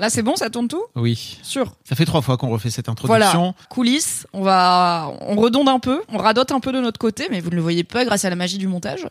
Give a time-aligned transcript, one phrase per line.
[0.00, 0.82] Là, c'est bon, ça tourne tout?
[0.96, 1.38] Oui.
[1.42, 1.74] Sûr.
[1.86, 3.26] Ça fait trois fois qu'on refait cette Voilà.
[3.26, 3.54] introduction.
[3.68, 7.40] Coulisses, on va, on redonde un peu, on radote un peu de notre côté, mais
[7.40, 9.06] vous ne le voyez pas grâce à la magie du montage.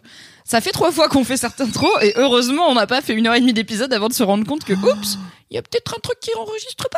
[0.46, 3.28] Ça fait trois fois qu'on fait cette intro, et heureusement, on n'a pas fait une
[3.28, 5.20] heure et demie d'épisode avant de se rendre compte que, oups,
[5.52, 6.98] il y a peut-être un truc qui enregistre pas.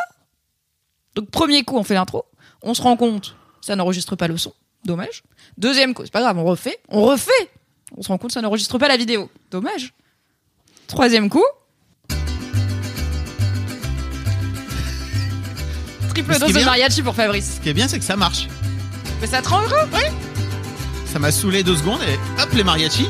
[1.14, 2.24] Donc, premier coup, on fait l'intro,
[2.62, 4.54] on se rend compte, ça n'enregistre pas le son,
[4.86, 5.22] dommage.
[5.58, 7.50] Deuxième coup, c'est pas grave, on refait, on refait,
[7.94, 9.92] on se rend compte, ça n'enregistre pas la vidéo, dommage.
[10.86, 11.44] Troisième coup.
[16.12, 17.54] Triple dose de bien- mariachi pour Fabrice.
[17.56, 18.48] Ce qui est bien, c'est que ça marche.
[19.20, 19.88] Mais ça te rend heureux
[21.06, 23.08] Ça m'a saoulé deux secondes et hop, les mariachis.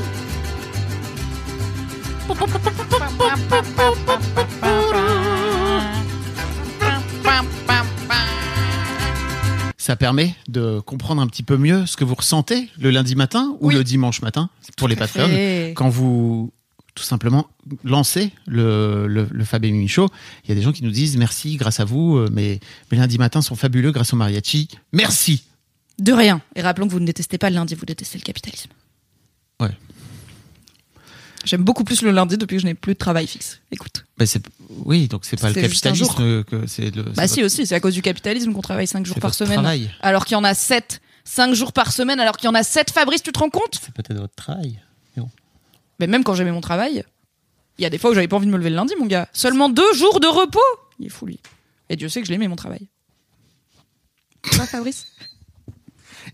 [9.77, 13.56] Ça permet de comprendre un petit peu mieux ce que vous ressentez le lundi matin
[13.61, 13.75] ou Oui.
[13.75, 15.28] le dimanche matin pour les Tout patrons
[15.75, 16.53] quand vous
[16.94, 17.48] tout simplement
[17.84, 20.08] lancez le, le, le Fab et Mimi Show.
[20.44, 22.98] Il y a des gens qui nous disent merci grâce à vous, euh, mes, mes
[22.98, 24.68] lundis matins sont fabuleux grâce au mariachi.
[24.92, 25.44] Merci.
[25.98, 26.40] De rien.
[26.54, 28.70] Et rappelons que vous ne détestez pas le lundi, vous détestez le capitalisme.
[29.60, 29.70] Ouais.
[31.44, 33.60] J'aime beaucoup plus le lundi depuis que je n'ai plus de travail fixe.
[33.72, 34.04] Écoute.
[34.24, 34.42] C'est
[34.84, 37.02] oui, donc c'est pas le capitalisme que c'est le.
[37.02, 39.54] Bah si votre- aussi, c'est à cause du capitalisme qu'on travaille 5 jours par semaine.
[39.54, 39.90] Travail.
[40.00, 41.00] Alors qu'il y en a 7.
[41.24, 42.90] 5 jours par semaine alors qu'il y en a 7.
[42.90, 43.80] Fabrice, tu te rends compte?
[43.82, 44.78] C'est peut-être votre travail.
[46.03, 47.05] Mais même quand j'aimais mon travail,
[47.78, 49.06] il y a des fois où j'avais pas envie de me lever le lundi, mon
[49.06, 49.28] gars.
[49.33, 50.59] Seulement 2 jours de repos
[50.98, 51.39] Il est fou, lui.
[51.89, 52.89] Et Dieu sait que je l'aimais, mon travail.
[54.50, 55.06] Toi, Fabrice?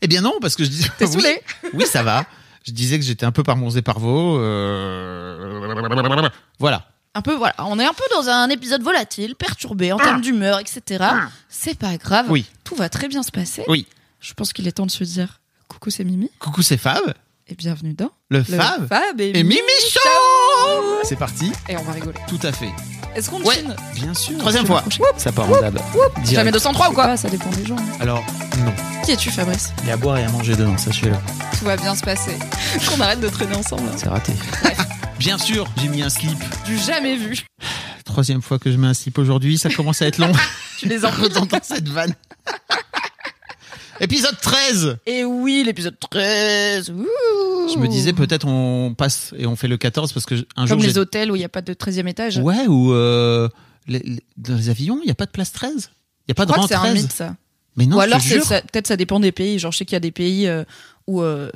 [0.00, 0.88] Eh bien non, parce que je disais.
[0.96, 1.42] T'es oui, saoulé
[1.74, 2.24] Oui, ça va.
[2.66, 4.38] Je disais que j'étais un peu par Mons et par Vaux.
[4.38, 6.88] euh, Voilà.
[7.14, 10.60] un peu voilà, on est un peu dans un épisode volatile, perturbé en termes d'humeur,
[10.60, 11.04] etc.
[11.50, 12.24] C'est pas grave.
[12.30, 12.46] Oui.
[12.64, 13.64] Tout va très bien se passer.
[13.68, 13.86] Oui.
[14.20, 17.02] Je pense qu'il est temps de se dire coucou, c'est Mimi Coucou, c'est Fab.
[17.48, 18.88] Et bienvenue dans Le, le Fab.
[18.88, 19.60] Fab et, Et Mimi
[19.90, 21.00] Show.
[21.04, 21.50] C'est parti.
[21.68, 22.18] Et on va rigoler.
[22.28, 22.68] Tout à fait.
[23.14, 23.54] Est-ce qu'on Ouais.
[23.56, 24.38] chine Bien sûr.
[24.38, 24.84] Troisième fois.
[25.16, 25.78] Ça part en dab.
[25.78, 26.52] Jamais Direct.
[26.52, 27.76] 203 ou quoi Ça dépend des gens.
[27.76, 27.96] hein.
[28.00, 28.24] Alors,
[28.64, 28.72] non.
[29.04, 31.16] Qui es-tu, Fabrice Il y a à boire et à manger dedans, sachez-le.
[31.58, 32.36] Tout va bien se passer.
[32.88, 33.90] Qu'on arrête de traîner ensemble.
[33.96, 34.32] C'est raté.
[35.18, 36.38] Bien sûr, j'ai mis un slip.
[36.64, 37.38] Du jamais vu.
[38.04, 40.32] Troisième fois que je mets un slip aujourd'hui, ça commence à être long.
[40.78, 42.14] Tu les en J'entends cette vanne.
[44.00, 46.90] Épisode 13 Et oui, l'épisode 13.
[46.90, 47.06] Ouh.
[47.72, 50.66] Je me disais peut-être on passe et on fait le 14 parce que un Comme
[50.66, 52.38] jour les j'ai- hôtels où il n'y a pas de 13e étage.
[52.38, 53.48] Ouais, ou euh,
[53.88, 55.90] les- les- dans les avions, il n'y a pas de place 13
[56.28, 57.34] Il n'y a pas Je de crois rang que c'est un 13 mythe, ça.
[57.78, 59.58] Mais non, Ou alors, peut-être ça dépend des pays.
[59.58, 60.64] Genre, je sais qu'il y a des pays euh,
[61.06, 61.50] où euh,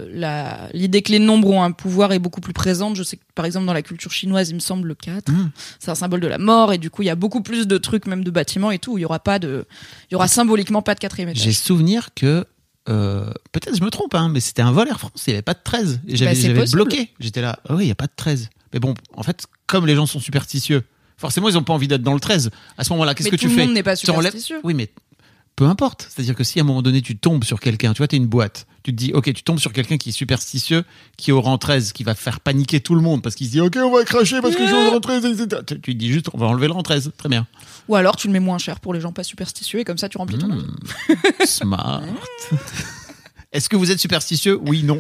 [0.73, 2.97] l'idée que les nombres ont un pouvoir est beaucoup plus présente.
[2.97, 5.51] Je sais que, par exemple, dans la culture chinoise, il me semble le 4, Mm.
[5.81, 6.73] c'est un symbole de la mort.
[6.73, 8.93] Et du coup, il y a beaucoup plus de trucs, même de bâtiments et tout.
[8.93, 9.67] où Il y aura pas de,
[10.11, 11.55] il y aura symboliquement pas de quatrième J'ai étage.
[11.59, 12.47] souvenir que,
[12.89, 15.43] euh, peut-être je me trompe, hein, mais c'était un vol Air France, il n'y avait
[15.43, 16.01] pas de 13.
[16.09, 17.11] Et j'avais Bah, bloqué.
[17.21, 18.49] J'étais là, ah oui, il n'y a pas de 13.
[18.73, 20.83] Mais bon, en fait, comme les gens sont superstitieux,
[21.19, 22.51] forcément, ils n'ont pas envie d'être dans le 13.
[22.79, 24.61] À ce moment-là, qu'est-ce que tout tu le fais monde n'est pas superstitieux.
[24.65, 24.89] Oui, mais
[25.57, 26.09] peu importe.
[26.09, 28.27] C'est-à-dire que si à un moment donné tu tombes sur quelqu'un, tu vois, t'es une
[28.27, 30.85] boîte, tu te dis, ok, tu tombes sur quelqu'un qui est superstitieux,
[31.17, 33.53] qui est au rang 13, qui va faire paniquer tout le monde parce qu'il se
[33.53, 35.63] dit, ok, on va cracher parce que je suis au rang 13, etc.
[35.67, 37.13] Tu, tu te dis juste, on va enlever le rang 13.
[37.17, 37.47] Très bien.
[37.89, 40.09] Ou alors, tu le mets moins cher pour les gens pas superstitieux et comme ça,
[40.09, 40.49] tu remplis ton.
[40.49, 40.77] Hmm.
[41.45, 42.03] Smart.
[43.53, 44.59] Est-ce que vous êtes superstitieux?
[44.67, 44.99] Oui, non.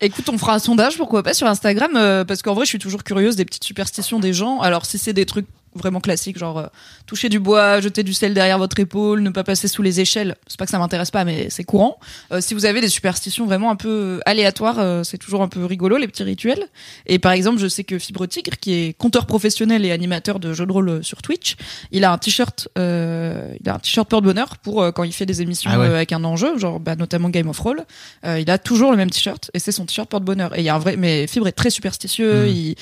[0.00, 2.78] Écoute, on fera un sondage, pourquoi pas, sur Instagram, euh, parce qu'en vrai, je suis
[2.78, 4.60] toujours curieuse des petites superstitions des gens.
[4.60, 5.46] Alors, si c'est des trucs
[5.76, 6.66] vraiment classiques, genre euh,
[7.06, 10.36] toucher du bois, jeter du sel derrière votre épaule, ne pas passer sous les échelles,
[10.46, 11.98] c'est pas que ça m'intéresse pas, mais c'est courant.
[12.32, 15.48] Euh, si vous avez des superstitions vraiment un peu euh, aléatoires, euh, c'est toujours un
[15.48, 16.64] peu rigolo, les petits rituels.
[17.06, 20.52] Et par exemple, je sais que Fibre Tigre, qui est conteur professionnel et animateur de
[20.52, 21.56] jeux de rôle euh, sur Twitch,
[21.92, 25.26] il a un t-shirt, euh, il a un t-shirt porte-bonheur pour euh, quand il fait
[25.26, 25.86] des émissions Ah ouais.
[25.86, 27.84] avec un enjeu, genre bah, notamment Game of Roll.
[28.24, 30.56] Euh, il a toujours le même t-shirt et c'est son t-shirt porte-bonheur.
[30.56, 32.48] Et il y a un vrai, mais Fibre est très superstitieux, Mm.
[32.48, 32.76] il...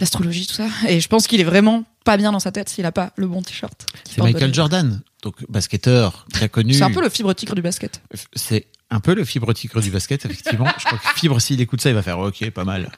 [0.00, 0.66] l'astrologie, tout ça.
[0.88, 3.26] Et je pense qu'il est vraiment pas bien dans sa tête s'il a pas le
[3.26, 3.86] bon t-shirt.
[4.04, 4.54] C'est Michael.
[4.54, 6.72] Jordan, donc basketteur très connu.
[6.74, 8.00] C'est un peu le Fibre Tigre du basket.
[8.34, 10.68] C'est un peu le fibre tigre du basket, effectivement.
[10.78, 12.92] je crois que fibre, s'il écoute ça, il va faire OK, pas mal.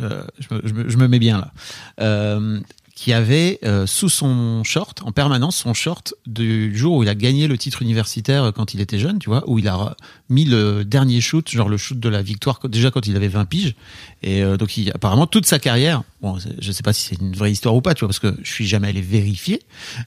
[0.00, 1.52] Euh, je, me, je me- je me mets bien là.
[2.00, 2.60] Euh,
[2.94, 7.14] qui avait euh, sous son short, en permanence, son short du jour où il a
[7.14, 9.96] gagné le titre universitaire quand il était jeune, tu vois, où il a
[10.28, 13.44] mis le dernier shoot, genre le shoot de la victoire, déjà quand il avait 20
[13.44, 13.74] piges.
[14.22, 17.34] Et euh, donc, il, apparemment, toute sa carrière, bon, je sais pas si c'est une
[17.34, 19.62] vraie histoire ou pas, tu vois, parce que je suis jamais allé vérifier,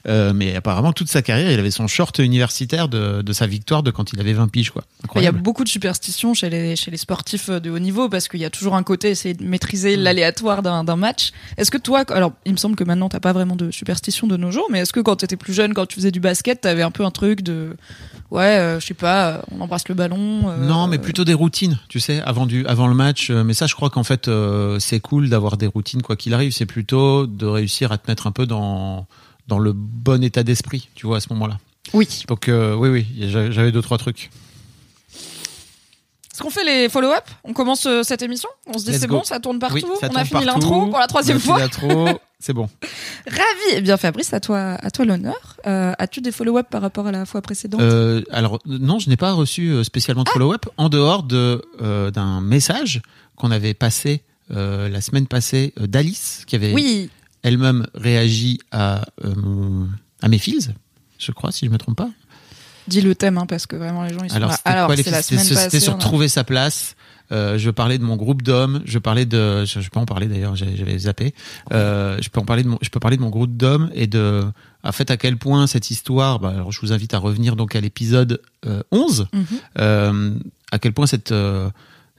[0.06, 3.82] euh, mais apparemment, toute sa carrière, il avait son short universitaire de, de sa victoire
[3.82, 4.84] de quand il avait 20 piges, quoi.
[5.16, 8.28] Il y a beaucoup de superstitions chez les, chez les sportifs de haut niveau parce
[8.28, 10.02] qu'il y a toujours un côté essayer de maîtriser Mm.
[10.02, 11.30] l'aléatoire d'un match.
[11.56, 14.36] Est-ce que toi, alors il me semble que maintenant t'as pas vraiment de superstition de
[14.36, 16.82] nos jours, mais est-ce que quand t'étais plus jeune, quand tu faisais du basket, t'avais
[16.82, 17.76] un peu un truc de
[18.30, 20.07] ouais, euh, je sais pas, euh, on embrasse le ballon.
[20.16, 23.30] Euh, Non, mais plutôt des routines, tu sais, avant du, avant le match.
[23.30, 26.34] Euh, Mais ça, je crois qu'en fait, euh, c'est cool d'avoir des routines quoi qu'il
[26.34, 26.52] arrive.
[26.52, 29.06] C'est plutôt de réussir à te mettre un peu dans
[29.48, 31.58] dans le bon état d'esprit, tu vois, à ce moment-là.
[31.94, 32.06] Oui.
[32.28, 34.30] Donc euh, oui, oui, j'avais deux trois trucs.
[36.38, 39.06] Est-ce qu'on fait les follow-up On commence euh, cette émission On se dit Let's c'est
[39.08, 39.16] go.
[39.16, 39.74] bon, ça tourne partout.
[39.74, 40.60] Oui, ça on a fini partout.
[40.60, 41.58] l'intro pour la troisième fois.
[41.58, 42.08] l'intro,
[42.38, 42.68] c'est bon.
[43.26, 43.42] Ravi.
[43.72, 45.56] Eh bien Fabrice, à toi, à toi l'honneur.
[45.66, 49.16] Euh, As-tu des follow-up par rapport à la fois précédente Euh, alors non, je n'ai
[49.16, 53.02] pas reçu spécialement de follow-up en dehors de euh, d'un message
[53.34, 57.10] qu'on avait passé euh, la semaine passée euh, d'Alice qui avait Oui.
[57.42, 59.88] elle-même réagi à euh, mon-
[60.22, 60.70] à mes fils,
[61.18, 62.10] je crois, si je me trompe pas.
[62.88, 64.56] Dis le thème, hein, parce que vraiment les gens ils sont Alors, là.
[64.56, 66.96] c'était Alors, c'est la semaine sur trouver sa place.
[67.30, 68.80] Euh, je parlais de mon groupe d'hommes.
[68.86, 69.64] Je parlais de.
[69.64, 70.56] Je, je peux en parler d'ailleurs.
[70.56, 71.34] J'avais zappé.
[71.72, 72.78] Euh, je peux en parler de mon.
[72.80, 74.44] Je peux parler de mon groupe d'hommes et de.
[74.82, 76.38] En fait, à quel point cette histoire.
[76.38, 79.26] Bah, alors, je vous invite à revenir donc à l'épisode euh, 11.
[79.32, 79.44] Mhm.
[79.78, 80.34] Euh,
[80.72, 81.34] à quel point cette.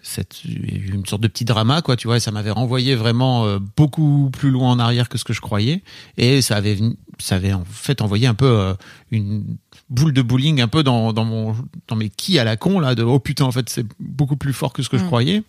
[0.01, 3.59] cette une sorte de petit drama quoi tu vois et ça m'avait renvoyé vraiment euh,
[3.75, 5.83] beaucoup plus loin en arrière que ce que je croyais
[6.17, 6.77] et ça avait
[7.17, 8.73] ça avait en fait envoyé un peu euh,
[9.11, 9.57] une
[9.89, 11.55] boule de bowling un peu dans, dans mon
[11.87, 14.53] dans mes qui à la con là de oh putain en fait c'est beaucoup plus
[14.53, 15.07] fort que ce que je Mm.
[15.07, 15.43] croyais.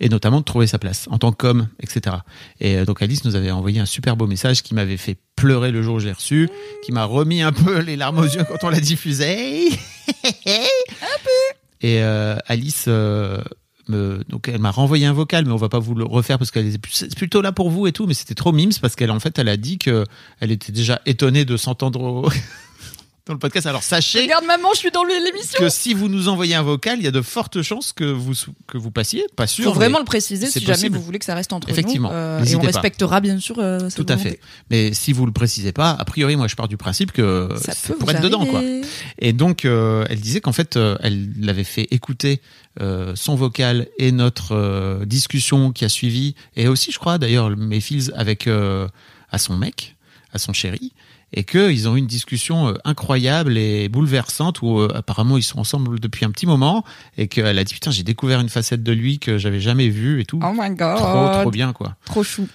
[0.00, 2.16] Et notamment de trouver sa place en tant qu'homme etc
[2.58, 5.70] et euh, donc Alice nous avait envoyé un super beau message qui m'avait fait pleurer
[5.70, 6.48] le jour où je l'ai reçu
[6.84, 9.68] qui m'a remis un peu les larmes aux yeux quand on l'a diffusé.
[11.82, 13.40] Et euh, Alice euh,
[13.88, 16.50] me, donc elle m'a renvoyé un vocal, mais on va pas vous le refaire parce
[16.50, 19.20] qu'elle est plutôt là pour vous et tout, mais c'était trop mimes parce qu'elle en
[19.20, 20.04] fait elle a dit que
[20.40, 22.28] elle était déjà étonnée de s'entendre au-
[23.26, 23.66] dans le podcast.
[23.66, 25.58] Alors sachez Regarde maman, je suis dans l'émission.
[25.58, 28.32] que si vous nous envoyez un vocal, il y a de fortes chances que vous
[28.66, 29.64] que vous passiez, pas sûr.
[29.64, 32.14] faut vraiment le préciser si jamais vous voulez que ça reste entre Effectivement, nous.
[32.14, 32.66] euh, et on pas.
[32.66, 33.56] respectera bien sûr.
[33.58, 34.40] euh, Tout à fait.
[34.70, 37.72] Mais si vous le précisez pas, a priori, moi, je pars du principe que Ça
[37.86, 38.62] peut pour être dedans, quoi.
[39.18, 42.40] Et donc, euh, elle disait qu'en fait, euh, elle l'avait fait écouter
[42.80, 47.80] euh, son vocal et notre discussion qui a suivi, et aussi, je crois, d'ailleurs, mes
[47.80, 49.96] fils avec à son mec,
[50.32, 50.92] à son chéri,
[51.32, 55.58] et qu'ils ont eu une discussion euh, incroyable et bouleversante où euh, apparemment ils sont
[55.60, 56.84] ensemble depuis un petit moment,
[57.16, 60.20] et qu'elle a dit putain, j'ai découvert une facette de lui que j'avais jamais vue
[60.20, 60.40] et tout.
[60.42, 60.96] Oh my god.
[60.96, 61.94] trop, trop bien, quoi.
[62.04, 62.48] Trop chou.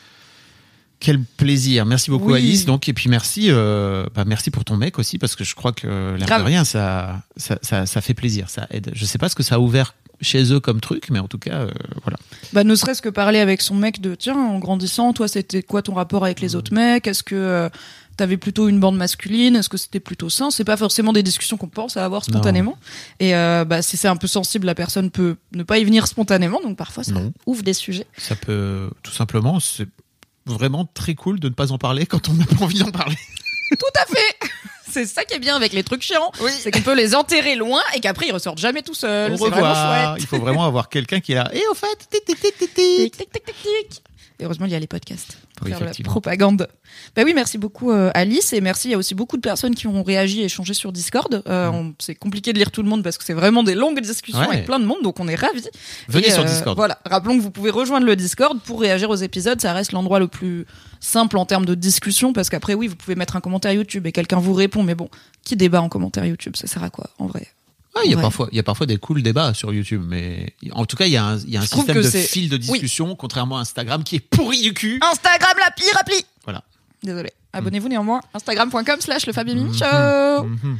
[0.99, 1.85] Quel plaisir.
[1.85, 2.39] Merci beaucoup Oui.
[2.39, 2.65] Alice.
[2.65, 5.71] Donc et puis merci euh, bah, merci pour ton mec aussi parce que je crois
[5.73, 8.91] que l'air de rien ça, ça ça ça fait plaisir, ça aide.
[8.93, 11.37] Je sais pas ce que ça a ouvert chez eux comme truc mais en tout
[11.37, 12.17] cas euh, voilà.
[12.53, 15.81] Bah, ne serait-ce que parler avec son mec de tiens, en grandissant, toi, c'était quoi
[15.81, 16.45] ton rapport avec Mmh.
[16.45, 17.07] les autres mecs?
[17.07, 17.69] Est-ce que euh,
[18.17, 20.51] t'avais plutôt une bande masculine Est-ce que c'était plutôt sain?
[20.51, 22.77] C'est pas forcément des discussions qu'on pense à avoir spontanément.
[23.19, 26.07] Et euh, bah, si c'est un peu sensible, la personne peut ne pas y venir
[26.07, 26.61] spontanément.
[26.61, 27.31] Donc parfois, ça Non.
[27.45, 28.07] ouvre des sujets.
[28.17, 29.87] Ça peut tout simplement c'est
[30.45, 33.15] vraiment très cool de ne pas en parler quand on n'a pas envie d'en parler.
[33.79, 34.49] Tout à fait
[34.91, 36.31] C'est ça qui est bien avec les trucs chiants.
[36.49, 39.33] C'est qu'on peut les enterrer loin et qu'après, ils ressortent jamais tout seuls.
[39.33, 40.11] Au C'est vraiment revoir.
[40.13, 40.23] chouette.
[40.23, 41.49] Il faut vraiment avoir quelqu'un qui est là.
[41.53, 43.11] Et au fait, tic, tic, tic, tic, tic.
[43.11, 43.55] Tic, tic, tic, tic,
[43.89, 44.03] tic.
[44.39, 46.67] Et heureusement, il y a les podcasts pour Oui, faire la propagande.
[47.15, 48.89] Bah oui, merci beaucoup euh, Alice et merci.
[48.89, 51.43] Il y a aussi beaucoup de personnes qui ont réagi et échangé sur Discord.
[51.47, 53.99] Euh, on- C'est compliqué de lire tout le monde parce que c'est vraiment des longues
[54.01, 54.47] discussions Ouais.
[54.47, 55.63] avec plein de monde, donc on est ravis.
[56.09, 56.75] Venez Et, sur euh, Discord.
[56.75, 59.59] Voilà, rappelons que vous pouvez rejoindre le Discord pour réagir aux épisodes.
[59.61, 60.65] Ça reste l'endroit le plus
[60.99, 64.11] simple en termes de discussion parce qu'après, oui, vous pouvez mettre un commentaire YouTube et
[64.11, 64.83] quelqu'un vous répond.
[64.83, 65.09] Mais bon,
[65.43, 66.55] qui débat en commentaire YouTube?
[66.55, 67.47] Ça sert à quoi en vrai?
[67.95, 68.21] Ouais, il y a Ouais.
[68.21, 71.13] parfois, il y a parfois des cools débats sur YouTube, mais en tout cas, il
[71.13, 73.57] y a un, il y a un Je trouve système de fil de discussion, contrairement
[73.57, 74.99] à Instagram, qui est pourri du cul.
[75.01, 76.63] Instagram, la pire appli Voilà.
[77.03, 77.31] Désolé.
[77.53, 78.19] Abonnez-vous néanmoins.
[78.33, 79.85] Instagram.com slash le Fabien Mimi Show.
[80.43, 80.77] Mhm.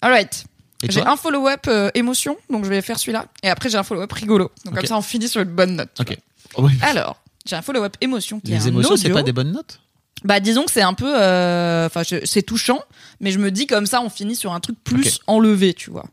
[0.00, 0.44] Alright.
[0.84, 3.26] Et J'ai un follow-up euh, émotion, donc je vais faire celui-là.
[3.42, 4.52] Et après, j'ai un follow-up rigolo.
[4.64, 5.88] Donc comme ça, on finit sur une bonne note.
[5.98, 6.16] Ok.
[6.56, 6.72] Oh, oui.
[6.82, 9.80] Alors, j'ai un follow-up émotion qui est Les un émotions, c'est pas des bonnes notes
[10.24, 12.80] Bah, disons que c'est un peu, euh, enfin, c'est touchant,
[13.20, 16.04] mais je me dis comme ça, on finit sur un truc plus enlevé, tu vois.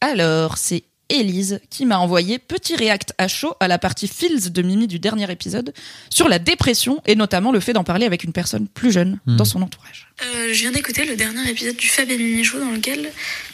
[0.00, 4.62] Alors, c'est Élise qui m'a envoyé petit react à chaud à la partie feels de
[4.62, 5.72] Mimi du dernier épisode
[6.10, 9.36] sur la dépression et notamment le fait d'en parler avec une personne plus jeune Hmm.
[9.36, 10.08] dans son entourage.
[10.22, 13.10] Euh, je viens d'écouter le dernier épisode du Fab et Mimi Show dans lequel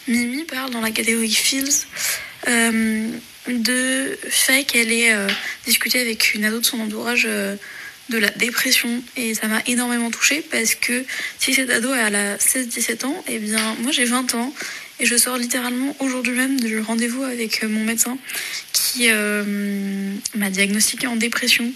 [0.08, 1.86] Mimi parle dans la catégorie Feels
[2.48, 3.08] euh,
[3.48, 5.28] de fait qu'elle ait euh,
[5.64, 7.54] discuté avec une ado de son entourage euh,
[8.10, 11.04] de la dépression et ça m'a énormément touchée parce que
[11.38, 14.52] si cet ado elle a 16-17 ans, et eh bien moi j'ai 20 ans
[15.00, 18.16] et je sors littéralement aujourd'hui même du rendez-vous avec mon médecin
[18.72, 21.72] qui euh, m'a diagnostiqué en dépression,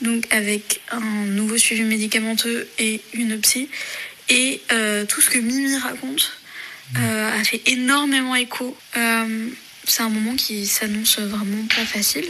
[0.00, 3.68] donc avec un nouveau suivi médicamenteux et une psy.
[4.28, 6.32] Et euh, tout ce que Mimi raconte
[6.98, 8.76] euh, a fait énormément écho.
[9.86, 12.26] c'est un moment qui s'annonce vraiment pas facile.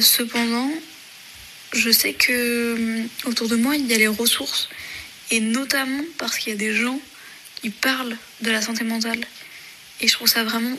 [0.00, 0.70] cependant,
[1.72, 4.68] je sais que autour de moi, il y a les ressources.
[5.30, 7.00] Et notamment parce qu'il y a des gens
[7.62, 9.20] qui parlent de la santé mentale.
[10.00, 10.76] Et je trouve ça vraiment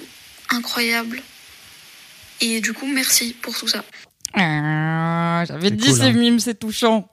[0.50, 1.22] incroyable.
[2.42, 3.84] Et du coup, merci pour tout ça.
[4.34, 6.12] Ah, J'avais dit cool, ces hein.
[6.12, 7.10] mimes, c'est touchant.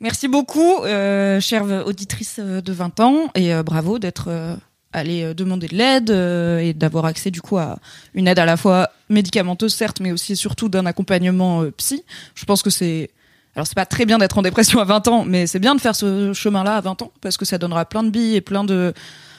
[0.00, 4.56] Merci beaucoup, euh, chère auditrice euh, de 20 ans, et euh, bravo d'être euh,
[4.92, 7.78] allée demander de l'aide euh, et d'avoir accès du coup à
[8.14, 12.04] une aide à la fois médicamenteuse certes, mais aussi et surtout d'un accompagnement psy.
[12.34, 13.10] Je pense que c'est
[13.54, 15.80] alors c'est pas très bien d'être en dépression à 20 ans, mais c'est bien de
[15.80, 18.64] faire ce chemin-là à 20 ans parce que ça donnera plein de billes et plein
[18.64, 18.94] de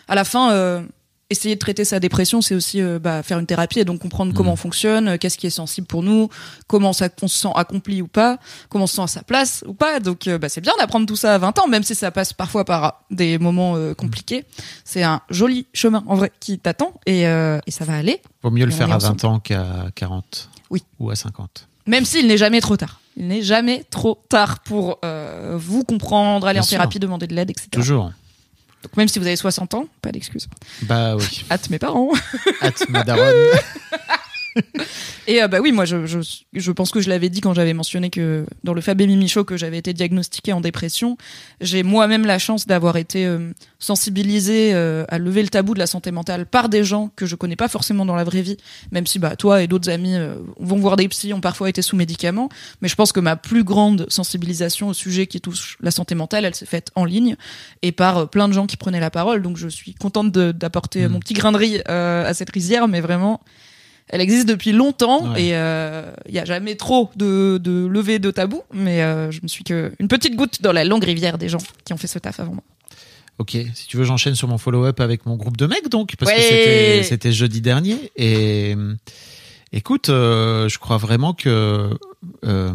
[0.07, 0.83] à la fin
[1.33, 4.31] essayer de traiter sa dépression, c'est aussi euh, bah, faire une thérapie et donc comprendre
[4.31, 4.35] mmh.
[4.35, 6.29] comment on fonctionne, euh, qu'est-ce qui est sensible pour nous,
[6.67, 8.37] comment ça, on se sent accompli ou pas,
[8.69, 9.99] comment on se sent à sa place ou pas.
[9.99, 12.33] Donc euh, bah, c'est bien d'apprendre tout ça à 20 ans, même si ça passe
[12.33, 14.45] parfois par des moments compliqués.
[14.85, 18.21] C'est un joli chemin en vrai qui t'attend et, et, ça va aller.
[18.43, 20.83] Vaut mieux le faire à 20 ans qu'à 40 oui.
[20.99, 21.67] ou à 50.
[21.85, 22.99] Même s'il n'est jamais trop tard.
[23.17, 24.99] Il n'est jamais trop tard pour
[25.53, 27.67] vous comprendre, aller Bien en thérapie, demander de l'aide, etc.
[27.71, 28.11] Toujours.
[28.83, 30.47] Donc même si vous avez 60 ans, pas d'excuse.
[30.83, 31.45] Bah oui.
[31.49, 32.11] Hâte mes parents.
[32.61, 33.23] Hâte ma daronne.
[35.27, 36.19] Et euh, bah oui, moi je, je,
[36.53, 39.43] je pense que je l'avais dit quand j'avais mentionné que dans le Fabé Mimi Show
[39.43, 41.17] que j'avais été diagnostiquée en dépression.
[41.61, 45.87] J'ai moi-même la chance d'avoir été euh, sensibilisée euh, à lever le tabou de la
[45.87, 48.57] santé mentale par des gens que je connais pas forcément dans la vraie vie,
[48.91, 51.81] même si bah toi et d'autres amis euh, vont voir des psys, ont parfois été
[51.81, 52.49] sous médicaments.
[52.81, 56.45] Mais je pense que ma plus grande sensibilisation au sujet qui touche la santé mentale,
[56.45, 57.35] elle s'est faite en ligne
[57.81, 59.41] et par plein de gens qui prenaient la parole.
[59.41, 61.11] Donc je suis contente d'apporter mmh.
[61.11, 63.41] mon petit grain de riz à cette rizière, mais vraiment
[64.09, 65.41] elle existe depuis longtemps ouais.
[65.41, 69.39] et il euh, y a jamais trop de, de levée de tabou, mais euh, je
[69.41, 72.07] me suis que une petite goutte dans la longue rivière des gens qui ont fait
[72.07, 72.63] ce taf avant moi.
[73.39, 76.31] Ok, si tu veux, j'enchaîne sur mon follow-up avec mon groupe de mecs, donc, parce
[76.31, 76.99] ouais.
[77.01, 78.11] que c'était jeudi dernier.
[78.15, 78.75] Et
[79.71, 81.89] écoute, euh, je crois vraiment que,
[82.45, 82.73] euh,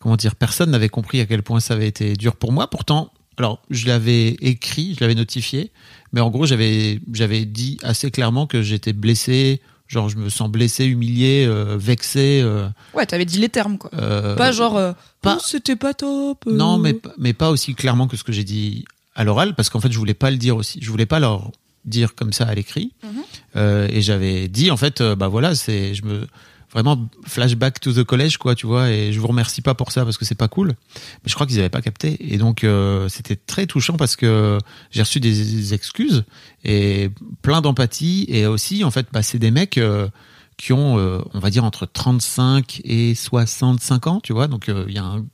[0.00, 2.68] comment dire, personne n'avait compris à quel point ça avait été dur pour moi.
[2.68, 5.70] Pourtant, alors, je l'avais écrit, je l'avais notifié,
[6.12, 10.48] mais en gros, j'avais, j'avais dit assez clairement que j'étais blessé, genre je me sens
[10.48, 12.40] blessé, humilié, euh, vexé.
[12.42, 13.90] Euh, ouais, t'avais dit les termes quoi.
[13.94, 14.80] Euh, pas genre
[15.20, 16.46] pas oh, c'était pas top.
[16.46, 19.80] Non, mais mais pas aussi clairement que ce que j'ai dit à l'oral parce qu'en
[19.80, 20.78] fait je voulais pas le dire aussi.
[20.80, 21.50] Je voulais pas leur
[21.84, 22.92] dire comme ça à l'écrit.
[23.02, 23.90] Mm -hmm.
[23.90, 26.26] et j'avais dit en fait bah voilà c'est je me
[26.72, 30.04] vraiment flashback to the college quoi tu vois et je vous remercie pas pour ça
[30.04, 32.16] parce que c'est pas cool mais je crois qu'ils avaient pas capté.
[32.32, 34.58] Et donc euh, c'était très touchant parce que
[34.90, 36.24] j'ai reçu des excuses
[36.64, 37.10] et
[37.42, 40.08] plein d'empathie et aussi en fait bah, c'est des mecs euh,
[40.56, 44.46] qui ont euh, on va dire entre 35 et 65 ans tu vois.
[44.46, 45.24] Donc il euh, y a un,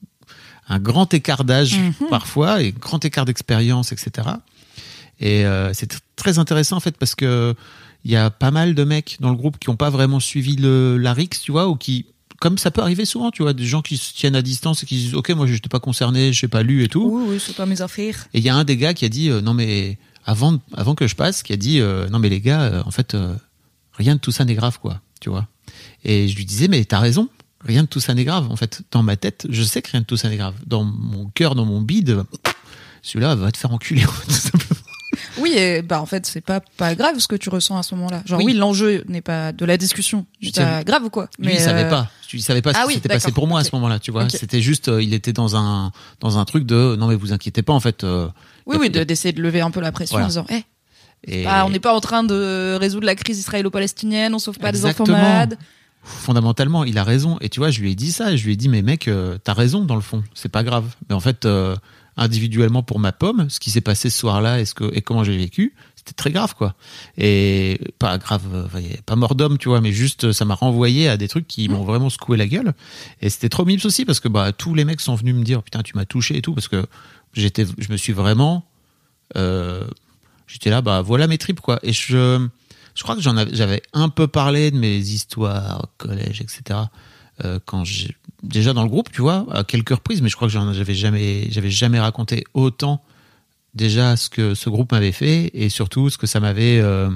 [0.68, 2.08] un grand écart d'âge -hmm.
[2.08, 4.36] parfois et grand écart d'expérience etc
[5.20, 7.54] et euh, c'est très intéressant en fait parce que
[8.06, 10.54] il y a pas mal de mecs dans le groupe qui n'ont pas vraiment suivi
[10.54, 12.06] le, la RIX, tu vois, ou qui,
[12.38, 14.86] comme ça peut arriver souvent, tu vois, des gens qui se tiennent à distance et
[14.86, 17.10] qui disent, ok, moi je n'étais pas concerné, je n'ai pas lu et tout.
[17.12, 18.28] Oui, oui, c'est pas mes affaires.
[18.32, 20.94] Et il y a un des gars qui a dit, euh, non mais avant, avant
[20.94, 23.16] que je passe, qui a dit, euh, non mais les gars, euh, en fait,
[23.94, 25.48] rien de tout ça n'est grave, quoi, tu vois.
[26.04, 27.28] Et je lui disais, mais t'as raison,
[27.60, 28.48] rien de tout ça n'est grave.
[28.52, 30.54] En fait, dans ma tête, je sais que rien de tout ça n'est grave.
[30.64, 32.22] Dans mon cœur, dans mon bide,
[33.02, 34.65] celui-là va te faire enculer, tout simplement.
[35.46, 37.94] Oui, et bah en fait, c'est pas pas grave ce que tu ressens à ce
[37.94, 38.22] moment-là.
[38.26, 41.28] Genre oui, oui l'enjeu n'est pas de la discussion, c'est grave ou quoi.
[41.38, 41.64] Mais Lui, il euh...
[41.64, 42.10] savait pas.
[42.32, 43.68] Il savait pas ce ah qui oui, s'était passé pour moi okay.
[43.68, 44.24] à ce moment-là, tu vois.
[44.24, 44.36] Okay.
[44.36, 47.62] C'était juste, euh, il était dans un dans un truc de non mais vous inquiétez
[47.62, 48.02] pas en fait.
[48.02, 48.28] Euh,
[48.66, 50.26] oui, oui, d'essayer de, de, lever un peu la pression voilà.
[50.26, 50.64] en disant, hé,
[51.28, 51.46] hey, et...
[51.48, 55.06] on n'est pas en train de résoudre la crise israélo-palestinienne, on sauve pas Exactement.
[55.06, 55.58] des enfants malades.
[56.06, 57.36] Fondamentalement, il a raison.
[57.40, 58.36] Et tu vois, je lui ai dit ça.
[58.36, 60.22] Je lui ai dit, mais mec, euh, t'as raison dans le fond.
[60.34, 60.94] C'est pas grave.
[61.08, 61.74] Mais en fait, euh,
[62.16, 65.22] individuellement pour ma pomme, ce qui s'est passé ce soir-là et, ce que, et comment
[65.22, 66.74] j'ai vécu, c'était très grave, quoi.
[67.18, 71.16] Et pas grave, euh, pas mort d'homme, tu vois, mais juste, ça m'a renvoyé à
[71.16, 72.74] des trucs qui m'ont vraiment secoué la gueule.
[73.20, 75.62] Et c'était trop mimes aussi parce que bah, tous les mecs sont venus me dire,
[75.62, 76.86] putain, tu m'as touché et tout, parce que
[77.34, 78.64] j'étais, je me suis vraiment,
[79.36, 79.86] euh,
[80.46, 81.78] j'étais là, bah voilà mes tripes, quoi.
[81.82, 82.46] Et je,
[82.94, 86.80] je crois que j'en avais, j'avais un peu parlé de mes histoires au collège, etc.
[87.44, 90.48] Euh, quand j'ai déjà dans le groupe, tu vois, à quelques reprises, mais je crois
[90.48, 93.02] que j'avais jamais, j'avais jamais raconté autant
[93.74, 97.10] déjà ce que ce groupe m'avait fait et surtout ce que ça m'avait euh,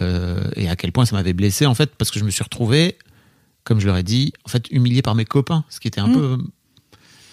[0.00, 2.44] euh, et à quel point ça m'avait blessé en fait parce que je me suis
[2.44, 2.96] retrouvé,
[3.64, 6.08] comme je leur ai dit, en fait humilié par mes copains, ce qui était un
[6.08, 6.14] mmh.
[6.14, 6.38] peu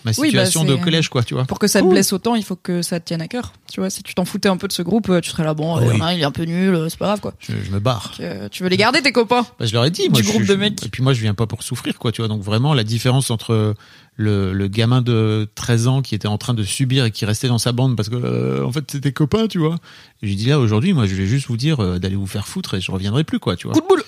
[0.06, 1.46] ma Oui, bah, situation de c'est- collège, quoi, tu vois.
[1.46, 3.53] Pour que ça te blesse autant, il faut que ça te tienne à cœur.
[3.72, 5.53] Tu vois, si tu t'en foutais un peu de ce groupe, euh, tu serais là,
[5.53, 6.00] bon, Ah euh, oui.
[6.01, 7.34] hein, il est un peu nul, euh, c'est pas grave, quoi.
[7.39, 8.13] Je, je me barre.
[8.20, 10.32] Euh, tu veux les garder, tes copains Bah, je leur ai dit, moi, Du je-
[10.32, 10.86] groupe je- de mecs.
[10.86, 12.27] Et puis moi, je viens pas pour souffrir, quoi, tu vois.
[12.27, 13.75] Donc vraiment, la différence entre
[14.15, 17.48] le, le gamin de 13 ans qui était en train de subir et qui restait
[17.48, 19.77] dans sa bande parce que, euh, en fait, c'était copain, tu vois.
[20.22, 22.74] J'ai dit là, aujourd'hui, moi, je vais juste vous dire euh, d'aller vous faire foutre
[22.74, 23.74] et je reviendrai plus, quoi, tu vois.
[23.74, 24.03] Coup de boule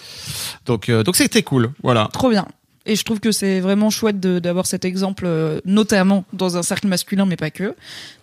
[0.65, 2.09] Donc, euh, donc c'était cool, voilà.
[2.11, 2.45] Trop bien.
[2.85, 6.63] Et je trouve que c'est vraiment chouette de- d'avoir cet exemple, euh, notamment dans un
[6.63, 7.75] cercle masculin, mais pas que.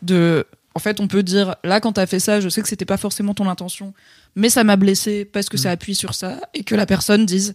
[0.03, 2.85] De, en fait, on peut dire, là, quand t'as fait ça, je sais que c'était
[2.85, 3.95] pas forcément ton intention,
[4.37, 5.61] mais ça m'a blessé parce que Mm.
[5.61, 7.55] ça appuie sur ça, et que la personne dise,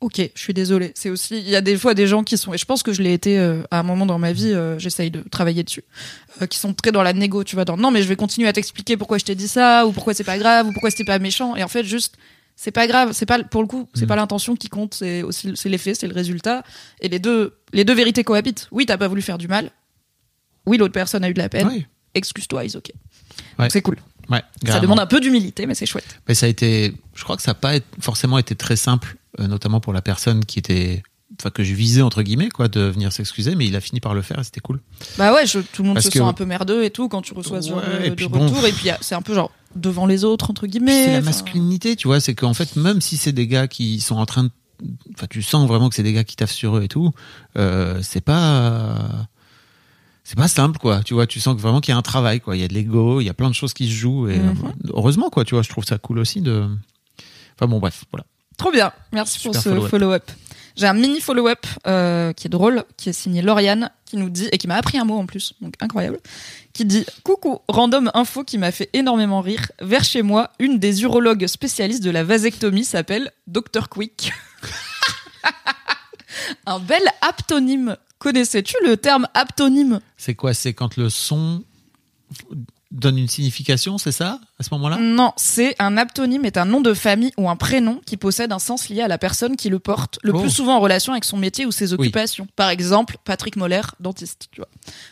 [0.00, 0.92] ok, je suis désolée.
[0.94, 2.92] C'est aussi, il y a des fois des gens qui sont, et je pense que
[2.92, 5.84] je l'ai été euh, à un moment dans ma vie, euh, j'essaye de travailler dessus,
[6.40, 8.48] euh, qui sont très dans la négo, tu vois, dans non, mais je vais continuer
[8.48, 11.04] à t'expliquer pourquoi je t'ai dit ça, ou pourquoi c'est pas grave, ou pourquoi c'était
[11.04, 12.16] pas méchant, et en fait, juste,
[12.62, 14.08] c'est pas grave, c'est pas pour le coup, c'est Mm.
[14.08, 16.62] pas l'intention qui compte, c'est aussi c'est l'effet, c'est le résultat,
[17.00, 18.68] et les deux, les deux vérités cohabitent.
[18.70, 19.72] Oui, t'as pas voulu faire du mal.
[20.66, 21.66] Oui, l'autre personne a eu de la peine.
[21.66, 21.86] Oui.
[22.14, 22.92] Excuse-toi, is ok.
[23.58, 23.68] Ouais.
[23.68, 23.96] C'est cool.
[24.30, 26.20] Ouais, Ça demande un peu d'humilité, mais c'est chouette.
[26.28, 29.48] Mais ça a été, je crois que ça n'a pas forcément été très simple, euh,
[29.48, 31.02] notamment pour la personne qui était,
[31.42, 34.14] enfin que je visais entre guillemets, quoi, de venir s'excuser, mais il a fini par
[34.14, 34.80] le faire et c'était cool.
[35.18, 37.08] Bah ouais, je- tout le monde Parce se que- sent un peu merdeux et tout
[37.08, 38.46] quand tu reçois ce Ouais, et de puis bon.
[38.46, 38.64] retour.
[38.66, 41.06] Et puis c'est un peu genre devant les autres, entre guillemets.
[41.06, 44.16] c'est la masculinité, tu vois, c'est qu'en fait, même si c'est des gars qui sont
[44.16, 44.50] en train de,
[45.16, 47.10] enfin, tu sens vraiment que c'est des gars qui taffent sur eux et tout,
[47.58, 49.26] euh, c'est pas,
[50.24, 51.02] c'est pas simple, quoi.
[51.02, 52.56] Tu vois, tu sens que vraiment qu'il y a un travail, quoi.
[52.56, 54.38] Il y a de l'ego, il y a plein de choses qui se jouent et
[54.38, 54.48] Mhm.
[54.48, 55.44] euh, heureusement, quoi.
[55.44, 56.66] Tu vois, je trouve ça cool aussi de.
[57.56, 58.24] Enfin bon, bref, voilà.
[58.58, 58.92] Trop bien.
[59.12, 59.90] Merci pour ce follow-up.
[59.90, 60.30] follow-up.
[60.76, 64.48] J'ai un mini follow-up euh, qui est drôle, qui est signé Lauriane, qui nous dit,
[64.52, 66.18] et qui m'a appris un mot en plus, donc incroyable,
[66.72, 69.70] qui dit Coucou, random info qui m'a fait énormément rire.
[69.80, 73.88] Vers chez moi, une des urologues spécialistes de la vasectomie s'appelle Dr.
[73.90, 74.32] Quick.
[76.66, 77.96] un bel aptonyme.
[78.18, 80.00] Connaissais-tu le terme aptonyme?
[80.16, 80.54] C'est quoi?
[80.54, 81.64] C'est quand le son
[82.92, 84.96] donne une signification, c'est ça À ce moment-là?
[84.98, 88.58] Non, c'est un aptonyme est un nom de famille ou un prénom qui possède un
[88.58, 90.40] sens lié à la personne qui le porte, le Oh.
[90.40, 92.46] plus souvent en relation avec son métier ou ses occupations.
[92.54, 94.68] Par exemple, Patrick Moller, dentiste, tu vois.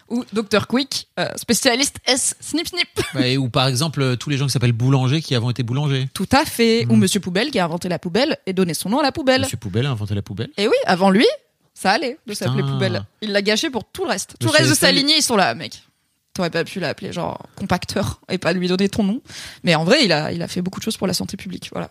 [0.08, 2.88] Ou Dr Quick, euh, spécialiste S snip snip.
[3.38, 6.08] Ou par exemple, euh, tous les gens qui s'appellent boulanger qui avant été boulangers.
[6.14, 6.86] Tout à fait.
[6.90, 9.42] Ou Monsieur Poubelle qui a inventé la poubelle et donné son nom à la poubelle.
[9.42, 10.50] Monsieur Poubelle a inventé la poubelle.
[10.56, 11.26] Et oui, avant lui,
[11.74, 13.04] ça allait de s'appeler poubelle.
[13.22, 14.34] Il l'a gâché pour tout le reste.
[14.38, 15.82] Tout le reste de sa lignée, ils sont là, mec.
[16.32, 19.20] T'aurais pas pu l'appeler genre compacteur et pas lui donner ton nom.
[19.64, 21.70] Mais en vrai, il a, il a fait beaucoup de choses pour la santé publique.
[21.72, 21.90] Voilà.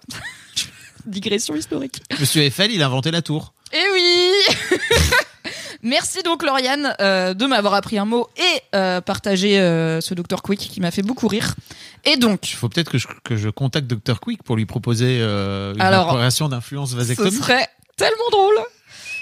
[1.06, 2.02] Digression historique.
[2.20, 3.54] Monsieur Eiffel, il a inventé la tour.
[3.74, 4.32] Eh oui
[5.82, 10.42] Merci donc Lauriane euh, de m'avoir appris un mot et euh, partagé euh, ce Dr
[10.42, 11.56] Quick qui m'a fait beaucoup rire.
[12.04, 15.20] Et donc, Il faut peut-être que je, que je contacte Dr Quick pour lui proposer
[15.22, 16.18] euh, une Alors,
[16.50, 17.32] d'influence ce vasectomie.
[17.32, 18.56] serait tellement drôle.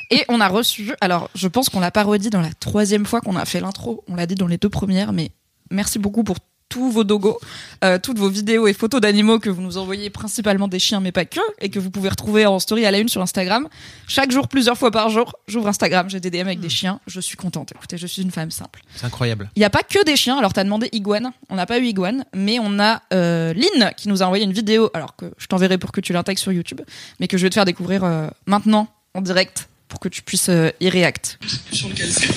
[0.10, 3.22] Et on a reçu, alors je pense qu'on l'a pas redit dans la troisième fois
[3.22, 5.32] qu'on a fait l'intro, on l'a dit dans les deux premières, mais
[5.70, 6.38] merci beaucoup pour
[6.70, 7.40] tous vos dogos,
[7.84, 11.12] euh, toutes vos vidéos et photos d'animaux que vous nous envoyez, principalement des chiens, mais
[11.12, 13.68] pas que, et que vous pouvez retrouver en story à la une sur Instagram.
[14.08, 17.20] Chaque jour, plusieurs fois par jour, j'ouvre Instagram, j'ai des DM avec des chiens, je
[17.22, 17.72] suis contente.
[17.74, 18.82] Écoutez, je suis une femme simple.
[18.96, 19.50] C'est incroyable.
[19.56, 20.38] Il n'y a pas que des chiens.
[20.38, 21.32] Alors, t'as demandé Iguane.
[21.50, 24.54] On n'a pas eu Iguane, mais on a euh, Lynn qui nous a envoyé une
[24.54, 24.90] vidéo.
[24.94, 26.82] Alors que je t'enverrai pour que tu l'intègres sur YouTube,
[27.20, 30.50] mais que je vais te faire découvrir euh, maintenant en direct pour que tu puisses
[30.50, 31.40] euh, y react.
[31.72, 32.28] sur lequel c'est.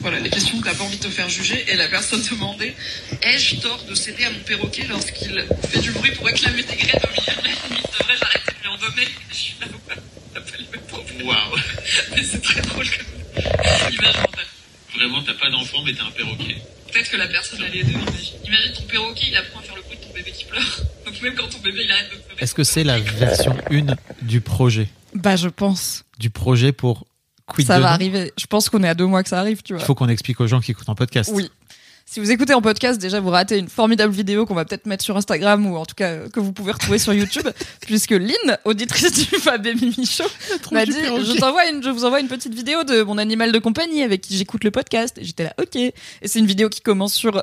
[0.00, 1.64] Voilà, les questions que t'as pas envie de te faire juger.
[1.68, 2.74] Et la personne demandait
[3.22, 7.00] Ai-je tort de céder à mon perroquet lorsqu'il fait du bruit pour réclamer des graines
[7.04, 7.82] au milieu de la nuit?
[7.98, 10.02] Devrais-je arrêter de lui en donner Je suis là, ouais,
[10.34, 11.26] t'as pas le même problème.
[11.26, 11.56] Waouh
[12.14, 14.46] Mais c'est très drôle comme image mentale.
[14.94, 16.56] Vraiment, t'as pas d'enfant, mais t'as un perroquet.
[16.92, 18.34] Peut-être que la personne a les deux, imagine.
[18.44, 20.82] Imagine ton perroquet, il apprend à faire le bruit de ton bébé qui pleure.
[21.06, 22.42] Donc même quand ton bébé il arrête de pleurer.
[22.42, 23.86] Est-ce que c'est la version 1
[24.22, 24.88] du projet?
[25.14, 26.04] Bah, je pense.
[26.18, 27.06] Du projet pour
[27.46, 28.32] Quid ça va arriver.
[28.38, 29.82] Je pense qu'on est à deux mois que ça arrive, tu vois.
[29.82, 31.30] Il faut qu'on explique aux gens qui écoutent en podcast.
[31.32, 31.50] Oui.
[32.04, 35.02] Si vous écoutez en podcast, déjà vous ratez une formidable vidéo qu'on va peut-être mettre
[35.02, 37.48] sur Instagram ou en tout cas euh, que vous pouvez retrouver sur YouTube,
[37.80, 40.24] puisque Lynn, auditrice du Fabé Mimi Show,
[40.72, 43.58] m'a dit je t'envoie une, je vous envoie une petite vidéo de mon animal de
[43.58, 45.16] compagnie avec qui j'écoute le podcast.
[45.18, 45.76] Et j'étais là, ok.
[45.76, 45.94] Et
[46.24, 47.42] c'est une vidéo qui commence sur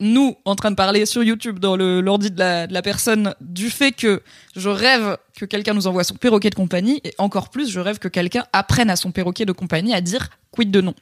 [0.00, 3.70] nous en train de parler sur YouTube dans l'ordi de la, de la personne du
[3.70, 4.22] fait que
[4.54, 7.98] je rêve que quelqu'un nous envoie son perroquet de compagnie et encore plus je rêve
[7.98, 10.94] que quelqu'un apprenne à son perroquet de compagnie à dire quid de nom.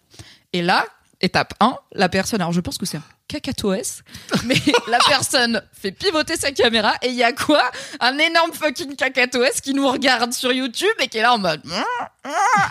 [0.53, 0.87] Et là,
[1.21, 4.03] étape 1, la personne, alors je pense que c'est un cacatoès,
[4.45, 4.55] mais
[4.89, 7.63] la personne fait pivoter sa caméra et il y a quoi?
[8.01, 11.63] Un énorme fucking cacatoès qui nous regarde sur YouTube et qui est là en mode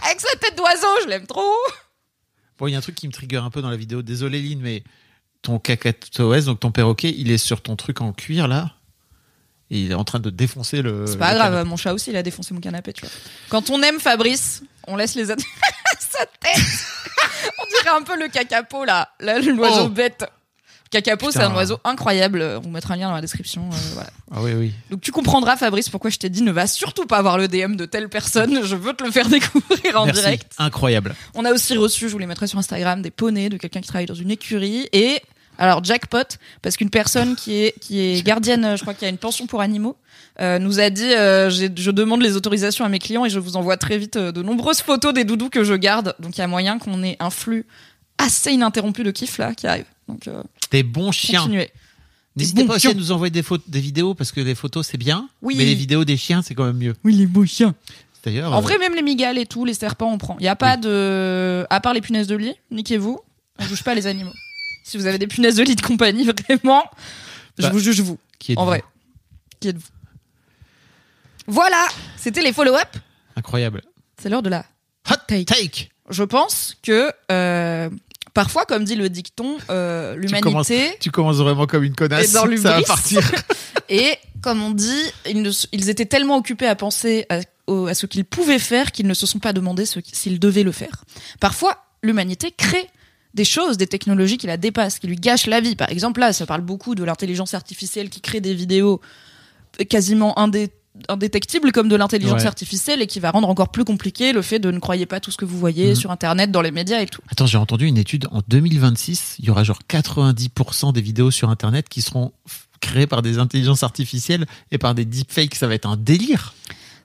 [0.05, 1.41] avec sa tête d'oiseau, je l'aime trop.
[2.57, 4.03] Bon, il y a un truc qui me trigger un peu dans la vidéo.
[4.03, 4.83] Désolé, Lynn, mais
[5.43, 8.71] ton cacatoès, donc ton perroquet, il est sur ton truc en cuir là.
[9.69, 11.05] Et il est en train de défoncer le.
[11.07, 11.69] C'est pas le grave, canapé.
[11.69, 13.11] mon chat aussi, il a défoncé mon canapé, tu vois.
[13.49, 15.25] Quand on aime Fabrice, on laisse les.
[15.25, 15.33] Sa
[16.39, 16.55] tête
[17.59, 19.89] On dirait un peu le cacapo là, là l'oiseau Oh.
[19.89, 20.25] bête.
[20.91, 22.43] Cacapo, c'est un oiseau incroyable.
[22.57, 23.67] On vous mettra un lien dans la description.
[23.73, 24.11] euh, voilà.
[24.31, 24.73] Ah oui, oui.
[24.91, 27.75] Donc tu comprendras, Fabrice, pourquoi je t'ai dit ne va surtout pas voir le DM
[27.75, 28.63] de telle personne.
[28.63, 30.21] Je veux te le faire découvrir en Merci.
[30.21, 30.51] direct.
[30.59, 31.15] Incroyable.
[31.33, 33.87] On a aussi reçu, je vous les mettrai sur Instagram, des poneys de quelqu'un qui
[33.87, 35.19] travaille dans une écurie et
[35.57, 39.05] alors jackpot parce qu'une personne qui est qui est gardienne, euh, je crois qu'il y
[39.05, 39.95] a une pension pour animaux,
[40.41, 43.55] euh, nous a dit euh, je demande les autorisations à mes clients et je vous
[43.55, 46.15] envoie très vite euh, de nombreuses photos des doudous que je garde.
[46.19, 47.65] Donc il y a moyen qu'on ait un flux
[48.17, 49.85] assez ininterrompu de kiff là qui arrive.
[50.07, 50.27] Donc
[50.71, 51.41] Des bons chiens.
[51.41, 51.69] continuez.
[52.35, 54.87] N'hésitez bons pas aussi à nous envoyer des, photos, des vidéos parce que les photos
[54.87, 55.53] c'est bien, Oui.
[55.55, 56.95] mais les vidéos des chiens c'est quand même mieux.
[57.03, 57.75] Oui les beaux chiens.
[58.25, 60.35] D'ailleurs, En vrai même les migales et tout, les serpents on prend.
[60.39, 63.19] Il y a pas de à part les punaises de lit, niquez-vous.
[63.59, 64.33] On touche pas les animaux.
[64.83, 66.83] Si vous avez des punaises de lit de compagnie vraiment,
[67.57, 68.17] je Bah, vous juge vous.
[68.39, 68.83] qui En vrai.
[69.59, 69.87] Qui êtes-vous
[71.47, 72.89] Voilà, c'était les follow-up.
[73.35, 73.81] incroyable.
[74.21, 74.65] C'est l'heure de la
[75.09, 75.45] Hot take.
[75.45, 75.89] take.
[76.09, 77.89] Je pense que euh,
[78.33, 82.31] parfois, comme dit le dicton, euh, l'humanité tu commences vraiment comme une connasse.
[82.31, 83.21] dans ça va partir.
[83.89, 87.87] Et comme on dit, ils, ne s- ils étaient tellement occupés à penser à, au-
[87.87, 91.03] à ce qu'ils pouvaient faire qu'ils ne se sont pas demandé s'ils devaient le faire.
[91.39, 92.89] Parfois, l'humanité crée
[93.33, 95.75] des choses, des technologies qui la dépassent, qui lui gâchent la vie.
[95.75, 99.01] Par exemple, là, ça parle beaucoup de l'intelligence artificielle qui crée des vidéos
[99.89, 100.69] quasiment indé-
[101.09, 102.47] indétectibles comme de l'intelligence Ouais.
[102.47, 105.31] artificielle et qui va rendre encore plus compliqué le fait de ne croyez pas tout
[105.31, 105.95] ce que vous voyez Mhm.
[105.95, 107.21] sur Internet, dans les médias et tout.
[107.29, 111.49] Attends, j'ai entendu une étude en 2026, il y aura genre 90% des vidéos sur
[111.49, 112.31] internet qui seront
[112.79, 116.53] créées par des intelligences artificielles et par des deepfakes, ça va être un délire.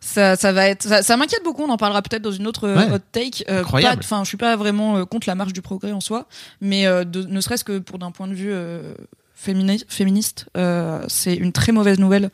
[0.00, 1.62] Ça, ça va être, ça, ça m'inquiète beaucoup.
[1.62, 2.92] On en parlera peut-être dans une autre euh, Ouais.
[2.92, 3.44] hot take.
[3.48, 4.00] Euh, Incroyable.
[4.04, 6.26] Enfin, je suis pas vraiment euh, contre la marche du progrès en soi,
[6.61, 8.52] mais euh, de- ne serait-ce que pour d'un point de vue
[9.37, 10.46] fémini- féministe,
[11.08, 12.30] c'est une très mauvaise nouvelle.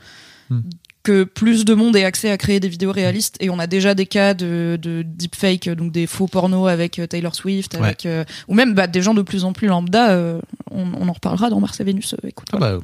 [0.50, 0.61] Hmm.
[1.05, 3.95] Que plus de monde ait accès à créer des vidéos réalistes et on a déjà
[3.95, 7.95] des cas de, de deepfake, donc des faux pornos avec euh, Taylor Swift, Ouais.
[8.07, 10.12] euh, ou même bah, des gens de plus en plus lambda.
[10.12, 10.40] euh,
[10.71, 12.14] on, on en reparlera dans Mars et Vénus.
[12.14, 12.79] euh, écoute, Ah voilà.
[12.79, 12.83] bah.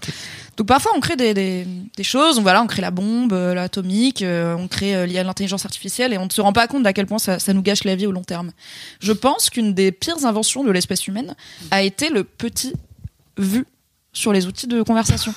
[0.58, 4.22] Donc parfois on crée des, des, des choses, on, voilà, on crée la bombe, l'atomique,
[4.22, 7.06] on crée lié à l'intelligence artificielle et on ne se rend pas compte d'à quel
[7.06, 8.52] point ça, ça nous gâche la vie au long terme.
[9.00, 11.34] Je pense qu'une des pires inventions de l'espèce humaine
[11.70, 12.74] a été le petit
[13.38, 13.64] vu
[14.12, 15.32] sur les outils de conversation.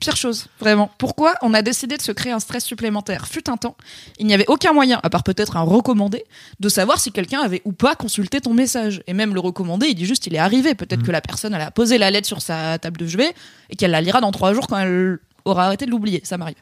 [0.00, 0.90] Pire chose, vraiment.
[0.98, 3.76] Pourquoi on a décidé de se créer un stress supplémentaire Fut un temps,
[4.18, 6.24] il n'y avait aucun moyen, à part peut-être un recommandé,
[6.60, 9.02] de savoir si quelqu'un avait ou pas consulté ton message.
[9.06, 10.74] Et même le recommandé, il dit juste il est arrivé.
[10.74, 13.32] Peut-être que la personne, elle a posé la lettre sur sa table de chevet
[13.70, 16.20] et qu'elle la lira dans trois jours quand elle aura arrêté de l'oublier.
[16.24, 16.56] Ça m'arrive.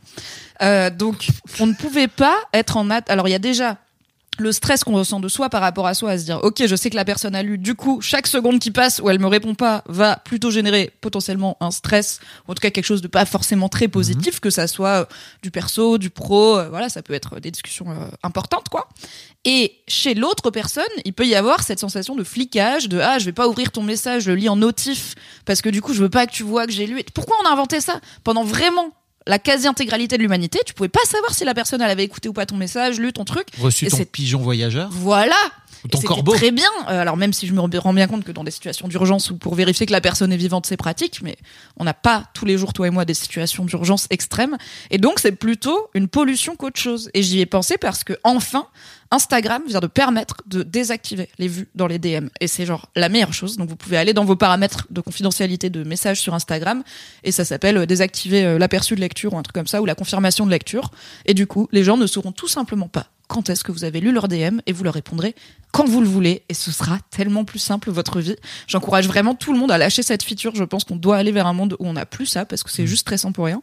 [0.63, 1.29] Euh, donc,
[1.61, 3.11] on ne pouvait pas être en hâte.
[3.11, 3.79] Alors, il y a déjà
[4.39, 6.77] le stress qu'on ressent de soi par rapport à soi, à se dire ok je
[6.77, 9.27] sais que la personne a lu, du coup chaque seconde qui passe où elle me
[9.27, 13.09] répond pas va plutôt générer potentiellement un stress, ou en tout cas quelque chose de
[13.09, 15.05] pas forcément très positif, que ça soit euh,
[15.43, 18.89] du perso, du pro, euh, voilà ça peut être des discussions euh, importantes quoi.
[19.47, 23.27] Et chez l'autre personne, il peut y avoir cette sensation de flicage, de ah je
[23.27, 26.03] vais pas ouvrir ton message, je le lis en notif parce que du coup je
[26.03, 27.03] veux pas que tu vois que j'ai lu.
[27.15, 28.01] Pourquoi on a inventé ça?
[28.23, 28.95] Pendant vraiment
[29.27, 32.33] la quasi-intégralité de l'humanité, tu pouvais pas savoir si la personne elle avait écouté ou
[32.33, 33.47] pas ton message, lu ton truc.
[33.59, 35.37] Reçu Et ton pigeon voyageur Voilà.
[35.85, 36.35] Ou ton corbeau.
[36.35, 36.69] Très bien.
[36.89, 39.37] Euh, alors même si je me rends bien compte que dans des situations d'urgence ou
[39.37, 41.37] pour vérifier que la personne est vivante, c'est pratique, mais
[41.77, 44.57] on n'a pas tous les jours toi et moi des situations d'urgence extrêmes.
[44.91, 47.11] Et donc c'est plutôt une pollution qu'autre chose.
[47.15, 48.67] Et j'y ai pensé parce que enfin
[49.11, 52.29] Instagram vient de permettre de désactiver les vues dans les DM.
[52.41, 53.57] Et c'est genre la meilleure chose.
[53.57, 56.83] Donc vous pouvez aller dans vos paramètres de confidentialité de messages sur Instagram
[57.23, 59.87] et ça s'appelle euh, désactiver euh, l'aperçu de lecture ou un truc comme ça ou
[59.87, 60.91] la confirmation de lecture.
[61.27, 64.01] Et du coup, les gens ne sauront tout simplement pas quand est-ce que vous avez
[64.01, 65.35] lu leur DM et vous leur répondrez
[65.75, 68.37] quand vous le voulez et ce sera tellement plus simple votre vie.
[68.69, 70.55] J'encourage vraiment tout le monde à lâcher cette feature.
[70.55, 72.71] Je pense qu'on doit aller vers un monde où on n'a plus ça parce que
[72.71, 73.61] c'est juste stressant pour rien.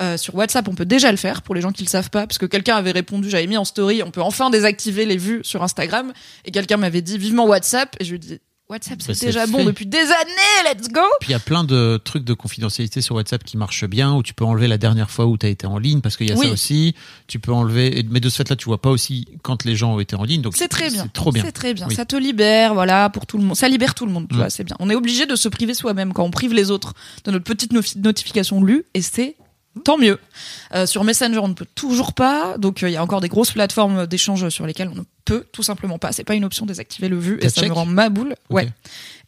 [0.00, 2.28] Euh, sur WhatsApp, on peut déjà le faire pour les gens qui le savent pas
[2.28, 5.40] parce que quelqu'un avait répondu, j'avais mis en story, on peut enfin désactiver les vues
[5.42, 6.12] sur Instagram
[6.44, 8.38] et quelqu'un m'avait dit vivement WhatsApp et je lui dit
[8.70, 9.64] WhatsApp c'est Bah, déjà bon fait.
[9.64, 11.00] depuis des années, let's go.
[11.20, 14.22] Puis il y a plein de trucs de confidentialité sur WhatsApp qui marchent bien, où
[14.22, 16.32] tu peux enlever la dernière fois où tu as été en ligne, parce qu'il y
[16.32, 16.48] a Oui.
[16.48, 16.94] ça aussi.
[17.28, 20.00] Tu peux enlever, mais de ce fait-là, tu vois pas aussi quand les gens ont
[20.00, 20.42] été en ligne.
[20.42, 21.04] Donc C'est très bien.
[21.04, 21.42] C'est trop bien.
[21.46, 21.86] C'est très bien.
[21.88, 21.94] Oui.
[21.94, 23.56] Ça te libère, voilà, pour tout le monde.
[23.56, 24.38] Ça libère tout le monde, tu Mm.
[24.38, 24.76] vois, c'est bien.
[24.80, 26.92] On est obligé de se priver soi-même quand on prive les autres
[27.24, 29.34] de notre petite notification lue, et c'est
[29.78, 30.18] tant mieux.
[30.74, 33.28] Euh, sur Messenger, on ne peut toujours pas, donc euh, il y a encore des
[33.28, 36.12] grosses plateformes d'échange sur lesquelles on ne peut tout simplement pas.
[36.12, 38.34] C'est pas une option désactiver le vu, et ça check me rend ma boule.
[38.50, 38.68] Ouais.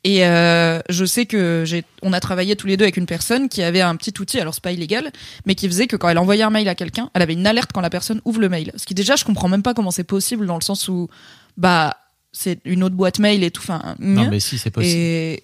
[0.04, 3.48] Et euh, je sais que j'ai, on a travaillé tous les deux avec une personne
[3.48, 5.12] qui avait un petit outil, alors c'est pas illégal,
[5.44, 7.70] mais qui faisait que quand elle envoyait un mail à quelqu'un, elle avait une alerte
[7.74, 8.72] quand la personne ouvre le mail.
[8.76, 11.08] Ce qui déjà, je comprends même pas comment c'est possible dans le sens où,
[11.58, 11.96] bah,
[12.32, 13.62] c'est une autre boîte mail et tout.
[13.62, 14.96] Enfin, Non, mais si, c'est possible.
[14.96, 15.42] et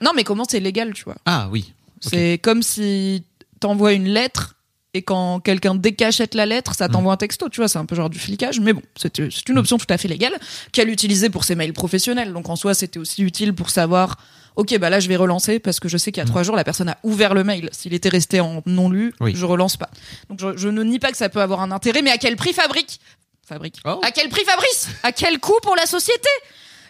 [0.00, 1.16] non, mais comment c'est légal, tu vois?
[1.24, 1.72] Ah oui.
[2.00, 3.24] C'est comme si
[3.60, 4.54] t'envoies une lettre
[4.94, 7.94] et quand quelqu'un décachette la lettre, ça t'envoie un texto, tu vois, c'est un peu
[7.94, 10.38] genre du flicage, mais bon, c'est c'est une option tout à fait légale
[10.72, 12.32] qu'elle utilisait pour ses mails professionnels.
[12.32, 14.16] Donc en soi, c'était aussi utile pour savoir,
[14.56, 16.56] ok, bah là je vais relancer parce que je sais qu'il y a trois jours,
[16.56, 17.68] la personne a ouvert le mail.
[17.72, 19.32] S'il était resté en non lu, Oui.
[19.36, 19.90] je relance pas.
[20.30, 22.36] Donc je, je ne nie pas que ça peut avoir un intérêt, mais à quel
[22.36, 22.98] prix Fabrique?
[23.46, 23.80] Fabrique.
[23.84, 24.00] Oh.
[24.02, 24.88] À quel prix Fabrice?
[25.02, 26.28] À quel coût pour la société?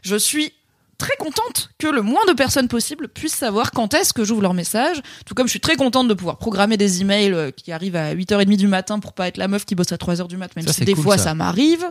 [0.03, 0.53] Je suis
[0.99, 4.55] très contente que le moins de personnes possible puissent savoir quand est-ce que j'ouvre leur
[4.55, 5.03] message.
[5.25, 8.15] Tout comme je suis très contente de pouvoir programmer des emails euh, qui arrivent à
[8.15, 10.67] 8h30 du matin pour pas être la meuf qui bosse à 3h du matin, même
[10.67, 11.25] Ça, si des cool, fois ça.
[11.25, 11.85] ça, m'arrive.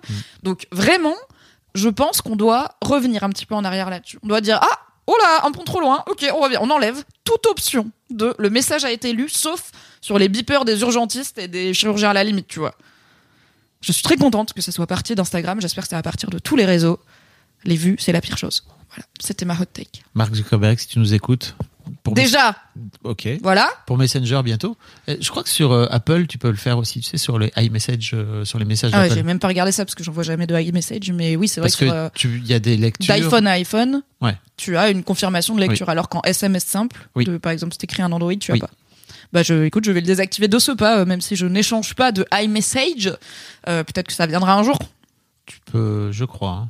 [0.44, 1.16] Donc vraiment,
[1.74, 4.20] je pense qu'on doit revenir un petit peu en arrière là-dessus.
[4.24, 6.04] On doit dire ah oh là un pont trop loin.
[6.08, 6.58] Ok, on revient.
[6.62, 10.82] On enlève toute option de le message a été lu, sauf sur les beepers des
[10.82, 12.76] urgentistes et des chirurgiens à la limite, tu vois.
[13.82, 15.62] Je suis très contente que ça soit parti d'Instagram.
[15.62, 17.00] J'espère que ça va partir de tous les réseaux.
[17.66, 18.64] Les vues, c'est la pire chose.
[18.96, 20.04] Voilà, c'était ma hot take.
[20.14, 21.56] Mark Zuckerberg, si tu nous écoutes.
[22.02, 22.56] Pour Déjà,
[23.04, 23.28] Ok.
[23.44, 23.70] voilà.
[23.86, 24.76] Pour Messenger bientôt.
[25.08, 27.52] Je crois que sur euh, Apple, tu peux le faire aussi, tu sais, sur les
[27.58, 30.24] iMessage, euh, sur les messages Ah ouais, j'ai même pas regardé ça parce que j'envoie
[30.24, 32.54] jamais de iMessage, mais oui, c'est vrai Parce que, que sur, euh, tu, il y
[32.56, 33.14] a des lectures.
[33.14, 34.36] d'iPhone à iPhone, Ouais.
[34.58, 37.26] tu as une confirmation de lecture, alors qu'en SMS simple, Oui.
[37.26, 38.60] de, par exemple, si t'écris un Android, tu Oui.
[38.64, 38.72] as pas.
[39.34, 41.94] Bah, je, écoute, je vais le désactiver de ce pas, euh, même si je n'échange
[41.94, 43.14] pas de iMessage.
[43.68, 44.80] Euh, Peut-être que ça viendra un jour.
[45.46, 46.50] Tu peux, je crois.
[46.52, 46.70] hein.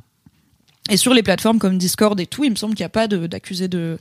[0.90, 3.08] Et sur les plateformes comme Discord et tout, il me semble qu'il n'y a pas
[3.08, 3.98] d'accusé de,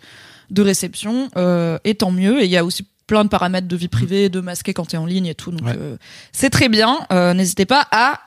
[0.51, 1.29] de réception.
[1.37, 2.41] Euh, et tant mieux.
[2.41, 4.95] Et il y a aussi plein de paramètres de vie privée, de masquer quand tu
[4.95, 5.51] es en ligne et tout.
[5.51, 5.75] Donc Ouais.
[5.77, 5.97] euh,
[6.31, 6.99] c'est très bien.
[7.11, 8.19] Euh, N'hésitez pas à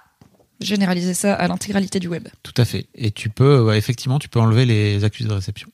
[0.61, 2.27] généraliser ça à l'intégralité du web.
[2.43, 2.87] Tout à fait.
[2.95, 5.69] Et tu peux, ouais, effectivement, tu peux enlever les accusés de réception.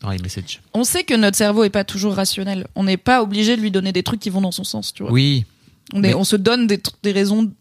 [0.00, 0.60] Dans iMessage.
[0.74, 2.66] On sait que notre cerveau est pas toujours rationnel.
[2.74, 5.04] On n'est pas obligé de lui donner des trucs qui vont dans son sens, tu
[5.04, 5.12] vois.
[5.12, 5.44] Oui.
[5.92, 7.52] on, est, mais- on se donne des, des raisons,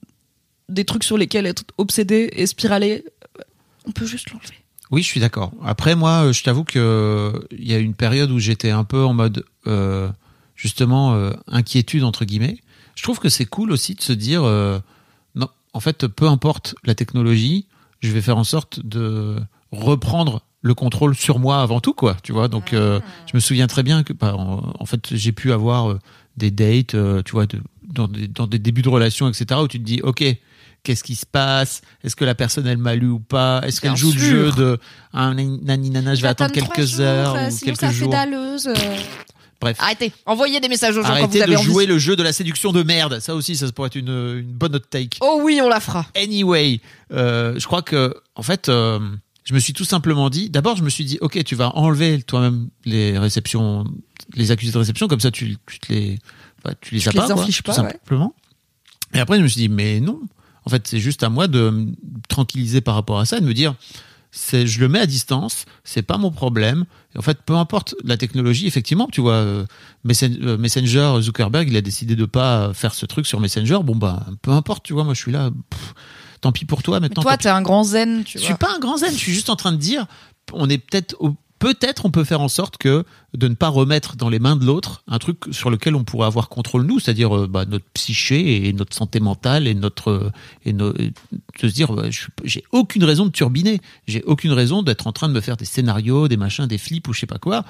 [0.68, 3.06] des trucs sur lesquels être obsédé et spiralé.
[3.86, 4.56] On peut juste l'enlever.
[4.92, 5.52] Oui, je suis d'accord.
[5.64, 9.04] Après, moi, euh, je t'avoue que il y a une période où j'étais un peu
[9.04, 10.10] en mode, euh,
[10.56, 12.58] justement, euh, inquiétude, entre guillemets.
[12.96, 14.80] Je trouve que c'est cool aussi de se dire, euh,
[15.34, 17.68] non, en fait, peu importe la technologie,
[18.02, 19.38] je vais faire en sorte de
[19.72, 22.18] reprendre le contrôle sur moi avant tout, quoi.
[22.22, 25.32] Tu vois, donc euh, je me souviens très bien que, bah, en, en fait, j'ai
[25.32, 25.98] pu avoir
[26.36, 29.80] des dates, tu vois, de, dans, des, dans des débuts de relations, etc., où tu
[29.80, 30.24] te dis, ok,
[30.84, 31.82] qu'est-ce qui se passe?
[32.04, 33.62] Est-ce que la personne elle m'a lu ou pas?
[33.66, 34.80] Est-ce qu'elle joue le jeu de
[35.14, 38.14] un nani nana, je vais attendre quelques heures ou quelques jours
[39.60, 39.78] Bref.
[39.80, 40.12] Arrêtez.
[40.26, 41.66] Envoyez des messages aux gens quand Arrêtez vous avez de envie.
[41.68, 43.20] jouer le jeu de la séduction de merde.
[43.20, 44.08] Ça aussi, ça pourrait être une,
[44.40, 45.20] une bonne hot take.
[45.22, 46.08] Oh oui, on la fera.
[46.16, 46.82] Anyway,
[47.14, 49.00] euh, je crois que, en fait, euh,
[49.44, 50.50] je me suis tout simplement dit.
[50.50, 53.84] D'abord, je me suis dit, ok, tu vas enlever toi-même les réceptions,
[54.34, 56.18] les accusés de réception, comme ça, tu, tu te les,
[56.64, 57.92] bah, tu les Tu as les pas, quoi, tout pas, ouais.
[57.92, 58.34] simplement.
[59.14, 60.20] Et après, je me suis dit, mais non.
[60.66, 61.92] En fait, c'est juste à moi de me
[62.30, 63.74] tranquilliser par rapport à ça et de me dire,
[64.34, 66.86] c'est, je le mets à distance, c'est pas mon problème.
[67.18, 69.66] En fait, peu importe la technologie, effectivement, tu vois, euh,
[70.24, 73.80] euh, Messenger, Zuckerberg, il a décidé de pas faire ce truc sur Messenger.
[73.84, 75.50] Bon, bah, peu importe, tu vois, moi, je suis là.
[75.70, 75.94] pff,
[76.40, 77.24] tant pis pour toi, Mais maintenant.
[77.24, 77.44] toi, tant pis.
[77.44, 78.46] t'es un grand zen, tu Je vois.
[78.46, 80.06] suis pas un grand zen, je suis juste en train de dire,
[80.54, 84.16] on est peut-être, au- peut-être on peut faire en sorte que de ne pas remettre
[84.16, 87.38] dans les mains de l'autre un truc sur lequel on pourrait avoir contrôle nous, c'est-à-dire
[87.38, 90.32] euh, bah, notre psyché et notre santé mentale et notre
[90.66, 91.14] euh, de
[91.62, 92.06] se dire, bah,
[92.44, 95.66] j'ai aucune raison de turbiner, j'ai aucune raison d'être en train de me faire des
[95.66, 97.64] scénarios, des machins, des flips ou je sais pas quoi.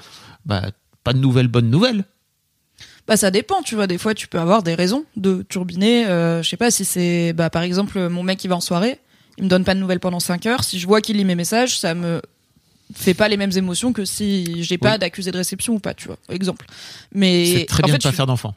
[0.46, 0.70] Bah,
[1.04, 2.04] pas de nouvelles bonnes nouvelles.
[3.06, 3.86] Bah ça dépend, tu vois.
[3.86, 6.06] Des fois, tu peux avoir des raisons de turbiner.
[6.06, 9.00] Euh, je sais pas si c'est, bah par exemple, mon mec qui va en soirée,
[9.36, 10.64] il me donne pas de nouvelles pendant 5 heures.
[10.64, 12.22] Si je vois qu'il lit mes messages, ça me
[12.94, 14.98] fait pas les mêmes émotions que si j'ai pas Oui.
[14.98, 16.16] d'accusé de réception ou pas, tu vois.
[16.30, 16.66] Exemple.
[17.14, 18.54] Mais C'est très en bien fait, de pas faire d'enfant.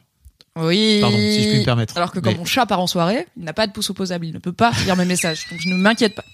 [0.58, 0.98] Oui.
[1.02, 1.96] Pardon, si je puis me permettre.
[1.98, 4.24] Alors que quand Mais- mon chat part en soirée, il n'a pas de pouce opposable,
[4.26, 6.24] il ne peut pas lire mes messages, donc je ne m'inquiète pas.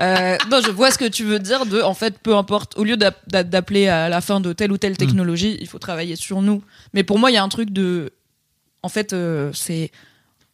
[0.00, 2.84] Euh, non, je vois ce que tu veux dire de, en fait, peu importe, au
[2.84, 4.96] lieu d'app- d'a- d'appeler à la fin de telle ou telle Mm.
[4.98, 6.62] technologie, il faut travailler sur nous.
[6.94, 8.12] Mais pour moi, il y a un truc de,
[8.84, 9.90] en fait, euh, c'est,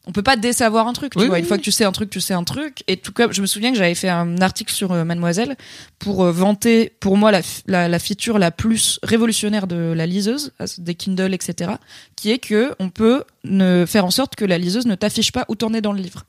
[0.07, 1.35] on peut pas désavoir un truc, tu Oui, vois.
[1.37, 2.85] oui, Une fois que tu sais un truc, tu sais un truc.
[2.89, 5.57] Et tout comme, je me souviens que j'avais fait un article sur euh, Mademoiselle
[5.99, 10.53] pour euh, vanter, pour moi, la, la, la feature la plus révolutionnaire de la liseuse,
[10.79, 11.73] des Kindle, etc.,
[12.17, 15.45] qui est que on peut ne faire en sorte que la liseuse ne t'affiche pas
[15.49, 16.25] où t'en es dans le livre.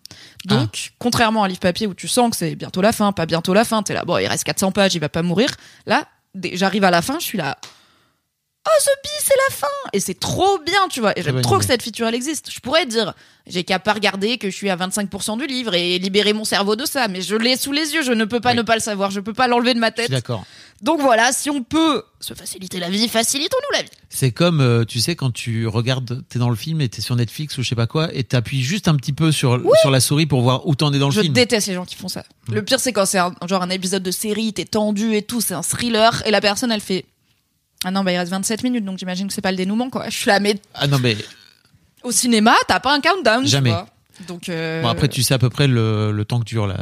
[0.45, 3.25] Donc, contrairement à un livre papier où tu sens que c'est bientôt la fin, pas
[3.25, 5.49] bientôt la fin, t'es là, bon, il reste 400 pages, il va pas mourir.
[5.85, 6.07] Là,
[6.53, 7.57] j'arrive à la fin, je suis là,
[8.65, 9.67] oh, ce bis, c'est la fin!
[9.93, 11.17] Et c'est trop bien, tu vois.
[11.17, 12.49] Et j'aime trop que cette feature, elle existe.
[12.51, 13.13] Je pourrais dire,
[13.47, 16.75] j'ai qu'à pas regarder que je suis à 25% du livre et libérer mon cerveau
[16.75, 18.57] de ça, mais je l'ai sous les yeux, je ne peux pas Oui.
[18.57, 20.11] ne pas le savoir, je peux pas l'enlever de ma Je tête.
[20.11, 20.43] d'accord.
[20.81, 23.89] Donc voilà, si on peut se faciliter la vie, facilitons-nous la vie.
[24.09, 27.15] C'est comme, euh, tu sais, quand tu regardes, t'es dans le film et t'es sur
[27.15, 29.99] Netflix ou je sais pas quoi, et t'appuies juste un petit peu sur, sur la
[30.01, 31.33] souris pour voir où t'en es dans le Je film.
[31.33, 32.23] déteste les gens qui font ça.
[32.51, 35.53] Le pire, c'est quand c'est genre un épisode de série, t'es tendu et tout, c'est
[35.53, 37.05] un thriller, et la personne, elle fait.
[37.85, 40.09] Ah non, bah il reste 27 minutes, donc j'imagine que c'est pas le dénouement, quoi.
[40.09, 41.15] Je suis là, mais Ah non, mais
[42.03, 43.45] Au cinéma, t'as pas un countdown.
[43.45, 43.69] Jamais.
[43.69, 43.87] Tu vois.
[44.27, 44.49] Donc.
[44.49, 46.75] euh, Bon, après, tu sais à peu près le, le temps que dure la.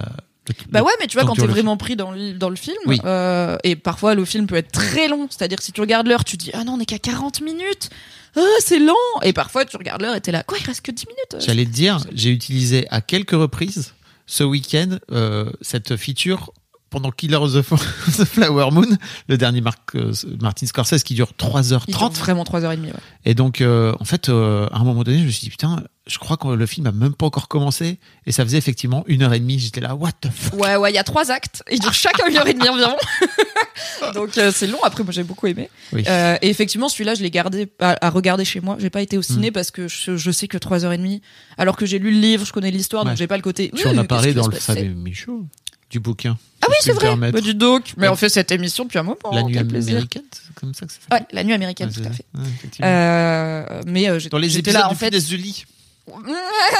[0.48, 1.52] le- Bah ouais, mais tu vois, quand t'es film.
[1.52, 3.00] vraiment pris dans le, dans le film, Oui.
[3.06, 6.38] euh, et parfois le film peut être très long, c'est-à-dire si tu regardes l'heure, tu
[6.38, 7.90] dis ah non, on est qu'à 40 minutes,
[8.36, 10.92] ah c'est lent, et parfois tu regardes l'heure et t'es là, quoi, il reste que
[10.92, 11.46] 10 minutes.
[11.46, 13.94] J'allais te dire, j'ai utilisé à quelques reprises
[14.26, 16.52] ce week-end euh, cette feature
[16.94, 18.86] pendant Killer of the, Flower Moon,
[19.28, 21.84] le dernier Marc, euh, Martin Scorsese qui dure 3h30.
[21.88, 22.82] Il dure vraiment 3h30.
[22.86, 22.92] Ouais.
[23.26, 25.84] Et donc, euh, en fait, euh, à un moment donné, je me suis dit, putain,
[26.06, 27.98] je crois que le film a même pas encore commencé.
[28.28, 29.58] Et ça faisait effectivement une heure et demie.
[29.58, 30.60] J'étais là, what the fuck?
[30.62, 31.64] Ouais, ouais, il y a trois actes.
[31.72, 32.96] Ils durent chacun une heure et demie environ.
[34.14, 34.84] Donc euh, c'est long.
[34.84, 35.70] Après, moi j'ai beaucoup aimé.
[35.94, 36.04] Oui.
[36.42, 38.78] Et effectivement, celui-là, je l'ai gardé à, à regarder chez moi.
[38.80, 39.54] J'ai pas été au ciné Mm.
[39.54, 41.22] parce que je, je sais que trois heures et demie.
[41.58, 43.18] Alors que j'ai lu le livre, je connais l'histoire, donc Ouais.
[43.18, 43.72] j'ai pas le côté.
[43.76, 45.48] Tu en as parlé dans le fameux Michaud
[45.94, 46.38] du bouquin.
[46.62, 47.16] Ah oui, c'est vrai.
[47.16, 47.94] Bah, dis donc.
[47.98, 48.14] Mais Ouais.
[48.14, 49.18] on fait cette émission depuis un moment.
[49.32, 52.08] La nuit américaine, c'est comme ça que ça s'appelle Ouais, la nuit américaine, Ouais, tout
[52.10, 52.26] à fait.
[52.36, 52.86] ouais.
[52.86, 55.06] Euh, mais euh, j'ai- Dans les j'étais épisodes là du en fait.
[55.06, 55.66] Fidesz du lit.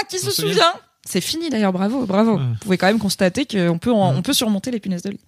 [0.10, 0.74] Qui se souvient?
[1.06, 2.38] C'est fini d'ailleurs, bravo, bravo.
[2.38, 2.44] Ouais.
[2.44, 4.18] Vous pouvez quand même constater qu'on peut, en- Ouais.
[4.18, 5.20] on peut surmonter les punaises de lit.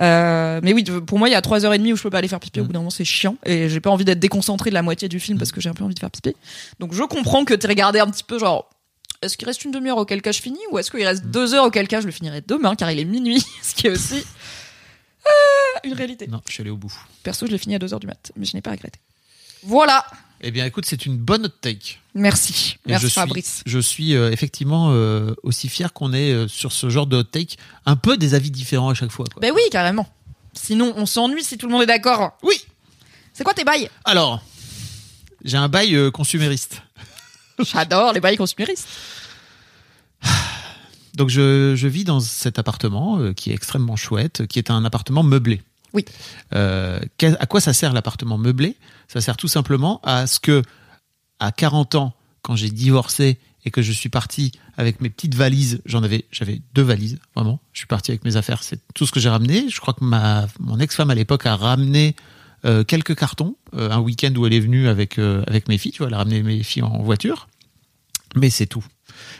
[0.00, 2.40] Euh, mais oui, pour moi, il y a 3h30 où je peux pas aller faire
[2.40, 3.36] pipi, au bout d'un moment, c'est chiant.
[3.44, 5.74] Et j'ai pas envie d'être déconcentré de la moitié du film parce que j'ai un
[5.74, 6.34] peu envie de faire pipi.
[6.80, 8.68] Donc je comprends que tu regardé un petit peu genre.
[9.22, 11.66] Est-ce qu'il reste une demi-heure auquel cas je finis ou est-ce qu'il reste deux heures
[11.66, 14.24] auquel cas je le finirai demain car il est minuit, ce qui est aussi
[15.26, 16.26] ah, une réalité.
[16.26, 16.92] Non, je suis allé au bout.
[17.22, 18.98] Perso, je l'ai fini à 2 heures du mat, mais je n'ai pas regretté.
[19.62, 20.06] Voilà,
[20.40, 21.98] Eh bien, écoute, c'est une bonne hot take.
[22.14, 23.62] merci, Et merci je suis, Fabrice.
[23.66, 27.24] Je suis euh, effectivement euh, aussi fier qu'on ait euh, sur ce genre de hot
[27.24, 29.26] take un peu des avis différents à chaque fois.
[29.30, 29.40] quoi.
[29.42, 30.08] Ben oui, carrément.
[30.54, 32.38] Sinon, on s'ennuie si tout le monde est d'accord.
[32.42, 32.56] Oui.
[33.34, 33.90] C'est quoi tes bails?
[34.06, 34.42] Alors,
[35.44, 36.80] j'ai un bail euh, consumériste.
[37.72, 38.88] J'adore les bails consuméristes.
[41.14, 44.84] Donc, je, je vis dans cet appartement euh, qui est extrêmement chouette, qui est un
[44.84, 45.62] appartement meublé.
[45.92, 46.04] Oui.
[46.54, 48.76] Euh, à quoi ça sert l'appartement meublé?
[49.08, 50.62] Ça sert tout simplement à ce que,
[51.40, 55.82] à 40 ans, quand j'ai divorcé et que je suis parti avec mes petites valises,
[55.84, 57.60] j'en avais, j'avais deux valises, vraiment.
[57.72, 59.68] Je suis parti avec mes affaires, c'est tout ce que j'ai ramené.
[59.68, 62.14] Je crois que ma, mon ex-femme à l'époque a ramené
[62.64, 65.92] euh, quelques cartons, euh, un week-end où elle est venue avec euh, avec mes filles,
[65.92, 67.48] tu vois, elle a ramené mes filles en voiture,
[68.36, 68.84] mais c'est tout.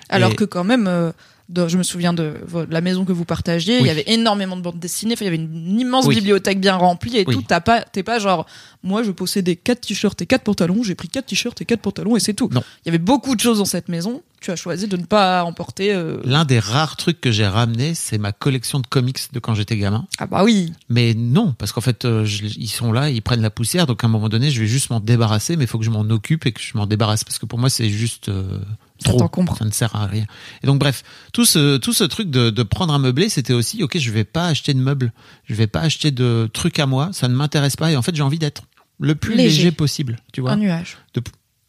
[0.09, 1.13] Alors Et- que quand même,
[1.51, 2.35] de- je me souviens de,
[2.71, 5.37] la maison que vous partagiez, il y avait énormément de bandes dessinées, il y avait
[5.37, 6.15] une immense Oui.
[6.15, 7.35] bibliothèque bien remplie et Oui.
[7.35, 7.43] tout.
[7.47, 8.47] T'as pas, t'es pas genre,
[8.83, 12.17] moi je possédais quatre t-shirts et quatre pantalons, j'ai pris quatre t-shirts et quatre pantalons
[12.17, 12.49] et c'est tout.
[12.53, 12.63] Non.
[12.85, 14.23] Il y avait beaucoup de choses dans cette maison.
[14.41, 15.93] Tu as choisi de ne pas emporter.
[15.93, 19.55] euh, L'un des rares trucs que j'ai ramené, c'est ma collection de comics de quand
[19.55, 20.07] j'étais gamin.
[20.19, 20.73] Ah bah oui.
[20.89, 24.03] Mais non, parce qu'en fait, euh, je- ils sont là, ils prennent la poussière, donc
[24.03, 26.09] à un moment donné, je vais juste m'en débarrasser, mais il faut que je m'en
[26.09, 28.59] occupe et que je m'en débarrasse, parce que pour moi, c'est juste euh,
[29.03, 29.19] Ça trop.
[29.19, 29.57] t'encombre.
[29.59, 30.27] Ça ne sert à rien.
[30.63, 33.83] Et donc, bref, tout ce, tout ce truc de, de prendre un meublé, c'était aussi,
[33.83, 35.13] ok, je vais pas acheter de meubles,
[35.45, 38.15] je vais pas acheter de trucs à moi, ça ne m'intéresse pas, et en fait,
[38.15, 38.63] j'ai envie d'être
[38.99, 39.57] le plus Léger.
[39.59, 40.99] léger, possible, tu vois Un nuage.
[41.15, 41.23] de-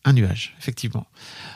[0.04, 1.06] un nuage, effectivement.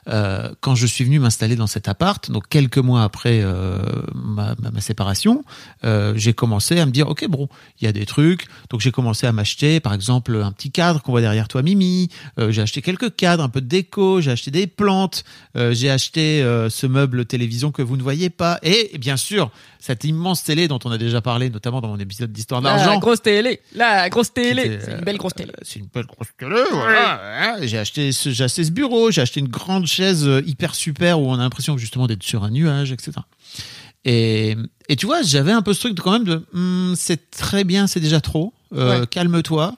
[0.07, 3.79] Euh, quand je suis venu m'installer dans cet appart, donc quelques mois après euh,
[4.13, 5.43] ma, ma- ma séparation,
[5.83, 7.47] euh, j'ai commencé à me dire, ok, bon,
[7.81, 8.45] il y a des trucs.
[8.69, 12.09] Donc j'ai commencé à m'acheter, par exemple, un petit cadre qu'on voit derrière toi, Mimi.
[12.39, 14.21] Euh, j'ai acheté quelques cadres, un peu de déco.
[14.21, 15.23] J'ai acheté des plantes.
[15.57, 18.59] Euh, j'ai acheté ce meuble télévision que vous ne voyez pas.
[18.63, 19.51] Et bien sûr,
[19.85, 22.97] cette immense télé dont on a déjà parlé, notamment dans mon épisode d'Histoire La d'argent.
[22.99, 23.59] grosse télé.
[23.75, 24.79] La grosse télé.
[24.83, 25.51] C'est une belle grosse télé.
[25.51, 27.21] euh, C'est une belle grosse télé, voilà.
[27.53, 27.57] hein.
[27.61, 31.19] J'ai acheté, ce, j'ai acheté ce bureau, j'ai acheté une grande chaise euh, hyper super
[31.19, 33.11] où on a l'impression justement d'être sur un nuage, etc.
[34.05, 34.55] Et,
[34.89, 37.63] et tu vois, j'avais un peu ce truc de quand même de, Hum, c'est très
[37.63, 38.53] bien, c'est déjà trop.
[38.73, 39.07] Euh, Ouais.
[39.07, 39.75] Calme-toi.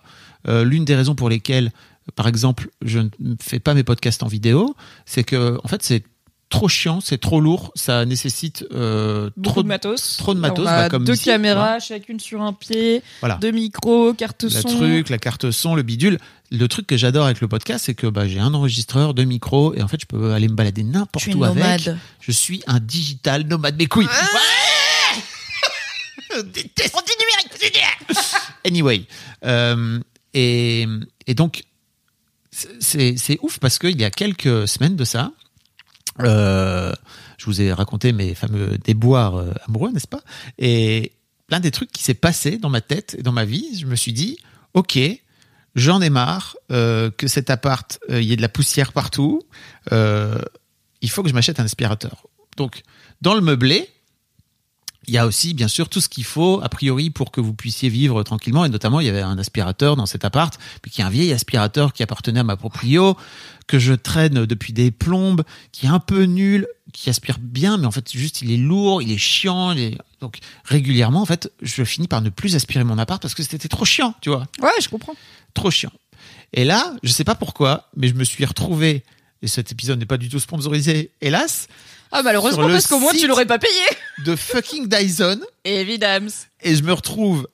[0.47, 1.71] Euh, L'une des raisons pour lesquelles,
[2.15, 6.03] par exemple, je ne fais pas mes podcasts en vidéo, c'est que en fait c'est
[6.49, 10.17] trop chiant, c'est trop lourd, ça nécessite euh, trop de matos.
[10.17, 13.36] trop de matos, On a bah, comme deux ici, caméras, chacune sur un pied, Voilà.
[13.41, 14.62] deux micros, carte le son.
[14.69, 16.19] truc, la carte son, le bidule.
[16.49, 19.73] Le truc que j'adore avec le podcast, c'est que bah, j'ai un enregistreur, deux micros,
[19.75, 21.89] et en fait, je peux aller me balader n'importe où avec.
[22.21, 23.75] Je suis un digital nomade.
[23.77, 24.05] Mes couilles.
[24.05, 25.21] Ouais
[26.36, 26.95] Je déteste.
[28.65, 29.03] Anyway.
[29.45, 29.99] Euh,
[30.33, 30.88] et,
[31.25, 31.63] et donc,
[32.79, 35.31] c'est c'est ouf parce qu'il y a quelques semaines de ça,
[36.21, 36.93] euh,
[37.38, 40.21] je vous ai raconté mes fameux déboires euh, amoureux, n'est-ce pas?
[40.58, 41.13] Et
[41.49, 43.95] l'un des trucs qui s'est passé dans ma tête et dans ma vie, je me
[43.95, 44.38] suis dit,
[44.73, 44.99] ok,
[45.75, 49.41] j'en ai marre euh, que cet appart, il y ait de la poussière partout.
[49.91, 52.25] Il faut que je m'achète un aspirateur.
[52.58, 52.82] Donc,
[53.21, 53.88] dans le meublé,
[55.08, 57.53] il y a aussi, bien sûr, tout ce qu'il faut, a priori, pour que vous
[57.53, 58.65] puissiez vivre tranquillement.
[58.65, 61.31] Et notamment, il y avait un aspirateur dans cet appart, puis qui est un vieil
[61.31, 63.15] aspirateur qui appartenait à ma proprio,
[63.67, 67.85] que je traîne depuis des plombes, qui est un peu nul, qui aspire bien, mais
[67.85, 69.71] en fait, juste, il est lourd, il est chiant.
[69.71, 73.33] il est- Donc, régulièrement, en fait, je finis par ne plus aspirer mon appart parce
[73.35, 75.13] que c'était trop chiant, tu vois Ouais, je comprends.
[75.53, 75.91] trop chiant.
[76.53, 79.03] Et là, je sais pas pourquoi, mais je me suis retrouvé
[79.41, 81.67] et cet épisode n'est pas du tout sponsorisé, hélas,
[82.12, 83.73] Ah, malheureusement, le parce qu'au moins, tu l'aurais pas payé.
[84.25, 85.39] de fucking Dyson.
[85.63, 86.29] Évidemment.
[86.62, 87.47] Et je me retrouve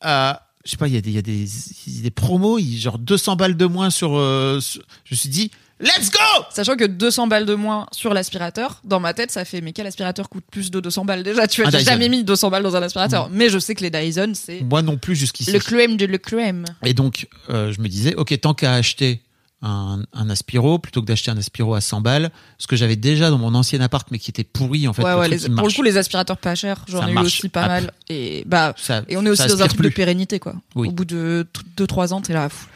[0.00, 0.42] à.
[0.64, 1.44] Je sais pas, il y a des, il y a des,
[1.88, 5.14] il y a des promos, il- genre 200 balles de moins sur, euh, sur- Je
[5.14, 5.50] me suis dit,
[5.80, 6.44] let's go!
[6.54, 9.88] Sachant que 200 balles de moins sur l'aspirateur, dans ma tête, ça fait, mais quel
[9.88, 11.48] aspirateur coûte plus de 200 balles déjà?
[11.48, 11.90] Tu vois, Un j'ai Dyson.
[11.90, 13.28] jamais mis 200 balles dans un aspirateur.
[13.32, 15.50] Mais je sais que les Dyson, c'est Moi non plus jusqu'ici.
[15.50, 16.64] le crème de le crème.
[16.84, 19.20] Et donc, euh, je me disais, ok, tant qu'à acheter
[19.62, 23.30] un, un Aspiro, plutôt que d'acheter un Aspiro à 100 balles, ce que j'avais déjà
[23.30, 25.02] dans mon ancien appart, mais qui était pourri, en fait.
[25.04, 27.48] ouais, le ouais, les- pour le coup, les aspirateurs pas chers, j'en ai eu aussi
[27.48, 27.92] pas mal.
[28.08, 30.54] Et, bah, Ça- et on est aussi dans un truc de pérennité, quoi.
[30.74, 30.88] Oui.
[30.88, 31.46] Au bout de
[31.76, 32.48] 2-3 ans, t'es là.
[32.48, 32.68] pff.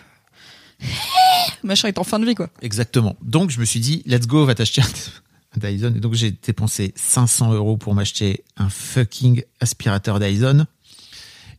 [1.62, 2.48] Machin est en fin de vie, quoi.
[2.62, 3.16] Exactement.
[3.22, 5.92] Donc, je me suis dit, let's go, va t'acheter un, un Dyson.
[5.96, 10.66] Et donc, j'ai dépensé 500 euros pour m'acheter un fucking aspirateur Dyson.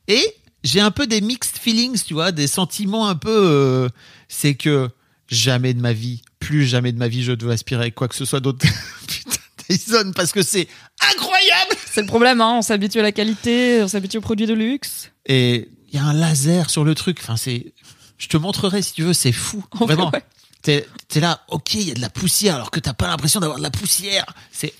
[0.08, 0.24] Et
[0.64, 3.30] j'ai un peu des mixed feelings, tu vois, des sentiments un peu.
[3.30, 3.90] euh,
[4.30, 4.90] c'est que
[5.30, 8.26] jamais de ma vie, plus jamais de ma vie, je dois aspirer quoi que ce
[8.26, 8.66] soit d'autre.
[9.08, 9.38] Putain,
[9.70, 10.68] Dyson, parce que c'est
[11.14, 11.76] incroyable!
[11.92, 12.56] C'est le problème, hein.
[12.58, 15.12] On s'habitue à la qualité, on s'habitue aux produits de luxe.
[15.26, 17.18] Et il y a un laser sur le truc.
[17.22, 17.74] Enfin, c'est.
[18.18, 19.64] Je te montrerai si tu veux, c'est fou.
[19.72, 20.12] En vrai, Vraiment.
[20.12, 20.24] ouais.
[20.64, 23.40] T'es es là, ok, il y a de la poussière, alors que t'as pas l'impression
[23.40, 24.26] d'avoir de la poussière.
[24.52, 24.74] C'est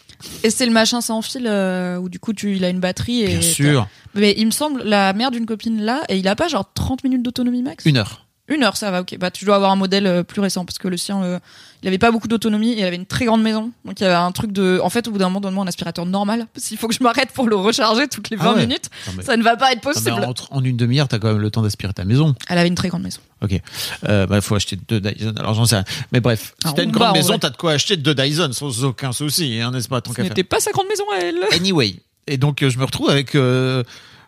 [0.44, 3.22] Et c'est le machin sans fil euh, où du coup tu il a une batterie
[3.22, 6.36] et bien sûr Mais il me semble la mère d'une copine là et il a
[6.36, 7.86] pas genre 30 minutes d'autonomie max?
[7.86, 8.26] une heure.
[8.50, 9.18] Une heure ça va ok.
[9.20, 11.40] Bah tu dois avoir un modèle euh, plus récent parce que le sien euh,
[11.84, 14.06] il avait pas beaucoup d'autonomie et il avait une très grande maison donc il y
[14.06, 16.66] avait un truc de en fait au bout d'un moment donne-moi un aspirateur normal parce
[16.68, 18.62] qu'il faut que je m'arrête pour le recharger toutes les 20 Ah ouais.
[18.62, 18.90] minutes.
[19.08, 20.34] Non, mais- Ça ne va pas être non, mais possible.
[20.52, 22.36] en, une demi-heure, t'as quand même le temps d'aspirer ta maison.
[22.48, 23.20] Elle avait une très grande maison.
[23.44, 23.60] Ok.
[24.08, 25.34] Euh, bah, faut acheter deux Dyson.
[25.38, 25.86] Alors j'en sais rien.
[26.14, 28.16] Mais bref, si Ah, t'as une on grande va, maison, t'as de quoi acheter deux
[28.16, 30.32] Dyson sans aucun souci, hein, n'est-ce pas, tant Ce qu'à faire.
[30.32, 31.36] n'était pas sa grande maison à elle.
[31.54, 31.96] Anyway.
[32.30, 33.84] Et donc, euh, je me retrouve avec, euh,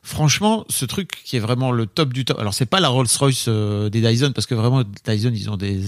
[0.09, 2.39] franchement, ce truc qui est vraiment le top du top.
[2.39, 5.79] Alors, c'est pas la Rolls-Royce euh, des Dyson, parce que vraiment, Dyson, ils ont des.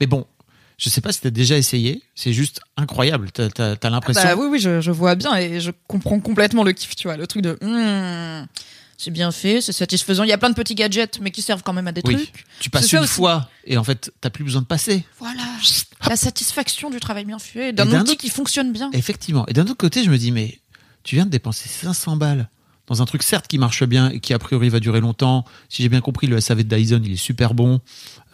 [0.00, 0.26] Mais bon,
[0.78, 2.02] je sais pas si t'as déjà essayé.
[2.14, 3.30] C'est juste incroyable.
[3.32, 4.22] T'as, t'as, t'as l'impression.
[4.22, 7.16] Bah oui oui je, je vois bien et je comprends complètement le kiff tu vois
[7.18, 8.46] le truc de hmm,
[8.96, 11.62] c'est bien fait c'est satisfaisant il y a plein de petits gadgets mais qui servent
[11.62, 12.14] quand même à des Oui.
[12.14, 12.44] trucs.
[12.60, 15.04] Tu passes une fois et en fait, t'as plus besoin de passer.
[15.18, 15.42] Voilà,
[16.08, 18.90] la satisfaction du travail bien fait, d'un outil autre- qui fonctionne bien.
[18.94, 19.46] Effectivement.
[19.48, 20.58] Et d'un autre côté, je me dis, mais
[21.02, 22.48] tu viens de dépenser 500 balles
[22.90, 25.44] dans un truc certes qui marche bien et qui a priori va durer longtemps.
[25.68, 27.80] Si j'ai bien compris, le SAV de Dyson, il est super bon.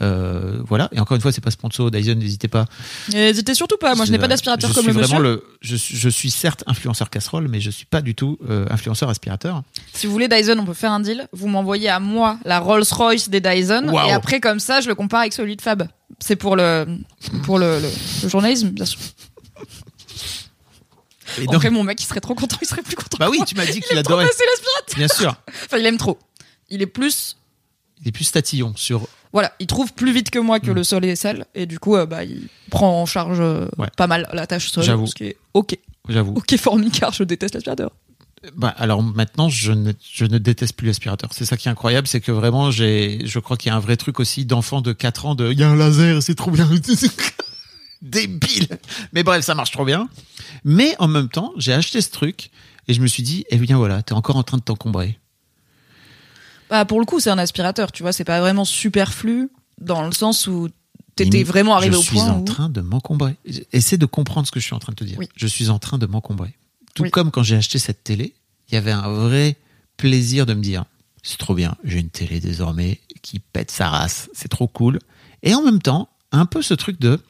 [0.02, 0.88] Euh, voilà.
[0.92, 1.90] Et encore une fois, c'est pas sponsor.
[1.90, 2.64] Dyson, n'hésitez pas.
[3.12, 5.22] N'hésitez surtout pas, moi je n'ai pas d'aspirateur comme le vraiment monsieur.
[5.22, 5.44] le.
[5.60, 9.08] Je, suis- je suis certes influenceur casserole, mais je suis pas du tout euh, influenceur
[9.10, 9.62] aspirateur.
[9.92, 11.28] Si vous voulez Dyson, on peut faire un deal.
[11.32, 15.20] Vous m'envoyez à moi la Rolls-Royce des Dyson et après comme ça, je le compare
[15.20, 15.86] avec celui de Fab.
[16.18, 16.86] C'est pour le
[17.44, 17.88] pour le, le-
[18.22, 19.00] le journalisme, bien sûr.
[21.38, 23.16] Et En donc, vrai, mon mec, il serait trop content, il serait plus content.
[23.18, 24.26] bah oui, tu m'as dit il qu'il adorait.
[24.26, 24.96] passer l'aspirateur.
[24.96, 25.36] Bien sûr.
[25.66, 26.18] Enfin, il aime trop.
[26.70, 27.36] Il est plus
[28.02, 29.06] Il est plus tatillon sur.
[29.32, 30.74] voilà, il trouve plus vite que moi que Mm.
[30.74, 33.88] le sol est sale et du coup, euh, bah, il prend en charge euh, Ouais.
[33.96, 34.84] pas mal la tâche sol.
[34.84, 35.06] J'avoue.
[35.06, 35.76] Ce qui est ok,
[36.08, 36.34] J'avoue.
[36.36, 37.90] ok formicar, je déteste l'aspirateur.
[38.54, 41.30] Bah, alors maintenant, je ne, je ne déteste plus l'aspirateur.
[41.32, 43.80] C'est ça qui est incroyable, c'est que vraiment, j'ai, je crois qu'il y a un
[43.80, 46.50] vrai truc aussi d'enfant de 4 ans de, il y a un laser, c'est trop
[46.52, 46.68] bien.
[48.02, 48.68] Débile.
[49.12, 50.08] Mais bref, ça marche trop bien.
[50.64, 52.50] Mais en même temps, j'ai acheté ce truc
[52.88, 55.18] et je me suis dit, eh bien voilà, t'es encore en train de t'encombrer.
[56.70, 60.12] Bah, pour le coup, c'est un aspirateur, tu vois, c'est pas vraiment superflu dans le
[60.12, 60.68] sens où
[61.14, 63.36] t'étais vraiment arrivé je au suis point en où train de m'encombrer.
[63.72, 65.18] Essaie de comprendre ce que je suis en train de te dire.
[65.18, 65.28] Oui.
[65.36, 66.56] Je suis en train de m'encombrer.
[66.94, 67.10] Tout Oui.
[67.10, 68.34] comme quand j'ai acheté cette télé,
[68.68, 69.56] il y avait un vrai
[69.96, 70.84] plaisir de me dire
[71.22, 75.00] c'est trop bien, j'ai une télé désormais qui pète sa race, c'est trop cool.
[75.42, 77.20] Et en même temps, un peu ce truc de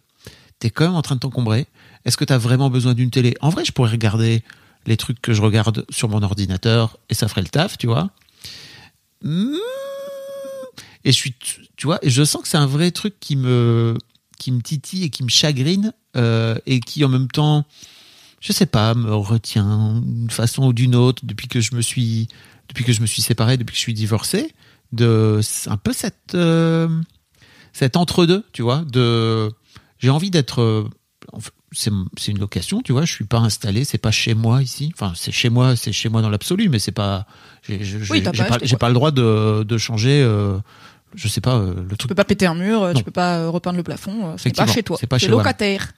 [0.59, 1.67] t'es quand même en train de t'encombrer.
[2.05, 3.35] Est-ce que t'as vraiment besoin d'une télé?
[3.41, 4.43] En vrai, je pourrais regarder
[4.87, 8.11] les trucs que je regarde sur mon ordinateur et ça ferait le taf, tu vois.
[9.23, 9.57] Hmm.
[11.05, 11.35] Et je suis,
[11.77, 13.97] tu vois, je sens que c'est un vrai truc qui me,
[14.39, 17.65] qui me titille et qui me chagrine euh, et qui en même temps,
[18.41, 22.29] je sais pas, me retient d'une façon ou d'une autre depuis que je me suis,
[22.69, 24.53] depuis que je me suis séparé, depuis que je suis divorcé,
[24.93, 26.89] de un peu cette, euh,
[27.73, 29.53] cet entre deux, tu vois, de,
[30.07, 30.89] j'ai envie d'être, euh,
[31.73, 31.91] c'est
[32.31, 34.93] une location, tu vois, je suis pas installé, c'est pas chez moi ici.
[34.95, 37.27] Enfin, c'est chez moi, c'est chez moi dans l'absolu, mais c'est pas,
[37.69, 40.59] j'ai Oui, pas pas, le droit de, de changer, euh,
[41.17, 42.99] je sais pas, euh, le Tu truc peux pas péter un mur, euh, Non.
[42.99, 44.97] tu peux pas repeindre le plafond, c'est pas chez toi.
[45.01, 45.93] c'est pas chez locataire.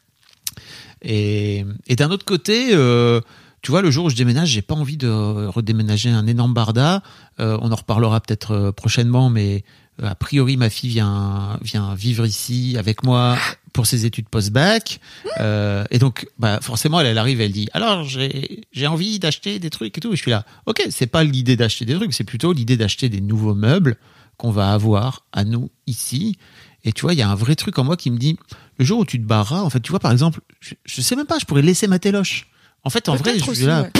[1.02, 3.20] Et, et d'un autre côté, euh,
[3.60, 5.08] tu vois, le jour où je déménage, j'ai pas envie de
[5.48, 7.02] redéménager un énorme barda.
[7.40, 9.64] Euh, on en reparlera peut-être prochainement, mais
[10.02, 13.36] a priori, ma fille vient, vient vivre ici avec moi
[13.72, 15.00] pour ses études post-bac.
[15.40, 19.58] Euh, et donc, bah, forcément, elle, elle arrive, elle dit, alors, j'ai, j'ai envie d'acheter
[19.58, 20.12] des trucs et tout.
[20.12, 23.08] Et je suis là, ok, c'est pas l'idée d'acheter des trucs, c'est plutôt l'idée d'acheter
[23.08, 23.96] des nouveaux meubles
[24.36, 26.38] qu'on va avoir à nous ici.
[26.84, 28.38] Et tu vois, il y a un vrai truc en moi qui me dit,
[28.78, 31.16] le jour où tu te barras, en fait, tu vois, par exemple, je, je sais
[31.16, 32.48] même pas, je pourrais laisser ma téloche.
[32.84, 33.90] En fait, en vrai, je suis là, ouais.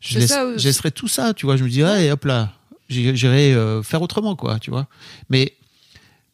[0.00, 0.58] je, C'est laisse- ça aussi.
[0.62, 1.56] je laisserai tout ça, tu vois.
[1.56, 2.52] Je me dis, ouais, et hop là,
[2.90, 4.86] j'irai euh, faire autrement, quoi, tu vois.
[5.30, 5.54] Mais,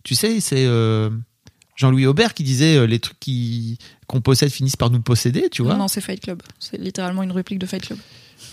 [0.03, 1.09] tu sais, c'est euh,
[1.77, 5.63] Jean-Louis Aubert qui disait euh, les trucs qui qu'on possède finissent par nous posséder, tu
[5.63, 5.73] vois.
[5.73, 6.43] Non, non, c'est Fight Club.
[6.59, 7.99] C'est littéralement une réplique de Fight Club.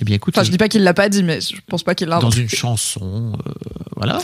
[0.01, 1.95] Eh bien, écoute, Enfin, je dis pas qu'il l'a pas dit, mais je pense pas
[1.95, 3.51] qu'il l'a dans une chanson, euh,
[3.95, 4.19] voilà.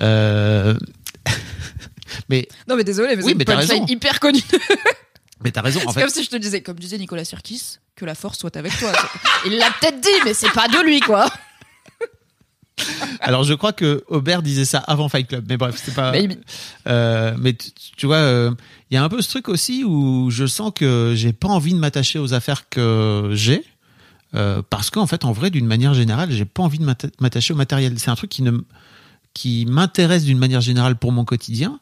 [0.00, 0.76] Euh,
[2.28, 4.42] mais, Non, mais désolé, mais Oui, c'est hyper connue.
[5.44, 5.80] mais t'as raison.
[5.86, 8.38] En C'est fait, comme si je te disais, comme disait Nicolas Sirkis, que la force
[8.38, 8.92] soit avec toi.
[9.46, 11.26] Il l'a peut-être dit, mais c'est pas de lui, quoi.
[13.20, 16.12] Alors je crois que Aubert disait ça avant Fight Club, mais bref, c'est pas.
[16.86, 18.50] Euh, mais tu, tu vois, euh,
[18.90, 21.72] il y a un peu ce truc aussi où je sens que j'ai pas envie
[21.72, 23.64] de m'attacher aux affaires que j'ai.
[24.34, 27.54] euh, parce qu'en fait, en vrai, d'une manière générale, j'ai pas envie de m'atta- m'attacher
[27.54, 27.98] au matériel.
[27.98, 28.52] C'est un truc qui ne
[29.34, 31.78] qui m'intéresse d'une manière générale pour mon quotidien,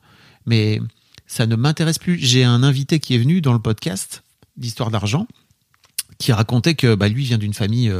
[0.47, 0.81] mais
[1.27, 2.19] ça ne m'intéresse plus.
[2.19, 4.23] J'ai un invité qui est venu dans le podcast
[4.57, 5.27] d'Histoire d'argent,
[6.19, 7.93] qui racontait que bah, lui vient d'une famille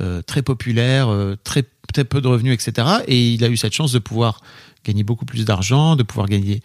[0.00, 2.88] euh, très populaire, euh, très, très peu de revenus, etc.
[3.06, 4.40] Et il a eu cette chance de pouvoir
[4.84, 6.62] gagner beaucoup plus d'argent, de pouvoir gagner.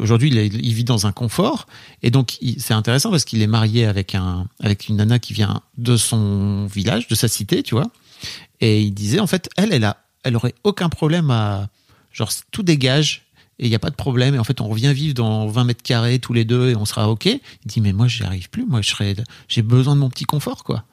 [0.00, 1.66] Aujourd'hui, il, vit dans un confort,
[2.02, 5.62] et donc c'est intéressant parce qu'il est marié avec un avec une nana qui vient
[5.76, 7.90] de son village, de sa cité, tu vois.
[8.60, 11.68] Et il disait en fait, elle, elle a, elle aurait aucun problème à
[12.12, 13.26] genre tout dégage
[13.58, 14.34] et il n'y a pas de problème.
[14.34, 16.84] Et en fait, on revient vivre dans 20 mètres carrés tous les deux et on
[16.84, 17.26] sera OK.
[17.26, 18.66] Il dit, mais moi, j'y arrive plus.
[18.66, 18.94] Moi, je
[19.48, 20.84] j'ai besoin de mon petit confort, quoi.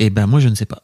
[0.00, 0.82] Et ben, moi, je ne sais pas.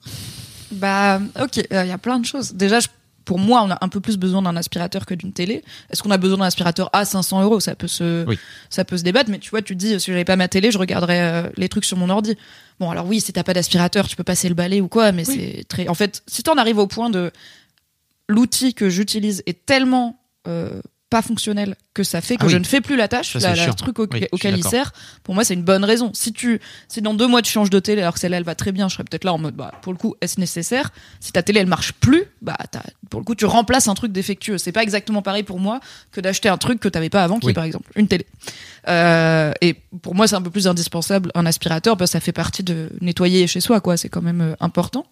[0.70, 2.52] Bah, ok, il y a plein de choses.
[2.54, 2.88] Déjà, je-
[3.24, 5.64] pour moi, on a un peu plus besoin d'un aspirateur que d'une télé.
[5.90, 7.58] Est-ce qu'on a besoin d'un aspirateur à 500 euros?
[7.58, 8.38] Ça peut se, Oui.
[8.70, 9.30] ça peut se débattre.
[9.30, 11.68] Mais tu vois, tu te dis, si j'avais pas ma télé, je regarderais euh, les
[11.68, 12.36] trucs sur mon ordi.
[12.78, 15.24] Bon, alors oui, si t'as pas d'aspirateur, tu peux passer le balai ou quoi, mais
[15.24, 15.88] c'est très.
[15.88, 17.32] En fait, si t'en arrives au point de
[18.28, 22.52] l'outil que j'utilise est tellement euh, pas fonctionnel que ça fait que Ah oui.
[22.52, 24.92] je ne fais plus la tâche, Ça, la, truc au- Oui, auquel il sert,
[25.22, 26.11] pour moi, c'est une bonne raison.
[26.14, 28.57] Si tu, si dans deux mois tu changes de télé alors que celle-là elle va
[28.57, 30.90] très bien, je serais peut-être là en mode, bah, pour le coup, est-ce nécessaire?
[31.20, 32.57] Si ta télé elle marche plus, bah,
[33.09, 34.59] pour le coup, tu remplaces un truc défectueux.
[34.59, 35.78] C'est pas exactement pareil pour moi
[36.11, 37.52] que d'acheter un truc que t'avais pas avant, qui Oui.
[37.52, 38.26] est par exemple une télé.
[38.88, 42.32] Euh, et pour moi, c'est un peu plus indispensable un aspirateur parce que ça fait
[42.32, 43.96] partie de nettoyer chez soi, quoi.
[43.96, 45.07] C'est quand même euh, important.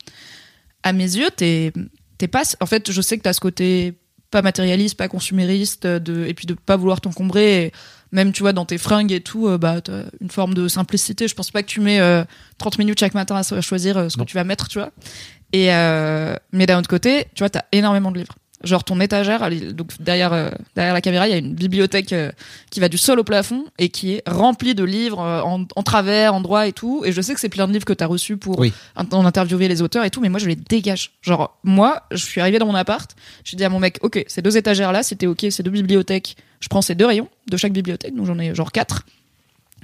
[0.83, 1.73] À mes yeux, t'es,
[2.19, 2.43] t'es pas.
[2.61, 3.95] En fait, je sais que t'as ce côté
[4.35, 7.73] pas matérialiste, pas consumériste, de, et puis de pas vouloir t'encombrer.
[8.11, 11.29] Même, tu vois, dans tes fringues et tout, euh, bah, t'as une forme de simplicité.
[11.29, 12.25] Je pense pas que tu mets euh,
[12.59, 14.25] 30 minutes chaque matin à choisir euh, ce Non.
[14.25, 14.91] que tu vas mettre, tu vois.
[15.53, 18.35] Et euh, mais d'un autre côté, tu vois, t'as énormément de livres.
[18.65, 22.33] Genre ton étagère, donc derrière euh, derrière la caméra, il y a une bibliothèque euh,
[22.71, 25.83] qui va du sol au plafond et qui est remplie de livres euh, en, en
[25.83, 27.03] travers, en droit et tout.
[27.05, 28.73] Et je sais que c'est plein de livres que t'as reçus pour Oui.
[28.97, 31.13] en interviewer les auteurs et tout, mais moi je les dégage.
[31.23, 34.41] Genre moi, je suis arrivée dans mon appart, j'ai dit à mon mec, ok, ces
[34.43, 37.73] deux étagères là, c'était ok, ces deux bibliothèques, je prends ces deux rayons de chaque
[37.73, 39.05] bibliothèque, donc j'en ai genre quatre.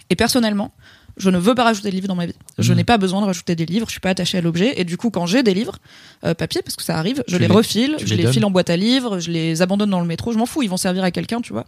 [0.09, 0.73] Et personnellement,
[1.21, 2.35] je ne veux pas rajouter de livres dans ma vie.
[2.59, 2.79] Je Mhm.
[2.79, 4.75] n'ai pas besoin de rajouter des livres, je suis pas attachée à l'objet.
[4.81, 5.77] Et du coup, quand j'ai des livres,
[6.25, 8.71] euh, papier, parce que ça arrive, je les, les- refile, je les file en boîte
[8.71, 11.11] à livres, je les abandonne dans le métro, je m'en fous, ils vont servir à
[11.11, 11.67] quelqu'un, tu vois.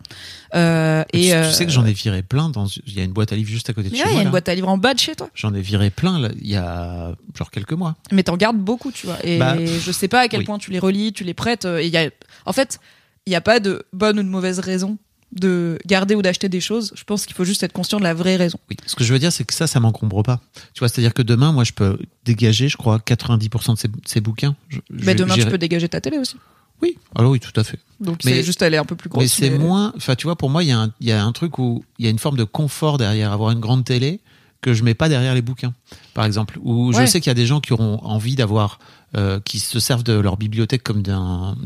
[0.54, 2.48] Euh, et tu, euh, tu sais que j'en ai viré plein.
[2.48, 4.10] Dans, il y a une boîte à livres juste à côté de chez ouais, il
[4.10, 4.18] y moi.
[4.18, 4.30] a une là.
[4.30, 5.28] boîte à livres en bas de chez toi.
[5.34, 7.96] J'en ai viré plein là, il y a genre quelques mois.
[8.10, 9.18] Mais t'en gardes beaucoup, tu vois.
[9.24, 10.46] Et Bah, je sais pas à quel oui.
[10.46, 11.64] point tu les relis, tu les prêtes.
[11.64, 12.10] et il y a...
[12.46, 12.78] En fait,
[13.26, 14.98] il n'y a pas de bonne ou de mauvaise raison
[15.32, 16.92] de garder ou d'acheter des choses.
[16.94, 18.58] Je pense qu'il faut juste être conscient de la vraie raison.
[18.70, 18.76] Oui.
[18.86, 20.40] Ce que je veux dire, c'est que ça, ça m'encombre pas.
[20.74, 24.20] Tu vois, c'est-à-dire que demain, moi, je peux dégager, je crois, 90% de ces, ces
[24.20, 24.54] bouquins.
[24.68, 26.36] Je- Mais demain, tu peux dégager ta télé aussi.
[26.82, 27.78] Oui, alors oui, tout à fait.
[28.00, 29.22] Donc Mais- c'est juste est un peu plus grosse.
[29.22, 29.92] mais c'est moins.
[29.96, 30.68] Enfin, tu vois, pour moi, il
[31.00, 33.52] y, y a un truc où il y a une forme de confort derrière avoir
[33.52, 34.18] une grande télé
[34.62, 35.74] que je mets pas derrière les bouquins,
[36.14, 36.58] par exemple.
[36.62, 38.78] Où je sais qu'il y a des gens qui auront envie d'avoir,
[39.16, 41.56] euh, qui se servent de leur bibliothèque comme d'un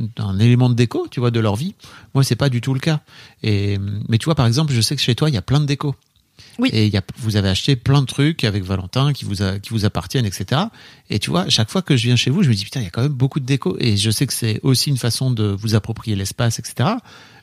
[0.40, 1.74] élément de déco, tu vois, de leur vie.
[2.14, 3.00] Moi, c'est pas du tout le cas.
[3.42, 3.78] Et
[4.08, 5.66] mais tu vois, par exemple, je sais que chez toi, il y a plein de
[5.66, 5.94] déco.
[6.58, 6.68] Oui.
[6.72, 9.70] Et y a, vous avez acheté plein de trucs avec Valentin qui vous, a, qui
[9.70, 10.62] vous appartiennent, etc.
[11.10, 12.84] Et tu vois, chaque fois que je viens chez vous, je me dis, putain, il
[12.84, 13.76] y a quand même beaucoup de déco.
[13.78, 16.90] Et je sais que c'est aussi une façon de vous approprier l'espace, etc.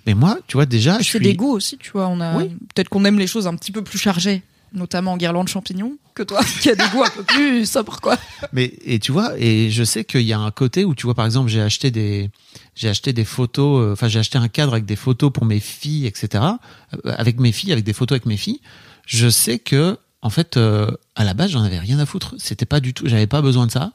[0.06, 1.20] Mais moi, tu vois, déjà, je C'est suis...
[1.20, 2.08] des goûts aussi, tu vois.
[2.08, 2.49] On a Oui.
[2.74, 4.41] peut-être qu'on aime les choses un petit peu plus chargées,
[4.74, 8.17] notamment en guirlande champignons, que toi, qui a des goûts un peu plus sobres, quoi.
[8.51, 11.15] Mais et tu vois, et je sais qu'il y a un côté où tu vois,
[11.15, 12.30] par exemple, j'ai acheté des,
[12.76, 15.59] j'ai acheté des photos, euh, enfin j'ai acheté un cadre avec des photos pour mes
[15.59, 16.43] filles, etc.
[17.05, 18.61] euh, Avec mes filles, avec des photos avec mes filles.
[19.05, 22.34] Je sais que en fait, euh, à la base, j'en avais rien à foutre.
[22.38, 23.91] C'était pas du tout, j'avais pas besoin de ça.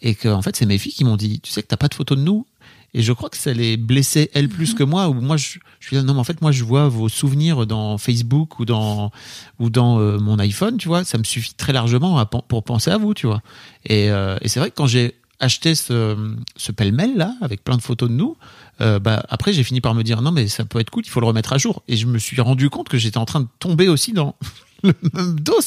[0.00, 1.88] Et que en fait, c'est mes filles qui m'ont dit, tu sais que t'as pas
[1.88, 2.46] de photos de nous.
[2.94, 5.08] Et je crois que ça les blessait elles plus que moi.
[5.08, 7.66] Ou moi, je, je suis là, non, mais en fait, moi, je vois vos souvenirs
[7.66, 9.10] dans Facebook ou dans
[9.58, 11.04] ou dans euh, mon iPhone, tu vois.
[11.04, 13.40] Ça me suffit très largement à pour penser à vous, tu vois.
[13.86, 17.76] Et, euh, et c'est vrai que quand j'ai acheté ce, ce pêle-mêle là, avec plein
[17.76, 18.36] de photos de nous,
[18.80, 21.10] euh, bah, après j'ai fini par me dire non mais ça peut être cool, il
[21.10, 21.82] faut le remettre à jour.
[21.88, 24.36] Et je me suis rendu compte que j'étais en train de tomber aussi dans
[24.84, 25.58] le même dos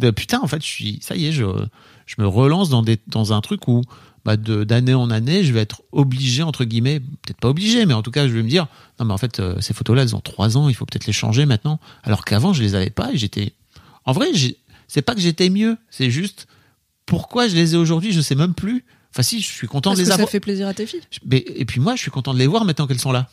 [0.00, 1.44] de putain en fait je suis ça y est je
[2.06, 3.82] je me relance dans des dans un truc où
[4.24, 8.02] bah, d'année en année je vais être obligé entre guillemets peut-être pas obligé mais en
[8.02, 8.66] tout cas je vais me dire
[9.00, 11.06] non mais en fait euh, ces photos là elles ont trois ans il faut peut-être
[11.06, 11.80] les changer maintenant.
[12.04, 13.52] Alors qu'avant je les avais pas et j'étais
[14.04, 14.26] en vrai
[14.88, 16.46] c'est pas que j'étais mieux c'est juste
[17.06, 18.84] pourquoi je les ai aujourd'hui je sais même plus.
[19.12, 20.30] Enfin si je suis content Parce de que les ça avoir.
[20.30, 21.00] fait plaisir à tes filles.
[21.26, 23.28] mais, et puis moi je suis content de les voir maintenant qu'elles sont là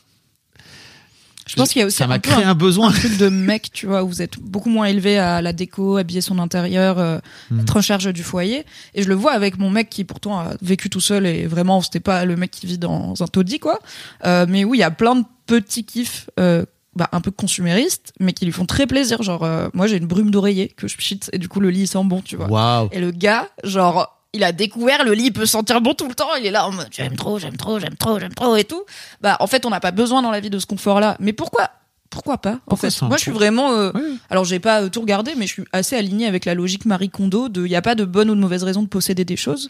[1.50, 3.28] Je pense qu'il y a aussi ça m'a créé un, un besoin un truc de
[3.30, 7.00] mec, tu vois, où vous êtes beaucoup moins élevé à la déco, habiller son intérieur,
[7.00, 7.18] euh,
[7.50, 7.62] Hmm.
[7.62, 8.66] être en charge du foyer.
[8.94, 11.82] Et je le vois avec mon mec qui pourtant a vécu tout seul et vraiment
[11.82, 13.80] c'était pas le mec qui vit dans un taudis quoi.
[14.26, 16.30] Euh, mais oui, il y a plein de petits kiffs.
[16.40, 19.22] Euh, bah, un peu consuméristes, mais qui lui font très plaisir.
[19.22, 21.82] Genre, euh, moi j'ai une brume d'oreiller que je shit et du coup le lit
[21.82, 22.48] il sent bon, tu vois.
[22.50, 26.08] waouh Et le gars, genre, il a découvert le lit il peut sentir bon tout
[26.08, 26.36] le temps.
[26.40, 28.84] Il est là en mode j'aime trop, j'aime trop, j'aime trop, j'aime trop et tout.
[29.22, 31.18] Bah, en fait, on n'a pas besoin dans la vie de ce confort-là.
[31.20, 31.70] Mais pourquoi?
[32.10, 33.72] Pourquoi pas En Pourquoi fait, moi, je suis vraiment.
[33.74, 34.02] euh, Ouais.
[34.32, 37.10] Alors, j'ai pas euh, tout regardé, mais je suis assez alignée avec la logique Marie
[37.10, 39.36] Kondo de il y a pas de bonne ou de mauvaise raison de posséder des
[39.38, 39.70] choses.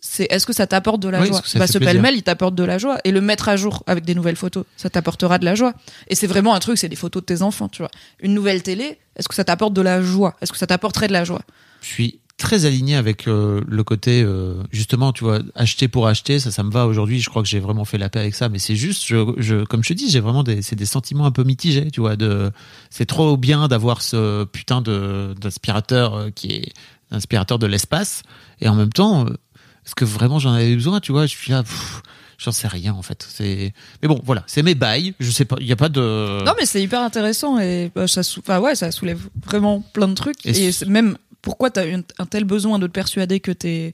[0.00, 1.40] C'est est-ce que ça t'apporte de la Oui, joie?
[1.56, 2.98] Bah, ce pêle-mêle, il t'apporte de la joie.
[3.04, 5.72] Et le mettre à jour avec des nouvelles photos, ça t'apportera de la joie.
[6.08, 7.90] Et c'est vraiment un truc, c'est des photos de tes enfants, tu vois.
[8.20, 10.36] Une nouvelle télé, est-ce que ça t'apporte de la joie?
[10.40, 11.42] Est-ce que ça t'apporterait de la joie?
[11.82, 16.40] Je suis très aligné avec euh, le côté euh, justement tu vois acheter pour acheter
[16.40, 18.48] ça ça me va aujourd'hui je crois que j'ai vraiment fait la paix avec ça
[18.48, 21.26] mais c'est juste je, je comme je te dis j'ai vraiment des c'est des sentiments
[21.26, 22.50] un peu mitigés tu vois de
[22.90, 26.72] c'est trop bien d'avoir ce putain de d'aspirateur euh, qui est
[27.12, 28.22] aspirateur de l'espace
[28.60, 31.62] et en même temps est-ce que vraiment j'en avais besoin tu vois je suis là
[31.62, 32.02] pff,
[32.38, 33.72] j'en sais rien en fait c'est
[34.02, 36.52] mais bon voilà c'est mes bails je sais pas il y a pas de Non,
[36.58, 40.14] mais c'est hyper intéressant et bah, ça, sou- enfin, ouais, ça soulève vraiment plein de
[40.14, 40.44] trucs.
[40.44, 43.92] Et même pourquoi tu as un, un tel besoin de te persuader que t'es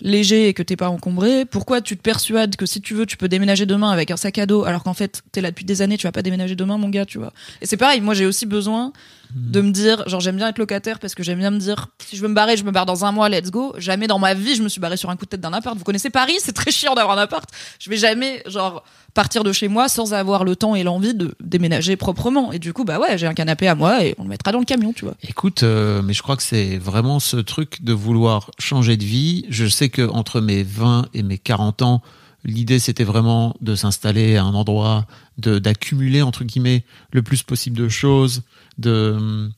[0.00, 1.44] léger et que t'es pas encombré?
[1.44, 4.38] Pourquoi tu te persuades que si tu veux, tu peux déménager demain avec un sac
[4.38, 6.78] à dos alors qu'en fait, t'es là depuis des années, tu vas pas déménager demain,
[6.78, 7.32] mon gars, tu vois?
[7.62, 8.92] Et c'est pareil, moi j'ai aussi besoin
[9.34, 12.16] De me dire, genre j'aime bien être locataire parce que j'aime bien me dire, si
[12.16, 13.74] je veux me barrer, je me barre dans un mois, let's go.
[13.78, 15.76] Jamais dans ma vie, je me suis barré sur un coup de tête d'un appart.
[15.76, 17.48] Vous connaissez Paris, c'est très chiant d'avoir un appart.
[17.78, 21.34] Je vais jamais, genre, partir de chez moi sans avoir le temps et l'envie de
[21.40, 22.52] déménager proprement.
[22.52, 24.58] Et du coup, bah ouais, j'ai un canapé à moi et on le mettra dans
[24.58, 25.14] le camion, tu vois.
[25.22, 29.46] Écoute, euh, mais je crois que c'est vraiment ce truc de vouloir changer de vie.
[29.48, 32.02] Je sais que entre mes 20 et mes 40 ans,
[32.44, 35.06] l'idée c'était vraiment de s'installer à un endroit,
[35.38, 38.42] d'accumuler entre guillemets le plus possible de choses,
[38.78, 39.50] de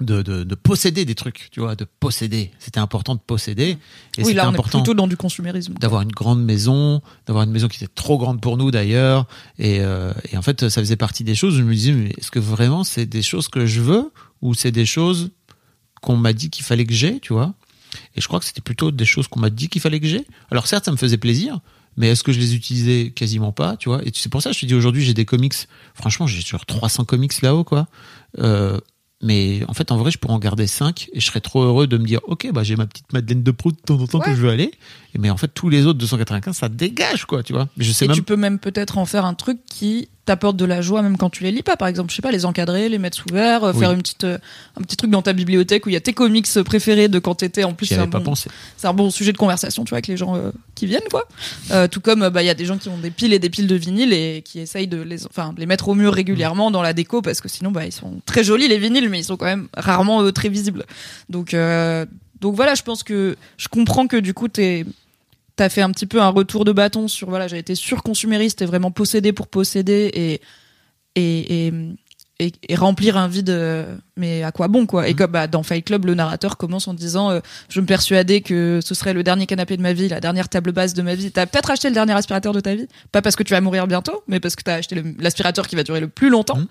[0.00, 2.50] de, de, de posséder des trucs, tu vois, de posséder.
[2.58, 3.76] C'était important de posséder.
[4.16, 5.74] Et oui, là, on important est plutôt dans du consumérisme.
[5.74, 9.26] d'avoir une grande maison, d'avoir une maison qui était trop grande pour nous d'ailleurs.
[9.58, 12.14] Et, euh, et en fait, ça faisait partie des choses où je me disais, mais
[12.16, 14.10] est-ce que vraiment c'est des choses que je veux
[14.40, 15.30] ou c'est des choses
[16.00, 17.54] qu'on m'a dit qu'il fallait que j'ai, tu vois?
[18.16, 20.26] Et je crois que c'était plutôt des choses qu'on m'a dit qu'il fallait que j'ai.
[20.50, 21.60] Alors certes, ça me faisait plaisir,
[21.96, 24.02] mais est-ce que je les utilisais quasiment pas, tu vois?
[24.04, 25.54] Et c'est pour ça que je te dis aujourd'hui, j'ai des comics.
[25.94, 27.88] Franchement, j'ai sur 300 comics là-haut, quoi.
[28.38, 28.78] Euh,
[29.22, 31.86] mais en fait, en vrai, je pourrais en garder 5 et je serais trop heureux
[31.86, 34.20] de me dire, ok, bah j'ai ma petite Madeleine de Proust de temps en temps
[34.20, 34.72] que je veux aller.
[35.18, 37.68] Mais en fait, tous les autres 295, ça dégage, quoi, tu vois.
[37.76, 40.56] Mais je sais Et même tu peux même peut-être en faire un truc qui t'apporte
[40.56, 42.44] de la joie même quand tu les lis pas par exemple je sais pas les
[42.44, 43.80] encadrer les mettre sous verre euh, Oui.
[43.80, 44.38] faire une petite euh,
[44.78, 47.34] un petit truc dans ta bibliothèque où il y a tes comics préférés de quand
[47.36, 48.22] t'étais en plus c'est un bon-
[48.84, 51.26] un bon sujet de conversation, tu vois, avec les gens euh, qui viennent, quoi.
[51.88, 53.66] Tout comme, bah, il y a des gens qui ont des piles et des piles
[53.66, 56.92] de vinyle et qui essayent de les, enfin, les mettre au mur régulièrement dans la
[56.92, 59.46] déco parce que sinon, bah, ils sont très jolis les vinyles, mais ils sont quand
[59.46, 60.84] même rarement très visibles.
[61.28, 61.54] Donc,
[62.40, 64.84] donc voilà, je pense que je comprends que du coup, t'es
[65.56, 68.66] t'as fait un petit peu un retour de bâton sur voilà j'ai été surconsumériste et
[68.66, 70.40] vraiment possédé pour posséder et
[71.16, 71.72] et, et,
[72.38, 75.06] et, et remplir un vide euh, mais à quoi bon quoi.
[75.06, 78.40] Et comme bah, dans Fight Club le narrateur commence en disant euh, je me persuadais
[78.40, 81.14] que ce serait le dernier canapé de ma vie la dernière table basse de ma
[81.14, 81.30] vie.
[81.30, 82.86] T'as peut-être acheté le dernier aspirateur de ta vie.
[83.12, 85.82] Pas parce que tu vas mourir bientôt mais parce que t'as acheté l'aspirateur qui va
[85.82, 86.56] durer le plus longtemps.
[86.56, 86.68] Mhm.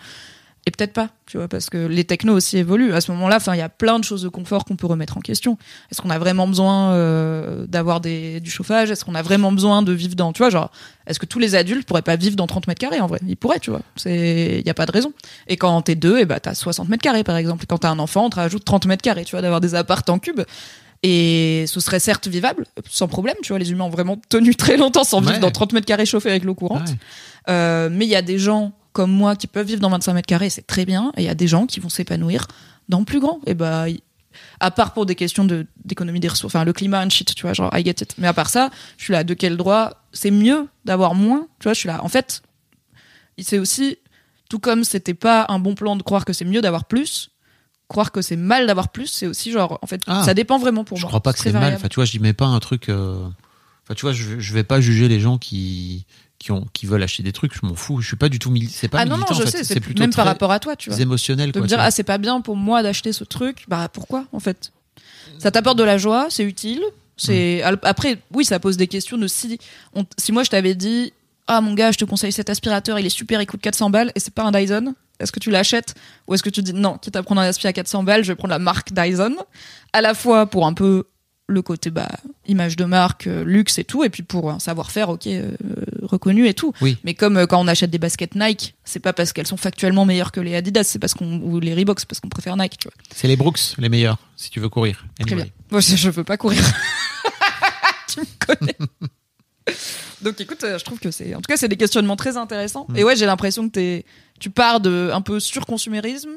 [0.66, 2.94] Et peut-être pas, tu vois, parce que les technos aussi évoluent.
[2.94, 5.18] À ce moment-là, enfin, il y a plein de choses de confort qu'on peut remettre
[5.18, 5.58] en question.
[5.90, 8.92] Est-ce qu'on a vraiment besoin euh, d'avoir des, du chauffage?
[8.92, 10.70] Est-ce qu'on a vraiment besoin de vivre dans, tu vois, genre,
[11.08, 13.20] est-ce que tous les adultes pourraient pas vivre dans 30 mètres carrés en vrai?
[13.28, 13.82] Ils pourraient, tu vois.
[13.96, 15.14] C'est, il y a pas de raison.
[15.48, 17.66] Et quand t'es deux, et bah t'as 60 mètres carrés par exemple.
[17.68, 20.04] Quand t'as un enfant, on te rajoute 30 mètres carrés, tu vois, d'avoir des apparts
[20.10, 20.42] en cube.
[21.02, 24.76] Et ce serait certes vivable, sans problème, tu vois, les humains ont vraiment tenu très
[24.76, 26.90] longtemps sans vivre dans 30 mètres carrés chauffés avec l'eau courante.
[26.90, 26.96] Ouais.
[27.48, 30.26] Euh, mais il y a des gens comme moi qui peuvent vivre dans 25 mètres
[30.28, 31.12] carrés, c'est très bien.
[31.18, 32.48] Et il y a des gens qui vont s'épanouir
[32.90, 33.40] dans plus grand.
[33.46, 33.86] Et bah,
[34.60, 37.44] à part pour des questions de d'économie des ressources, enfin le climat and shit, tu
[37.44, 38.16] vois, genre I get it.
[38.18, 40.04] Mais à part ça, je suis là, de quel droit?
[40.12, 42.04] C'est mieux d'avoir moins, tu vois, je suis là.
[42.04, 42.42] En fait,
[43.38, 43.98] c'est aussi,
[44.50, 47.30] tout comme c'était pas un bon plan de croire que c'est mieux d'avoir plus,
[47.88, 50.24] croire que c'est mal d'avoir plus, c'est aussi genre, en fait, Ah.
[50.24, 51.10] ça dépend vraiment pour Je moi.
[51.10, 51.74] crois pas que c'est mal.
[51.76, 52.90] Enfin, tu vois, je dis mets pas un truc.
[52.90, 53.28] euh,
[53.86, 56.06] Enfin, tu vois, je, je vais pas juger les gens qui
[56.40, 57.54] qui ont qui veulent acheter des trucs.
[57.54, 58.02] Je m'en fous.
[58.02, 59.36] Je suis pas du tout mili- c'est pas ah non, non, militant.
[59.36, 59.52] je en fait.
[59.60, 61.00] sais, c'est plutôt même par rapport à toi, tu vois.
[61.00, 61.50] émotionnel.
[61.50, 64.26] De Quoi, me dire, ah, c'est pas bien pour moi d'acheter ce truc, bah pourquoi,
[64.34, 64.72] en fait?
[65.38, 66.82] Ça t'apporte de la joie, c'est utile.
[67.18, 67.78] C'est Mm.
[67.84, 69.60] Après, oui, ça pose des questions de si,
[69.94, 71.12] on- si moi je t'avais dit,
[71.48, 74.12] ah mon gars, je te conseille cet aspirateur, il est super, il coûte 400 balles,
[74.16, 75.96] et c'est pas un Dyson, est-ce que tu l'achètes?
[76.28, 78.32] Ou est-ce que tu dis, non, quitte à prendre un aspirateur à 400 balles, je
[78.32, 79.36] vais prendre la marque Dyson,
[79.92, 81.04] à la fois pour un peu
[81.50, 82.10] le côté bah,
[82.48, 85.52] image de marque, euh, luxe et tout, et puis pour un savoir-faire, ok, euh,
[86.04, 86.74] reconnu et tout.
[86.82, 86.98] Oui.
[87.04, 90.06] Mais comme euh, quand on achète des baskets Nike, c'est pas parce qu'elles sont factuellement
[90.06, 92.88] meilleures que les Adidas, c'est parce qu'on ou les Reebok, c'est parce qu'on préfère Nike.
[93.14, 95.06] C'est les Brooks les meilleurs si tu veux courir.
[95.20, 95.48] Très bien.
[95.72, 96.62] Moi, je, je veux pas courir.
[98.08, 98.78] tu me connais.
[100.22, 102.86] Donc, écoute, je trouve que c'est, en tout cas, c'est des questionnements très intéressants.
[102.90, 102.98] Mm.
[102.98, 104.04] Et ouais, j'ai l'impression que
[104.40, 106.32] tu pars de un peu surconsumérisme.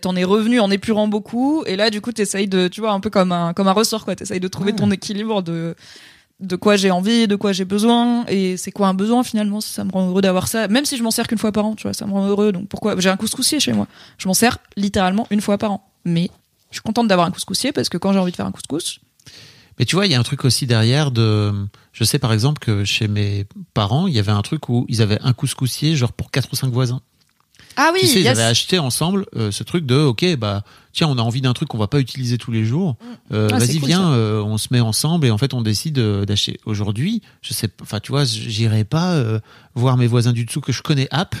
[0.00, 3.00] T'en es revenu en épurant beaucoup, et là, du coup, t'essayes de, tu vois, un
[3.00, 4.14] peu comme un, comme un ressort, quoi.
[4.14, 4.78] T'essayes de trouver Ouais.
[4.78, 5.74] ton équilibre de,
[6.40, 9.72] de quoi j'ai envie, de quoi j'ai besoin, et c'est quoi un besoin finalement, si
[9.72, 11.74] ça me rend heureux d'avoir ça, même si je m'en sers qu'une fois par an,
[11.74, 13.86] tu vois, ça me rend heureux, donc pourquoi J'ai un couscoussier chez moi,
[14.18, 16.30] je m'en sers littéralement une fois par an, mais
[16.70, 19.00] je suis contente d'avoir un couscoussier parce que quand j'ai envie de faire un couscous,
[19.78, 21.52] Mais tu vois, il y a un truc aussi derrière de.
[21.92, 23.44] Je sais par exemple que chez mes
[23.74, 26.56] parents, il y avait un truc où ils avaient un couscoussier genre pour quatre ou
[26.56, 27.00] cinq voisins.
[27.76, 30.62] Ah oui, tu sais, ils avaient acheté ensemble euh, ce truc de ok bah
[30.92, 32.96] tiens on a envie d'un truc qu'on va pas utiliser tous les jours.
[33.32, 35.98] Euh, Ah, Vas-y cool, viens, euh, on se met ensemble et en fait on décide
[35.98, 36.58] d'acheter.
[36.66, 39.40] Aujourd'hui, je sais, pas- enfin tu vois, j'irai pas euh,
[39.74, 41.34] voir mes voisins du dessous que je connais app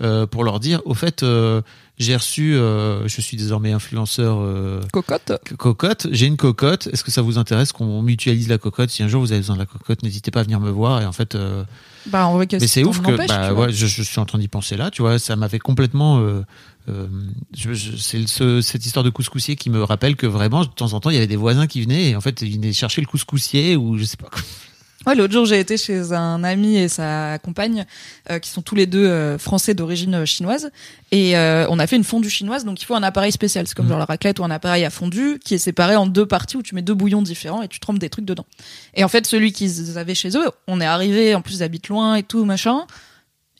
[0.00, 1.60] euh, pour leur dire au fait euh,
[1.98, 4.38] j'ai reçu, euh, je suis désormais influenceur.
[4.40, 5.32] euh, cocotte.
[5.58, 6.86] cocotte, j'ai une cocotte.
[6.92, 8.90] Est-ce que ça vous intéresse qu'on mutualise la cocotte?
[8.90, 11.02] Si un jour vous avez besoin de la cocotte, n'hésitez pas à venir me voir.
[11.02, 11.64] Et en fait, euh,
[12.06, 14.76] Bah, qu'est-ce mais c'est ouf que bah, ouais, je, je suis en train d'y penser
[14.76, 14.90] là.
[14.90, 16.20] Tu vois, ça m'avait complètement.
[16.20, 16.42] Euh,
[16.88, 17.06] euh,
[17.56, 20.94] je- je- c'est ce- cette histoire de couscoussier qui me rappelle que vraiment de temps
[20.94, 23.02] en temps il y avait des voisins qui venaient et en fait ils venaient chercher
[23.02, 24.40] le couscoussier ou je sais pas quoi.
[25.08, 27.86] Ouais, l'autre jour, j'ai été chez un ami et sa compagne,
[28.30, 30.70] euh, qui sont tous les deux euh, français d'origine euh, chinoise,
[31.12, 33.66] et euh, on a fait une fondue chinoise, donc il faut un appareil spécial.
[33.66, 33.92] C'est comme Mhm.
[33.92, 36.62] genre la raclette ou un appareil à fondue qui est séparé en deux parties où
[36.62, 38.44] tu mets deux bouillons différents et tu trempes des trucs dedans.
[38.92, 41.88] Et en fait, celui qu'ils avaient chez eux, on est arrivé, en plus ils habitent
[41.88, 42.84] loin et tout machin,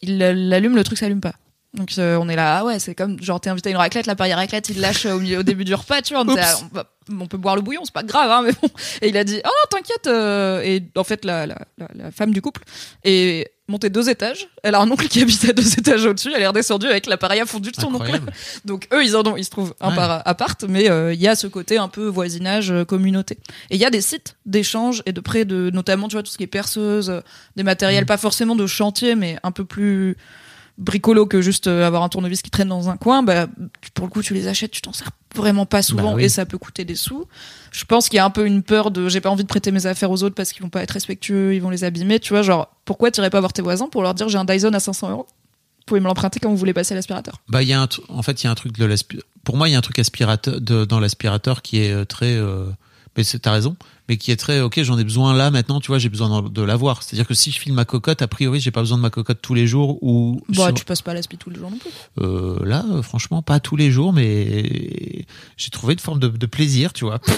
[0.03, 1.32] il l'allume, le truc s'allume pas.
[1.75, 4.07] Donc euh, on est là, ah ouais, c'est comme genre t'es invité à une raclette,
[4.07, 6.55] l'appareil raclette il lâche au, milieu, au début du repas, tu vois, on, était là,
[6.62, 6.87] on, va-
[7.23, 8.69] on peut boire le bouillon, c'est pas grave, hein, mais bon.
[9.03, 10.07] Et il a dit, oh t'inquiète.
[10.07, 12.62] euh, et en fait, la, la, la, la femme du couple
[13.05, 14.49] est montée deux étages.
[14.62, 16.33] Elle a un oncle qui habitait deux étages au-dessus.
[16.35, 18.19] Elle est redescendue avec l'appareil à fondu de son oncle.
[18.64, 19.95] Donc eux, ils en ont, ils se trouvent un Ouais.
[19.97, 23.37] par appart, mais euh, il y a ce côté un peu voisinage, euh, communauté.
[23.69, 26.31] Et il y a des sites d'échange et de prêt de, notamment, tu vois, tout
[26.33, 27.21] ce qui est perceuse, euh,
[27.57, 30.16] des matériels, pas forcément de chantier, mais un peu plus
[30.79, 33.47] bricolo que juste euh, avoir un tournevis qui traîne dans un coin, bah,
[33.95, 36.24] pour le coup, tu les achètes, tu t'en sers vraiment pas souvent Bah oui.
[36.24, 37.26] et ça peut coûter des sous.
[37.72, 39.72] Je pense qu'il y a un peu une peur de j'ai pas envie de prêter
[39.72, 42.33] mes affaires aux autres parce qu'ils vont pas être respectueux, ils vont les abîmer, tu
[42.33, 44.81] vois, genre, pourquoi t'irais pas voir tes voisins pour leur dire j'ai un Dyson à
[44.81, 45.26] 500 euros?
[45.31, 47.41] Vous pouvez me l'emprunter quand vous voulez passer à l'aspirateur.
[47.49, 49.57] Bah, il y a un, en fait, il y a un truc de l'aspi- Pour
[49.57, 52.35] moi, il y a un truc aspirateur de, dans l'aspirateur qui est euh, très.
[52.37, 52.66] euh,
[53.16, 53.74] mais c'est- t'as raison,
[54.09, 54.61] mais qui est très.
[54.61, 55.80] Ok, j'en ai besoin là maintenant.
[55.80, 57.02] Tu vois, j'ai besoin de l'avoir.
[57.02, 59.40] C'est-à-dire que si je file ma cocotte, a priori, j'ai pas besoin de ma cocotte
[59.42, 60.40] tous les jours ou.
[60.48, 61.90] Bon, sur- tu passes pas à l'aspi tous les jours non plus.
[62.20, 66.46] Euh, là, euh, franchement, pas tous les jours, mais j'ai trouvé une forme de, de
[66.46, 67.20] plaisir, tu vois.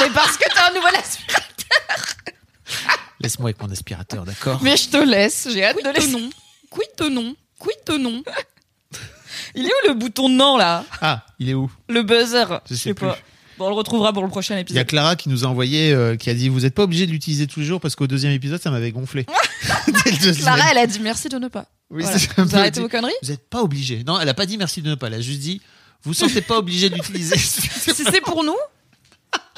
[0.00, 1.46] Mais parce que t'as un nouvel aspirateur.
[3.20, 4.60] Laisse-moi avec mon aspirateur, d'accord?
[4.62, 6.10] Mais je te laisse, j'ai hâte de Quid laisser.
[6.12, 6.30] non?
[6.70, 7.34] Quid non?
[7.58, 8.22] Quid non?
[9.54, 10.84] Il est où le bouton non là?
[11.02, 11.70] Ah, il est où?
[11.88, 13.06] Le buzzer Je sais plus.
[13.06, 13.18] pas.
[13.60, 14.86] Bon, on le retrouvera pour le prochain Il y a épisode.
[14.86, 17.46] Clara qui nous a envoyé, euh, qui a dit Vous n'êtes pas obligé de l'utiliser
[17.46, 19.26] tous les jours parce qu'au deuxième épisode, ça m'avait gonflé.
[20.38, 21.66] Clara, elle a dit merci de ne pas.
[21.90, 22.16] Oui, Voilà.
[22.38, 24.02] Vous peu arrêtez dit, vos conneries Vous n'êtes pas obligé.
[24.02, 25.08] Non, elle a pas dit merci de ne pas.
[25.08, 25.60] Elle a juste dit
[26.04, 27.36] Vous sentez pas obligé de l'utiliser.
[27.36, 28.56] Si c'est pour nous,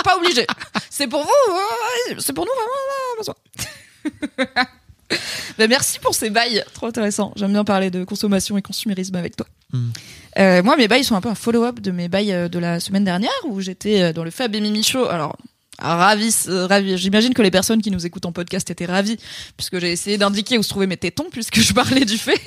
[0.03, 0.49] pas obligé.
[0.91, 4.73] C'est pour vous, ouais, c'est pour nous vraiment, besoin.
[5.59, 7.33] Ben, merci pour ces bails, trop intéressant.
[7.37, 9.47] J'aime bien parler de consommation et consumérisme avec toi.
[9.73, 9.91] Hmm.
[10.39, 12.81] Euh, moi, mes bails sont un peu un follow-up de mes bails euh, de la
[12.81, 15.07] semaine dernière où j'étais euh, dans le Fab et Mimi Show.
[15.09, 15.37] Alors,
[15.79, 16.97] ravi, euh, ravi.
[16.97, 19.19] J'imagine que les personnes qui nous écoutent en podcast étaient ravies
[19.57, 22.41] puisque j'ai essayé d'indiquer où se trouvaient mes tétons puisque je parlais du fait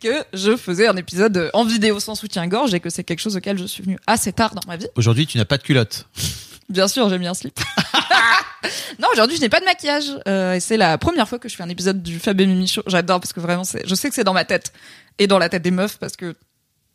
[0.00, 3.58] que je faisais un épisode en vidéo sans soutien-gorge et que c'est quelque chose auquel
[3.58, 4.88] je suis venue assez tard dans ma vie.
[4.96, 6.06] Aujourd'hui, tu n'as pas de culotte.
[6.72, 7.60] Bien sûr, j'ai mis un slip.
[8.98, 10.06] non, aujourd'hui, je n'ai pas de maquillage.
[10.26, 12.66] Euh, et c'est la première fois que je fais un épisode du Fab et.
[12.86, 14.72] J'adore parce que vraiment, je sais que c'est dans ma tête
[15.18, 16.34] et dans la tête des meufs parce que,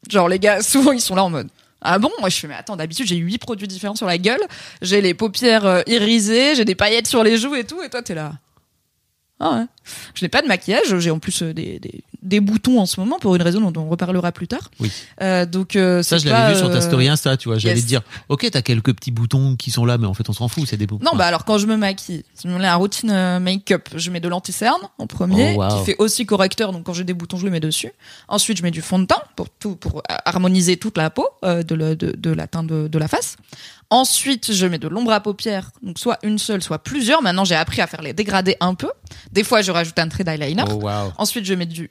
[0.09, 1.49] genre, les gars, souvent, ils sont là en mode.
[1.79, 2.09] Ah bon?
[2.19, 4.41] Moi, je fais, mais attends, d'habitude, j'ai huit produits différents sur la gueule.
[4.81, 7.83] J'ai les paupières euh, irisées, j'ai des paillettes sur les joues et tout.
[7.83, 8.33] Et toi, t'es là.
[9.39, 9.65] Ah ouais.
[10.15, 12.99] Je n'ai pas de maquillage, j'ai en plus euh, des, des, des boutons en ce
[12.99, 14.71] moment pour une raison dont on reparlera plus tard.
[14.79, 14.91] Oui.
[15.21, 17.59] Euh, donc euh, Ça, je l'avais vu sur ta euh, story Insta, tu vois.
[17.59, 17.83] J'allais yes.
[17.83, 20.47] te dire, ok, t'as quelques petits boutons qui sont là, mais en fait, on s'en
[20.47, 21.05] fout, c'est des boutons.
[21.05, 24.09] Non, bah alors quand je me maquille, je me mets un routine euh, make-up, je
[24.09, 25.77] mets de l'anti-cerne en premier, Oh, wow.
[25.79, 27.91] qui fait aussi correcteur, donc quand j'ai des boutons, je le mets dessus.
[28.27, 31.61] Ensuite, je mets du fond de teint pour tout, pour harmoniser toute la peau euh,
[31.61, 33.37] de, la- de, de la teinte de, de la face.
[33.89, 37.21] Ensuite, je mets de l'ombre à paupières, donc soit une seule, soit plusieurs.
[37.21, 38.89] Maintenant, j'ai appris à faire les dégradés un peu.
[39.31, 40.63] Des fois, je rajoute un trait d'eyeliner.
[40.69, 40.81] Oh.
[41.17, 41.89] Ensuite, je mets du,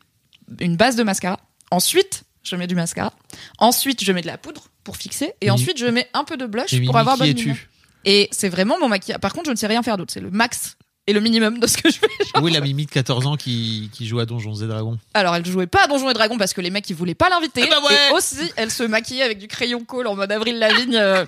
[0.60, 1.40] une base de mascara.
[1.70, 3.12] Ensuite, je mets du mascara.
[3.58, 5.32] Ensuite, je mets de la poudre pour fixer.
[5.40, 7.56] Et ensuite, je mets un peu de blush pour avoir bonne lumière.
[8.04, 9.20] Et c'est vraiment mon maquillage.
[9.20, 10.12] Par contre, je ne sais rien faire d'autre.
[10.12, 10.76] C'est le max
[11.08, 12.06] et le minimum de ce que je fais.
[12.34, 12.42] genre.
[12.44, 14.98] Oui, la Mimi de 14 ans qui, qui joue à Donjons et Dragons?
[15.14, 17.28] Alors, elle jouait pas à Donjons et Dragons parce que les mecs, ils voulaient pas
[17.30, 17.62] l'inviter.
[17.64, 17.94] Ah bah ouais.
[18.10, 20.96] Et aussi, elle se maquillait avec du crayon colle en mode Avril Lavigne.
[20.96, 21.24] euh,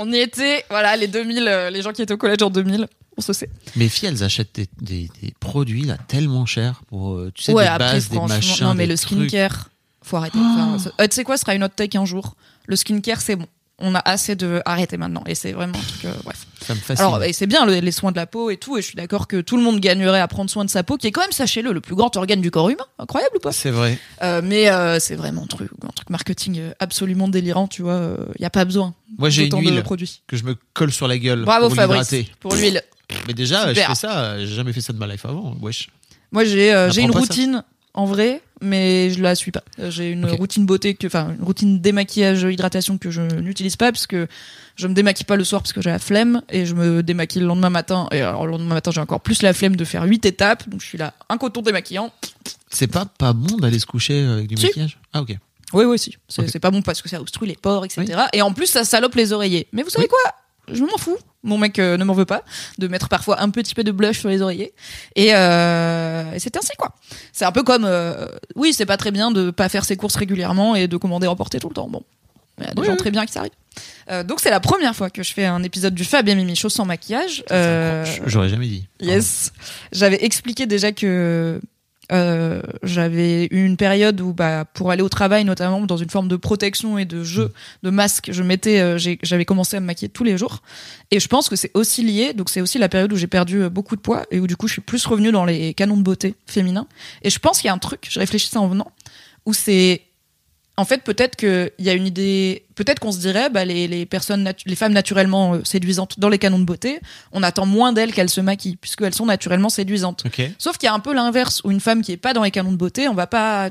[0.00, 2.86] on y était, voilà, les 2000, euh, les gens qui étaient au collège en 2000.
[3.16, 3.50] On se sait.
[3.76, 7.52] Mes filles, elles achètent des, des, des produits là tellement chers pour, euh, tu sais,
[7.52, 8.66] ouais, des après, bases, des franchement, machins.
[8.66, 9.28] non, mais des le trucs.
[9.28, 9.68] skincare,
[10.02, 10.38] faut arrêter.
[10.38, 12.34] Ça- euh, tu sais quoi, ce sera une autre take un jour.
[12.66, 13.46] Le skincare, c'est bon.
[13.80, 15.22] On a assez de arrêter maintenant.
[15.26, 16.46] Et c'est vraiment un truc, euh, bref.
[16.60, 17.04] Ça me fascine.
[17.04, 18.94] Alors, et c'est bien le- les soins de la peau et tout, et je suis
[18.96, 21.22] d'accord que tout le monde gagnerait à prendre soin de sa peau, qui est quand
[21.22, 22.84] même, sachez-le, le plus grand organe du corps humain.
[22.98, 23.52] Incroyable ou pas?
[23.52, 23.98] C'est vrai.
[24.22, 28.16] Euh, Mais euh, c'est vraiment un truc, un truc marketing euh, absolument délirant, tu vois.
[28.38, 28.94] Il y a pas besoin.
[29.18, 30.22] Moi, j'ai une d'autant de huile produits.
[30.26, 32.32] que je me colle sur la gueule Bravo pour Fabrice l'hydrater.
[32.40, 32.82] pour l'huile.
[33.26, 33.74] Mais déjà, Super.
[33.74, 35.56] je fais ça, j'ai jamais fait ça de ma life avant.
[35.60, 35.88] Wesh.
[36.32, 37.64] Moi, j'ai euh, j'ai une pas ça routine
[37.94, 39.62] en vrai, mais je la suis pas.
[39.78, 43.90] Euh, J'ai une routine beauté, que, enfin une routine démaquillage hydratation que je n'utilise pas
[43.92, 44.28] parce que
[44.76, 47.40] je me démaquille pas le soir parce que j'ai la flemme et je me démaquille
[47.42, 48.08] le lendemain matin.
[48.12, 50.80] Et alors le lendemain matin, j'ai encore plus la flemme de faire huit étapes, donc
[50.80, 52.12] je suis là un coton démaquillant.
[52.70, 54.66] C'est pas pas bon d'aller se coucher avec du Si.
[54.66, 54.98] maquillage?
[55.12, 55.36] Ah, ok.
[55.72, 56.16] Oui, oui, si.
[56.28, 58.22] C'est pas bon parce que ça obstrue les pores, etc.
[58.32, 59.68] Et en plus, ça salope les oreillers.
[59.72, 60.08] Mais vous savez Oui.
[60.10, 60.32] quoi?
[60.72, 61.16] Je m'en fous.
[61.42, 62.42] Mon mec euh, ne m'en veut pas
[62.78, 64.74] de mettre parfois un petit peu de blush sur les oreillers.
[65.16, 66.94] Et, euh, et c'est ainsi, quoi.
[67.32, 67.84] C'est un peu comme...
[67.86, 71.26] euh, oui, c'est pas très bien de pas faire ses courses régulièrement et de commander
[71.26, 71.88] emporter tout le temps.
[71.88, 72.02] Bon.
[72.58, 72.98] Il y a des Oui, gens oui.
[72.98, 73.52] très bien qui ça arrive.
[74.10, 76.56] Euh, donc c'est la première fois que je fais un épisode du Fab et Mimi
[76.56, 77.42] Show sans maquillage.
[78.26, 78.86] J'aurais jamais dit.
[79.00, 79.52] Yes.
[79.92, 81.58] J'avais expliqué déjà que
[82.12, 86.28] euh, j'avais eu une période où, bah, pour aller au travail, notamment dans une forme
[86.28, 87.52] de protection et de jeu,
[87.82, 90.62] de masque, je mettais, euh, j'avais commencé à me maquiller tous les jours.
[91.10, 92.32] Et je pense que c'est aussi lié.
[92.32, 94.56] Donc c'est aussi la période où j'ai perdu euh, beaucoup de poids et où du
[94.56, 96.86] coup je suis plus revenue dans les canons de beauté féminins.
[97.22, 98.90] Et je pense qu'il y a un truc, je réfléchissais en venant,
[99.46, 100.02] où c'est
[100.80, 102.64] en fait, peut-être qu'il y a une idée.
[102.74, 106.28] Peut-être qu'on se dirait, bah, les, les personnes, natu- les femmes naturellement euh, séduisantes dans
[106.28, 107.00] les canons de beauté,
[107.32, 110.24] on attend moins d'elles qu'elles se maquillent, puisqu'elles sont naturellement séduisantes.
[110.58, 112.50] Sauf qu'il y a un peu l'inverse, où une femme qui est pas dans les
[112.50, 113.70] canons de beauté, on va pas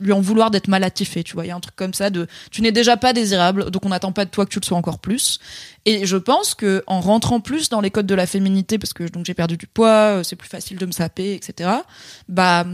[0.00, 1.44] lui en vouloir d'être mal attifée, tu vois.
[1.44, 3.90] Il y a un truc comme ça de, tu n'es déjà pas désirable, donc on
[3.90, 5.38] n'attend pas de toi que tu le sois encore plus.
[5.86, 9.04] Et je pense que en rentrant plus dans les codes de la féminité, parce que
[9.04, 11.70] donc j'ai perdu du poids, euh, c'est plus facile de me saper, etc.
[12.28, 12.66] Bah,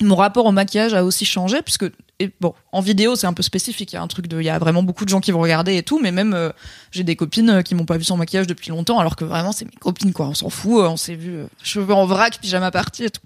[0.00, 1.84] mon rapport au maquillage a aussi changé puisque
[2.22, 3.92] et bon en vidéo c'est un peu spécifique.
[3.92, 5.40] Il y a un truc de il y a vraiment beaucoup de gens qui vont
[5.40, 6.50] regarder et tout mais même euh,
[6.90, 9.52] j'ai des copines euh, qui m'ont pas vu sans maquillage depuis longtemps alors que vraiment
[9.52, 10.26] c'est mes copines quoi.
[10.26, 13.20] On s'en fout euh, on s'est vu euh, cheveux en vrac pyjama party et tout.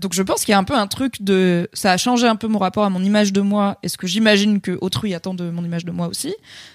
[0.00, 2.36] Donc je pense qu'il y a un peu un truc de ça a changé un
[2.36, 5.34] peu mon rapport à mon image de moi et ce que j'imagine que autrui attend
[5.34, 6.34] de mon image de moi aussi.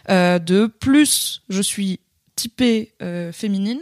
[0.09, 1.99] De plus je suis
[2.35, 2.93] typée
[3.31, 3.79] féminine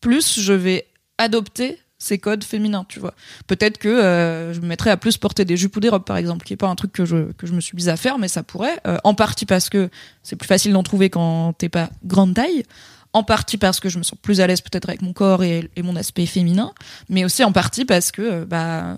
[0.00, 0.86] plus je vais
[1.18, 3.14] adopter ces codes féminins, tu vois.
[3.46, 6.16] Peut-être que euh, je me mettrais à plus porter des jupes ou des robes, par
[6.16, 8.18] exemple, qui est pas un truc que je, que je me suis mise à faire,
[8.18, 8.80] mais ça pourrait.
[8.88, 9.88] Euh, en partie parce que
[10.24, 12.64] c'est plus facile d'en trouver quand t'es pas grande taille.
[13.12, 15.70] En partie parce que je me sens plus à l'aise peut-être avec mon corps et,
[15.76, 16.72] mon aspect féminin,
[17.08, 18.96] mais aussi en partie parce que euh, bah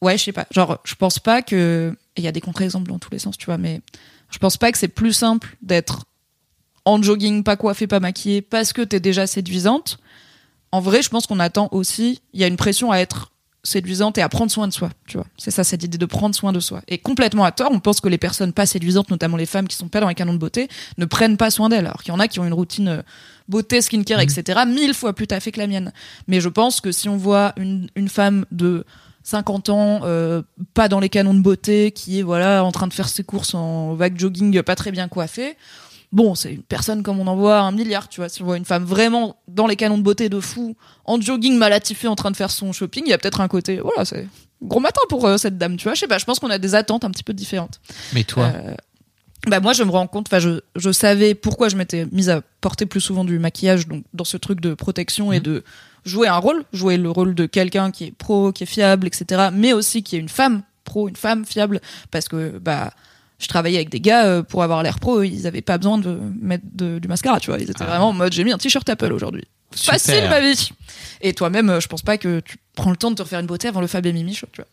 [0.00, 0.46] ouais, je sais pas.
[0.50, 3.46] Genre, je pense pas que il y a des contre-exemples dans tous les sens, tu
[3.46, 3.80] vois, mais
[4.30, 6.04] je pense pas que c'est plus simple d'être
[6.84, 10.00] en jogging, pas coiffée, pas maquillée, parce que t'es déjà séduisante.
[10.72, 14.16] En vrai, je pense qu'on attend aussi, il y a une pression à être séduisante
[14.18, 15.26] et à prendre soin de soi, tu vois.
[15.36, 16.80] C'est ça, cette idée de prendre soin de soi.
[16.88, 19.76] Et complètement à tort, on pense que les personnes pas séduisantes, notamment les femmes qui
[19.76, 21.86] sont pas dans les canons de beauté, ne prennent pas soin d'elles.
[21.86, 23.02] Alors qu'il y en a qui ont une routine euh,
[23.48, 25.92] beauté, skincare, etc., mille fois plus taffée que la mienne.
[26.26, 28.86] Mais je pense que si on voit une, une femme de
[29.24, 30.42] 50 ans, euh,
[30.72, 33.54] pas dans les canons de beauté, qui est voilà en train de faire ses courses
[33.54, 35.56] en vague jogging, pas très bien coiffée,
[36.12, 38.28] bon, c'est une personne comme on en voit un milliard, tu vois.
[38.28, 41.56] Si on voit une femme vraiment dans les canons de beauté de fou, en jogging
[41.56, 44.04] mal attifée, en train de faire son shopping, il y a peut-être un côté, voilà,
[44.04, 44.26] c'est
[44.62, 45.94] gros matin pour euh, cette dame, tu vois.
[45.94, 47.80] Je sais pas, je pense qu'on a des attentes un petit peu différentes.
[48.12, 48.74] Mais toi, Euh,
[49.46, 52.42] bah moi je me rends compte, enfin je, je savais pourquoi je m'étais mise à
[52.60, 55.42] porter plus souvent du maquillage, donc dans ce truc de protection et Mhm.
[55.44, 55.64] de
[56.04, 59.48] jouer un rôle, jouer le rôle de quelqu'un qui est pro, qui est fiable, etc.
[59.52, 61.80] Mais aussi qui est une femme pro, une femme fiable,
[62.10, 62.92] parce que bah
[63.40, 66.18] je travaillais avec des gars euh, pour avoir l'air pro, ils avaient pas besoin de
[66.40, 67.58] mettre de- du mascara, tu vois.
[67.58, 67.86] Ils étaient Ah.
[67.86, 69.44] vraiment en mode j'ai mis un t-shirt Apple aujourd'hui.
[69.74, 70.70] Facile ma vie.
[71.20, 73.46] Et toi-même, euh, je pense pas que tu prends le temps de te refaire une
[73.46, 74.68] beauté avant le Fab et Mimi show, tu vois.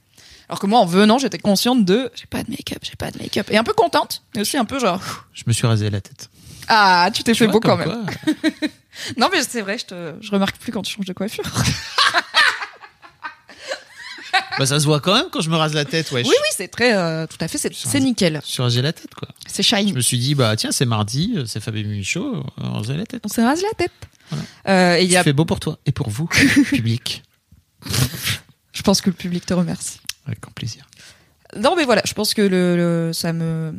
[0.50, 3.18] Alors que moi, en venant, j'étais consciente de j'ai pas de make-up, j'ai pas de
[3.20, 3.48] make-up.
[3.52, 4.24] Et un peu contente.
[4.36, 5.02] Et aussi un peu genre
[5.34, 6.30] Je me suis rasé la tête.
[6.70, 8.06] ah, tu t'es fait vois, beau quand même.
[9.18, 11.44] Non, mais c'est vrai, je, te, je remarque plus quand tu changes de coiffure.
[14.60, 16.26] bah, ça se voit quand même quand je me rase la tête, wesh.
[16.26, 16.96] Oui, oui, c'est très.
[16.96, 18.42] euh, tout à fait, c'est c'est nickel.
[18.46, 19.28] Je suis rasé la tête, quoi.
[19.48, 19.94] C'est Je shiny.
[19.94, 23.06] me suis dit, bah tiens, c'est mardi, euh, c'est Fabien Michaud, on va raser la
[23.06, 23.22] tête.
[23.26, 23.92] On se rase la tête.
[24.30, 24.46] Voilà.
[24.68, 26.28] Euh, et il y Ça a, fait beau pour toi et pour vous,
[26.70, 27.24] public.
[28.74, 30.00] je pense que le public te remercie.
[30.26, 30.86] Avec grand plaisir.
[31.56, 33.74] Non, mais voilà, je pense que le, le- ça me.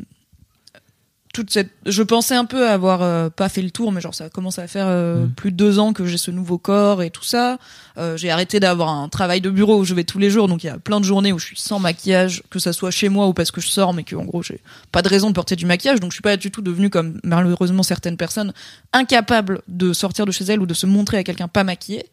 [1.39, 1.71] Toute cette.
[1.87, 4.67] Je pensais un peu avoir euh, pas fait le tour, mais genre ça commence à
[4.67, 5.31] faire euh, Mm.
[5.31, 7.59] plus de deux ans que j'ai ce nouveau corps et tout ça.
[7.97, 10.65] Euh, j'ai arrêté d'avoir un travail de bureau où je vais tous les jours, donc
[10.65, 13.09] il y a plein de journées où je suis sans maquillage, que ça soit chez
[13.09, 14.61] moi ou parce que je sors, mais que en gros j'ai
[14.93, 17.21] pas de raison de porter du maquillage, donc je suis pas du tout devenue comme
[17.25, 18.53] malheureusement certaines personnes
[18.93, 22.07] incapables de sortir de chez elles ou de se montrer à quelqu'un pas maquillé.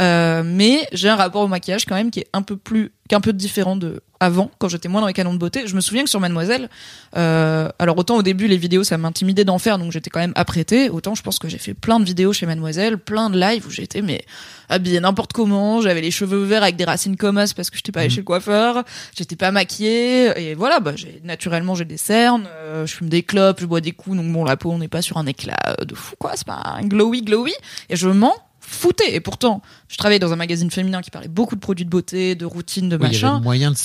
[0.00, 3.20] Euh, mais j'ai un rapport au maquillage quand même qui est un peu plus qu'un
[3.20, 5.66] peu différent de avant quand j'étais moins dans les canons de beauté.
[5.66, 6.68] Je me souviens que sur Mademoiselle,
[7.16, 10.32] euh, alors autant au début les vidéos ça m'intimidait d'en faire donc j'étais quand même
[10.36, 13.66] apprêtée, autant je pense que j'ai fait plein de vidéos chez Mademoiselle, plein de lives
[13.66, 14.24] où j'étais mais
[14.68, 18.00] habillée n'importe comment, j'avais les cheveux verts avec des racines commas parce que j'étais pas
[18.00, 18.84] allée chez le coiffeur,
[19.16, 23.22] j'étais pas maquillée et voilà bah j'ai naturellement j'ai des cernes, euh, je fume des
[23.22, 25.76] clopes, je bois des coups donc bon la peau on n'est pas sur un éclat
[25.86, 27.52] de fou quoi, c'est pas un glowy glowy
[27.90, 28.34] et je m'en
[28.68, 31.90] foutais et pourtant je travaillais dans un magazine féminin qui parlait beaucoup de produits de
[31.90, 33.40] beauté, de routines, de Oui, il y avait machin.
[33.40, 33.76] moyen de,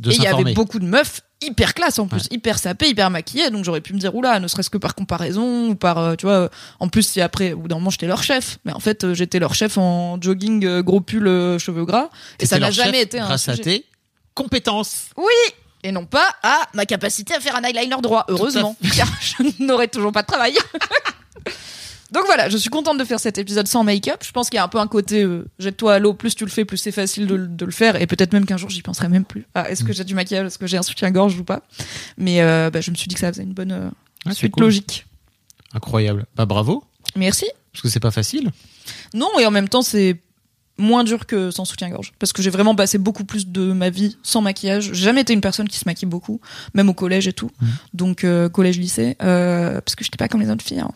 [0.00, 2.28] de Et il y avait beaucoup de meufs hyper classe en plus, Ouais.
[2.32, 3.50] hyper sapées, hyper maquillées.
[3.50, 6.26] Donc j'aurais pu me dire, oula, ne serait-ce que par comparaison ou par, euh, tu
[6.26, 6.48] vois, euh,
[6.80, 8.58] en plus si après, bout d'un moment, j'étais leur chef.
[8.66, 11.24] Mais en fait, euh, j'étais leur chef en jogging, gros pull,
[11.58, 12.10] cheveux gras.
[12.40, 13.86] Et ça n'a jamais été un Grâce à tes
[14.34, 15.06] compétences.
[15.16, 15.24] Oui
[15.82, 19.88] et non pas à ma capacité à faire un eyeliner droit, heureusement, car je n'aurais
[19.88, 20.52] toujours pas de travail.
[22.12, 24.22] Donc voilà, je suis contente de faire cet épisode sans make-up.
[24.24, 26.44] Je pense qu'il y a un peu un côté euh, jette-toi à l'eau, plus tu
[26.44, 28.00] le fais, plus c'est facile de, le- de le faire.
[28.00, 29.46] Et peut-être même qu'un jour j'y penserai même plus.
[29.54, 31.62] Ah, est-ce que j'ai du maquillage, est-ce que j'ai un soutien-gorge ou pas?
[32.18, 33.90] Mais euh, bah, je me suis dit que ça faisait une bonne euh,
[34.26, 34.64] Ah, suite cool.
[34.64, 35.06] logique.
[35.72, 36.26] Incroyable.
[36.36, 36.82] Bah bravo,
[37.16, 37.46] Merci.
[37.72, 38.50] parce que c'est pas facile.
[39.14, 40.20] Non, et en même temps, c'est
[40.78, 42.12] moins dur que sans soutien-gorge.
[42.18, 44.86] Parce que j'ai vraiment passé beaucoup plus de ma vie sans maquillage.
[44.94, 46.40] J'ai jamais été une personne qui se maquille beaucoup,
[46.74, 47.50] même au collège et tout.
[47.60, 47.68] Mhm.
[47.94, 49.16] Donc, euh, collège-lycée.
[49.22, 50.80] Euh, parce que j'étais pas comme les autres filles.
[50.80, 50.90] hein.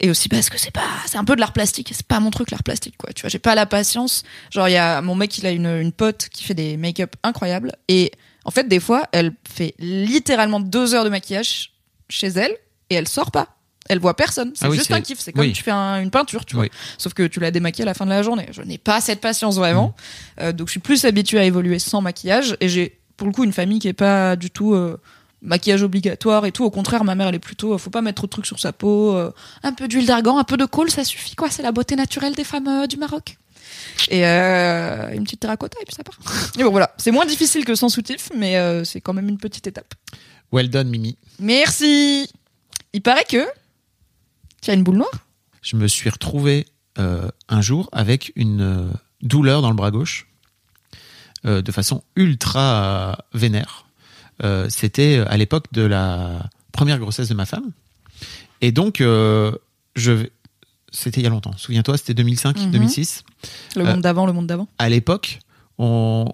[0.00, 2.18] Et aussi parce que c'est pas, c'est un peu de l'art plastique et c'est pas
[2.20, 3.12] mon truc l'art plastique quoi.
[3.12, 4.22] Tu vois, j'ai pas la patience.
[4.50, 7.14] Genre il y a mon mec, il a une, une pote qui fait des make-up
[7.22, 8.10] incroyables et
[8.44, 11.72] en fait des fois elle fait littéralement deux heures de maquillage
[12.08, 12.52] chez elle
[12.90, 13.56] et elle sort pas.
[13.88, 14.52] Elle voit personne.
[14.54, 15.18] C'est Ah oui, juste un kiff.
[15.18, 15.52] C'est comme oui.
[15.52, 16.64] tu fais un- une peinture, tu vois.
[16.64, 16.70] Oui.
[16.98, 18.46] Sauf que tu l'as démaquillée à la fin de la journée.
[18.52, 19.94] Je n'ai pas cette patience vraiment.
[20.40, 23.42] Euh, donc je suis plus habituée à évoluer sans maquillage et j'ai pour le coup
[23.44, 25.00] une famille qui est pas du tout euh,
[25.42, 26.64] maquillage obligatoire et tout.
[26.64, 28.58] Au contraire, ma mère elle est plutôt, euh, faut pas mettre trop de trucs sur
[28.58, 29.32] sa peau, euh,
[29.62, 31.50] un peu d'huile d'argan, un peu de colle, ça suffit quoi.
[31.50, 33.36] C'est la beauté naturelle des femmes euh, du Maroc.
[34.08, 36.18] Et euh, une petite terracotta et puis ça part.
[36.58, 39.66] Et bon voilà, c'est moins difficile que sans soutif, mais c'est quand même une petite
[39.66, 39.94] étape.
[40.52, 41.16] Well done, Mimi.
[41.38, 42.28] Merci.
[42.92, 43.46] Il paraît que
[44.60, 45.26] tu as une boule noire.
[45.62, 46.66] Je me suis retrouvé
[46.96, 50.28] un jour avec une douleur dans le bras gauche,
[51.44, 53.86] de façon ultra vénère.
[54.42, 57.70] Euh, C'était à l'époque de la première grossesse de ma femme.
[58.60, 59.52] Et donc, euh,
[59.96, 60.26] je
[60.94, 61.56] c'était il y a longtemps.
[61.56, 62.70] Souviens-toi, c'était 2005, Mhm.
[62.70, 63.24] 2006.
[63.76, 64.68] Le Euh, monde d'avant, le monde d'avant.
[64.78, 65.38] À l'époque,
[65.78, 66.26] on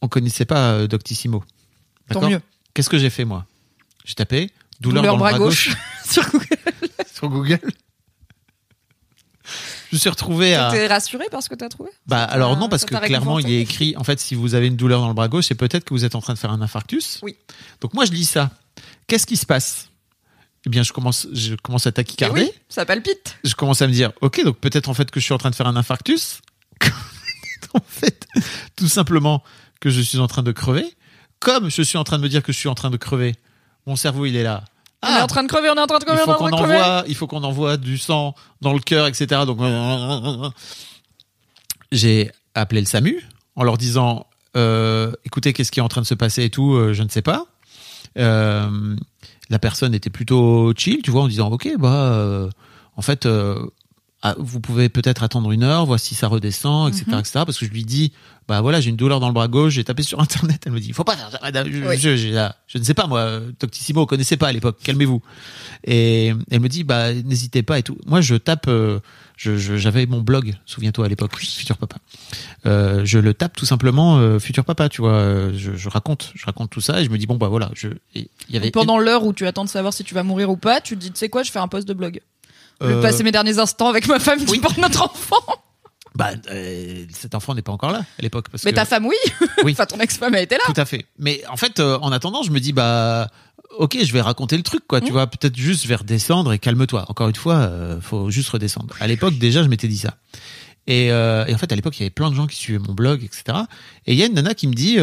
[0.00, 1.44] on connaissait pas euh, Doctissimo.
[2.10, 2.40] Tant mieux.
[2.74, 3.46] Qu'est-ce que j'ai fait moi?
[4.04, 5.70] J'ai tapé douleur, Douleur dans le bras gauche,
[6.04, 6.46] Sur Google.
[7.14, 7.60] sur Google.
[9.92, 10.70] Je me suis retrouvé à.
[10.70, 11.90] T'es rassuré par ce que t'as trouvé?
[12.06, 14.76] Bah alors non parce que clairement il est écrit en fait si vous avez une
[14.76, 16.62] douleur dans le bras gauche c'est peut-être que vous êtes en train de faire un
[16.62, 17.18] infarctus.
[17.22, 17.36] Oui.
[17.82, 18.50] Donc moi je lis ça.
[19.06, 19.90] Qu'est-ce qui se passe?
[20.64, 22.40] Eh bien je commence je commence à Eh tachycarder.
[22.44, 23.36] oui, ça palpite.
[23.44, 25.50] Je commence à me dire OK donc peut-être en fait que je suis en train
[25.50, 26.40] de faire un infarctus.
[27.74, 28.26] en fait
[28.76, 29.42] tout simplement
[29.78, 30.86] que je suis en train de crever.
[31.38, 33.34] Comme je suis en train de me dire que je suis en train de crever,
[33.86, 34.64] mon cerveau il est là.
[35.04, 36.12] On est en train de crever, on est en train de Ah.
[36.12, 36.74] il crever, on est en train de crever.
[36.76, 39.42] envoie, il faut qu'on envoie du sang dans le cœur, etc.
[39.46, 39.58] Donc,
[41.90, 43.22] j'ai appelé le SAMU
[43.56, 44.26] en leur disant,
[44.56, 47.08] euh, écoutez, qu'est-ce qui est en train de se passer et tout, euh, je ne
[47.08, 47.46] sais pas.
[48.18, 48.96] Euh,
[49.50, 52.48] la personne était plutôt chill, tu vois, en disant, ok, bah,
[52.96, 53.26] en fait,
[54.22, 57.18] ah, vous pouvez peut-être attendre une heure, voir si ça redescend, etc., Mhm.
[57.18, 57.32] etc.
[57.44, 58.12] Parce que je lui dis,
[58.48, 60.62] bah voilà, j'ai une douleur dans le bras gauche, j'ai tapé sur internet.
[60.66, 61.68] Elle me dit, il faut pas faire ça, madame.
[61.70, 61.98] Je, Oui.
[61.98, 65.22] je- ne sais pas, moi, Doctissimo, on connaissait pas à l'époque, calmez-vous.
[65.84, 67.96] Et elle me dit, bah, n'hésitez pas et tout.
[68.06, 69.00] Moi, je tape, euh,
[69.36, 71.96] je- je- j'avais mon blog, souviens-toi à l'époque, Futur Papa.
[72.66, 75.50] Euh, je le tape tout simplement, euh, Futur Papa, tu vois.
[75.56, 77.88] Je, je raconte, je raconte tout ça et je me dis, bon, bah voilà, je,
[78.14, 78.70] et il y avait.
[78.70, 81.00] Pendant l'heure où tu attends de savoir si tu vas mourir ou pas, tu te
[81.00, 82.20] dis, tu sais quoi, je fais un post de blog.
[82.82, 85.36] Je vais euh, passer mes derniers instants avec ma femme qui porte notre enfant.
[86.14, 88.48] bah, euh, cet enfant n'est pas encore là à l'époque.
[88.50, 89.16] parce Mais que- ta femme, oui.
[89.64, 89.72] Oui.
[89.72, 90.64] enfin, ton ex-femme, elle était là.
[90.66, 91.06] Tout à fait.
[91.18, 93.28] Mais en fait, euh, en attendant, je me dis bah
[93.78, 95.00] ok, je vais raconter le truc quoi.
[95.00, 95.12] Tu Mm.
[95.12, 97.06] vois, peut-être juste je vais redescendre et calme-toi.
[97.08, 98.94] Encore une fois, euh, faut juste redescendre.
[99.00, 100.14] À l'époque déjà, je m'étais dit ça.
[100.88, 101.12] Et, et
[101.54, 103.56] en fait, à l'époque, il y avait plein de gens qui suivaient mon blog, etc.
[104.06, 104.96] Et il y a une nana qui me dit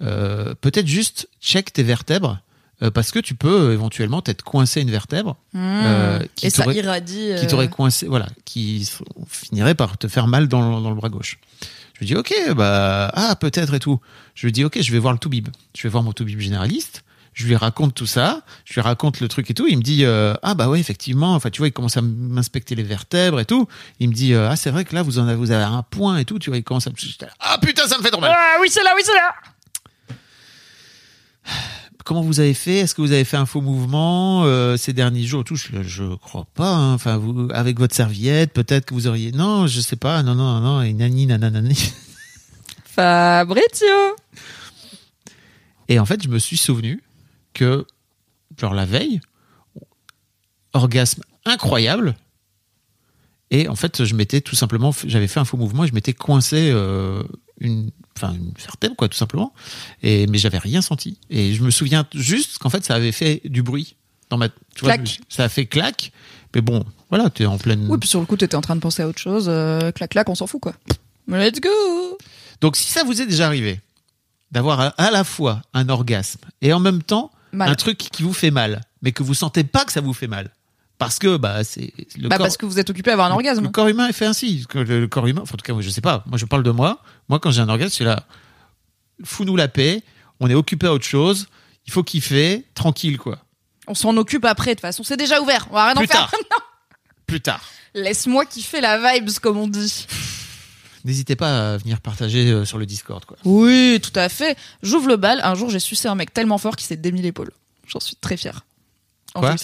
[0.00, 2.40] peut-être juste check tes vertèbres.
[2.82, 6.64] Euh, parce que tu peux euh, éventuellement t'être coincé une vertèbre euh, qui Et ça
[6.64, 7.32] t'aurait- irradie.
[7.38, 8.90] qui t'aurait coincé, voilà, qui
[9.28, 11.38] finirait par te faire mal dans, le- dans le bras gauche.
[11.94, 14.00] Je lui dis ok, bah ah peut-être et tout.
[14.34, 15.48] Je lui dis ok, je vais voir le toubib.
[15.76, 17.04] Je vais voir mon toubib généraliste.
[17.34, 18.42] Je lui raconte tout ça.
[18.64, 19.66] Je lui raconte le truc et tout.
[19.68, 21.34] Il me dit euh, ah bah ouais effectivement.
[21.34, 23.68] Enfin tu vois, il commence à m'inspecter les vertèbres et tout.
[24.00, 25.82] Il me dit euh, ah c'est vrai que là vous en avez, vous avez un
[25.82, 26.38] point et tout.
[26.40, 26.90] Tu vois, il commence à
[27.40, 28.32] ah putain ça me fait trop mal.
[28.34, 29.34] Ah oui, c'est là, oui, c'est là.
[32.04, 32.76] Comment vous avez fait?
[32.80, 35.42] Est-ce que vous avez fait un faux mouvement euh, ces derniers jours?
[35.42, 36.68] Tout Je, je crois pas.
[36.74, 36.92] hein.
[36.94, 39.32] Enfin, vous avec votre serviette, peut-être que vous auriez.
[39.32, 40.22] Non, je sais pas.
[40.22, 40.82] Non, non, non.
[40.82, 41.74] Et nani, nananani.
[42.84, 44.16] Fabrizio.
[45.88, 47.02] Et en fait, je me suis souvenu
[47.54, 47.86] que,
[48.58, 49.20] genre la veille,
[50.72, 52.16] orgasme incroyable.
[53.50, 56.12] Et en fait, je m'étais tout simplement, j'avais fait un faux mouvement et je m'étais
[56.14, 57.22] coincé euh,
[57.60, 59.52] une, enfin une vertèbre quoi, tout simplement.
[60.02, 61.18] Et mais j'avais rien senti.
[61.30, 63.96] Et je me souviens juste qu'en fait, ça avait fait du bruit
[64.30, 65.20] dans ma, tu vois, Clac.
[65.28, 66.12] ça a fait clac.
[66.54, 67.86] Mais bon, voilà, tu es en pleine.
[67.90, 69.46] Oui, puis sur le coup, t'étais en train de penser à autre chose.
[69.48, 70.74] euh, clac, clac, on s'en fout, quoi.
[71.28, 71.68] Let's go.
[72.60, 73.80] Donc, si ça vous est déjà arrivé
[74.52, 77.68] d'avoir à, à la fois un orgasme et en même temps Mal.
[77.68, 80.26] un truc qui vous fait mal, mais que vous sentez pas que ça vous fait
[80.28, 80.50] mal,
[80.98, 82.46] parce que bah c'est le Bah, corps.
[82.46, 83.70] parce que vous êtes occupé à avoir un Le orgasme.
[83.70, 84.64] corps humain est fait ainsi.
[84.74, 86.22] Le, le corps humain, enfin, en tout cas, je sais pas.
[86.26, 87.02] Moi, je parle de moi.
[87.28, 88.24] Moi, quand j'ai un orgasme, c'est là.
[89.24, 90.02] Fous-nous la paix.
[90.40, 91.46] On est occupé à autre chose.
[91.86, 92.64] Il faut kiffer.
[92.74, 93.38] Tranquille, quoi.
[93.86, 95.02] On s'en occupe après, de toute façon.
[95.04, 95.66] C'est déjà ouvert.
[95.70, 96.30] On va rien en Plus faire.
[96.30, 96.34] tard.
[97.26, 97.62] Plus tard.
[97.94, 100.06] Laisse-moi kiffer la vibes, comme on dit.
[101.04, 103.36] N'hésitez pas à venir partager euh, sur le Discord, quoi.
[103.44, 104.56] Oui, tout à fait.
[104.82, 105.40] J'ouvre le bal.
[105.44, 107.52] Un jour, j'ai sucé un mec tellement fort qu'il s'est démis l'épaule.
[107.86, 108.64] J'en suis très fière.
[109.34, 109.54] En Quoi?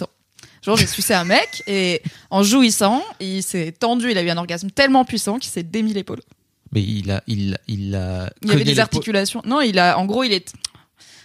[0.62, 4.10] Genre, j'ai sucé un mec et en jouissant, il s'est tendu.
[4.10, 6.20] Il a eu un orgasme tellement puissant qu'il s'est démis l'épaule.
[6.72, 8.30] Mais il a, il, il a.
[8.42, 9.42] Il y avait des articulations.
[9.44, 9.98] Non, il a.
[9.98, 10.52] En gros, il est.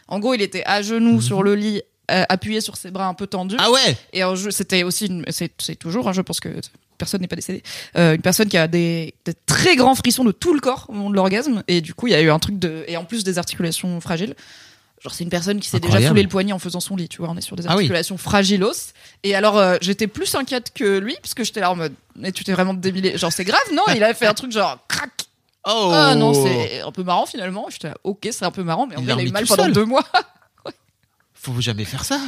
[0.08, 1.82] En gros, il était à genoux sur le lit,
[2.12, 3.56] euh, appuyé sur ses bras un peu tendus.
[3.56, 3.62] Mhm.
[3.64, 3.98] Ah ouais.
[4.14, 6.50] Et en jeu, c'était aussi, c'est toujours, hein, je pense que
[6.98, 7.62] personne n'est pas décédé,
[7.98, 10.94] euh, une personne qui a des, des très grands frissons de tout le corps au
[10.94, 11.64] moment de l'orgasme.
[11.68, 14.00] Et du coup, il y a eu un truc de, et en plus des articulations
[14.00, 14.36] fragiles.
[15.06, 17.20] Genre, c'est une personne qui s'est déjà foulé le poignet en faisant son lit, tu
[17.20, 17.30] vois.
[17.30, 17.76] On est sur des Ah oui.
[17.76, 18.92] articulations fragilos.
[19.24, 22.32] Et alors, euh, j'étais plus inquiète que lui, parce que j'étais là en mode, mais
[22.32, 23.16] tu t'es vraiment débilé.
[23.18, 23.84] Genre, c'est grave, non?
[23.96, 25.12] Il a fait un truc genre, crac!
[25.68, 25.92] Oh.
[25.94, 27.68] Ah non, c'est un peu marrant finalement.
[27.70, 29.74] J'étais là, ok, c'est un peu marrant, mais il a eu mal pendant seul.
[29.74, 30.04] deux mois.
[31.36, 32.20] Faut jamais faire ça.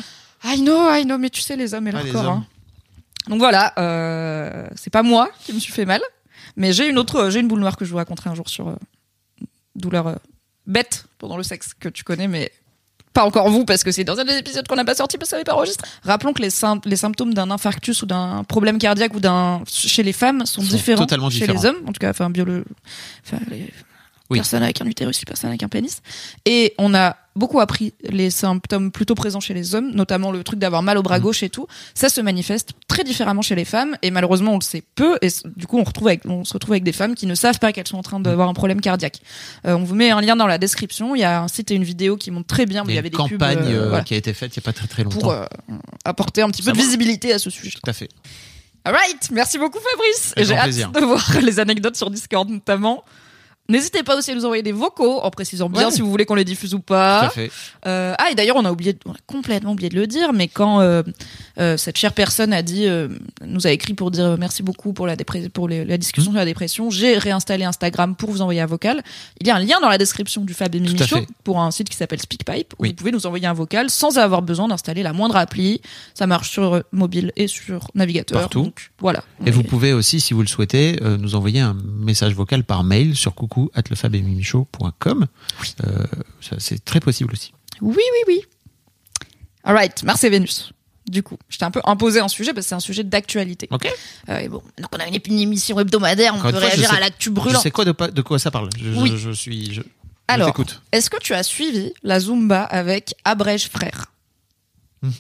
[0.44, 2.26] I know, I know, mais tu sais, les hommes et leur Ah, corps.
[2.30, 2.46] hein.
[3.28, 6.02] Donc voilà, euh, c'est pas moi qui me suis fait mal,
[6.56, 8.70] mais j'ai une autre, j'ai une boule noire que je vous raconterai un jour sur
[8.70, 8.76] euh,
[9.76, 10.16] douleur euh,
[10.66, 12.52] bête pendant le sexe que tu connais, mais
[13.20, 15.30] pas encore vous parce que c'est dans un des épisodes qu'on n'a pas sorti parce
[15.30, 15.88] que ça n'est pas enregistré.
[16.04, 20.04] Rappelons que les, sym- les symptômes d'un infarctus ou d'un problème cardiaque ou d'un chez
[20.04, 21.62] les femmes sont, Sont différents totalement chez différents.
[21.62, 22.64] les hommes, en tout cas, enfin biolo,
[23.26, 23.74] enfin les
[24.30, 24.40] Oui.
[24.40, 26.02] personnes avec un utérus, les personnes avec un pénis.
[26.46, 30.60] Et on a beaucoup appris les symptômes plutôt présents chez les hommes, notamment le truc
[30.60, 31.04] d'avoir mal au Mm.
[31.04, 31.68] bras gauche et tout.
[31.94, 35.30] Ça se manifeste très différemment chez les femmes et malheureusement on le sait peu et
[35.56, 37.72] du coup on, retrouve avec, on se retrouve avec des femmes qui ne savent pas
[37.72, 39.22] qu'elles sont en train d'avoir un problème cardiaque.
[39.66, 41.16] Euh, on vous met un lien dans la description.
[41.16, 42.98] Il y a un site et une vidéo qui montrent très bien où il y
[42.98, 44.74] avait des pubs campagne euh, euh, voilà, qui a été faite il y a pas
[44.74, 45.20] très très longtemps.
[45.20, 45.46] pour euh,
[46.06, 47.72] apporter un petit peu de visibilité à ce sujet.
[47.72, 48.10] Tout à fait.
[48.84, 50.34] Alright, merci beaucoup Fabrice.
[50.38, 50.92] J'ai hâte plaisir.
[50.92, 53.04] de voir les anecdotes sur Discord notamment.
[53.70, 55.92] N'hésitez pas aussi à nous envoyer des vocaux en précisant bien Ouais.
[55.92, 57.20] si vous voulez qu'on les diffuse ou Tout pas.
[57.22, 57.52] à fait.
[57.86, 60.48] Euh, ah et d'ailleurs on a oublié, on a complètement oublié de le dire, mais
[60.48, 61.04] quand euh,
[61.60, 62.88] euh, cette chère personne a dit,
[63.46, 65.16] nous a écrit pour dire merci beaucoup pour la
[65.54, 69.04] pour les- la discussion sur la dépression, j'ai réinstallé Instagram pour vous envoyer un vocal.
[69.42, 71.60] Il y a un lien dans la description du Fab et Mimi Tout Show pour
[71.60, 72.90] un site qui s'appelle SpeakPipe où Oui.
[72.90, 75.82] vous pouvez nous envoyer un vocal sans avoir besoin d'installer la moindre appli.
[76.14, 78.40] Ça marche sur mobile et sur navigateur.
[78.42, 78.64] Partout.
[78.64, 79.24] Donc, voilà.
[79.46, 83.16] Et vous pouvez aussi, si vous le souhaitez, nous envoyer un message vocal par mail
[83.16, 85.28] sur coucou at lefabemimichaud.com.
[85.86, 86.06] Euh,
[86.60, 87.54] c'est très possible aussi.
[87.82, 88.42] Oui, oui, oui.
[89.64, 90.72] Alright, Mars et Vénus.
[91.08, 93.68] Du coup, je t'ai un peu imposé un sujet parce que c'est un sujet d'actualité.
[93.72, 93.88] Ok.
[94.30, 96.90] Euh, et bon, maintenant qu'on a une, une émission hebdomadaire, on Encore peut fois, réagir
[96.90, 97.60] sais- à l'actu Je brûlant.
[97.62, 98.70] sais quoi de, quoi ça parle.
[98.78, 99.14] Je, Oui.
[99.16, 99.74] je suis.
[99.74, 99.82] Je,
[100.28, 100.54] Alors,
[100.92, 104.08] est-ce que tu as suivi la Zumba avec Abrège Frère?
[105.02, 105.14] Mhm.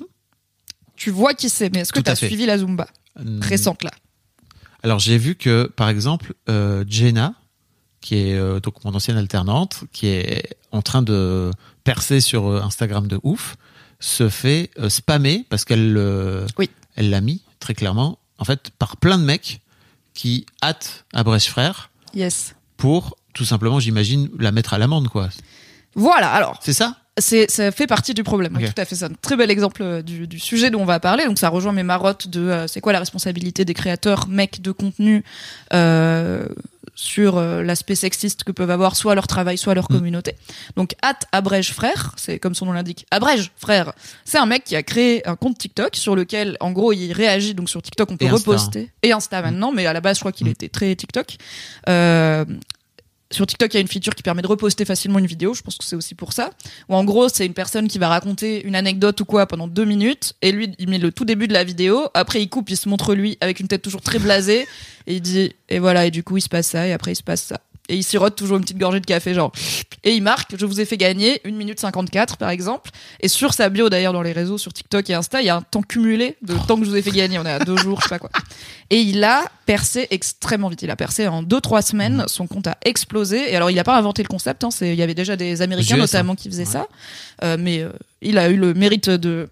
[0.97, 2.88] Tu vois qui c'est, mais est-ce que tu as suivi la Zumba
[3.19, 3.91] Hum, récente là?
[4.84, 7.34] Alors j'ai vu que, par exemple, euh, Jenna,
[8.07, 11.51] qui est euh, donc mon ancienne alternante, qui est en train de
[11.84, 13.57] percer sur euh, Instagram de ouf,
[13.99, 16.69] se fait euh, spammer parce qu'elle euh, Oui.
[16.95, 19.59] elle l'a mis très clairement en fait, par plein de mecs
[20.13, 22.55] qui hâtent Abrèche Frère Yes.
[22.77, 25.27] pour, tout simplement, j'imagine, la mettre à l'amende, quoi.
[25.93, 26.95] Voilà, alors, C'est ça?
[27.19, 28.55] C'est ça fait partie du problème.
[28.55, 28.73] Ok.
[28.73, 31.25] Tout à fait, c'est un très bel exemple du, du sujet dont on va parler.
[31.25, 34.71] Donc ça rejoint mes marottes de euh, c'est quoi la responsabilité des créateurs mecs de
[34.71, 35.23] contenu
[35.73, 36.45] euh,
[36.99, 39.98] sur euh, l'aspect sexiste que peuvent avoir soit leur travail, soit leur Mm.
[39.98, 40.34] communauté.
[40.78, 43.94] Donc At Abrège Frère, c'est comme son nom l'indique, Abrège Frère,
[44.26, 47.53] c'est un mec qui a créé un compte TikTok sur lequel en gros il réagit.
[47.53, 50.15] Donc sur TikTok on peut Et Insta, reposter et Insta maintenant, mais à la base
[50.18, 50.52] je crois qu'il Mm.
[50.52, 51.36] était très TikTok.
[51.88, 52.45] Euh,
[53.31, 55.53] sur TikTok, il y a une feature qui permet de reposter facilement une vidéo.
[55.53, 56.51] Je pense que c'est aussi pour ça.
[56.89, 59.85] Ou en gros, c'est une personne qui va raconter une anecdote ou quoi pendant deux
[59.85, 60.33] minutes.
[60.41, 62.07] Et lui, il met le tout début de la vidéo.
[62.13, 64.67] Après, il coupe, il se montre lui avec une tête toujours très blasée.
[65.07, 66.87] Et il dit, et voilà, et du coup, il se passe ça.
[66.87, 67.59] Et après, il se passe ça.
[67.89, 69.51] Et il sirote toujours une petite gorgée de café, genre.
[70.03, 72.91] Et il marque, je vous ai fait gagner 1 minute 54, par exemple.
[73.22, 75.55] Et sur sa bio, d'ailleurs, dans les réseaux, sur TikTok et Insta, il y a
[75.55, 77.39] un temps cumulé de temps que je vous ai fait gagner.
[77.39, 78.30] On est à deux jours, je sais pas quoi.
[78.89, 80.81] Et il a percé extrêmement vite.
[80.81, 82.26] Il a percé en 2-3 semaines.
[82.27, 83.51] Son compte a explosé.
[83.51, 84.64] Et alors, il a pas inventé le concept.
[84.65, 84.72] Hein.
[84.72, 86.88] C'est- Il y avait déjà des Américains, notamment, qui faisaient ça.
[87.43, 87.89] Euh, mais euh,
[88.22, 89.47] il a eu le mérite de,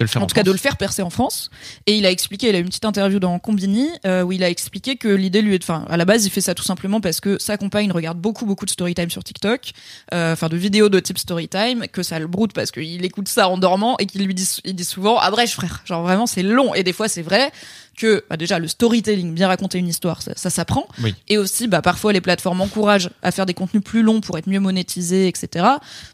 [0.00, 1.50] De le faire en en tout cas de le faire percer en France.
[1.86, 4.42] Et il a expliqué, il a eu une petite interview dans Combini euh, où il
[4.42, 7.00] a expliqué que l'idée lui est, enfin, à la base, il fait ça tout simplement
[7.00, 9.72] parce que sa compagne regarde beaucoup, beaucoup de story time sur TikTok,
[10.14, 13.28] euh, enfin, de vidéos de type story time, que ça le broute parce qu'il écoute
[13.28, 16.26] ça en dormant et qu'il lui dit, il dit souvent, ah bref, frère, genre vraiment,
[16.26, 16.74] c'est long.
[16.74, 17.52] Et des fois, c'est vrai
[17.98, 20.88] que, bah, déjà, le storytelling, bien raconter une histoire, ça, ça s'apprend.
[21.02, 21.14] Oui.
[21.28, 24.48] Et aussi, bah, parfois, les plateformes encouragent à faire des contenus plus longs pour être
[24.48, 25.66] mieux monétisés, etc.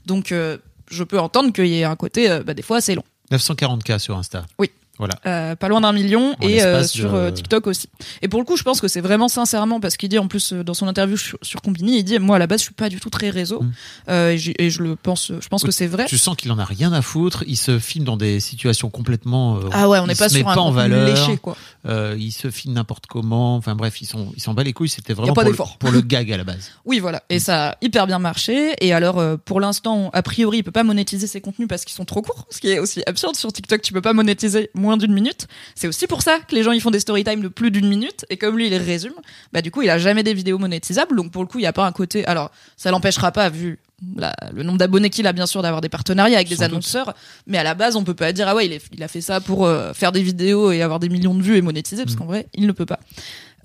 [0.06, 0.58] Donc, euh,
[0.90, 3.04] je peux entendre qu'il y ait un côté, euh, bah, des fois, c'est long.
[3.30, 4.46] 940K sur Insta.
[4.58, 4.70] Oui.
[4.98, 5.14] Voilà.
[5.26, 7.88] Euh, pas loin d'un million En et euh, sur de- euh, TikTok aussi.
[8.22, 10.52] Et pour le coup, je pense que c'est vraiment sincèrement parce qu'il dit en plus
[10.52, 12.88] dans son interview sur, sur Combini, il dit moi à la base je suis pas
[12.88, 13.72] du tout très réseau Mm.
[14.08, 16.06] Euh, et, je le pense, je pense que c'est vrai.
[16.06, 17.44] Tu sens qu'il en a rien à foutre.
[17.46, 19.60] Il se filme dans des situations complètement.
[19.72, 21.08] Ah ouais, on n'est pas sur un pas en valeur.
[21.08, 21.56] léché quoi.
[21.88, 23.56] Il se filme n'importe comment.
[23.56, 24.88] Enfin bref, ils sont ils s'en bat les couilles.
[24.88, 25.78] C'était vraiment pas pour le, d'effort.
[25.78, 26.70] pour le gag à la base.
[26.84, 27.22] Oui, voilà.
[27.30, 28.74] Et ça a hyper bien marché.
[28.80, 32.04] Et alors, pour l'instant, a priori, il peut pas monétiser ses contenus parce qu'ils sont
[32.04, 32.46] trop courts.
[32.50, 33.36] Ce qui est aussi absurde.
[33.36, 35.48] Sur TikTok, tu peux pas monétiser moins d'une minute.
[35.74, 37.88] C'est aussi pour ça que les gens, ils font des story time de plus d'une
[37.88, 38.24] minute.
[38.30, 39.14] Et comme lui, il les résume,
[39.52, 41.16] bah, du coup, il a jamais des vidéos monétisables.
[41.16, 43.78] Donc, pour le coup, il y a pas un côté, alors, ça l'empêchera pas, vu
[44.16, 46.64] la- le nombre d'abonnés qu'il a, bien sûr, d'avoir des partenariats avec des doute.
[46.64, 47.14] annonceurs.
[47.46, 49.22] Mais à la base, on peut pas dire, ah ouais, il, est- il a fait
[49.22, 52.14] ça pour euh, faire des vidéos et avoir des millions de vues et monétiser, parce
[52.14, 52.18] Mm.
[52.18, 53.00] qu'en vrai, il ne peut pas.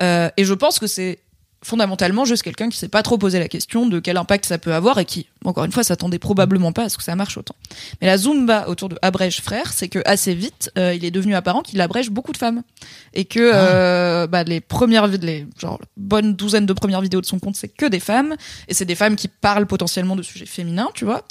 [0.01, 1.19] Euh, et je pense que c'est
[1.63, 4.73] fondamentalement juste quelqu'un qui s'est pas trop posé la question de quel impact ça peut
[4.73, 7.55] avoir et qui, encore une fois, s'attendait probablement pas à ce que ça marche autant.
[8.01, 11.35] Mais la zumba autour de Abrège frère, c'est que assez vite, euh, il est devenu
[11.35, 12.63] apparent qu'il abrège beaucoup de femmes
[13.13, 17.37] et que euh, bah, les premières, les genre bonne douzaine de premières vidéos de son
[17.37, 18.35] compte, c'est que des femmes
[18.67, 21.25] et c'est des femmes qui parlent potentiellement de sujets féminins, tu vois,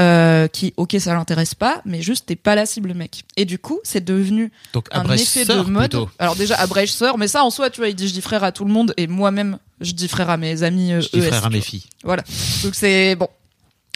[0.00, 3.24] euh, qui, ok, ça l'intéresse pas, mais juste t'es pas la cible mec.
[3.36, 5.90] Et du coup, c'est devenu Donc un effet de mode.
[5.90, 6.10] plutôt.
[6.18, 8.42] Alors déjà abrège sœur, mais ça en soi, tu vois, il dit je dis frère
[8.42, 11.18] à tout le monde et moi-même je dis frère à mes amis euh, Je dis
[11.18, 11.84] ES, frère à tu mes filles.
[12.02, 12.22] Voilà.
[12.62, 13.28] Donc c'est bon.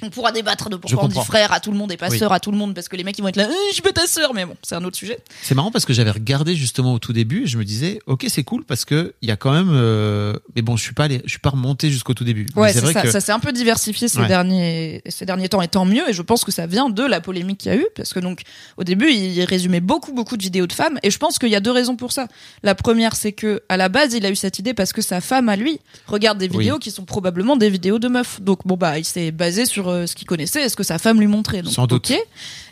[0.03, 2.19] On pourra débattre de pourquoi on dit frère à tout le monde et pas Oui.
[2.19, 3.81] sœur à tout le monde parce que les mecs ils vont être là, Euh, je
[3.83, 5.19] pas ta sœur, mais bon, c'est un autre sujet.
[5.43, 8.25] C'est marrant parce que j'avais regardé justement au tout début et je me disais ok
[8.29, 11.05] c'est cool parce que il y a quand même euh, mais bon je suis pas
[11.05, 12.47] allé, je suis pas remonté jusqu'au tout début.
[12.57, 13.03] Ouais, c'est ça.
[13.03, 14.27] que Ça s'est un peu diversifié ces Ouais.
[14.29, 16.09] derniers ces derniers temps et tant mieux.
[16.09, 18.21] Et je pense que ça vient de la polémique qu'il y a eu parce que
[18.21, 18.43] donc
[18.77, 21.57] au début il résumait beaucoup beaucoup de vidéos de femmes et je pense qu'il y
[21.57, 22.27] a deux raisons pour ça.
[22.63, 25.21] La première c'est que à la base il a eu cette idée parce que sa
[25.21, 26.59] femme à lui regarde des Oui.
[26.59, 28.41] vidéos qui sont probablement des vidéos de meufs.
[28.41, 30.99] Donc bon bah il s'est basé sur euh, ce qu'il connaissait, et ce que sa
[30.99, 31.63] femme lui montrait.
[31.63, 32.13] Donc Sans doute.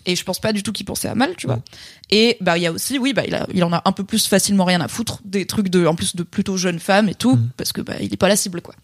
[0.07, 1.57] Et je pense pas du tout qu'il pensait à mal, tu vois.
[1.57, 1.63] Mm.
[2.11, 4.05] Et bah il y a aussi, oui, bah il, a, il en a un peu
[4.05, 7.15] plus facilement rien à foutre des trucs de, en plus de plutôt jeunes femmes et
[7.15, 7.51] tout, Mm.
[7.57, 8.75] parce que bah il est pas la cible quoi.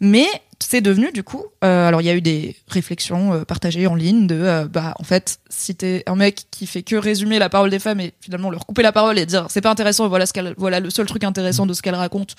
[0.00, 0.26] Mais
[0.58, 3.94] c'est devenu du coup, euh, alors il y a eu des réflexions euh, partagées en
[3.94, 7.48] ligne de, euh, bah en fait, si t'es un mec qui fait que résumer la
[7.48, 10.26] parole des femmes et finalement leur couper la parole et dire c'est pas intéressant, voilà
[10.26, 12.36] ce qu'elle, voilà le seul truc intéressant de ce qu'elle raconte.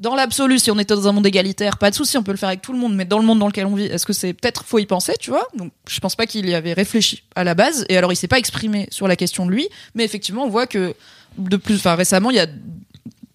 [0.00, 2.36] Dans l'absolu, si on était dans un monde égalitaire, pas de souci, on peut le
[2.36, 4.12] faire avec tout le monde, mais dans le monde dans lequel on vit, est-ce que
[4.12, 5.46] c'est peut-être faut y penser, tu vois?
[5.56, 8.28] Donc, je pense pas qu'il y avait réfléchi à la base, et alors il s'est
[8.28, 10.94] pas exprimé sur la question de lui, mais effectivement, on voit que
[11.38, 12.46] de plus, enfin récemment, il y a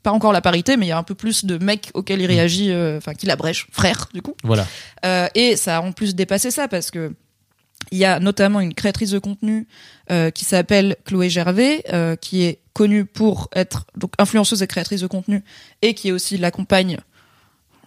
[0.03, 2.25] pas encore la parité, mais il y a un peu plus de mecs auxquels il
[2.25, 4.35] réagit, euh, enfin qu'il abrège, frère, du coup.
[4.43, 4.67] voilà.
[5.05, 7.13] Euh, et ça a en plus dépassé ça parce que
[7.91, 9.65] il y a notamment une créatrice de contenu
[10.11, 11.83] euh, qui s'appelle Chloé Gervais,
[12.21, 15.43] qui est connue pour être donc influenceuse et créatrice de contenu,
[15.81, 16.97] et qui est aussi la compagne,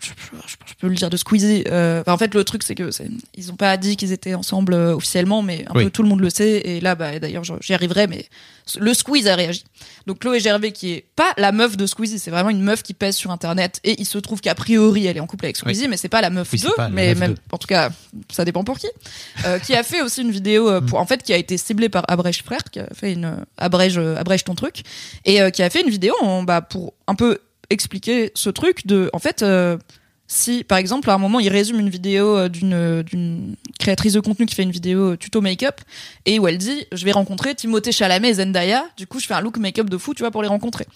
[0.02, 1.64] je, je- je peux le dire de Squeezie.
[1.68, 2.90] euh, enfin, en fait, le truc, c'est que
[3.36, 5.84] ils ont pas dit qu'ils étaient ensemble euh, officiellement, mais un Oui.
[5.84, 6.60] peu tout le monde le sait.
[6.64, 8.26] Et là, bah, d'ailleurs, j'y arriverai, mais
[8.78, 9.64] le Squeeze a réagi.
[10.06, 12.94] Donc Chloé Gervais, qui est pas la meuf de Squeezie, c'est vraiment une meuf qui
[12.94, 13.80] pèse sur Internet.
[13.84, 16.20] Et il se trouve qu'a priori, elle est en couple avec Squeezie, mais c'est pas
[16.20, 17.90] la meuf Oui, pas la Mais meuf même, en tout cas,
[18.30, 18.88] ça dépend pour qui.
[19.46, 21.88] Euh, qui a fait aussi une vidéo, euh, pour, en fait, qui a été ciblée
[21.88, 24.82] par Abrège Frère, qui a fait une Abrège, Abrège ton truc,
[25.24, 27.38] et qui a fait une vidéo en, bah, pour un peu
[27.72, 29.76] expliquer ce truc de, en fait, euh,
[30.28, 34.20] si par exemple à un moment il résume une vidéo euh, d'une d'une créatrice de
[34.20, 35.80] contenu qui fait une vidéo euh, tuto make-up
[36.24, 38.84] et où elle dit je vais rencontrer Timothée Chalamet et Zendaya.
[38.96, 40.86] Du coup je fais un look make-up de fou tu vois pour les rencontrer.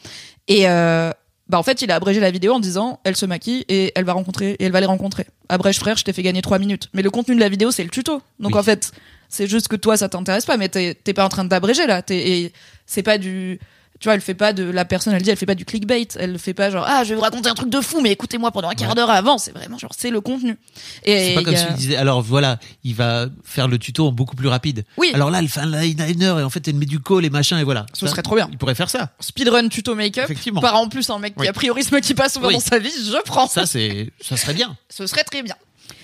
[0.49, 1.11] Et euh,
[1.49, 4.05] bah en fait il a abrégé la vidéo en disant elle se maquille et elle
[4.05, 5.27] va rencontrer et elle va les rencontrer.
[5.51, 6.89] Abrège frère je t'ai fait gagner trois minutes.
[6.95, 8.23] Mais le contenu de la vidéo c'est le tuto.
[8.41, 8.59] Donc Oui.
[8.59, 8.93] en fait
[9.29, 12.01] c'est juste que toi ça t'intéresse pas mais t'es pas en train d'abréger là.
[12.09, 12.53] Et
[12.87, 13.59] c'est pas du
[13.99, 16.09] tu vois, elle fait pas de la personne, elle dit, elle fait pas du clickbait,
[16.17, 18.51] elle fait pas genre ah je vais vous raconter un truc de fou, mais écoutez-moi
[18.53, 19.39] pendant un quart d'heure avant.
[19.39, 20.59] C'est vraiment genre c'est le contenu.
[21.05, 23.79] Et C'est pas comme y a- si tu disais, alors voilà, il va faire le
[23.79, 24.85] tuto en beaucoup plus rapide.
[24.97, 25.11] Oui.
[25.15, 27.59] Alors là, elle fait un liner et en fait, elle met du call et machin
[27.59, 27.87] et voilà.
[27.95, 28.49] Ce Ça, serait trop bien.
[28.53, 29.13] Il pourrait faire ça.
[29.21, 30.61] speedrun tuto make-up Effectivement.
[30.61, 31.45] par en plus un mec Oui.
[31.45, 32.55] qui a priori se maquille pas souvent Oui.
[32.55, 33.67] dans sa vie, je prends ça.
[33.67, 34.77] C'est, ça serait bien.
[34.89, 35.57] Ce serait très bien.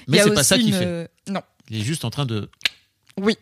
[0.08, 1.10] Mais c'est pas ça qu'il une- fait.
[1.28, 1.40] Non.
[1.70, 2.48] Il est juste en train de.
[3.20, 3.36] Oui.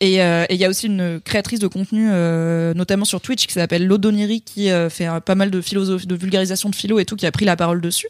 [0.00, 3.46] Et euh, et il y a aussi une créatrice de contenu, euh, notamment sur Twitch,
[3.46, 6.98] qui s'appelle Lodoniri, qui euh, fait euh, pas mal de philosophie, de vulgarisation de philo
[6.98, 8.08] et tout, qui a pris la parole dessus,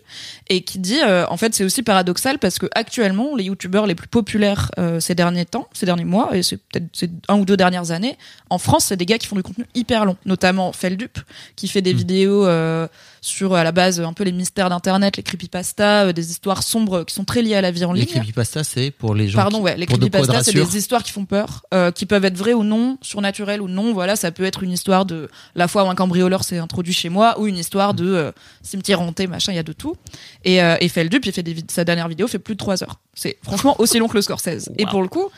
[0.48, 3.94] et qui dit, euh, en fait, c'est aussi paradoxal parce que actuellement, les youtubeurs les
[3.94, 7.44] plus populaires euh, ces derniers temps, ces derniers mois, et c'est peut-être ces un ou
[7.44, 8.16] deux dernières années,
[8.50, 11.18] en France, c'est des gars qui font du contenu hyper long, notamment Feldup,
[11.56, 11.96] qui fait des Mm.
[11.96, 12.88] vidéos euh,
[13.24, 17.04] sur à la base un peu les mystères d'internet, les creepypastas, euh, des histoires sombres
[17.04, 18.10] qui sont très liées à la vie en Les ligne.
[18.10, 19.38] creepypasta, c'est pour les gens.
[19.38, 22.04] Pardon, qui- ouais, les pour de creepypastas, c'est des histoires qui font peur, euh, qui
[22.04, 23.94] peuvent être vraies ou non, surnaturelles ou non.
[23.94, 27.08] Voilà, ça peut être une histoire de la fois où un cambrioleur s'est introduit chez
[27.08, 28.32] moi, ou une histoire de euh,
[28.62, 29.96] cimetière hanté, machin, il y a de tout.
[30.44, 32.82] Et, euh, et Feldup, il fait des vid- sa dernière vidéo fait plus de 3
[32.82, 33.00] heures.
[33.14, 34.68] C'est franchement aussi long que le Scorsese.
[34.76, 35.30] Et pour le coup,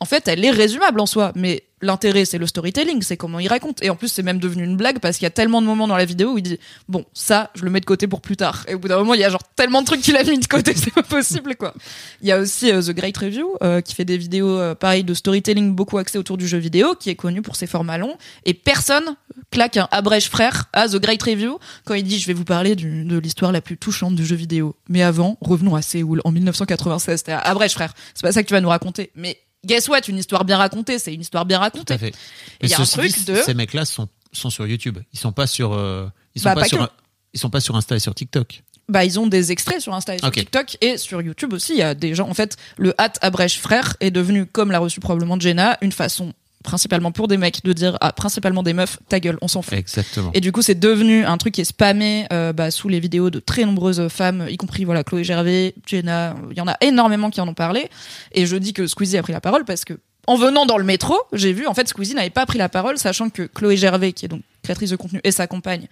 [0.00, 3.48] en fait, elle est résumable en soi, mais l'intérêt, c'est le storytelling, c'est comment il
[3.48, 3.82] raconte.
[3.82, 5.86] Et en plus, c'est même devenu une blague parce qu'il y a tellement de moments
[5.86, 6.58] dans la vidéo où il dit
[6.88, 8.64] Bon, ça, je le mets de côté pour plus tard.
[8.68, 10.38] Et au bout d'un moment, il y a genre tellement de trucs qu'il a mis
[10.38, 11.74] de côté, c'est pas possible, quoi.
[12.22, 15.04] Il y a aussi euh, The Great Review, euh, qui fait des vidéos, euh, pareil,
[15.04, 18.16] de storytelling beaucoup axées autour du jeu vidéo, qui est connu pour ses formats longs.
[18.44, 19.16] Et personne
[19.50, 22.74] claque un abrège frère à The Great Review quand il dit Je vais vous parler
[22.76, 24.76] de l'histoire la plus touchante du jeu vidéo.
[24.88, 27.18] Mais avant, revenons à Séoul, en 1996.
[27.18, 27.94] C'était abrège frère.
[28.14, 29.10] C'est pas ça que tu vas nous raconter.
[29.14, 30.00] Mais guess what?
[30.08, 31.94] Une histoire bien racontée, c'est une histoire bien Tout racontée.
[31.94, 32.14] à fait.
[32.62, 34.98] Il y a un ceci truc dit, de- Ces mecs-là sont, sont sur YouTube.
[35.12, 35.72] Ils sont pas sur.
[35.72, 36.78] euh, ils sont Bah, pas, pas sur.
[36.78, 36.82] que.
[36.84, 36.90] un-
[37.34, 38.62] Ils sont pas sur Insta et sur TikTok.
[38.88, 40.34] bah ils ont des extraits sur Insta et sur Ok.
[40.34, 41.72] TikTok et sur YouTube aussi.
[41.74, 42.28] Il y a des gens.
[42.28, 46.32] En fait, le hat abrège frère est devenu, comme l'a reçu probablement Jenna, une façon
[46.66, 49.72] principalement pour des mecs de dire à principalement des meufs ta gueule, on s'en fout.
[49.72, 50.30] Exactement.
[50.34, 53.30] Et du coup, c'est devenu un truc qui est spammé euh, bah, sous les vidéos
[53.30, 56.36] de très nombreuses femmes, y compris voilà Chloé Gervais, Jenna.
[56.50, 57.88] Il y en a énormément qui en ont parlé.
[58.32, 59.94] Et je dis que Squeezie a pris la parole parce que
[60.26, 62.98] en venant dans le métro, j'ai vu en fait Squeezie n'avait pas pris la parole,
[62.98, 65.86] sachant que Chloé Gervais, qui est donc créatrice de contenu et sa compagne,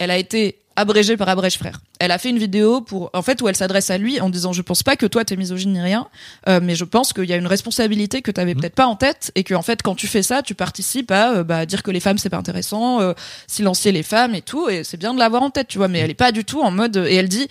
[0.00, 1.80] elle a été abrégée par Abrège Frère.
[1.98, 4.54] Elle a fait une vidéo pour, en fait, où elle s'adresse à lui en disant,
[4.54, 6.08] je pense pas que toi t'es misogyne ni rien,
[6.48, 9.30] euh, mais je pense qu'il y a une responsabilité que t'avais peut-être pas en tête
[9.34, 11.90] et que en fait, quand tu fais ça, tu participes à euh, bah, dire que
[11.90, 13.12] les femmes c'est pas intéressant, euh,
[13.46, 15.88] silencier les femmes et tout, et c'est bien de l'avoir en tête, tu vois.
[15.88, 17.48] Mais elle est pas du tout en mode, et elle dit,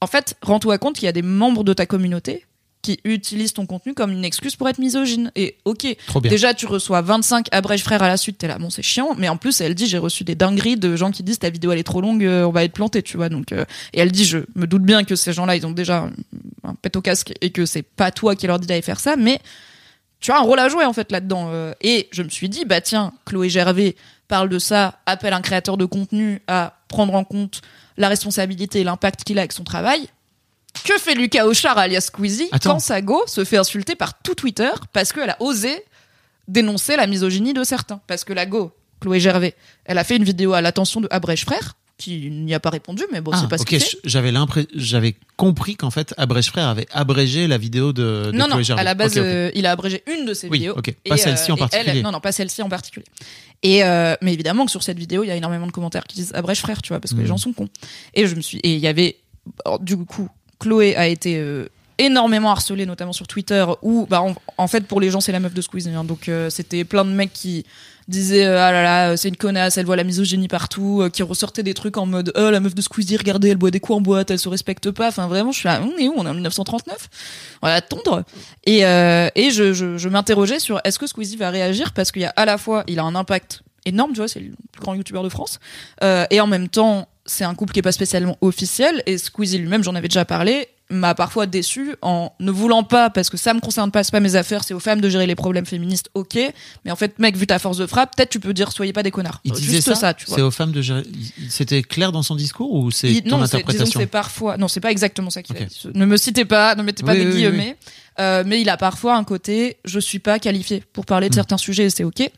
[0.00, 2.46] en fait, rends-toi compte qu'il y a des membres de ta communauté
[2.82, 5.30] qui utilisent ton contenu comme une excuse pour être misogyne.
[5.36, 5.96] Et ok.
[6.22, 9.14] Déjà, tu reçois 25 abrèges frères à la suite, t'es là, bon, c'est chiant.
[9.18, 11.72] Mais en plus, elle dit, j'ai reçu des dingueries de gens qui disent ta vidéo
[11.72, 13.28] elle est trop longue, euh, on va être planté, tu vois.
[13.28, 16.08] Donc, euh, et elle dit, je me doute bien que ces gens-là, ils ont déjà
[16.64, 19.16] un, pet au casque et que c'est pas toi qui leur dis d'aller faire ça,
[19.16, 19.40] mais
[20.20, 21.48] tu as un rôle à jouer en fait là-dedans.
[21.50, 21.72] euh.
[21.82, 23.96] Et je me suis dit, bah tiens, Chloé Gervais
[24.28, 27.60] parle de ça, appelle un créateur de contenu à prendre en compte
[27.96, 30.08] la responsabilité et l'impact qu'il a avec son travail.
[30.84, 32.72] Que fait Lucas Auchard alias Squeezie Attends.
[32.74, 35.82] quand sa go se fait insulter par tout Twitter parce qu'elle a osé
[36.48, 38.00] dénoncer la misogynie de certains?
[38.06, 41.44] Parce que la go, Chloé Gervais, elle a fait une vidéo à l'attention de Abrège
[41.44, 43.90] Frère, qui n'y a pas répondu, mais bon, Ah, c'est pas ce ok, qu'il fait.
[44.04, 44.32] je- j'avais
[44.74, 48.64] j'avais compris qu'en fait Abrège Frère avait abrégé la vidéo de, de Non, non, Chloé
[48.64, 48.80] Gervais.
[48.80, 50.76] à la base, euh, il a abrégé une de ses Oui, vidéos.
[51.08, 52.02] Pas celle-ci en et elle- particulier.
[52.02, 53.04] non, non, pas celle-ci en particulier.
[53.62, 56.16] Et euh, mais évidemment que sur cette vidéo, il y a énormément de commentaires qui
[56.16, 57.28] disent abrège frère, tu vois, parce que les Mhm.
[57.28, 57.68] gens sont cons.
[58.14, 59.18] Et je me suis, et il y avait,
[59.66, 60.28] alors, du coup,
[60.60, 61.68] Chloé a été euh,
[61.98, 64.22] énormément harcelée, notamment sur Twitter, où, bah,
[64.56, 65.90] en, fait, pour les gens, c'est la meuf de Squeezie.
[65.90, 66.04] hein.
[66.04, 67.64] donc, euh, c'était plein de mecs qui
[68.08, 71.22] disaient, euh, ah là là, c'est une connasse, elle voit la misogynie partout, euh, qui
[71.22, 73.98] ressortaient des trucs en mode, oh, la meuf de Squeezie, regardez, elle boit des coups
[73.98, 75.08] en boîte, elle se respecte pas.
[75.08, 76.14] Enfin, vraiment, je suis là, on est où?
[76.16, 77.08] On est en 1939
[77.62, 78.24] On va attendre.
[78.64, 81.92] Et, euh, et je, je, je m'interrogeais sur est-ce que Squeezie va réagir?
[81.92, 84.40] Parce qu'il y a à la fois, il a un impact énorme, tu vois, c'est
[84.40, 85.58] le plus grand youtubeur de France,
[86.02, 89.58] euh, et en même temps, c'est un couple qui est pas spécialement officiel et Squeezie
[89.58, 93.54] lui-même, j'en avais déjà parlé, m'a parfois déçu en ne voulant pas parce que ça
[93.54, 96.10] me concerne pas, c'est pas mes affaires, c'est aux femmes de gérer les problèmes féministes.
[96.14, 96.36] OK,
[96.84, 99.04] mais en fait, mec, vu ta force de frappe, peut-être tu peux dire soyez pas
[99.04, 99.40] des connards.
[99.44, 100.34] Il disait Juste ça, tu vois.
[100.36, 101.04] C'est aux femmes de gérer.
[101.48, 104.56] C'était clair dans son discours ou c'est ton non, interprétation c'est parfois.
[104.56, 105.62] Non, c'est pas exactement ça qu'il Ok.
[105.62, 105.88] a dit.
[105.94, 107.76] Ne me citez pas, ne mettez pas Oui, des oui, oui, guillemets.
[108.18, 111.30] Euh, mais il a parfois un côté, je suis pas qualifié pour parler Hmm.
[111.30, 112.28] de certains sujets, et c'est ok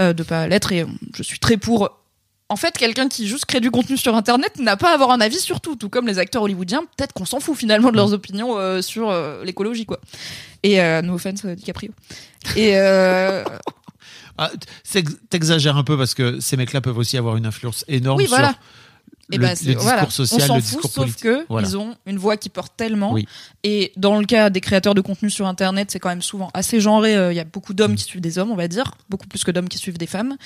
[0.00, 0.72] euh, de pas l'être.
[0.72, 0.84] Et
[1.16, 1.88] je suis très pour.
[2.50, 5.20] En fait, quelqu'un qui juste crée du contenu sur Internet n'a pas à avoir un
[5.20, 6.82] avis sur tout, tout comme les acteurs hollywoodiens.
[6.96, 8.14] Peut-être qu'on s'en fout finalement de leurs Hmm.
[8.14, 9.98] opinions euh, sur euh, l'écologie, quoi.
[10.62, 11.90] Et euh, no offense, euh, DiCaprio.
[12.56, 12.74] Et
[14.36, 14.50] Ah,
[15.30, 18.48] T'exagères un peu parce que ces mecs-là peuvent aussi avoir une influence énorme Oui, voilà.
[18.48, 18.56] sur
[19.32, 20.10] Et le, bah, le discours voilà.
[20.10, 21.22] social, on le fout, discours sauf politique.
[21.22, 21.68] que Voilà.
[21.68, 23.12] ils ont une voix qui porte tellement.
[23.12, 23.26] Oui.
[23.62, 26.80] Et dans le cas des créateurs de contenu sur Internet, c'est quand même souvent assez
[26.80, 27.12] genré.
[27.30, 27.76] Il y a beaucoup Mm.
[27.76, 30.08] d'hommes qui suivent des hommes, on va dire, beaucoup plus que d'hommes qui suivent des
[30.08, 30.36] femmes.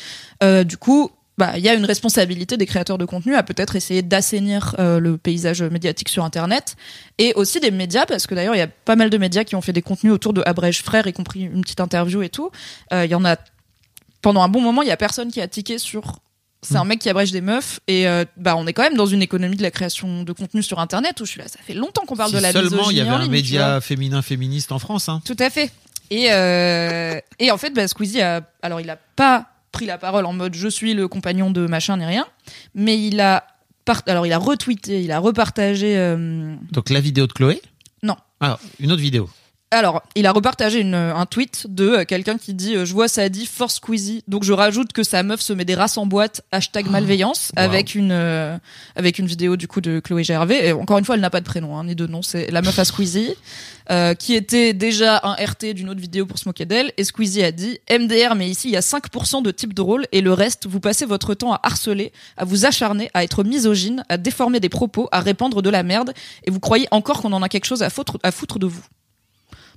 [0.66, 4.02] Du coup, bah, il y a une responsabilité des créateurs de contenu à peut-être essayer
[4.02, 6.77] d'assainir euh, le paysage médiatique sur Internet
[7.19, 9.55] et aussi des médias, parce que d'ailleurs, il y a pas mal de médias qui
[9.55, 12.51] ont fait des contenus autour de Abrège Frère, y compris une petite interview et tout.
[12.93, 13.36] Euh, Il y en a
[14.20, 16.19] pendant un bon moment, il y a personne qui a tiqué sur.
[16.60, 19.06] C'est un mec qui abrège des meufs et euh, bah on est quand même dans
[19.06, 21.73] une économie de la création de contenu sur internet où je suis là ça fait
[21.73, 24.73] longtemps qu'on parle Si de la seulement il y avait un ligne, média féminin féministe
[24.73, 25.09] en France.
[25.09, 25.23] Hein.
[25.24, 25.70] Tout à fait.
[26.10, 28.43] Et, euh, et en fait, bah, Squeezie a.
[28.62, 31.96] Alors, il a pas pris la parole en mode je suis le compagnon de machin
[31.96, 32.26] ni rien,
[32.74, 33.44] mais il a.
[33.84, 35.96] part- Alors, il a retweeté, il a repartagé.
[35.96, 37.60] euh, Donc la vidéo de Chloé?
[38.02, 38.16] Non.
[38.40, 39.28] Ah, une autre vidéo.
[39.70, 43.06] Alors, il a repartagé une- un tweet de euh, quelqu'un qui dit euh, Je vois
[43.06, 44.24] ça dit force Squeezie.
[44.26, 47.64] Donc, je rajoute que sa meuf se met des races en boîte, hashtag malveillance, Wow.
[47.64, 48.56] avec, une, euh,
[48.96, 50.68] avec une vidéo du coup de Chloé Gervais.
[50.68, 52.22] Et encore une fois, elle n'a pas de prénom, hein, ni de nom.
[52.22, 53.34] C'est la meuf à Squeezie,
[53.90, 56.90] euh, qui était déjà un RT d'une autre vidéo pour se moquer d'elle.
[56.96, 60.06] Et Squeezie a dit MDR, mais ici, il y a 5% de type de rôle,
[60.12, 64.02] et le reste, vous passez votre temps à harceler, à vous acharner, à être misogyne,
[64.08, 66.14] à déformer des propos, à répandre de la merde,
[66.44, 68.82] et vous croyez encore qu'on en a quelque chose à foutre, à foutre de vous.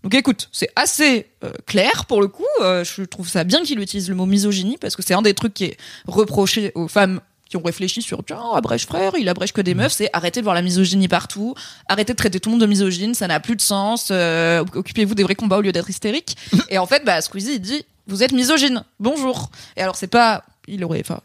[0.03, 2.45] Donc écoute, c'est assez euh, clair pour le coup.
[2.61, 5.33] Euh, je trouve ça bien qu'il utilise le mot misogynie parce que c'est un des
[5.33, 9.51] trucs qui est reproché aux femmes qui ont réfléchi sur tiens abrège frère, il abrège
[9.51, 11.53] que des meufs, c'est arrêtez de voir la misogynie partout,
[11.89, 14.07] arrêtez de traiter tout le monde de misogyne, ça n'a plus de sens.
[14.09, 16.37] euh, Occupez-vous des vrais combats au lieu d'être hystérique.
[16.69, 19.51] Et en fait, bah Squeezie il dit vous êtes misogyne, bonjour.
[19.75, 21.19] Et alors c'est pas, il aurait, enfin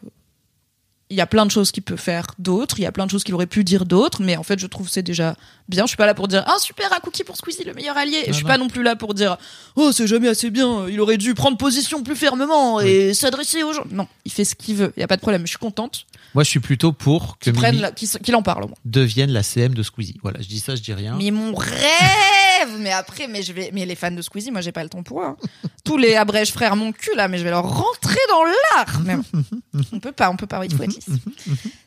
[1.08, 3.10] il y a plein de choses qu'il peut faire d'autres, il y a plein de
[3.10, 5.36] choses qu'il aurait pu dire d'autres, mais en fait, je trouve que c'est déjà
[5.68, 5.84] bien.
[5.84, 8.22] Je suis pas là pour dire ah super un cookie pour Squeezie le meilleur allié.
[8.24, 8.48] Et je suis non.
[8.48, 9.36] pas non plus là pour dire
[9.76, 13.72] oh c'est jamais assez bien, il aurait dû prendre position plus fermement et s'adresser aux
[13.72, 13.84] gens.
[13.90, 15.42] Non, il fait ce qu'il veut, il y a pas de problème.
[15.42, 17.50] Je suis contente Moi, je suis plutôt pour que
[18.18, 18.76] qu'il en parle au moins.
[18.84, 20.18] devienne la CM de Squeezie.
[20.22, 21.16] Voilà, je dis ça, je dis rien.
[21.16, 22.35] Mais mon rêve
[22.86, 25.02] Mais après, mais je vais, mais les fans de Squeezie, moi j'ai pas le temps
[25.02, 25.24] pour eux.
[25.24, 25.36] hein.
[25.84, 29.00] Tous les abrèges frères mon cul là, mais je vais leur rentrer dans l'art.
[29.04, 29.16] Mais
[29.92, 31.08] on peut pas, on peut pas, il faut être lisse.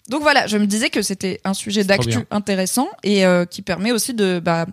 [0.10, 2.26] Donc voilà, je me disais que c'était un sujet trop d'actu bien.
[2.32, 4.66] intéressant et euh, qui permet aussi de, bah,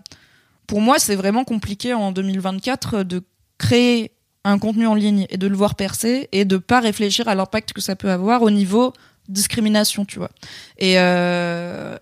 [0.66, 3.22] pour moi c'est vraiment compliqué en 2024 de
[3.58, 4.10] créer
[4.42, 7.72] un contenu en ligne et de le voir percer et de pas réfléchir à l'impact
[7.72, 8.92] que ça peut avoir au niveau
[9.28, 10.30] discrimination, tu vois.
[10.78, 11.96] Et euh,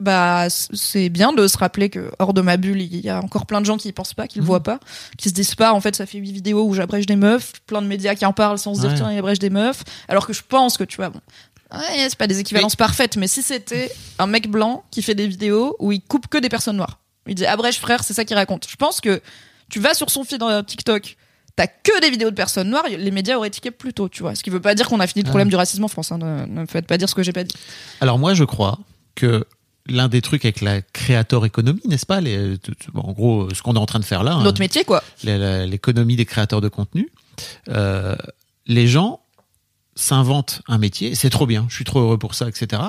[0.00, 3.46] bah c'est bien de se rappeler que hors de ma bulle, il y a encore
[3.46, 4.46] plein de gens qui y pensent pas, qui le Mhm.
[4.46, 4.80] voient pas,
[5.18, 7.82] qui se disent pas en fait ça fait huit vidéos où j'abrège des meufs, plein
[7.82, 10.32] de médias qui en parlent sans se dire tiens il abrège des meufs, alors que
[10.32, 11.20] je pense que tu vois bon.
[11.72, 15.28] Ouais, c'est pas des équivalences parfaites, mais si c'était un mec blanc qui fait des
[15.28, 16.98] vidéos où il coupe que des personnes noires,
[17.28, 18.66] il dit abrège frère, c'est ça qu'il raconte.
[18.68, 19.20] Je pense que
[19.68, 21.16] tu vas sur son feed dans TikTok,
[21.54, 24.34] t'as que des vidéos de personnes noires, les médias auraient tiqué plus tôt, tu vois.
[24.34, 25.30] Ce qui veut pas dire qu'on a fini le Ah.
[25.30, 26.10] problème du racisme en France.
[26.10, 26.18] hein.
[26.18, 27.54] Ne, ne me faites pas dire ce que j'ai pas dit.
[28.00, 28.78] Alors moi, je crois
[29.14, 29.44] que
[29.90, 32.20] l'un des trucs avec la créateur économie, n'est-ce pas?
[32.20, 32.56] Les-
[32.94, 35.02] bon, En gros, ce qu'on est en train de faire là, hein, Notre métier, quoi.
[35.24, 37.10] l'économie des créateurs de contenu,
[37.68, 38.16] euh,
[38.66, 39.20] les gens
[39.96, 42.82] s'inventent un métier, c'est trop bien, je suis trop heureux pour ça, etc.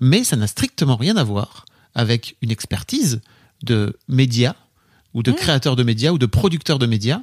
[0.00, 1.64] Mais ça n'a strictement rien à voir
[1.94, 3.20] avec une expertise
[3.62, 4.54] de médias
[5.14, 7.20] ou de créateurs de médias ou de producteurs de médias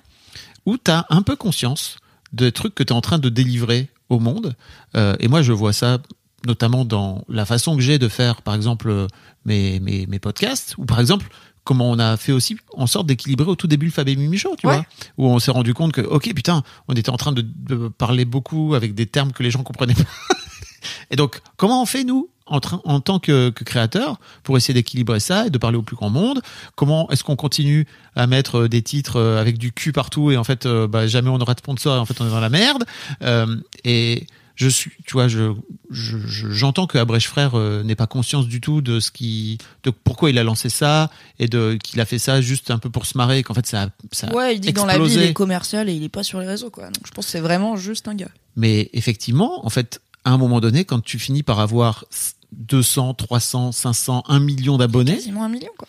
[0.65, 1.97] où tu as un peu conscience
[2.33, 4.55] des trucs que tu es en train de délivrer au monde.
[4.95, 5.99] Euh, et moi, je vois ça
[6.45, 9.07] notamment dans la façon que j'ai de faire, par exemple, euh,
[9.45, 11.27] mes, mes, mes podcasts, ou par exemple,
[11.63, 14.55] comment on a fait aussi en sorte d'équilibrer au tout début le Fabien Mimi Show,
[14.57, 14.75] tu Ouais.
[14.75, 14.85] vois,
[15.17, 18.25] où on s'est rendu compte que, ok, putain, on était en train de, de parler
[18.25, 20.03] beaucoup avec des termes que les gens comprenaient pas.
[21.11, 24.73] Et donc, comment on fait, nous, en, train, en tant que, que créateur, pour essayer
[24.75, 26.41] d'équilibrer ça et de parler au plus grand monde?
[26.75, 30.37] Comment est-ce qu'on continue à mettre euh, des titres euh, avec du cul partout et
[30.37, 32.39] en fait, euh, bah, jamais on aura de sponsor et en fait, on est dans
[32.39, 32.83] la merde?
[33.23, 35.51] Euh, Et je suis, tu vois, je,
[35.91, 39.57] je, je- j'entends que Abrèche Frère euh, n'ait pas conscience du tout de ce qui,
[39.83, 42.89] de pourquoi il a lancé ça et de qu'il a fait ça juste un peu
[42.89, 45.13] pour se marrer, qu'en fait ça, a- ça Ouais, il dit que dans la vie,
[45.13, 46.85] il est commercial et il est pas sur les réseaux, quoi.
[46.85, 48.31] Donc je pense que c'est vraiment juste un gars.
[48.55, 53.13] Mais effectivement, en fait, à un moment donné, quand tu finis par avoir s- 200,
[53.15, 55.87] 300, 500, 1 million d'abonnés, Quasiment un million, quoi.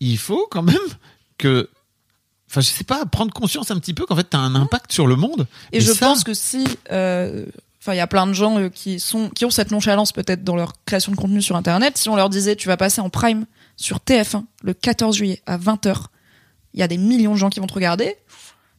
[0.00, 0.76] il faut quand même
[1.38, 1.70] que.
[2.50, 4.92] Enfin, je sais pas, prendre conscience un petit peu qu'en fait, tu as un impact
[4.92, 5.46] sur le monde.
[5.72, 7.46] Et Mais je ça- pense que si, euh,
[7.82, 10.44] enfin, il y a plein de gens euh, qui sont, qui ont cette nonchalance peut-être
[10.44, 11.98] dans leur création de contenu sur Internet.
[11.98, 13.44] Si on leur disait, tu vas passer en prime
[13.76, 16.04] sur TF1 le 14 juillet à 20h,
[16.74, 18.16] il y a des millions de gens qui vont te regarder.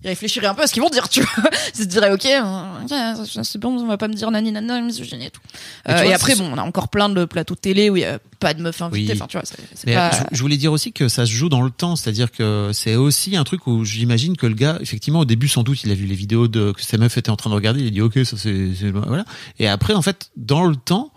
[0.04, 1.50] Ils réfléchiraient un peu à ce qu'ils vont dire, tu vois.
[1.76, 4.82] Ils se diraient, ok, euh, ok, c'est bon, on va pas me dire nani nana,
[4.82, 5.40] misogynie et tout.
[5.88, 7.96] Et Euh, tu Et, vois, après, bon, on a encore plein de plateaux télé où
[7.96, 9.14] il y a pas de meufs invitées.
[9.14, 9.18] Oui.
[9.18, 9.46] Enfin, tu vois,
[9.86, 10.12] Mais pas.
[10.12, 12.96] je, je voulais dire aussi que ça se joue dans le temps, c'est-à-dire que c'est
[12.96, 15.96] aussi un truc où j'imagine que le gars, effectivement, au début, sans doute, il a
[15.96, 18.02] vu les vidéos de, que sa meuf était en train de regarder, il a dit
[18.02, 19.24] ok, ça c'est- voilà.
[19.60, 21.13] Et après, en fait, dans le temps,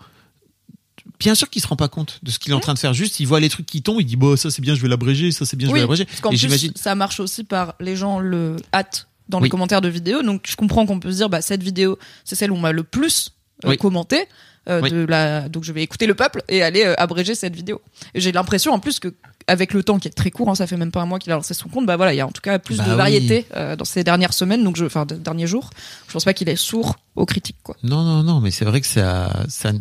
[1.19, 2.93] bien sûr qu'il se rend pas compte de ce qu'il est en train de faire.
[2.93, 4.87] Juste, il voit les trucs qui tombent, il dit bon, ça c'est bien, je vais
[4.87, 6.05] l'abréger, ça c'est bien, je vais l'abréger.
[6.05, 9.45] parce qu'en Et plus, j'imagine, ça marche aussi par les gens le hâtent dans Oui.
[9.45, 10.21] les commentaires de vidéos.
[10.23, 12.71] Donc, je comprends qu'on peut se dire, bah, cette vidéo, c'est celle où on m'a
[12.71, 13.31] le plus
[13.65, 13.77] euh, Oui.
[13.77, 14.25] commenté.
[14.69, 14.89] euh, Oui.
[14.91, 15.47] de la...
[15.49, 17.81] Donc, je vais écouter le peuple et aller euh, abréger cette vidéo.
[18.13, 19.13] Et j'ai l'impression, en plus, que
[19.49, 21.31] avec le temps qui est très court, hein, ça fait même pas un mois qu'il
[21.31, 22.89] a lancé son compte, bah voilà, il y a en tout cas plus Bah de
[22.91, 22.97] oui.
[22.97, 25.69] variété euh, dans ces dernières semaines, donc je, enfin, de- derniers jours.
[26.09, 27.77] Je pense pas qu'il est sourd aux critiques, quoi.
[27.81, 29.71] non, non, non, mais c'est vrai que ça, ça,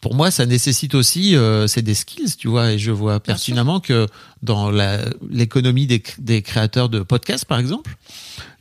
[0.00, 3.80] pour moi, ça nécessite aussi, euh, c'est des skills, tu vois, et je vois pertinemment
[3.80, 4.06] que
[4.42, 7.96] dans la, l'économie des, des créateurs de podcasts, par exemple,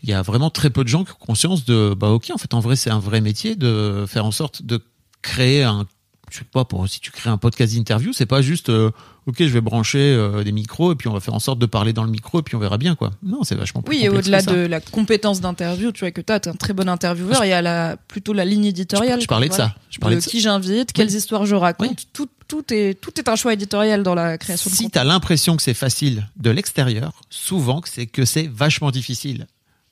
[0.03, 2.37] il y a vraiment très peu de gens qui ont conscience de, bah ok, en
[2.37, 4.81] fait, en vrai, c'est un vrai métier de faire en sorte de
[5.21, 5.85] créer un,
[6.29, 8.91] je sais pas, pour si tu crées un podcast d'interview, c'est pas juste, euh,
[9.27, 11.65] ok, je vais brancher euh, des micros et puis on va faire en sorte de
[11.65, 13.11] parler dans le micro et puis on verra bien quoi.
[13.23, 16.39] Non, c'est vachement plus Oui, et au-delà de la compétence d'interview, tu vois que t'as,
[16.39, 19.19] t'es un très bon intervieweur, il y a la, plutôt la ligne éditoriale.
[19.19, 19.73] Je, je parlais quoi, de voilà.
[19.73, 19.79] ça.
[19.89, 22.07] Je parlais de qui j'invite, quelles histoires je raconte, Oui.
[22.13, 24.91] tout, tout est tout est un choix éditorial dans la création de Si contenu.
[24.91, 28.91] t'as l'impression que c'est facile de l'extérieur, souvent que c'est que c'est vachement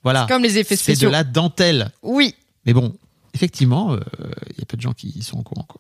[0.04, 0.26] Voilà.
[0.28, 1.10] Comme les effets C'est de spéciaux.
[1.10, 1.92] la dentelle.
[2.04, 2.36] Oui,
[2.66, 2.96] Mais bon,
[3.34, 4.00] effectivement, euh,
[4.52, 5.66] il y a peu de gens qui sont au courant.
[5.68, 5.80] Quoi.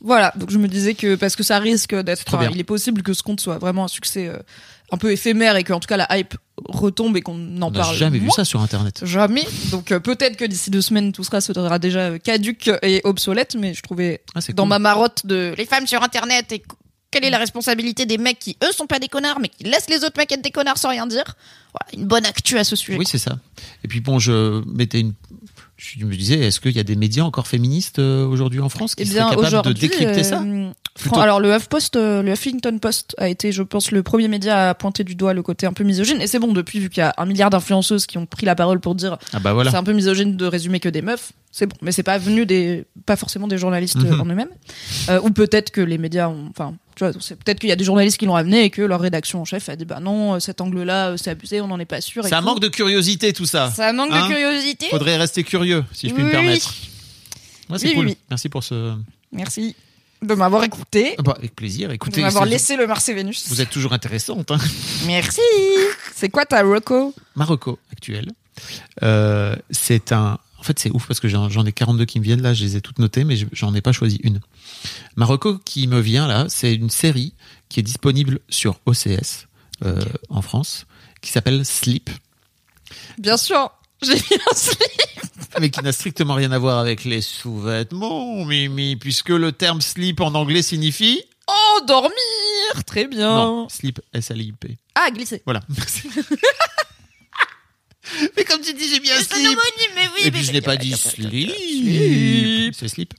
[0.00, 0.32] Voilà.
[0.36, 3.22] Donc je me disais que parce que ça risque d'être, il est possible que ce
[3.22, 4.38] compte soit vraiment un succès euh,
[4.92, 6.34] un peu éphémère et que en tout cas la hype
[6.66, 7.96] retombe et qu'on en On n'a parle.
[7.96, 9.00] jamais vu ça sur Internet.
[9.04, 9.44] Jamais.
[9.70, 13.74] Donc euh, peut-être que d'ici deux semaines tout sera sera déjà caduque et obsolète, mais
[13.74, 14.68] je trouvais Ah, dans cool.
[14.68, 16.62] ma marotte de les femmes sur internet et
[17.10, 19.90] quelle est la responsabilité des mecs qui eux sont pas des connards mais qui laissent
[19.90, 21.24] les autres mecs être des connards sans rien dire?
[21.72, 22.98] Voilà, une bonne actu à ce sujet.
[22.98, 23.38] Oui, c'est ça.
[23.84, 25.14] Et puis bon, je mettais une.
[25.82, 28.94] Je me disais, est-ce qu'il y a des médias encore féministes euh, aujourd'hui en France
[28.94, 32.32] qui Eh seraient bien capables de décrypter ça euh, Plutôt- alors le HuffPost, euh, le
[32.32, 35.66] Huffington Post a été, je pense, le premier média à pointer du doigt le côté
[35.66, 36.20] un peu misogyne.
[36.20, 38.54] Et c'est bon depuis, vu qu'il y a un milliard d'influenceuses qui ont pris la
[38.54, 39.70] parole pour dire Ah bah voilà.
[39.70, 41.32] c'est un peu misogyne de résumer que des meufs.
[41.50, 44.20] C'est bon, mais c'est pas venu des, pas forcément des journalistes Mhm.
[44.20, 44.50] en eux-mêmes.
[45.08, 47.76] Euh, ou peut-être que les médias ont, enfin, tu vois, c'est peut-être qu'il y a
[47.76, 50.34] des journalistes qui l'ont amené et que leur rédaction en chef a dit bah non,
[50.34, 52.24] euh, cet angle-là, euh, c'est abusé, on n'en est pas sûr.
[52.26, 52.44] et Ça tout.
[52.44, 53.70] manque de curiosité tout ça.
[53.70, 54.86] Ça manque Hein de curiosité.
[54.90, 56.74] Faudrait rester curieux, si je puis me Oui, permettre.
[57.68, 58.04] Ouais, c'est Oui, cool.
[58.06, 58.18] oui, oui.
[58.30, 58.94] Merci pour ce.
[59.32, 59.74] Merci
[60.22, 61.88] de m'avoir écouté, Ah bah, avec plaisir.
[61.88, 63.46] de Écoutez, m'avoir c'est- laissé le Mars et Vénus.
[63.48, 64.50] vous êtes toujours intéressante.
[64.50, 64.58] Hein.
[65.06, 65.40] Merci.
[66.14, 67.14] C'est quoi ta Rocco?
[67.36, 68.30] Marocco actuel.
[69.02, 70.38] Euh, c'est un.
[70.58, 72.62] En fait, c'est ouf parce que j'en j'en ai 42 qui me viennent là, je
[72.64, 74.40] les ai toutes notées, mais je- j'en ai pas choisi une.
[75.16, 77.34] Marocco qui me vient là, c'est une série
[77.68, 79.46] qui est disponible sur OCS
[79.84, 80.86] euh, en France,
[81.20, 82.10] qui s'appelle Sleep,
[83.18, 83.70] Bien sûr,
[84.02, 84.80] j'ai mis un slip.
[85.60, 90.20] mais qui n'a strictement rien à voir avec les sous-vêtements, Mimi, puisque le terme sleep
[90.20, 91.22] en anglais signifie.
[91.48, 92.12] Oh, dormir
[92.86, 93.28] Très bien.
[93.34, 94.76] Non, sleep, S-L-I-P.
[94.94, 95.42] Ah, glisser.
[95.44, 96.08] Voilà, merci.
[98.36, 99.46] mais comme tu dis, j'ai bien C'est sleep.
[99.46, 100.20] homonyme, mais oui.
[100.20, 102.74] Et mais puis je c'est- n'ai pas dit sleep.
[102.74, 103.14] C'est sleep.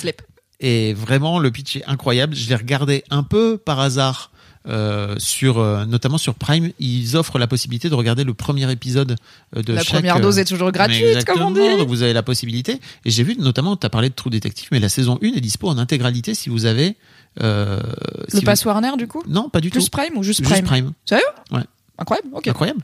[0.00, 0.22] Slip.
[0.60, 2.34] Et vraiment, le pitch est incroyable.
[2.34, 4.30] Je l'ai regardé un peu par hasard.
[4.68, 9.14] euh, sur euh, notamment sur Prime, ils offrent la possibilité de regarder le premier épisode
[9.56, 11.60] euh, de La chaque, première euh, dose est toujours gratuite, comme on dit.
[11.78, 12.80] Donc vous avez la possibilité.
[13.04, 15.40] Et j'ai vu notamment, tu as parlé de True Detective, mais la saison 1 est
[15.40, 16.96] dispo en intégralité si vous avez.
[17.42, 19.22] Euh, Le si vous- pass Warner, du coup?
[19.28, 19.90] Non, pas du Plus tout.
[19.90, 20.64] Prime ou juste Juste Prime?
[20.64, 20.92] Prime.
[21.04, 21.22] Sérieux?
[21.52, 21.62] Ouais.
[21.98, 22.48] Incroyable, ok.
[22.48, 22.80] Incroyable.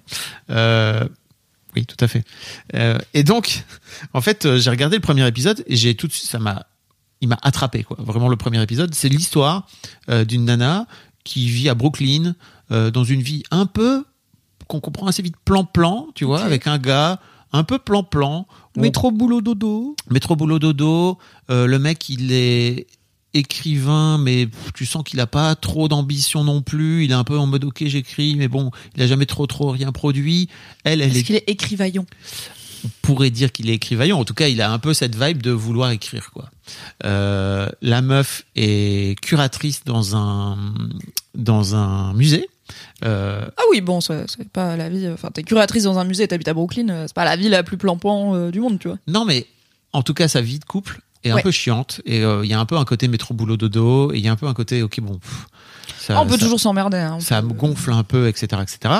[0.50, 1.02] Euh,
[1.74, 2.22] oui, tout à fait.
[2.76, 3.64] Euh, et donc,
[4.12, 6.64] en fait, euh, j'ai regardé le premier épisode et j'ai tout de suite, ça m'a,
[7.22, 7.96] il m'a attrapé quoi.
[8.00, 9.66] Vraiment, le premier épisode, c'est l'histoire
[10.10, 10.86] euh, d'une nana
[11.24, 12.34] qui vit à Brooklyn
[12.70, 14.04] euh, dans une vie un peu
[14.66, 17.20] qu'on comprend assez vite plan-plan, tu vois, avec un gars
[17.52, 18.46] un peu plan-plan.
[18.76, 19.94] Métro, boulot, dodo.
[20.10, 21.18] Métro boulot dodo.
[21.50, 22.86] euh, le mec, il est
[23.34, 27.04] écrivain, mais tu sens qu'il a pas trop d'ambition non plus.
[27.04, 29.70] Il est un peu en mode ok, j'écris, mais bon, il a jamais trop trop
[29.70, 30.48] rien produit.
[30.84, 32.61] Elle, elle Est-ce est, qu'il est écrivaillon on
[33.02, 34.18] pourrait dire qu'il est écrivaillon.
[34.18, 36.50] En tout cas, il a un peu cette vibe de vouloir écrire quoi.
[37.04, 40.56] Euh, la meuf est curatrice dans un
[41.34, 42.48] dans un musée.
[43.04, 45.08] Euh, Ah oui, bon, c'est pas la vie.
[45.08, 47.62] Enfin, t'es curatrice dans un musée, t'habites à Brooklyn, euh, c'est pas la vie la
[47.62, 48.98] plus plan-plan euh, du monde, tu vois.
[49.06, 49.46] Non, mais
[49.92, 52.54] en tout cas, sa vie de couple est un peu chiante et euh, il y
[52.54, 54.54] a un peu un côté métro boulot dodo et il y a un peu un
[54.54, 55.46] côté ok bon pff,
[56.00, 56.96] ça, Ah, on peut ça- toujours s'emmerder.
[56.98, 57.14] hein.
[57.18, 58.94] On ça peut- me gonfle un peu etc etc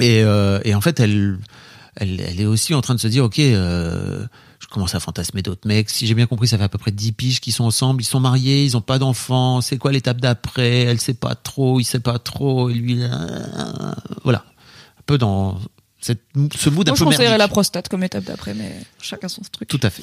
[0.00, 1.38] et, euh, et en fait elle,
[1.96, 4.26] elle elle est aussi en train de se dire ok euh,
[4.60, 5.90] je commence à fantasmer d'autres mecs.
[5.90, 8.02] Si j'ai bien compris ça fait à peu près 10 piges qu'ils sont ensemble.
[8.02, 9.60] Ils sont mariés ils ont pas d'enfants.
[9.60, 10.80] C'est quoi l'étape d'après?
[10.82, 12.70] Elle sait pas trop il sait pas trop.
[12.70, 13.94] Et lui là,
[14.24, 14.44] voilà.
[14.98, 15.60] Un peu dans
[16.00, 16.22] cette,
[16.56, 19.40] ce mood un Moi, je peu conseillerais la prostate comme étape d'après, mais chacun son
[19.50, 19.68] truc.
[19.68, 20.02] Tout à fait.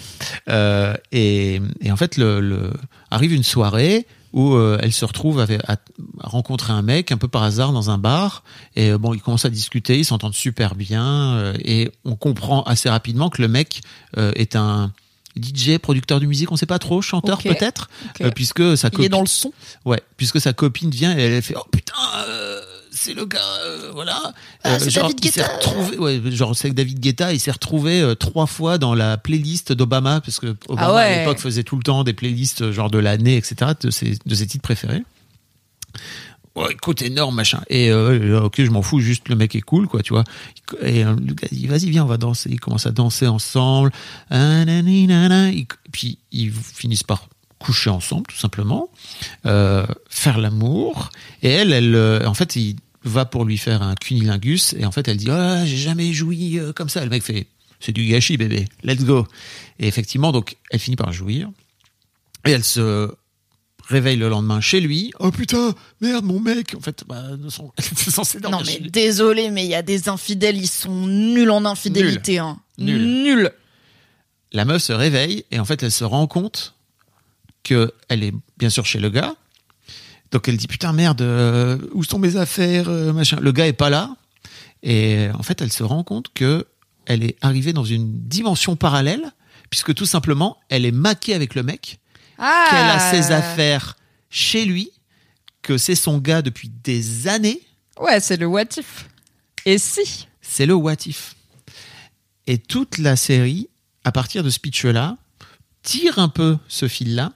[0.50, 2.74] Euh, et, et en fait, le, le-
[3.12, 5.78] arrive une soirée où euh, elle se retrouve à, à
[6.22, 8.44] rencontrer un mec un peu par hasard dans un bar.
[8.76, 11.34] Et euh, bon, ils commencent à discuter, ils s'entendent super bien.
[11.36, 13.82] euh, et on comprend assez rapidement que le mec
[14.18, 14.92] euh, est un
[15.40, 17.90] DJ, producteur de musique, on sait pas trop, chanteur peut-être,
[18.22, 19.54] euh, puisque sa Il est copine, dans le son.
[19.86, 21.94] ouais, puisque sa copine vient et elle fait oh putain.
[23.02, 24.34] Euh, c'est le gars, euh, voilà.
[24.64, 25.48] Ah, c'est genre, David Guetta.
[25.48, 29.72] retrouvé, ouais, genre c'est David Guetta, il s'est retrouvé euh, trois fois dans la playlist
[29.74, 31.02] d'Obama parce que Obama Ah ouais.
[31.02, 33.72] à l'époque faisait tout le temps des playlists euh, genre de l'année, etc.
[33.82, 35.04] de ses de ses titres préférés.
[36.56, 37.62] Ouais, écoute, énorme machin.
[37.70, 40.26] Et euh, ok, je m'en fous, juste le mec est cool, quoi, tu vois.
[40.82, 42.50] Et euh, le gars dit, vas-y, viens, on va danser.
[42.52, 43.92] Ils commencent à danser ensemble.
[44.32, 48.90] Ils- Puis ils finissent par coucher ensemble, tout simplement,
[49.46, 51.10] euh, faire l'amour.
[51.42, 54.74] Et elle, elle, euh, en fait, il va pour lui faire un cunilingus.
[54.74, 57.04] Et en fait, elle dit, ah, j'ai jamais joui euh, comme ça.
[57.04, 57.48] Le mec fait,
[57.80, 58.68] c'est du gâchis, bébé.
[58.84, 59.28] Let's go.
[59.80, 61.50] Et effectivement, donc, elle finit par jouir.
[62.46, 63.12] Et elle se
[63.88, 65.12] réveille le lendemain chez lui.
[65.20, 66.76] Oh putain, merde, mon mec.
[66.76, 70.08] En fait, bah, sont- censée dormir Non, mais chez désolé, mais il y a des
[70.10, 72.40] infidèles, ils sont nuls en infidélité.
[72.40, 72.60] Hein.
[72.78, 73.02] Nul.
[73.24, 73.52] Nuls.
[74.54, 76.76] La meuf se réveille et en fait, elle se rend compte
[77.64, 79.36] que elle est bien sûr chez le gars.
[80.32, 83.38] Donc elle dit putain merde, euh, où sont mes affaires, euh, machin.
[83.42, 84.16] Le gars est pas là.
[84.84, 86.66] Et en fait, elle se rend compte que
[87.06, 89.32] elle est arrivée dans une dimension parallèle,
[89.70, 92.00] puisque tout simplement, elle est maquée avec le mec,
[92.38, 93.98] Ah qu'elle a ses affaires
[94.30, 94.92] chez lui,
[95.62, 97.62] que c'est son gars depuis des années.
[98.00, 99.08] Ouais, c'est le what if.
[99.66, 101.36] Et si c'est le what if.
[102.48, 103.70] Et toute la série,
[104.04, 105.18] à partir de ce pitch-là,
[105.84, 107.34] tire un peu ce fil-là.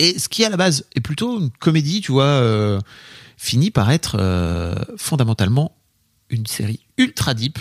[0.00, 2.80] Et ce qui, à la base, est plutôt une comédie, tu vois, euh,
[3.36, 5.76] finit par être euh, fondamentalement
[6.30, 7.58] une série ultra deep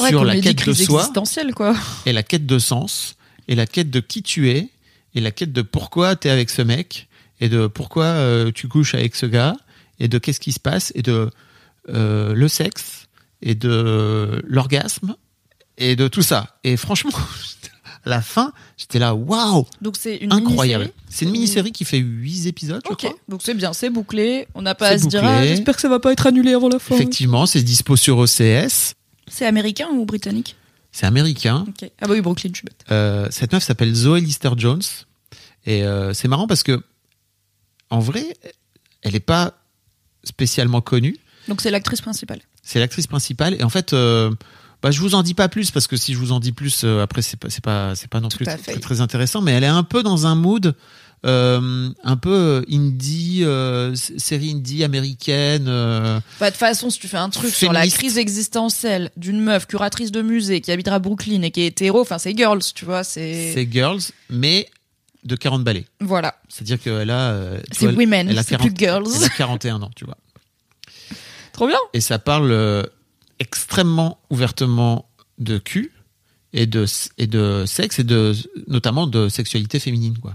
[0.00, 1.10] Ouais, sur la quête de soi
[1.56, 1.74] quoi.
[2.04, 3.16] et la quête de sens
[3.48, 4.68] et la quête de qui tu es
[5.14, 7.08] et la quête de pourquoi tu es avec ce mec
[7.40, 9.56] et de pourquoi euh, tu couches avec ce gars
[9.98, 11.30] et de qu'est-ce qui se passe et de
[11.86, 13.08] le sexe
[13.40, 15.16] et de l'orgasme
[15.78, 16.58] et de tout ça.
[16.64, 17.12] Et franchement,
[18.08, 20.90] la fin, j'étais là, waouh, Donc c'est une incroyable.
[21.08, 23.14] C'est une mini-série qui fait 8 épisodes, je Ok, crois.
[23.28, 24.48] donc c'est bien, c'est bouclé.
[24.54, 26.68] On n'a pas à se dire, ah, j'espère que ça va pas être annulé avant
[26.68, 26.94] la fin.
[26.94, 28.94] Effectivement, c'est dispo sur OCS.
[29.26, 30.56] C'est américain ou britannique?
[30.90, 31.66] C'est américain.
[32.00, 32.84] Ah bah oui, Brooklyn, je suis bête.
[32.90, 34.82] Euh, cette meuf s'appelle Zoe Lister-Jones.
[35.66, 36.82] Et euh, c'est marrant parce que,
[37.90, 38.24] en vrai,
[39.02, 39.52] elle n'est pas
[40.24, 41.16] spécialement connue.
[41.46, 42.40] Donc c'est l'actrice principale.
[42.62, 43.54] C'est l'actrice principale.
[43.54, 44.30] Et en fait, euh,
[44.82, 46.82] bah, je vous en dis pas plus parce que si je vous en dis plus,
[46.84, 48.44] euh, après, c'est pas, c'est pas, c'est pas non plus
[48.80, 49.40] très, intéressant.
[49.40, 50.74] Mais elle est un peu dans un mood.
[51.26, 55.66] euh, un peu indie, euh, s- série indie américaine.
[55.66, 59.40] euh, Bah, de toute façon, si tu fais un truc sur la crise existentielle d'une
[59.40, 62.84] meuf curatrice de musée qui habitera Brooklyn et qui est hétéro, enfin c'est girls, tu
[62.84, 63.98] vois, c'est c'est Girls,
[64.30, 64.68] mais
[65.24, 65.86] de 40 balais.
[66.00, 67.34] voilà, C'est-à-dire qu'elle a.
[67.72, 69.04] c'est women, c'est plus 40 girls.
[69.16, 70.16] Elle a 41 ans, tu vois.
[71.52, 71.78] Trop bien.
[71.94, 72.88] et ça parle
[73.38, 75.08] extrêmement ouvertement
[75.38, 75.92] de cul
[76.52, 76.86] et de
[77.18, 78.34] et de sexe et de
[78.66, 80.34] notamment de sexualité féminine quoi.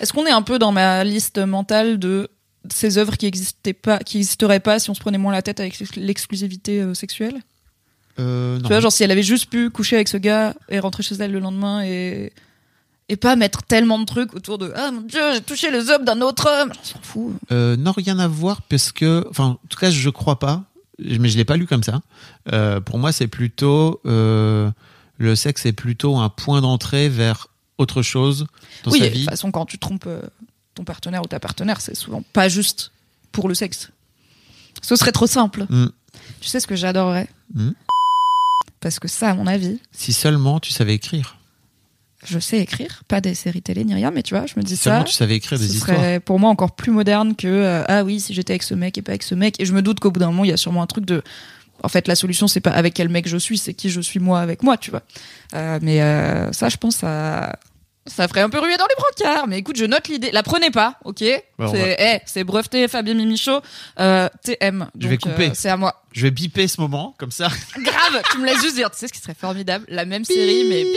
[0.00, 2.28] Est-ce qu'on est un peu dans ma liste mentale de
[2.72, 5.60] ces œuvres qui existaient pas, qui existeraient pas si on se prenait moins la tête
[5.60, 7.42] avec l'exclusivité euh, sexuelle?
[8.18, 8.62] Euh, non.
[8.62, 11.16] Tu vois, genre si elle avait juste pu coucher avec ce gars et rentrer chez
[11.16, 12.32] elle le lendemain et
[13.08, 16.04] et pas mettre tellement de trucs autour de ah mon dieu j'ai touché les hommes
[16.04, 17.34] d'un autre homme, on s'en fout.
[17.52, 20.64] Euh, non rien à voir parce que enfin en tout cas je crois pas
[20.98, 22.02] mais je l'ai pas lu comme ça.
[22.52, 24.70] Euh, pour moi c'est plutôt euh,
[25.18, 27.48] le sexe est plutôt un point d'entrée vers
[27.78, 28.46] autre chose
[28.84, 29.20] dans oui, sa et de vie.
[29.20, 30.22] toute façon quand tu trompes euh,
[30.74, 32.92] ton partenaire ou ta partenaire, c'est souvent pas juste
[33.32, 33.90] pour le sexe.
[34.82, 35.66] Ce serait trop simple.
[35.68, 35.86] Mm.
[36.40, 37.28] Tu sais ce que j'adorerais?
[37.54, 37.70] Mm.
[38.80, 41.35] Parce que ça, à mon avis, Si seulement tu savais écrire.
[42.26, 44.76] Je sais écrire, pas des séries télé ni rien, mais tu vois, je me dis
[44.76, 45.04] seulement ça.
[45.06, 45.96] tu savais écrire des ce histoires.
[45.96, 48.98] serait pour moi encore plus moderne que euh, ah oui si j'étais avec ce mec
[48.98, 49.60] et pas avec ce mec.
[49.60, 51.22] Et je me doute qu'au bout d'un moment il y a sûrement un truc de
[51.82, 54.18] en fait la solution c'est pas avec quel mec je suis c'est qui je suis
[54.20, 55.02] moi avec moi tu vois.
[55.54, 57.56] Euh, mais euh, ça je pense ça
[58.08, 58.94] ça ferait un peu ruer dans les
[59.24, 59.48] brancards.
[59.48, 60.30] Mais écoute je note l'idée.
[60.30, 61.24] La prenez pas ok?
[61.58, 63.60] Bah, c'est c'est breveté Fabien Mimichaud
[63.98, 65.48] euh, TM Je vais Donc, couper.
[65.48, 66.02] euh, c'est à moi.
[66.12, 67.48] Je vais biper ce moment comme ça.
[67.82, 69.84] grave tu me laisses juste dire tu sais ce qui serait formidable?
[69.88, 70.92] La même série mais bip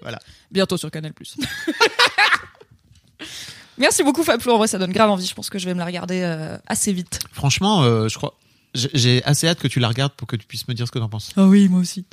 [0.00, 0.18] Voilà.
[0.50, 1.12] Bientôt sur Canal+.
[3.78, 5.78] Merci beaucoup Fablo, en vrai ça donne grave envie, je pense que je vais me
[5.78, 7.18] la regarder euh, assez vite.
[7.32, 8.34] Franchement, euh, je crois.
[8.74, 10.92] j'ai- J'ai assez hâte que tu la regardes pour que tu puisses me dire ce
[10.92, 11.30] que t'en penses.
[11.36, 12.04] Ah oui, moi aussi.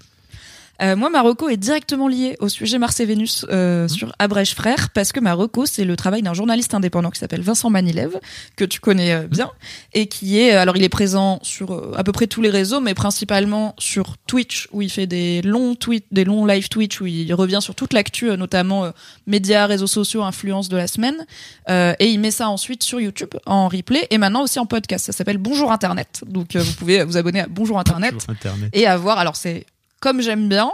[0.82, 4.90] Euh, moi, Marocco est directement lié au sujet Mars et Vénus euh, sur Abrèche Frères,
[4.92, 8.18] parce que Marocco, c'est le travail d'un journaliste indépendant qui s'appelle Vincent Manilev,
[8.56, 9.52] que tu connais euh, bien,
[9.94, 12.50] et qui est, euh, alors il est présent sur euh, à peu près tous les
[12.50, 17.02] réseaux, mais principalement sur Twitch, où il fait des longs tweets, des longs live Twitch,
[17.02, 18.92] où il revient sur toute l'actu, notamment
[19.28, 21.26] médias, réseaux sociaux, influence de la semaine,
[21.70, 25.06] euh, et il met ça ensuite sur YouTube en replay, et maintenant aussi en podcast.
[25.08, 28.70] Ça s'appelle Bonjour Internet, donc vous pouvez vous abonner à Bonjour Internet Sur Internet.
[28.74, 29.18] et avoir.
[29.20, 29.66] Alors c'est
[30.00, 30.72] comme j'aime bien.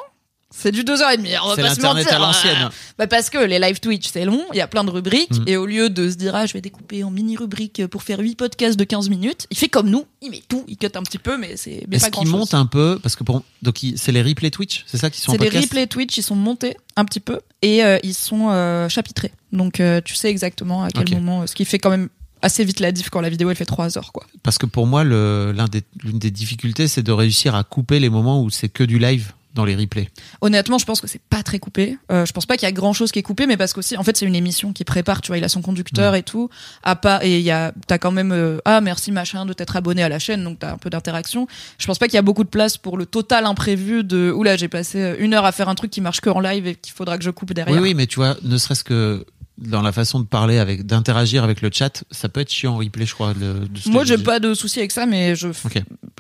[0.58, 2.14] C'est du 2h30, on va C'est pas se mentir.
[2.14, 2.70] à l'ancienne.
[2.98, 5.44] Bah parce que les live Twitch c'est long, il y a plein de rubriques Mm.
[5.48, 8.20] et au lieu de se dire ah je vais découper en mini rubriques pour faire
[8.20, 11.04] 8 podcasts de 15 minutes, il fait comme nous, il met tout, il cut un
[11.04, 14.12] petit peu mais c'est mais Est-ce qu'il monte un peu parce que pour donc c'est
[14.14, 16.36] les replays Twitch, c'est ça qui sont en C'est des podcast replays Twitch, ils sont
[16.36, 19.34] montés un petit peu et euh, ils sont euh, chapitrés.
[19.52, 22.08] Donc euh, tu sais exactement à quel moment, ce qui fait quand même
[22.46, 24.26] assez vite la diff quand la vidéo elle fait 3 heures quoi.
[24.44, 28.00] Parce que pour moi, le- l'un des, l'une des difficultés, c'est de réussir à couper
[28.00, 30.10] les moments où c'est que du live dans les replays.
[30.42, 31.98] Honnêtement, je pense que c'est pas très coupé.
[32.12, 33.96] Euh, je pense pas qu'il y a grand chose qui est coupé, mais parce qu'aussi,
[33.96, 35.22] en fait, c'est une émission qui prépare.
[35.22, 36.50] Tu vois, il a son conducteur et tout.
[36.84, 39.78] À pas et il y a, t'as quand même euh, ah merci machin de t'être
[39.78, 41.48] abonné à la chaîne, donc t'as un peu d'interaction.
[41.78, 44.58] Je pense pas qu'il y a beaucoup de place pour le total imprévu de oula
[44.58, 46.76] j'ai passé euh, une heure à faire un truc qui marche que en live et
[46.76, 47.74] qu'il faudra que je coupe derrière.
[47.78, 49.26] Oui, oui, mais tu vois, ne serait-ce que
[49.58, 52.78] dans la façon de parler, avec d'interagir avec le chat, ça peut être chiant en
[52.78, 53.34] replay, je crois.
[53.34, 55.48] le- de ce Moi, j'ai pas de souci avec ça, mais je,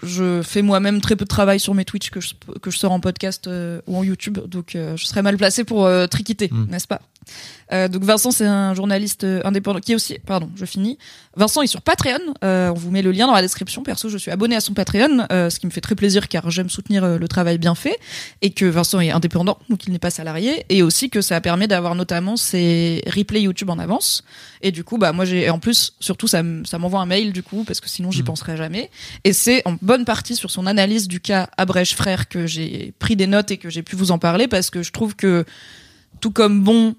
[0.03, 2.91] je fais moi-même très peu de travail sur mes Twitch que je, que je sors
[2.91, 6.49] en podcast euh, ou en YouTube, donc euh, je serais mal placé pour euh, triquiter,
[6.51, 6.67] Mm.
[6.69, 7.01] n'est-ce pas?
[7.73, 10.97] Euh, Donc Vincent, c'est un journaliste indépendant qui est aussi, pardon, je finis.
[11.35, 12.19] Vincent est sur Patreon.
[12.43, 13.83] euh, on vous met le lien dans la description.
[13.83, 16.49] Perso, je suis abonné à son Patreon, euh, ce qui me fait très plaisir car
[16.49, 17.99] j'aime soutenir euh, le travail bien fait
[18.41, 21.67] et que Vincent est indépendant, donc il n'est pas salarié, et aussi que ça permet
[21.67, 24.23] d'avoir notamment ses replays YouTube en avance.
[24.61, 27.43] Et du coup, bah moi j'ai, et en plus, surtout ça, m'envoie un mail du
[27.43, 28.25] coup parce que sinon j'y Mhm.
[28.25, 28.89] penserais jamais.
[29.23, 33.15] Et c'est en bonne partie sur son analyse du cas Abrèche frère que j'ai pris
[33.15, 35.45] des notes et que j'ai pu vous en parler parce que je trouve que
[36.21, 36.95] tout comme bon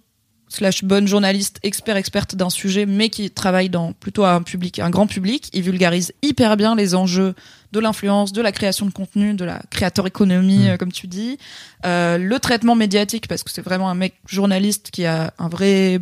[0.48, 4.90] slash bonne journaliste, expert experte d'un sujet, mais qui travaille dans plutôt un public, un
[4.90, 7.34] grand public, il vulgarise hyper bien les enjeux
[7.72, 10.68] de l'influence, de la création de contenu, de la créateur économie, Mm.
[10.68, 11.38] euh, comme tu dis,
[11.84, 16.00] Euh, le traitement médiatique parce que c'est vraiment un mec journaliste qui a un vrai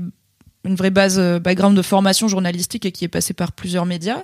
[0.66, 4.23] une vraie base euh, background de formation journalistique et qui est passé par plusieurs médias.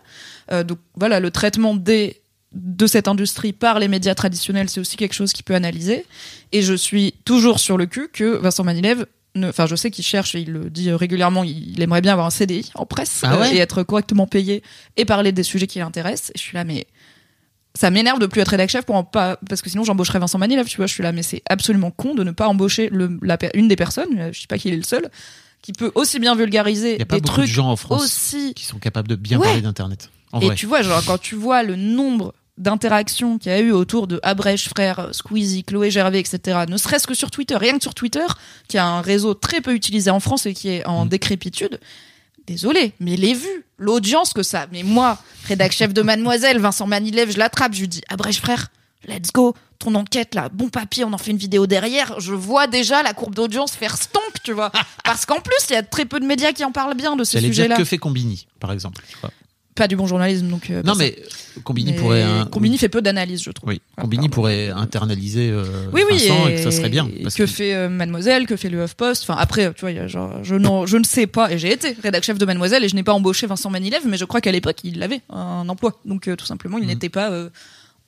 [0.52, 2.16] Euh, donc voilà, le traitement des
[2.52, 6.04] de cette industrie par les médias traditionnels, c'est aussi quelque chose qui peut analyser.
[6.52, 9.04] Et je suis toujours sur le cul que Vincent Manilev,
[9.38, 12.30] enfin je sais qu'il cherche et il le dit régulièrement, il, aimerait bien avoir un
[12.30, 14.62] CDI en presse Ah ouais euh, et être correctement payé
[14.96, 16.30] et parler des sujets qui l'intéressent.
[16.30, 16.86] Et je suis là, mais
[17.74, 20.38] ça m'énerve de plus être rédac chef pour en pas parce que sinon j'embaucherais Vincent
[20.38, 20.86] Manilev, tu vois.
[20.86, 23.76] Je suis là, mais c'est absolument con de ne pas embaucher le, la, une des
[23.76, 25.08] personnes, euh, je sais pas qu'il est le seul,
[25.62, 27.76] qui peut aussi bien vulgariser Il n'y a pas des beaucoup trucs de gens en
[27.76, 29.46] France aussi qui sont capables de bien Ouais.
[29.46, 30.10] parler d'Internet.
[30.40, 30.54] Et vrai.
[30.54, 34.20] tu vois, genre, quand tu vois le nombre d'interactions qu'il y a eu autour de
[34.22, 38.26] Abrèche, frère, Squeezie, Chloé Gervais, etc., ne serait-ce que sur Twitter, rien que sur Twitter,
[38.68, 41.08] qui a un réseau très peu utilisé en France et qui est en Mm.
[41.08, 41.80] décrépitude,
[42.46, 47.30] désolé, mais les vues, l'audience que ça, mais moi, rédac chef de Mademoiselle, Vincent Manilev,
[47.32, 48.68] je l'attrape, je lui dis, Abrèche, frère,
[49.08, 52.66] let's go, ton enquête là, bon papier, on en fait une vidéo derrière, je vois
[52.66, 54.70] déjà la courbe d'audience faire stonk, tu vois.
[55.04, 57.24] Parce qu'en plus, il y a très peu de médias qui en parlent bien de
[57.24, 57.76] dire sujets-là.
[57.76, 59.02] que fait Combini, par exemple.
[59.80, 60.68] Pas du bon journalisme, donc.
[60.68, 61.16] euh, Non, mais
[61.64, 62.22] Combini Mais pourrait.
[62.22, 63.70] un- Combini fait peu d'analyse, je trouve.
[63.70, 64.34] Oui, Ah, Combini pardon.
[64.34, 67.08] pourrait internaliser euh, Oui, oui, Vincent et, que ça serait bien.
[67.22, 69.22] parce que que- fait euh, Mademoiselle, que fait le HuffPost.
[69.22, 71.72] Enfin, après, tu vois, il y a genre, je, je ne sais pas, et j'ai
[71.72, 74.42] été rédac chef de Mademoiselle, et je n'ai pas embauché Vincent Manilev, mais je crois
[74.42, 75.98] qu'à l'époque, il avait un emploi.
[76.04, 76.88] Donc, euh, tout simplement, il Mhm.
[76.90, 77.48] n'était pas euh,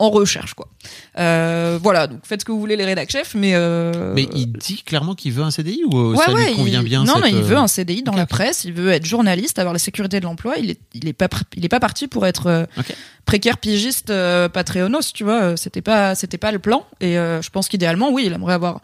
[0.03, 0.69] en recherche, quoi.
[1.19, 3.53] Euh, voilà, donc faites ce que vous voulez, les rédac chefs, mais.
[3.55, 6.57] euh, Mais il dit clairement qu'il veut un CDI ou euh, Ouais, ça ouais, lui
[6.57, 8.91] convient il- bien Non, cette, mais il veut un CDI dans la presse, il veut
[8.91, 10.57] être journaliste, avoir la sécurité de l'emploi.
[10.59, 12.67] Il est, il est pas, il est pas parti pour être
[13.25, 15.57] précaire pigiste euh, Patreonos, tu vois.
[15.57, 16.85] C'était pas, c'était pas le plan.
[17.01, 18.81] Et je pense qu'idéalement, oui, il aimerait avoir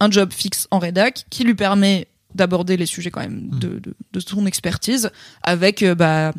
[0.00, 3.58] un job fixe en rédac qui lui permet d'aborder les sujets quand même Hmm.
[3.60, 5.10] de, de, de son expertise
[5.44, 6.32] avec bah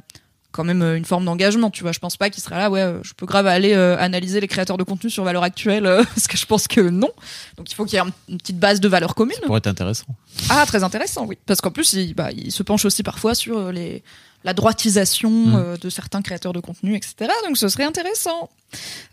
[0.55, 2.81] quand même euh, une forme d'engagement tu vois je pense pas qu'il sera là ouais
[2.81, 6.03] euh, je peux grave aller euh, analyser les créateurs de contenu sur valeur actuelle euh,
[6.15, 7.09] parce que je pense que non
[7.57, 9.57] donc il faut qu'il y ait un- une petite base de valeur commune Ça pourrait
[9.59, 10.05] être intéressant.
[10.49, 11.37] ah, très intéressant, oui.
[11.45, 14.03] Parce qu'en plus, il, bah, il se penche aussi parfois sur les,
[14.45, 15.55] la droitisation Mm.
[15.55, 17.31] euh, de certains créateurs de contenu, etc.
[17.45, 18.49] Donc ce serait intéressant.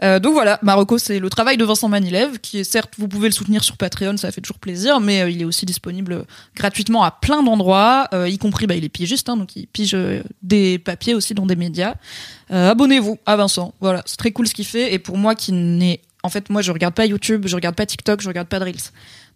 [0.02, 3.28] Euh, donc voilà, Marocco, c'est le travail de Vincent Manilev, qui est certes, vous pouvez
[3.28, 7.02] le soutenir sur Patreon, ça fait toujours plaisir, mais euh, il est aussi disponible gratuitement
[7.02, 9.96] à plein d'endroits, y compris, bah, il est pigiste, hein, donc il pige
[10.42, 11.94] des papiers aussi dans des médias.
[12.50, 16.00] Abonnez-vous à Vincent, voilà, c'est très cool ce qu'il fait, et pour moi qui n'est...
[16.24, 18.64] En fait, moi, je regarde pas YouTube, je regarde pas TikTok, je regarde pas de
[18.64, 18.92] Reels.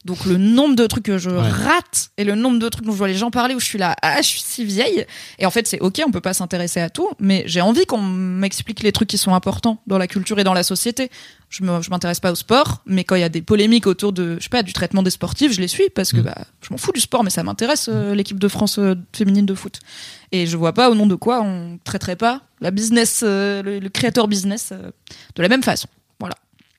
[0.07, 1.49] Donc le nombre de trucs que je Ouais.
[1.49, 3.79] rate et le nombre de trucs dont je vois les gens parler où je suis
[3.79, 5.05] là, ah, je suis si vieille.
[5.39, 8.01] Et en fait, c'est ok, on peut pas s'intéresser à tout, mais j'ai envie qu'on
[8.01, 11.11] m'explique les trucs qui sont importants dans la culture et dans la société.
[11.49, 14.43] Je m'intéresse pas au sport, mais quand il y a des polémiques autour de, je
[14.45, 16.23] sais pas, du traitement des sportifs, je les suis parce que Mm.
[16.25, 19.47] bah, je m'en fous du sport, mais ça m'intéresse euh, l'équipe de France euh, féminine
[19.47, 19.81] de foot.
[20.33, 23.79] Et je vois pas au nom de quoi on traiterait pas la business, euh, le,
[23.81, 24.73] le créateur business
[25.37, 25.89] de la même façon.
[26.19, 26.35] Voilà.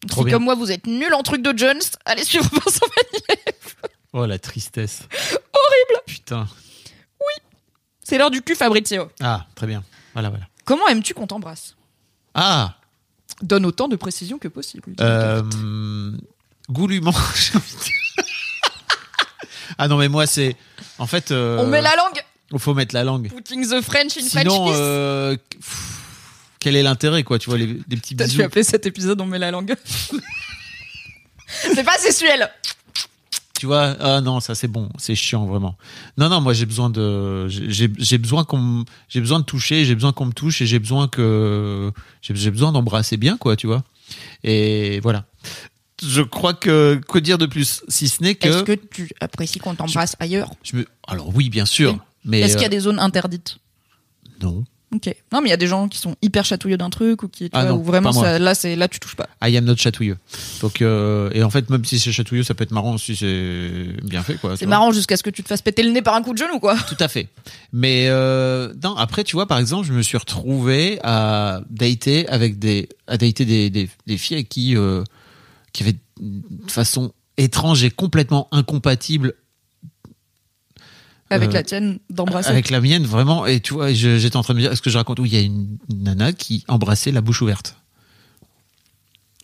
[0.08, 0.36] Trop si bien.
[0.36, 2.86] comme moi vous êtes nul en truc de Jones, allez suivre Vincent
[4.14, 5.02] Oh la tristesse.
[5.12, 6.02] Horrible.
[6.08, 6.48] Putain.
[8.04, 9.10] C'est l'heure du cul, Fabrizio.
[9.22, 9.84] Ah, très bien.
[10.14, 10.46] Voilà, voilà.
[10.64, 11.76] Comment aimes-tu qu'on t'embrasse?
[12.34, 12.76] Ah,
[13.42, 14.94] Donne autant de précision que possible.
[15.02, 15.44] euh,
[16.70, 17.14] goulûment.
[19.78, 20.56] ah non, mais moi, c'est.
[20.98, 21.32] En fait.
[21.32, 22.22] euh, On met la langue
[22.52, 23.30] Il faut mettre la langue.
[23.30, 24.78] Putting the French in Sinon, French kiss.
[24.80, 26.00] euh, pff,
[26.68, 28.38] quel est l'intérêt, quoi Tu vois, les, les petits T'as bisous.
[28.38, 29.74] dû appeler cet épisode On met la langue.
[31.48, 32.50] c'est pas sexuel.
[33.60, 35.78] Tu vois, ah non, ça c'est bon, c'est chiant vraiment.
[36.18, 39.96] Non, non, moi j'ai besoin de, j'ai besoin qu'on, me- j'ai besoin de toucher, j'ai
[39.96, 41.92] besoin qu'on me touche et j'ai besoin que,
[42.22, 43.84] j'ai besoin d'embrasser bien, quoi, tu vois.
[44.44, 45.26] Et voilà.
[46.04, 49.58] Je crois que que dire de plus, si ce n'est que, Est-ce que tu apprécies
[49.58, 50.52] qu'on t'embrasse ailleurs?
[50.62, 52.00] je me, alors oui, bien sûr, Oui.
[52.26, 53.58] mais Est-ce qu'il y a euh, des zones interdites?
[54.42, 54.64] Non.
[54.96, 55.14] Ok.
[55.34, 57.46] Non, mais il y a des gens qui sont hyper chatouilleux d'un truc ou qui,
[57.46, 59.28] tu Ah vois, non, où vraiment ça, là, c'est là tu touches pas.
[59.44, 60.18] I am not chatouilleux.
[60.62, 63.88] Donc euh, et en fait même si c'est chatouilleux, ça peut être marrant si c'est
[64.04, 64.56] bien fait, quoi.
[64.56, 66.38] C'est marrant jusqu'à ce que tu te fasses péter le nez par un coup de
[66.38, 66.78] genou, quoi.
[66.88, 67.28] Tout à fait.
[67.74, 72.58] Mais euh, non, après, tu vois, par exemple, je me suis retrouvé à dater avec
[72.58, 75.04] des, à dater des, des, des filles avec qui, euh,
[75.74, 79.34] qui avaient une façon étrange et complètement incompatible
[81.30, 82.50] Avec Euh, la tienne d'embrasser.
[82.50, 83.46] avec la mienne, vraiment.
[83.46, 85.34] Et tu vois, j'étais en train de me dire, est-ce que je raconte où il
[85.34, 87.76] y a une nana qui embrassait la bouche ouverte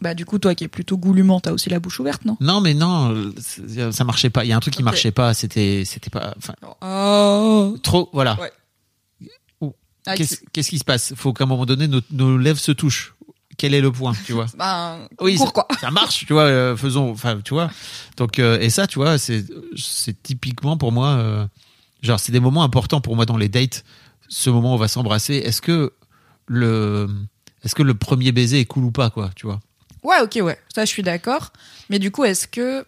[0.02, 2.38] Bah, du coup, toi qui es plutôt goulûment, t'as aussi la bouche ouverte, non?
[2.42, 4.44] Non, mais non, euh, ça marchait pas.
[4.46, 4.86] Il y a un truc qui Ok.
[4.86, 5.34] marchait pas.
[5.34, 8.38] C'était, c'était pas, enfin, Oh trop, voilà.
[8.40, 8.52] Ouais.
[10.06, 11.14] Ah, Qu'est-ce qui- qu'est-ce qui se passe?
[11.16, 13.14] Faut qu'à un moment donné, nos, nos lèvres se touchent.
[13.58, 14.48] Quel est le point, tu vois?
[14.58, 15.66] Bah, Oui, cours, quoi.
[15.80, 16.42] ça marche, tu vois.
[16.44, 17.70] euh, faisons, enfin, tu vois.
[18.18, 19.46] Donc, euh, et ça, tu vois, c'est,
[19.78, 21.46] c'est typiquement pour moi, euh,
[22.04, 23.84] genre, c'est des moments importants pour moi dans les dates.
[24.30, 25.36] Ce moment où on va s'embrasser.
[25.36, 25.94] Est-ce que
[26.48, 27.10] le,
[27.64, 29.60] est-ce que le premier baiser est cool ou pas, quoi, tu vois?
[30.04, 30.60] Ouais, ok, ouais.
[30.74, 31.52] Ça, je suis d'accord.
[31.90, 32.86] Mais du coup, est-ce que,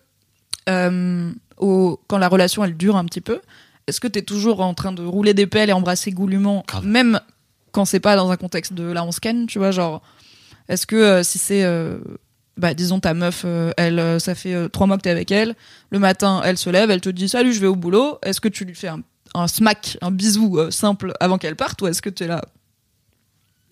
[0.69, 3.41] euh, au, quand la relation, elle dure un petit peu,
[3.87, 6.85] est-ce que t'es toujours en train de rouler des pelles et embrasser goulûment, Grave.
[6.85, 7.19] même
[7.71, 10.01] quand c'est pas dans un contexte de là, on scanne, tu vois, genre,
[10.69, 11.99] est-ce que euh, si c'est, euh,
[12.57, 15.31] bah, disons, ta meuf, euh, elle, euh, ça fait euh, trois mois que t'es avec
[15.31, 15.55] elle,
[15.89, 18.47] le matin, elle se lève, elle te dit salut, je vais au boulot, est-ce que
[18.47, 19.01] tu lui fais un,
[19.33, 22.41] un smack, un bisou euh, simple avant qu'elle parte, ou est-ce que t'es là?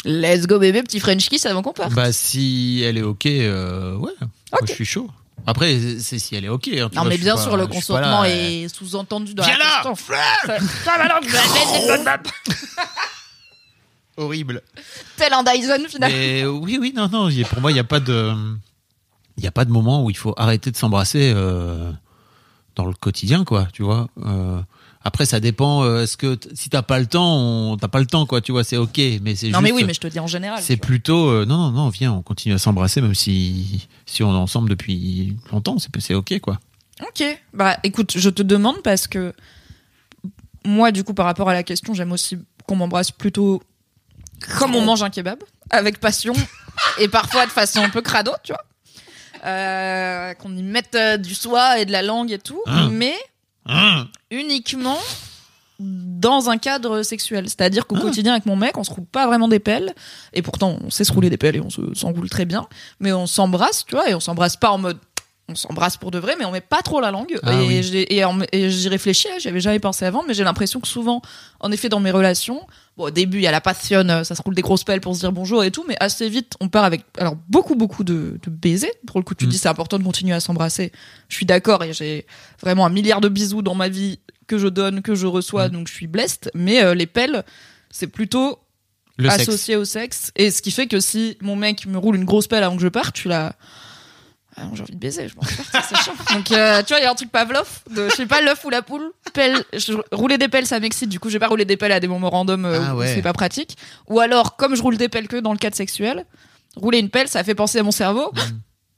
[0.06, 1.94] Let's go bébé, petit French kiss avant qu'on parte.
[1.94, 4.12] Bah, si elle est ok, euh, ouais.
[4.20, 5.10] Moi, je suis chaud.
[5.48, 6.68] Après, c'est si elle est ok.
[6.68, 9.34] hein, tu Non, vois, mais bien pas- sûr, le pas consentement là, euh, est sous-entendu
[9.34, 9.96] dans Viens la là question.
[10.86, 12.22] Ça, va
[14.18, 14.62] horrible.
[15.18, 16.16] Tel un Dyson, finalement.
[16.18, 17.30] Mais oui, oui, non, non.
[17.50, 18.34] Pour moi, il n'y a pas de,
[19.38, 21.92] il y a pas de moment où il faut arrêter de s'embrasser euh,
[22.76, 23.68] dans le quotidien, quoi.
[23.74, 24.08] Tu vois.
[24.26, 24.62] Euh,
[25.04, 25.84] après, ça dépend.
[25.84, 28.42] euh, Est-ce que si t'as pas le temps, on- t'as pas le temps, quoi.
[28.42, 28.98] Tu vois, c'est ok.
[29.22, 29.62] Mais c'est Non, juste.
[29.64, 30.62] mais oui, mais je te dis en général.
[30.62, 31.90] C'est plutôt euh, non, non, non.
[31.90, 35.78] Viens, on continue à s'embrasser, même si si on est ensemble depuis longtemps.
[35.80, 36.60] C'est c'est ok, quoi.
[37.02, 37.24] Ok.
[37.54, 39.34] Bah, écoute, je te demande parce que
[40.66, 42.38] moi, du coup, par rapport à la question, j'aime aussi
[42.68, 43.62] qu'on m'embrasse plutôt
[44.58, 45.40] comme on mange un kebab,
[45.70, 46.34] avec passion
[47.00, 48.64] et parfois de façon un peu crado, tu vois.
[49.46, 52.90] Euh, qu'on y mette euh, du soie et de la langue et tout, Hein.
[52.92, 53.16] mais
[53.66, 54.98] Hein uniquement
[55.80, 57.46] dans un cadre sexuel.
[57.50, 58.02] C'est-à-dire qu'au Ah.
[58.02, 59.94] quotidien avec mon mec, on se roule pas vraiment des pelles.
[60.34, 62.68] Et pourtant, on sait se rouler des pelles et on se- s'en roule très bien.
[63.00, 64.98] Mais on s'embrasse, tu vois, et on s'embrasse pas en mode.
[65.50, 67.38] On s'embrasse pour de vrai, mais on met pas trop la langue.
[67.44, 67.84] Ah et oui.
[67.84, 70.80] j'ai- et, en- et j'y réfléchis, hein, j'y avais jamais pensé avant, mais j'ai l'impression
[70.80, 71.22] que souvent,
[71.60, 72.66] en effet, dans mes relations,
[72.96, 75.02] bon, au début, il y a la passion, euh, ça se roule des grosses pelles
[75.02, 78.06] pour se dire bonjour et tout, mais assez vite, on part avec, alors, beaucoup, beaucoup
[78.06, 78.94] de, de baisers.
[79.06, 79.50] Pour le coup, tu Mm.
[79.50, 80.94] dis c'est important de continuer à s'embrasser.
[81.28, 82.26] Je suis d'accord et j'ai
[82.62, 85.72] vraiment un milliard de bisous dans ma vie que je donne, que je reçois, Mm.
[85.72, 86.52] donc je suis blessed.
[86.56, 87.44] Mais euh, les pelles,
[87.92, 88.60] c'est plutôt
[89.18, 89.42] Le sexe.
[89.50, 90.32] associé au sexe.
[90.38, 92.82] Et ce qui fait que si mon mec me roule une grosse pelle avant que
[92.82, 93.56] je parte, suis là.
[94.56, 96.14] Ah, j'ai envie de baiser, je m'en c'est chiant.
[96.36, 98.64] Donc, euh, tu vois, il y a un truc Pavlov, de, je sais pas, l'œuf
[98.66, 99.12] ou la poule.
[99.34, 101.10] Pelle, je- rouler des pelles, ça m'excite.
[101.10, 103.00] Du coup, je vais pas rouler des pelles à des moments random euh, Ah où
[103.00, 103.14] ouais.
[103.16, 103.78] c'est pas pratique.
[104.08, 106.26] Ou alors, comme je roule des pelles que dans le cadre sexuel,
[106.76, 108.32] rouler une pelle, ça fait penser à mon cerveau.
[108.34, 108.40] Mm.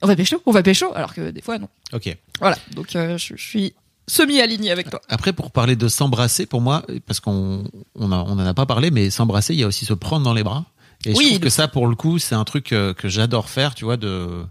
[0.01, 1.69] On va pécho, on va pécho, alors que des fois, non.
[1.93, 2.15] Ok.
[2.39, 3.73] Voilà, donc euh, je, je suis
[4.07, 5.01] semi-alignée avec toi.
[5.09, 7.63] Après, pour parler de s'embrasser, pour moi, parce qu'on
[7.95, 10.23] on a- on en a pas parlé, mais s'embrasser, il y a aussi se prendre
[10.23, 10.65] dans les bras.
[11.05, 13.49] Et Oui, je trouve que ça, pour le coup, c'est un truc euh, que j'adore
[13.49, 14.43] faire, tu vois, de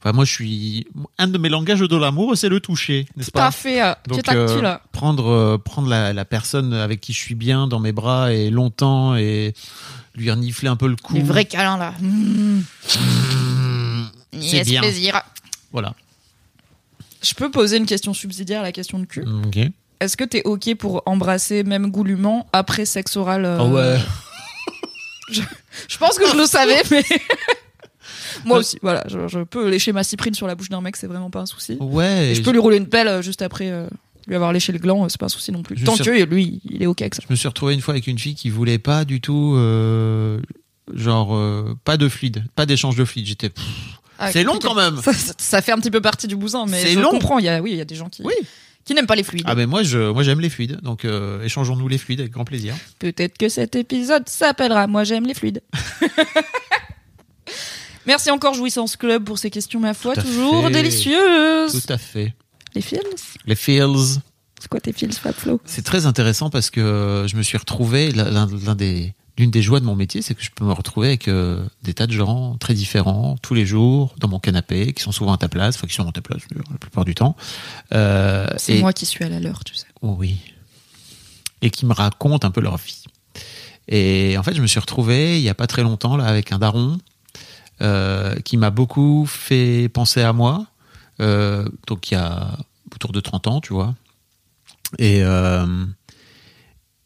[0.00, 0.86] Enfin, moi, je suis
[1.18, 3.82] un de mes langages de l'amour, c'est le toucher, n'est-ce Tout à pas fait.
[3.82, 4.64] euh, Tu es Donc, tactile.
[4.64, 8.32] euh, prendre euh, prendre la, la personne avec qui je suis bien dans mes bras
[8.32, 9.54] et longtemps et
[10.14, 11.14] lui renifler un peu le cou.
[11.14, 11.94] Les vrais câlins là.
[12.00, 12.60] Mmh.
[12.60, 14.04] Mmh,
[14.40, 14.80] c'est bien.
[14.82, 15.20] plaisir.
[15.72, 15.94] Voilà.
[17.22, 19.24] Je peux poser une question subsidiaire, la question de cul.
[19.46, 19.58] Ok.
[20.00, 23.98] Est-ce que t'es ok pour embrasser même goulûment après sexe oral euh, Ah ouais.
[25.88, 27.04] Je pense que je le savais, mais
[28.44, 28.78] moi aussi.
[28.82, 31.40] Voilà, je, je peux lécher ma cyprine sur la bouche d'un mec, c'est vraiment pas
[31.40, 31.76] un souci.
[31.80, 32.30] Ouais.
[32.30, 33.86] Et je peux lui rouler une pelle euh, juste après euh,
[34.26, 35.76] lui avoir léché le gland, euh, c'est pas un souci non plus.
[35.78, 37.22] Je Tant que lui, il est ok avec ça.
[37.26, 40.38] Je me suis retrouvé une fois avec une fille qui voulait pas du tout, euh,
[40.94, 43.26] genre, euh, pas de fluide, pas d'échange de fluide.
[43.26, 43.50] J'étais.
[44.18, 45.00] Ah, c'est long quand même.
[45.38, 47.10] Ça, fait un petit peu partie du bousin, mais je long.
[47.10, 47.38] comprends.
[47.38, 48.34] Il y a, oui, il y a des gens qui, Oui.
[48.84, 49.44] qui n'aiment pas les fluides.
[49.46, 52.44] Ah mais moi je, moi j'aime les fluides, donc euh, échangeons-nous les fluides avec grand
[52.44, 52.74] plaisir.
[52.98, 55.62] Peut-être que cet épisode s'appellera Moi j'aime les fluides.
[58.08, 60.72] Merci encore Jouissance Club pour ces questions, ma foi, toujours fait.
[60.72, 61.72] délicieuses.
[61.84, 62.34] Tout à fait.
[62.74, 63.00] Les feels
[63.46, 64.18] Les feels.
[64.60, 65.60] C'est quoi tes feels, Fab Flo?
[65.66, 68.12] C'est très intéressant parce que je me suis retrouvé
[68.76, 71.64] des l'une des joies de mon métier, c'est que je peux me retrouver avec euh,
[71.84, 75.32] des tas de gens très différents tous les jours dans mon canapé, qui sont souvent
[75.32, 77.36] à ta place, enfin qui sont à ta place la plupart du temps.
[77.92, 79.86] Euh, C'est et- moi qui suis à la leur, tu sais.
[80.02, 80.38] Oh oui.
[81.62, 83.04] Et qui me racontent un peu leur vie.
[83.86, 86.50] Et en fait, je me suis retrouvé il y a pas très longtemps là avec
[86.50, 86.96] un daron euh,
[87.80, 90.66] qui m'a beaucoup fait penser à moi.
[91.20, 92.56] Euh, donc il y a
[92.94, 93.94] autour de 30 ans, tu vois.
[94.98, 95.84] Et, euh,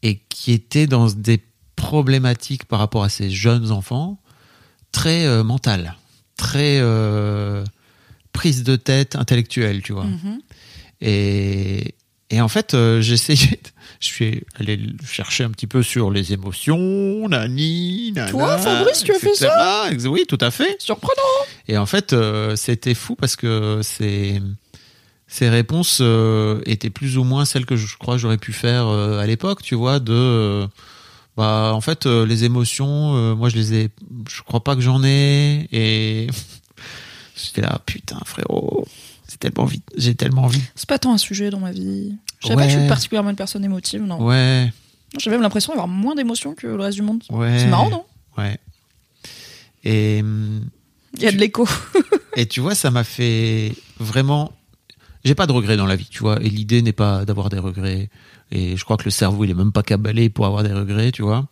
[0.01, 1.41] et qui était dans des
[1.75, 4.19] problématiques par rapport à ces jeunes enfants
[4.91, 5.95] très euh, mentales,
[6.37, 7.63] très euh,
[8.31, 10.05] prise de tête intellectuelle, tu vois.
[10.05, 10.39] Mhm.
[11.01, 11.95] Et,
[12.29, 13.72] et en fait, euh, de-
[14.07, 19.11] je suis allé chercher un petit peu sur les émotions, nani, nana, Toi, Fabrice, tu
[19.13, 19.49] as fait etc.
[19.91, 20.75] Ex- Oui, tout à fait.
[20.79, 21.21] Surprenant
[21.67, 24.41] Et en fait, euh, c'était fou parce que ces,
[25.27, 29.19] ces réponses euh, étaient plus ou moins celles que je crois j'aurais pu faire euh,
[29.19, 30.13] à l'époque, tu vois, de...
[30.13, 30.67] euh,
[31.37, 33.89] bah, en fait, les émotions, moi, je les ai...
[34.29, 35.67] Je crois pas que j'en ai.
[35.71, 36.27] Et
[37.35, 38.85] j'étais là, putain, frérot,
[39.33, 39.83] c'est tellement vite.
[39.97, 40.61] J'ai tellement envie.
[40.75, 42.15] C'est pas tant un sujet dans ma vie.
[42.39, 44.23] Je sais pas que je suis particulièrement une personne émotive, non.
[44.23, 44.71] Ouais,
[45.17, 47.23] J'ai même l'impression d'avoir moins d'émotions que le reste du monde.
[47.31, 47.57] ouais.
[47.57, 48.05] C'est marrant, non
[48.37, 48.59] Ouais.
[49.83, 50.19] Et...
[50.19, 51.67] Il y a de l'écho.
[52.35, 54.51] Et tu vois, ça m'a fait vraiment.
[55.25, 56.39] J'ai pas de regrets dans la vie, tu vois.
[56.43, 58.09] Et l'idée n'est pas d'avoir des regrets.
[58.51, 61.11] Et je crois que le cerveau, il est même pas cabalé pour avoir des regrets,
[61.11, 61.47] tu vois.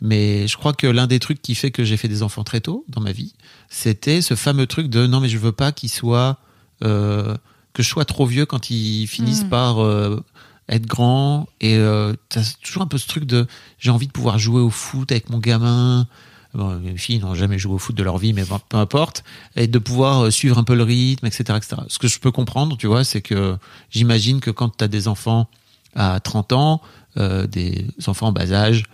[0.00, 2.60] Mais je crois que l'un des trucs qui fait que j'ai fait des enfants très
[2.60, 3.34] tôt dans ma vie,
[3.68, 6.38] c'était ce fameux truc de non, mais je veux pas qu'ils soient.
[6.82, 7.36] Euh,
[7.72, 9.48] que je sois trop vieux quand ils finissent Mm.
[9.48, 10.22] par euh,
[10.68, 11.48] être grands.
[11.60, 13.46] Et euh, t'as toujours un peu ce truc de
[13.78, 16.06] j'ai envie de pouvoir jouer au foot avec mon gamin.
[16.54, 19.24] Bon, mes filles n'ont jamais joué au foot de leur vie, mais peu importe.
[19.56, 21.76] Et de pouvoir suivre un peu le rythme, etc., etc.
[21.88, 23.56] Ce que je peux comprendre, tu vois, c'est que
[23.90, 25.48] j'imagine que quand tu as des enfants
[25.96, 26.82] à 30 ans,
[27.16, 28.84] euh, des enfants en bas âge,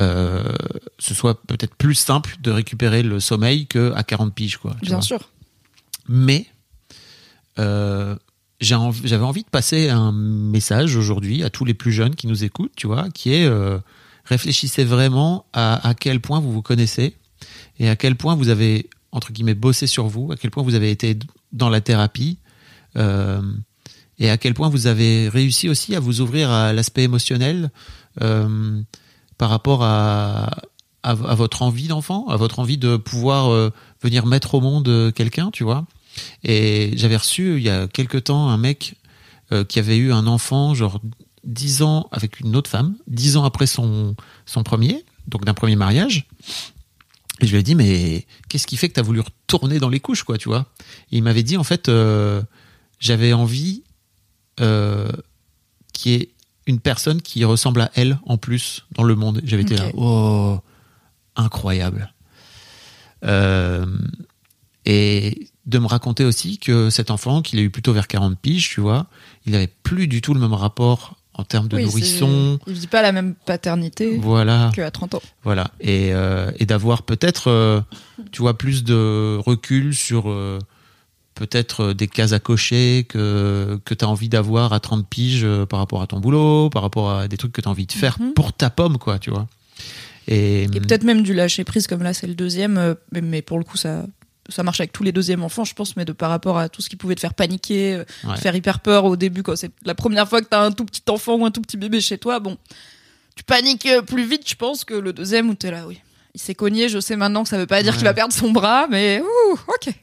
[0.00, 0.52] euh,
[0.98, 4.72] ce soit peut-être plus simple de récupérer le sommeil que à 40 piges, quoi.
[4.80, 5.02] tu Bien vois.
[5.02, 5.20] sûr.
[6.08, 6.46] Mais
[7.58, 8.16] euh,
[8.60, 12.72] j'avais envie de passer un message aujourd'hui à tous les plus jeunes qui nous écoutent,
[12.76, 13.78] tu vois, qui est euh,
[14.24, 17.16] réfléchissez vraiment à, à quel point vous vous connaissez
[17.78, 20.74] et à quel point vous avez entre guillemets bossé sur vous, à quel point vous
[20.74, 21.18] avez été
[21.52, 22.38] dans la thérapie
[22.96, 23.40] euh,
[24.18, 27.70] et à quel point vous avez réussi aussi à vous ouvrir à l'aspect émotionnel
[28.22, 28.80] euh,
[29.36, 30.46] par rapport à,
[31.02, 33.70] à, à votre envie d'enfant, à votre envie de pouvoir euh,
[34.02, 35.84] venir mettre au monde euh, quelqu'un, tu vois.
[36.44, 38.94] Et j'avais reçu il y a quelque temps un mec
[39.52, 41.00] euh, qui avait eu un enfant, genre
[41.44, 45.76] 10 ans avec une autre femme, 10 ans après son, son premier, donc d'un premier
[45.76, 46.26] mariage.
[47.40, 49.88] Et je lui ai dit, mais qu'est-ce qui fait que tu as voulu retourner dans
[49.88, 50.66] les couches, quoi, tu vois?
[51.12, 52.42] Et il m'avait dit, en fait, euh,
[52.98, 53.82] j'avais envie
[54.60, 55.10] euh,
[55.92, 56.30] qu'il y ait
[56.66, 59.40] une personne qui ressemble à elle en plus dans le monde.
[59.44, 60.58] J'avais été là, oh,
[61.36, 62.12] incroyable.
[63.24, 63.86] Euh,
[64.84, 68.68] et de me raconter aussi que cet enfant, qu'il a eu plutôt vers 40 piges,
[68.70, 69.06] tu vois,
[69.46, 72.58] il avait plus du tout le même rapport en termes de Oui, nourrisson.
[72.66, 74.70] Il vit pas la même paternité Voilà.
[74.74, 75.22] qu'à 30 ans.
[75.44, 75.70] Voilà.
[75.80, 77.80] Et, euh, et d'avoir peut-être, euh,
[78.32, 80.58] tu vois, plus de recul sur euh,
[81.34, 85.80] peut-être des cases à cocher que, que tu as envie d'avoir à 30 piges par
[85.80, 88.16] rapport à ton boulot, par rapport à des trucs que tu as envie de faire
[88.20, 88.32] Mhm.
[88.32, 89.46] pour ta pomme, quoi, tu vois.
[90.28, 93.58] Et, Et peut-être même du lâcher prise, comme là c'est le deuxième, mais, mais pour
[93.58, 94.06] le coup ça,
[94.48, 96.82] ça marche avec tous les deuxièmes enfants, je pense, mais de par rapport à tout
[96.82, 98.34] ce qui pouvait te faire paniquer, euh, Ouais.
[98.36, 100.84] te faire hyper peur au début, quand c'est la première fois que t'as un tout
[100.84, 102.56] petit enfant ou un tout petit bébé chez toi, bon,
[103.34, 106.00] tu paniques euh, plus vite, je pense, que le deuxième où t'es là, oui.
[106.34, 107.98] Il s'est cogné, je sais maintenant que ça veut pas dire Ouais.
[107.98, 109.94] qu'il va perdre son bras, mais ouh, ok.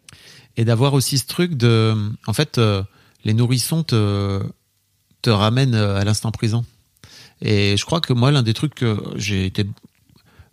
[0.57, 1.95] et d'avoir aussi ce truc de,
[2.27, 2.83] en fait, euh,
[3.23, 4.41] les nourrissons te
[5.21, 6.65] te ramènent euh, à l'instant présent.
[7.41, 9.65] Et je crois que moi, l'un des trucs que j'ai été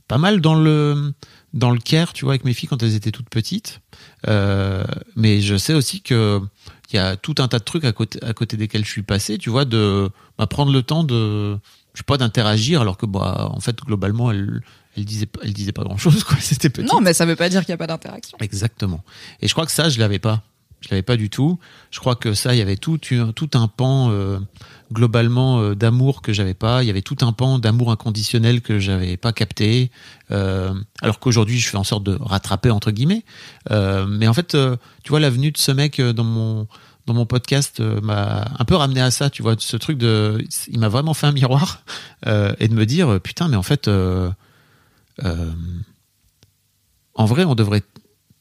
[0.07, 1.12] pas mal dans le
[1.52, 3.81] dans le care, tu vois, avec mes filles quand elles étaient toutes petites.
[4.28, 4.85] Euh,
[5.16, 6.40] mais je sais aussi que
[6.93, 9.02] il y a tout un tas de trucs à côté à côté desquels je suis
[9.02, 11.55] passé, tu vois, de bah, prendre le temps de
[11.94, 14.60] je sais pas d'interagir alors que bah en fait globalement elle
[14.97, 17.36] elle disait pas- elle disait pas grand chose quoi c'était petit Non, mais ça veut
[17.36, 18.36] pas dire qu'il n'y a pas d'interaction.
[18.40, 19.02] Exactement.
[19.40, 20.43] Et je crois que ça, je l'avais pas.
[20.81, 21.59] Je l'avais pas du tout.
[21.90, 24.39] Je crois que ça, il y avait tout, un- tout un pan euh,
[24.93, 26.83] globalement euh, d'amour que j'avais pas.
[26.83, 29.91] Il y avait tout un pan d'amour inconditionnel que j'avais pas capté.
[30.31, 30.73] Euh,
[31.03, 33.25] alors qu'aujourd'hui, je fais en sorte de rattraper entre guillemets.
[33.71, 34.57] Euh, mais en fait,
[35.03, 36.67] tu vois, la venue de ce mec dans mon
[37.07, 39.31] dans mon podcast m'a un peu ramené à ça.
[39.31, 41.83] Tu vois, ce truc de, il m'a vraiment fait un miroir
[42.27, 43.89] et de me dire, putain, mais en fait.
[43.89, 44.35] en
[47.25, 47.83] vrai, on devrait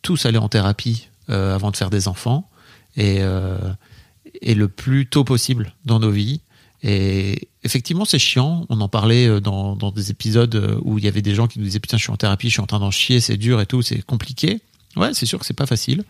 [0.02, 2.50] tous aller en thérapie avant de faire des enfants
[2.96, 3.24] et,
[4.42, 6.42] et le plus tôt possible dans nos vies.
[6.82, 8.66] Et effectivement, c'est chiant.
[8.70, 11.48] On en parlait euh, dans, dans des épisodes euh, où il y avait des gens
[11.48, 13.38] qui nous disaient Putain, je suis en thérapie, je suis en train d'en chier, c'est
[13.38, 14.62] dur et tout, c'est compliqué.
[14.96, 16.04] Ouais, c'est sûr que c'est pas facile.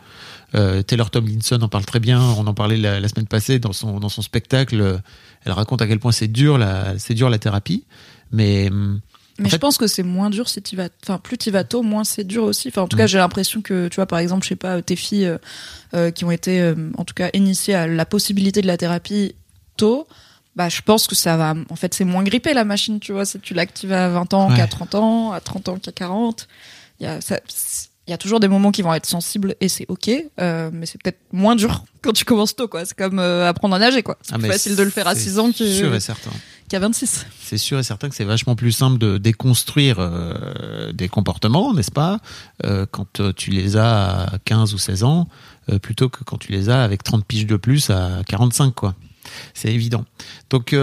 [0.55, 2.21] Euh, Taylor Tomlinson en parle très bien.
[2.21, 5.01] On en parlait la, semaine passée dans son, dans son spectacle.
[5.43, 7.83] Elle raconte à quel point c'est dur la, dur la thérapie.
[8.31, 9.01] Mais hum,
[9.39, 11.63] Mais En je pense que c'est moins dur si tu vas, enfin plus tu vas
[11.63, 12.67] tôt, moins c'est dur aussi.
[12.67, 13.07] Enfin en tout cas Mm.
[13.07, 15.37] j'ai l'impression que tu vois par exemple je sais pas tes filles euh,
[15.93, 19.35] euh, qui ont été euh, en tout cas initiées à la possibilité de la thérapie
[19.77, 20.07] tôt,
[20.55, 21.55] bah je pense que ça va.
[21.69, 23.25] En fait c'est moins grippé la machine, tu vois.
[23.25, 24.57] Si tu l'actives à 20 ans Ouais.
[24.57, 26.47] qu'à 30 ans, à 30 ans qu'à 40,
[26.99, 27.39] il y a ça.
[28.07, 30.09] Il y a toujours des moments qui vont être sensibles et c'est ok,
[30.41, 32.83] euh, mais c'est peut-être moins dur quand tu commences tôt, quoi.
[32.83, 34.17] C'est comme euh, apprendre à nager, quoi.
[34.23, 36.31] C'est ah, plus facile de le faire à c'est 6 ans que- sûr et certain.
[36.69, 37.25] Qu'à 26.
[37.41, 41.91] c'est sûr et certain que c'est vachement plus simple de déconstruire euh, des comportements, n'est-ce
[41.91, 42.19] pas,
[42.63, 45.27] euh, quand euh, tu les as à 15 ou 16 ans,
[45.83, 48.95] plutôt que quand tu les as avec 30 piges de plus à 45, quoi.
[49.53, 50.03] C'est évident.
[50.49, 50.73] Donc,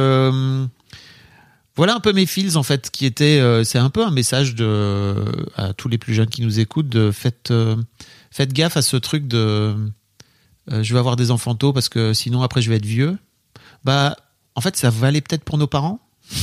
[1.77, 3.65] voilà un peu mes feels, en fait, qui étaient...
[3.65, 5.17] c'est un peu un message de,
[5.57, 7.53] à tous les plus jeunes qui nous écoutent, de faites,
[8.31, 9.75] faites gaffe à ce truc de...
[10.71, 13.19] je vais avoir des enfants tôt parce que sinon, après, je vais être vieux.
[13.83, 14.17] Bah,
[14.57, 16.01] en fait, ça valait peut-être pour nos parents.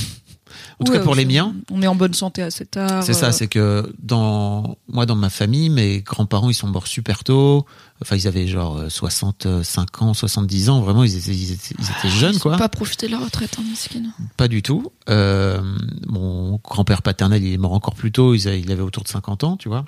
[0.80, 1.54] En tout Ouais, cas pour les miens.
[1.72, 3.04] On est en bonne santé assez tard.
[3.04, 6.88] C'est ça, euh, c'est que dans moi, dans ma famille, mes grands-parents, ils sont morts
[6.88, 7.66] super tôt.
[8.02, 10.82] Enfin, ils avaient genre euh, 65 ans, 70 ans.
[10.82, 12.58] Vraiment, ils étaient, ils étaient, ils étaient jeunes, Ils quoi.
[12.58, 14.02] Pas profiter de la retraite, hein, miskin.
[14.36, 14.92] Pas du tout.
[15.10, 15.62] Euh,
[16.08, 18.34] mon grand-père paternel, il est mort encore plus tôt.
[18.34, 19.86] Il avait autour de 50 ans, tu vois.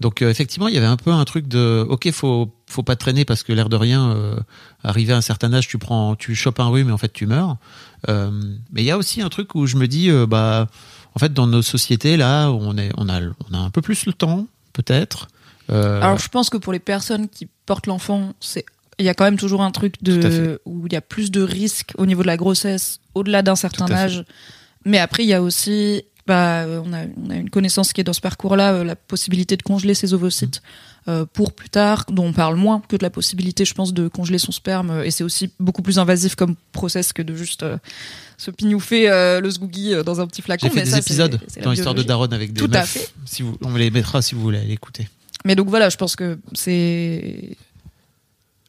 [0.00, 2.96] Donc euh, effectivement, il y avait un peu un truc de, ok, faut faut pas
[2.96, 4.36] traîner parce que l'air de rien, euh,
[4.82, 7.26] arrivé à un certain âge, tu prends, tu chopes un rhume et en fait tu
[7.26, 7.56] meurs.
[8.08, 8.30] Euh,
[8.72, 10.68] mais il y a aussi un truc où je me dis, bah,
[11.14, 14.06] en fait, dans nos sociétés là, on est, on a, on a un peu plus
[14.06, 15.28] le temps, peut-être.
[15.68, 18.66] Alors je pense que pour les personnes qui portent l'enfant, c'est
[18.98, 21.42] il y a quand même toujours un truc de où il y a plus de
[21.42, 24.24] risques au niveau de la grossesse au-delà d'un certain âge.
[24.84, 28.00] Mais après il y a aussi bah euh, on a on a une connaissance qui
[28.00, 30.62] est dans ce parcours-là euh, la possibilité de congeler ses ovocytes
[31.08, 34.06] euh, pour plus tard dont on parle moins que de la possibilité je pense de
[34.06, 37.76] congeler son sperme et c'est aussi beaucoup plus invasif comme process que de juste euh,
[38.36, 41.60] se pignouffer le euh, dans un petit flacon J'ai fait mais des ça, épisodes c'est
[41.60, 42.04] dans l'histoire de.
[42.04, 43.12] Daron avec des Tout à fait.
[43.24, 45.08] Si vous, on les mettra si vous voulez aller écouter.
[45.44, 47.56] Mais donc voilà, je pense que c'est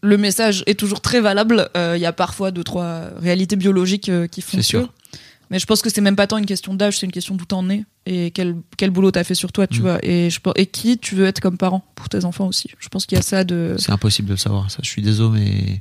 [0.01, 1.69] le message est toujours très valable.
[1.75, 4.87] Il y a parfois deux trois réalités biologiques qui font C'est sûr.
[4.87, 5.17] que.
[5.53, 7.45] Mais je pense que c'est même pas tant une question d'âge, c'est une question d'où
[7.45, 9.81] t'en es et quel quel boulot t'as fait sur toi, tu Mm.
[9.83, 9.99] vois.
[10.03, 12.69] Et je pense- et qui tu veux être comme parent pour tes enfants aussi.
[12.79, 13.75] Je pense qu'il y a ça de.
[13.77, 14.69] C'est impossible de le savoir.
[14.69, 15.79] Ça, je suis désolé, mais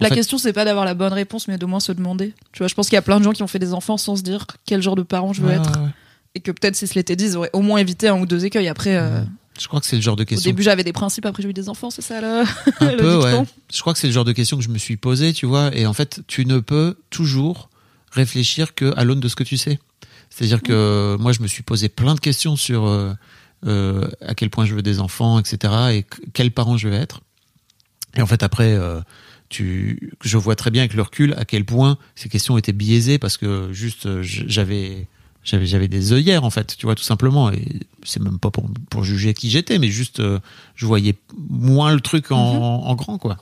[0.00, 2.34] en La fait, question c'est pas d'avoir la bonne réponse, mais de moins se demander.
[2.52, 3.96] Tu vois, je pense qu'il y a plein de gens qui ont fait des enfants
[3.96, 5.88] sans se dire quel genre de parent je veux être ouais,
[6.36, 8.44] et que peut-être si se l'étaient dit, ils auraient au moins évité un ou deux
[8.44, 8.68] écueils.
[8.68, 9.22] Après, euh,
[9.58, 10.50] Je crois que c'est le genre de au question.
[10.50, 12.44] début j'avais des principes, après j'ai eu des enfants, c'est ça là.
[12.80, 13.42] un le peu, ouais.
[13.72, 15.70] Je crois que c'est le genre de question que je me suis posée, tu vois.
[15.76, 17.70] Et en fait, tu ne peux toujours
[18.14, 19.78] réfléchir que à l'aune de ce que tu sais.
[20.30, 23.12] C'est-à-dire que moi, je me suis posé plein de questions sur euh,
[23.66, 25.72] euh, à quel point je veux des enfants, etc.
[25.92, 27.20] Et que- quel parent je vais être.
[28.16, 29.00] Et en fait, après, euh,
[29.48, 33.18] tu, je vois très bien avec le recul à quel point ces questions étaient biaisées
[33.18, 35.06] parce que juste j'avais
[35.44, 37.62] j'avais j'avais des œillères en fait tu vois tout simplement et
[38.02, 40.40] c'est même pas pour pour juger qui j'étais mais juste euh,
[40.74, 43.36] je voyais moins le truc en, en grand quoi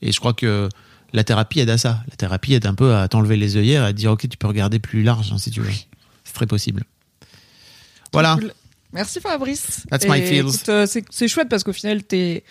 [0.00, 0.68] et je crois que
[1.12, 3.86] la thérapie aide à ça la thérapie aide un peu à t'enlever les œillères et
[3.86, 5.70] à te dire ok tu peux regarder plus large hein, si tu veux
[6.24, 6.84] c'est très possible
[8.12, 8.52] voilà Cool.
[8.92, 9.86] Merci Fabrice.
[9.88, 10.50] That's my feels.
[10.68, 12.42] euh, c'est chouette parce qu'au final, t'es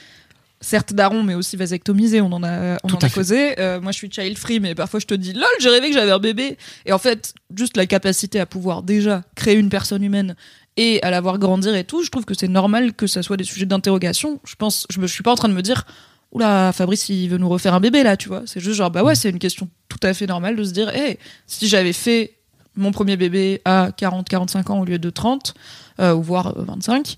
[0.62, 2.22] certes daron, mais aussi vasectomisé.
[2.22, 3.60] On en a, on Tout en a causé.
[3.60, 5.94] Euh, moi, je suis child free, mais parfois je te dis, lol, j'ai rêvé que
[5.96, 6.58] j'avais un bébé.
[6.86, 10.36] Et en fait, juste la capacité à pouvoir déjà créer une personne humaine
[10.78, 13.36] et à la voir grandir et tout, je trouve que c'est normal que ça soit
[13.36, 14.40] des sujets d'interrogation.
[14.46, 15.86] Je pense, je me je suis pas en train de me dire.
[16.32, 18.44] Oula, Fabrice, il veut nous refaire un bébé là, tu vois.
[18.46, 20.96] C'est juste genre, bah ouais, c'est une question tout à fait normale de se dire,
[20.96, 22.36] hé, si j'avais fait
[22.76, 25.54] mon premier bébé à 40, 45 ans au lieu de 30,
[26.00, 27.18] euh, ou voire euh, 25,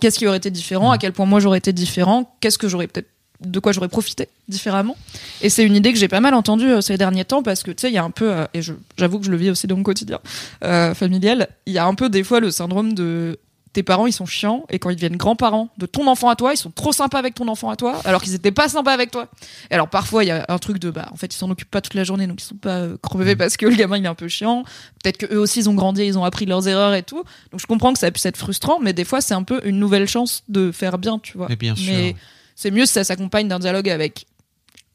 [0.00, 0.90] qu'est-ce qui aurait été différent?
[0.90, 2.36] À quel point moi j'aurais été différent?
[2.40, 3.08] Qu'est-ce que j'aurais peut-être
[3.40, 4.96] de quoi j'aurais profité différemment?
[5.42, 7.70] Et c'est une idée que j'ai pas mal entendue euh, ces derniers temps parce que
[7.70, 8.60] tu sais il y a un peu euh, et
[8.96, 10.20] j'avoue que je le vis aussi dans mon quotidien
[10.64, 13.38] euh, familial il y a un peu des fois le syndrome de
[13.76, 16.54] tes parents ils sont chiants et quand ils deviennent grands-parents de ton enfant à toi
[16.54, 19.10] ils sont trop sympas avec ton enfant à toi alors qu'ils étaient pas sympas avec
[19.10, 19.28] toi.
[19.70, 21.70] Et alors parfois il y a un truc de bah en fait ils s'en occupent
[21.70, 24.04] pas toute la journée donc ils sont pas euh, crevés parce que le gamin il
[24.06, 24.64] est un peu chiant.
[25.02, 27.22] Peut-être que eux aussi ils ont grandi ils ont appris leurs erreurs et tout.
[27.50, 29.78] Donc je comprends que ça puisse être frustrant mais des fois c'est un peu une
[29.78, 31.48] nouvelle chance de faire bien tu vois.
[31.50, 31.92] Mais bien sûr.
[31.92, 32.16] mais
[32.54, 34.24] c'est mieux si ça s'accompagne d'un dialogue avec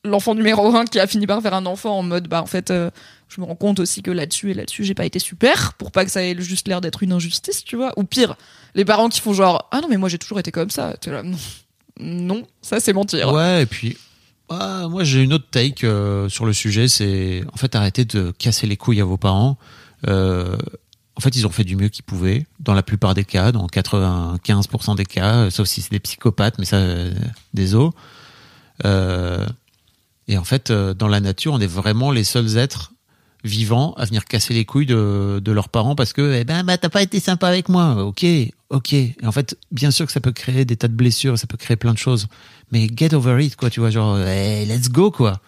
[0.04, 2.72] l'enfant numéro un qui a fini par faire un enfant en mode bah en fait
[2.72, 2.90] euh,
[3.30, 6.04] je me rends compte aussi que là-dessus et là-dessus j'ai pas été super pour pas
[6.06, 7.94] que ça ait juste l'air d'être une injustice tu vois.
[7.98, 8.36] Ou pire
[8.76, 11.12] les parents qui font genre ah non mais moi j'ai toujours été comme ça T'es
[11.12, 11.24] là,
[12.00, 13.98] non ça c'est mentir Ouais, et puis
[14.50, 18.32] ah, moi j'ai une autre take euh, sur le sujet, c'est en fait arrêtez de
[18.38, 19.58] casser les couilles à vos parents.
[20.08, 20.58] Euh,
[21.16, 23.68] en fait, ils ont fait du mieux qu'ils pouvaient dans la plupart des cas, dans
[23.68, 27.14] 95% des cas, euh, sauf si c'est des psychopathes, mais ça, euh,
[27.54, 27.92] des os.
[30.28, 32.94] Et en fait, dans la nature, on est vraiment les seuls êtres
[33.44, 36.78] vivants à venir casser les couilles de, de leurs parents parce que eh ben bah,
[36.78, 37.96] t'as pas été sympa avec moi.
[38.06, 38.26] Ok
[38.70, 38.94] ok.
[38.94, 41.58] Et en fait bien sûr que ça peut créer des tas de blessures ça peut
[41.58, 42.28] créer plein de choses.
[42.72, 45.40] Mais get over it quoi tu vois genre eh, let's go quoi.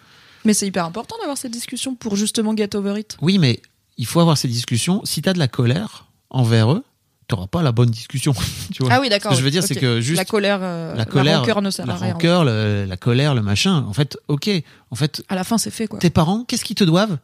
[0.44, 3.16] Mais c'est hyper important d'avoir cette discussion pour justement get over it.
[3.22, 3.60] Oui mais
[3.96, 5.00] il faut avoir ces discussions.
[5.04, 6.82] Si t'as de la colère envers eux
[7.26, 8.34] t'auras pas la bonne discussion
[8.74, 8.92] tu vois.
[8.92, 11.06] Ah oui d'accord ce que je veux dire c'est que juste la colère euh, la
[11.06, 12.12] colère rancœur ne sert la à rien.
[12.12, 13.84] rancœur le- la colère le machin.
[13.88, 14.50] En fait ok.
[14.90, 16.00] En fait à la fin c'est fait quoi.
[16.00, 17.16] tes parents, qu'est-ce qu'ils te doivent?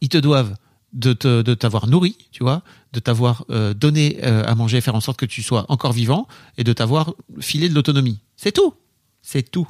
[0.00, 0.54] Ils te doivent
[0.92, 2.62] de te- de t'avoir nourri, tu vois,
[2.92, 6.26] de t'avoir euh, donné euh, à manger, faire en sorte que tu sois encore vivant
[6.58, 8.20] et de t'avoir filé de l'autonomie.
[8.36, 8.74] C'est tout.
[9.22, 9.66] C'est tout.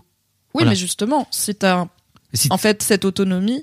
[0.54, 0.70] Oui, Voilà.
[0.70, 1.88] mais justement, c'est un.
[2.32, 3.62] Et si- En fait, cette autonomie,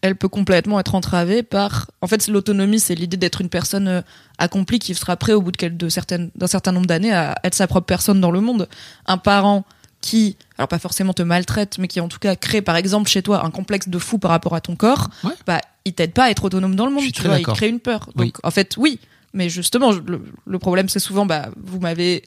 [0.00, 1.90] elle peut complètement être entravée par.
[2.00, 4.02] En fait, l'autonomie, c'est l'idée d'être une personne euh,
[4.38, 7.54] accomplie qui sera prêt au bout de, de certaines- d'un certain nombre d'années à être
[7.54, 8.68] sa propre personne dans le monde.
[9.06, 9.64] Un parent
[10.00, 13.22] qui, alors pas forcément te maltraite, mais qui en tout cas crée par exemple chez
[13.22, 15.32] toi un complexe de fou par rapport à ton corps, Ouais.
[15.46, 17.56] bah il t'aide pas à être autonome dans le monde, tu vois, il d'accord.
[17.56, 18.06] crée une peur.
[18.16, 18.32] Donc Oui.
[18.42, 18.98] en fait, oui,
[19.34, 22.24] mais justement, le, le problème c'est souvent, bah vous m'avez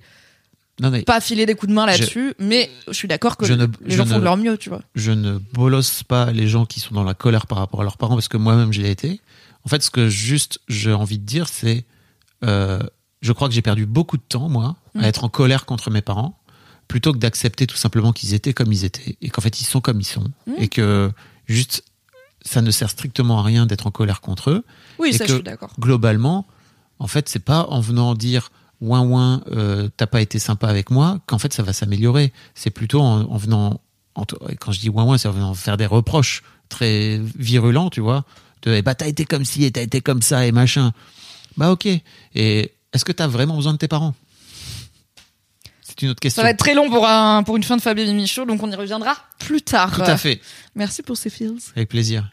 [0.81, 3.53] non, mais pas filé des coups de main là-dessus, mais je suis d'accord que Je
[3.53, 4.81] ne- les je gens font ne- de leur mieux, tu vois.
[4.95, 7.97] je ne bolosse pas les gens qui sont dans la colère par rapport à leurs
[7.97, 9.19] parents parce que moi-même je l'ai été.
[9.65, 11.83] En fait, ce que juste j'ai envie de dire, c'est,
[12.45, 12.79] euh,
[13.21, 15.03] je crois que j'ai perdu beaucoup de temps moi Mm.
[15.03, 16.38] à être en colère contre mes parents
[16.89, 19.79] plutôt que d'accepter tout simplement qu'ils étaient comme ils étaient et qu'en fait ils sont
[19.79, 20.53] comme ils sont Mm.
[20.57, 21.09] et que
[21.47, 21.83] juste
[22.43, 24.65] ça ne sert strictement à rien d'être en colère contre eux.
[24.97, 25.71] Oui, Et ça que je suis d'accord.
[25.79, 26.47] globalement,
[26.99, 28.51] en fait, c'est pas en venant dire
[28.81, 32.31] ouin ouin, euh, t'as pas été sympa avec moi qu'en fait ça va s'améliorer.
[32.55, 33.81] C'est plutôt en, en venant,
[34.15, 34.23] en-
[34.59, 38.25] quand je dis ouin ouin, c'est en venant faire des reproches très virulents, tu vois,
[38.63, 40.91] de eh bah t'as été comme ci et t'as été comme ça et machin.
[41.57, 41.87] Bah ok.
[42.35, 44.15] Et est-ce que t'as vraiment besoin de tes parents?
[45.99, 46.41] C'est une autre question.
[46.41, 48.71] Ça va être très long pour, un, pour une fin de Fabien Michaud, donc on
[48.71, 49.93] y reviendra plus tard.
[49.95, 50.39] Tout à fait,
[50.75, 51.57] Merci pour ces feels.
[51.75, 52.31] avec plaisir.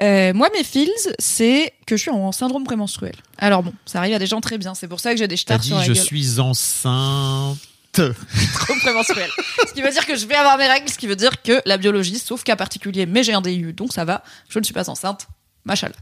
[0.00, 3.14] Euh, moi, mes feels, c'est que je suis en syndrome prémenstruel.
[3.36, 4.74] Alors bon, ça arrive à des gens très bien.
[4.74, 6.02] C'est pour ça que j'ai des stars dit sur la je gueule.
[6.02, 7.58] suis enceinte.
[7.94, 9.28] Syndrome prémenstruel.
[9.68, 11.60] ce qui veut dire que je vais avoir mes règles, ce qui veut dire que
[11.66, 14.72] la biologie, sauf cas particulier, mais j'ai un DIU, donc ça va, je ne suis
[14.72, 15.28] pas enceinte.
[15.66, 15.94] Machallah.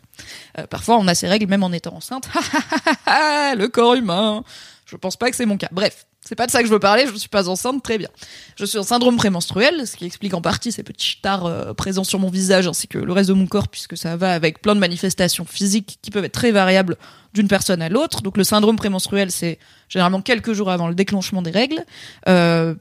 [0.59, 2.29] Euh, parfois, on a ses règles même en étant enceinte.
[3.07, 4.45] le corps humain.
[4.87, 5.69] Je pense pas que c'est mon cas.
[5.73, 7.07] Bref, c'est pas de ça que je veux parler.
[7.07, 8.09] Je ne suis pas enceinte, très bien.
[8.57, 12.05] Je suis en syndrome prémenstruel, ce qui explique en partie ces petits stars euh, présents
[12.05, 14.75] sur mon visage ainsi que le reste de mon corps, puisque ça va avec plein
[14.75, 16.97] de manifestations physiques qui peuvent être très variables
[17.33, 18.23] d'une personne à l'autre.
[18.23, 21.85] Donc le syndrome prémenstruel, c'est généralement quelques jours avant le déclenchement des règles.
[22.29, 22.75] Euh,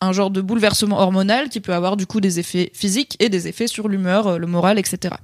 [0.00, 3.48] un genre de bouleversement hormonal qui peut avoir du coup des effets physiques et des
[3.48, 5.14] effets sur l'humeur, euh, le moral, etc.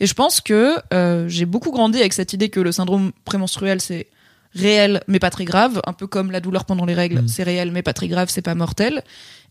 [0.00, 3.80] Et je pense que euh, j'ai beaucoup grandi avec cette idée que le syndrome prémenstruel
[3.80, 4.08] c'est
[4.54, 7.28] réel mais pas très grave, un peu comme la douleur pendant les règles, Mm.
[7.28, 9.02] c'est réel mais pas très grave, c'est pas mortel.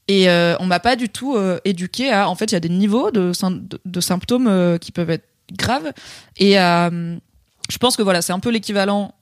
[0.07, 2.59] Et euh, on m'a pas du tout euh, éduqué à, en fait, il y a
[2.59, 5.91] des niveaux de, de, de symptômes euh, qui peuvent être graves.
[6.37, 7.15] Et euh,
[7.69, 9.13] je pense que voilà, c'est un peu l'équivalent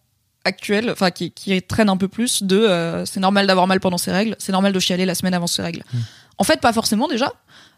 [0.44, 4.00] actuel, enfin qui, qui traîne un peu plus de euh, c'est normal d'avoir mal pendant
[4.00, 5.84] ses règles, c'est normal de chialer la semaine avant ses règles.
[6.40, 7.32] En fait, pas forcément déjà.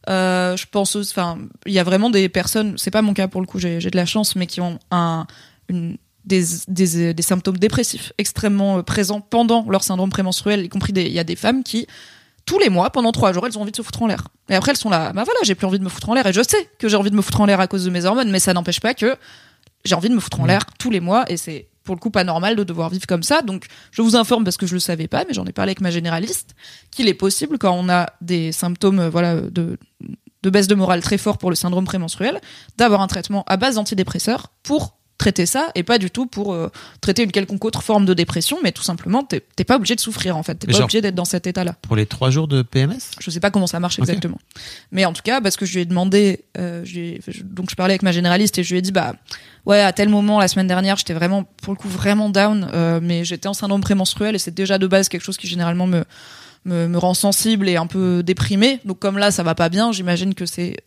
[0.09, 3.41] Euh, je pense, enfin, il y a vraiment des personnes, c'est pas mon cas pour
[3.41, 5.27] le coup, j'ai j'ai de la chance, mais qui ont un,
[5.67, 10.93] une, des, des, des symptômes dépressifs extrêmement euh, présents pendant leur syndrome prémenstruel, y compris
[10.95, 11.87] il y a des femmes qui
[12.45, 14.27] tous les mois, pendant trois jours, elles ont envie de se foutre en l'air.
[14.49, 16.27] Et après, elles sont là, bah voilà, j'ai plus envie de me foutre en l'air.
[16.27, 18.03] Et je sais que j'ai envie de me foutre en l'air à cause de mes
[18.03, 19.15] hormones, mais ça n'empêche pas que
[19.85, 21.23] j'ai envie de me foutre en l'air tous les mois.
[21.31, 23.41] Et c'est pour le coup pas normal de devoir vivre comme ça.
[23.41, 25.81] Donc je vous informe parce que je le savais pas, mais j'en ai parlé avec
[25.81, 26.55] ma généraliste
[26.91, 29.77] qu'il est possible quand on a des symptômes euh, voilà de
[30.43, 32.41] de baisse de morale très fort pour le syndrome prémenstruel,
[32.77, 36.69] d'avoir un traitement à base d'antidépresseurs pour traiter ça et pas du tout pour euh,
[36.99, 40.01] traiter une quelconque autre forme de dépression, mais tout simplement, t'es t'es pas obligé de
[40.01, 41.75] souffrir en fait, t'es pas obligé d'être dans cet état-là.
[41.81, 44.39] Pour les trois jours de PMS Je sais pas comment ça marche exactement.
[44.91, 47.43] Mais en tout cas, parce que je lui ai demandé, euh, je lui ai- je-
[47.43, 49.13] donc je parlais avec ma généraliste et je lui ai dit, bah
[49.65, 52.99] ouais, à tel moment la semaine dernière, j'étais vraiment, pour le coup, vraiment down, euh,
[53.01, 56.03] mais j'étais en syndrome prémenstruel et c'est déjà de base quelque chose qui généralement me,
[56.65, 58.79] me, me rend sensible et un peu déprimé.
[58.85, 60.77] Donc comme là, ça va pas bien, j'imagine que c'est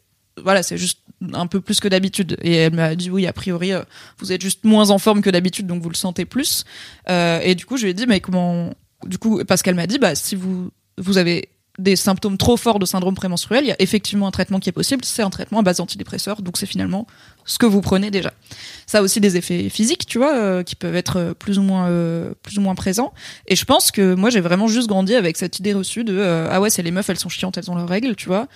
[0.42, 1.00] voilà, c'est juste
[1.32, 2.36] un peu plus que d'habitude.
[2.42, 3.82] Et elle m'a dit oui, a priori, euh,
[4.18, 6.64] vous êtes juste moins en forme que d'habitude, donc vous le sentez plus.
[7.08, 8.74] Euh, et du coup, je lui ai dit mais comment
[9.06, 11.48] Du coup, parce qu'elle m'a dit bah si vous vous avez
[11.78, 14.72] des symptômes trop forts de syndrome prémenstruel, il y a effectivement un traitement qui est
[14.72, 17.06] possible, c'est un traitement à base d'antidépresseurs, donc c'est finalement
[17.44, 18.32] ce que vous prenez déjà.
[18.86, 21.90] Ça a aussi des effets physiques, tu vois, euh, qui peuvent être plus ou moins
[22.42, 23.12] plus ou moins présents.
[23.46, 26.60] Et je pense que moi j'ai vraiment juste grandi avec cette idée reçue de ah
[26.62, 28.48] ouais c'est les meufs elles sont chiantes elles ont leurs règles, tu vois.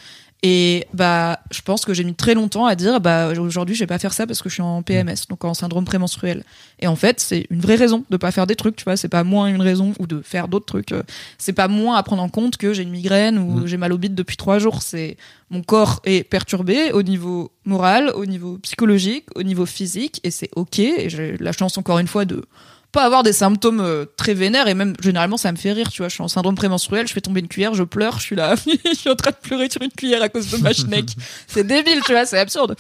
[0.43, 3.87] Et bah, je pense que j'ai mis très longtemps à dire, bah, aujourd'hui, je vais
[3.87, 6.45] pas faire ça parce que je suis en PMS, donc en syndrome prémenstruel.
[6.79, 8.97] Et en fait, c'est une vraie raison de pas faire des trucs, tu vois.
[8.97, 10.93] C'est pas moins une raison ou de faire d'autres trucs.
[10.93, 11.03] euh,
[11.37, 13.67] C'est pas moins à prendre en compte que j'ai une migraine ou Mm.
[13.67, 14.81] j'ai mal au bide depuis trois jours.
[14.81, 15.19] C'est
[15.51, 20.49] mon corps est perturbé au niveau moral, au niveau psychologique, au niveau physique, et c'est
[20.57, 20.79] ok.
[20.79, 22.45] Et j'ai la chance encore une fois de
[22.93, 26.03] pas avoir des symptômes euh, très vénères et même généralement ça me fait rire tu
[26.03, 26.09] vois.
[26.09, 28.55] Je suis en syndrome prémenstruel je fais tomber une cuillère je pleure je suis là
[28.85, 31.11] je suis en train de pleurer sur une cuillère à cause de ma schneck.
[31.47, 32.77] C'est débile tu vois c'est absurde.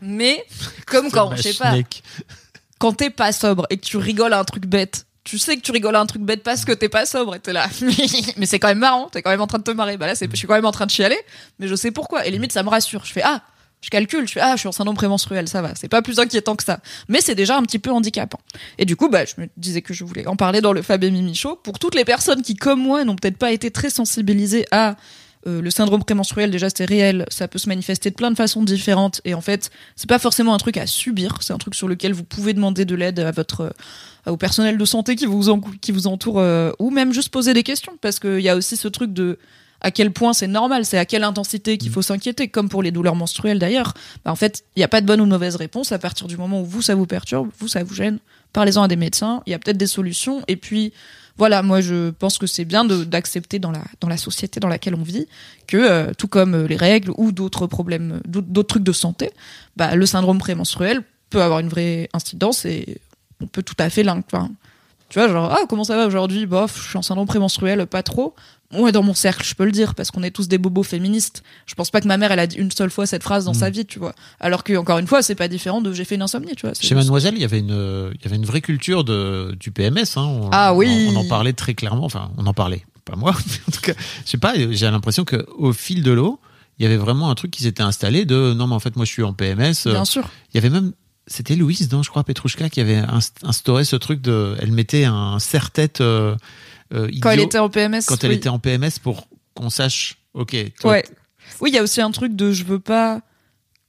[0.00, 0.44] Mais
[0.86, 1.74] comme quand je sais pas
[2.78, 5.62] quand t'es pas sobre et que tu rigoles à un truc bête tu sais que
[5.62, 7.68] tu rigoles à un truc bête parce que t'es pas sobre et t'es là.
[8.36, 9.96] Mais c'est quand même marrant t'es quand même en train de te marrer.
[9.96, 11.18] Bah là je suis quand même en train de chialer
[11.58, 12.26] mais je sais pourquoi.
[12.26, 13.04] Et limite ça me rassure.
[13.04, 13.40] Je fais ah
[13.82, 16.18] je calcule, je fais ah je suis en syndrome prémenstruel, ça va, c'est pas plus
[16.18, 16.80] inquiétant que ça.
[17.08, 18.38] Mais c'est déjà un petit peu handicapant.
[18.78, 21.02] Et du coup, bah je me disais que je voulais en parler dans le Fab
[21.04, 21.56] et Mimi Show.
[21.56, 24.96] Pour toutes les personnes qui comme moi n'ont peut-être pas été très sensibilisées à
[25.48, 28.62] euh, le syndrome prémenstruel déjà c'est réel, ça peut se manifester de plein de façons
[28.62, 29.20] différentes.
[29.24, 32.12] Et en fait c'est pas forcément un truc à subir, c'est un truc sur lequel
[32.12, 35.90] vous pouvez demander de l'aide à votre euh, au personnel de santé qui vous qui
[35.90, 37.98] vous entoure euh, ou même juste poser des questions.
[38.00, 39.40] Parce qu'il y a aussi ce truc de
[39.82, 42.90] à quel point c'est normal, c'est à quelle intensité qu'il faut s'inquiéter, comme pour les
[42.90, 43.94] douleurs menstruelles d'ailleurs.
[44.24, 46.26] Bah, en fait, il n'y a pas de bonne ou de mauvaise réponse à partir
[46.28, 48.18] du moment où vous, ça vous perturbe, vous, ça vous gêne.
[48.52, 50.42] Parlez-en à des médecins, il y a peut-être des solutions.
[50.46, 50.92] Et puis,
[51.36, 54.94] voilà, moi, je pense que c'est bien d'accepter dans la, dans la société dans laquelle
[54.94, 55.26] on vit
[55.66, 59.30] que, euh, tout comme euh, les règles ou d'autres problèmes, d'autres trucs de santé,
[59.76, 62.98] bah, le syndrome prémenstruel peut avoir une vraie incidence et
[63.40, 64.50] on peut tout à fait enfin,
[65.12, 66.46] tu vois, genre, ah, comment ça va aujourd'hui?
[66.46, 68.34] Bof, je suis en syndrome prémenstruel, pas trop.
[68.72, 71.42] Ouais, dans mon cercle, je peux le dire, parce qu'on est tous des bobos féministes.
[71.66, 73.50] Je pense pas que ma mère, elle a dit une seule fois cette phrase dans
[73.50, 73.54] Mm.
[73.56, 74.14] sa vie, tu vois.
[74.40, 76.74] Alors que, encore une fois, c'est pas différent de j'ai fait une insomnie, tu vois.
[76.80, 79.70] Chez Mademoiselle, il y avait une, euh, il y avait une vraie culture de, du
[79.72, 80.16] PMS.
[80.16, 80.22] Hein.
[80.24, 81.10] On, Ah oui.
[81.10, 82.06] On, on en parlait très clairement.
[82.06, 82.86] Enfin, on en parlait.
[83.04, 83.34] Pas moi.
[83.46, 83.92] mais en tout cas,
[84.24, 84.54] je sais pas.
[84.56, 86.40] J'ai l'impression que au fil de l'eau,
[86.78, 89.04] il y avait vraiment un truc qui s'était installé de non, mais en fait, moi,
[89.04, 89.74] je suis en PMS.
[89.84, 90.26] Bien sûr.
[90.52, 90.92] Il y avait même,
[91.32, 95.04] c'était Louise, non, je crois, Petrouchka, qui avait inst- instauré ce truc de, elle mettait
[95.04, 96.36] un serre-tête euh,
[96.94, 98.02] euh, Quand elle était en PMS.
[98.06, 101.04] quand elle était en PMS pour qu'on sache, ok, toi, Ouais.
[101.60, 103.20] Oui, il y a aussi un truc de je veux pas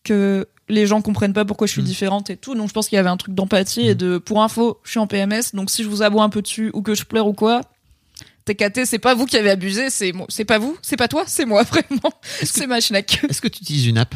[0.03, 1.85] que les gens comprennent pas pourquoi je suis Mm.
[1.85, 2.55] différente et tout.
[2.55, 4.99] Donc je pense qu'il y avait un truc d'empathie et de pour info, je suis
[4.99, 5.53] en PMS.
[5.53, 7.61] Donc si je vous aboie un peu dessus ou que je pleure ou quoi,
[8.45, 10.25] TKT, c'est pas vous qui avez abusé, c'est moi.
[10.29, 12.11] C'est pas vous, c'est pas toi, c'est moi vraiment.
[12.43, 13.23] C'est ma schneck.
[13.29, 14.15] Est-ce que tu utilises une app?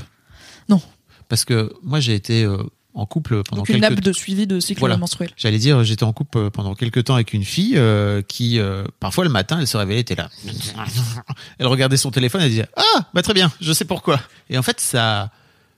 [0.67, 0.81] Non.
[1.29, 2.57] Parce que moi, j'ai été euh,
[2.93, 4.97] en couple pendant Donc une quelques nappe de suivi de cycle Voilà.
[4.97, 5.29] menstruel.
[5.37, 8.83] J'allais dire, j'étais en couple euh, pendant quelques temps avec une fille euh, qui, euh,
[8.99, 10.29] parfois le matin, elle se réveillait, était là.
[11.59, 14.19] Elle regardait son téléphone, elle disait Ah, bah très bien, je sais pourquoi.
[14.49, 15.31] Et en fait, ça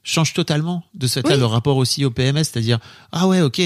[0.03, 1.40] change totalement de ce fait-là Oui.
[1.40, 2.80] le rapport aussi au PMS, c'est-à-dire
[3.11, 3.61] Ah ouais, ok.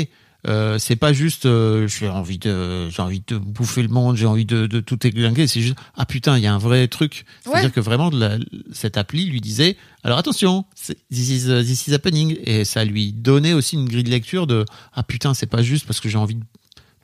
[0.45, 4.25] Euh, c'est pas juste euh, j'ai envie de j'ai envie de bouffer le monde j'ai
[4.25, 7.23] envie de, de tout églinguer c'est juste ah putain il y a un vrai truc
[7.45, 7.71] c'est à dire Ouais.
[7.71, 8.37] que vraiment la-
[8.73, 10.65] cette appli lui disait alors attention
[11.09, 14.45] this is, uh, this is happening et ça lui donnait aussi une grille de lecture
[14.45, 16.43] de ah putain c'est pas juste parce que j'ai envie de,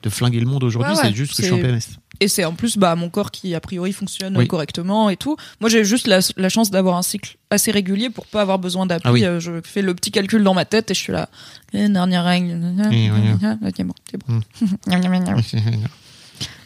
[0.02, 1.80] de flinguer le monde aujourd'hui Ouais, ouais, c'est juste que je suis en PMS
[2.20, 4.46] Et c'est en plus bah, mon corps qui, a priori, fonctionne Oui.
[4.48, 5.36] correctement et tout.
[5.60, 8.86] Moi, j'ai juste la, la chance d'avoir un cycle assez régulier pour pas avoir besoin
[8.86, 9.08] d'appli.
[9.08, 9.24] Ah oui.
[9.24, 11.28] Euh, Je fais le petit calcul dans ma tête et je suis là.
[11.72, 12.58] Eh, dernière règle.
[12.90, 13.10] oui,
[13.66, 14.34] Ok, bon, c'est bon.
[14.34, 14.40] Mm.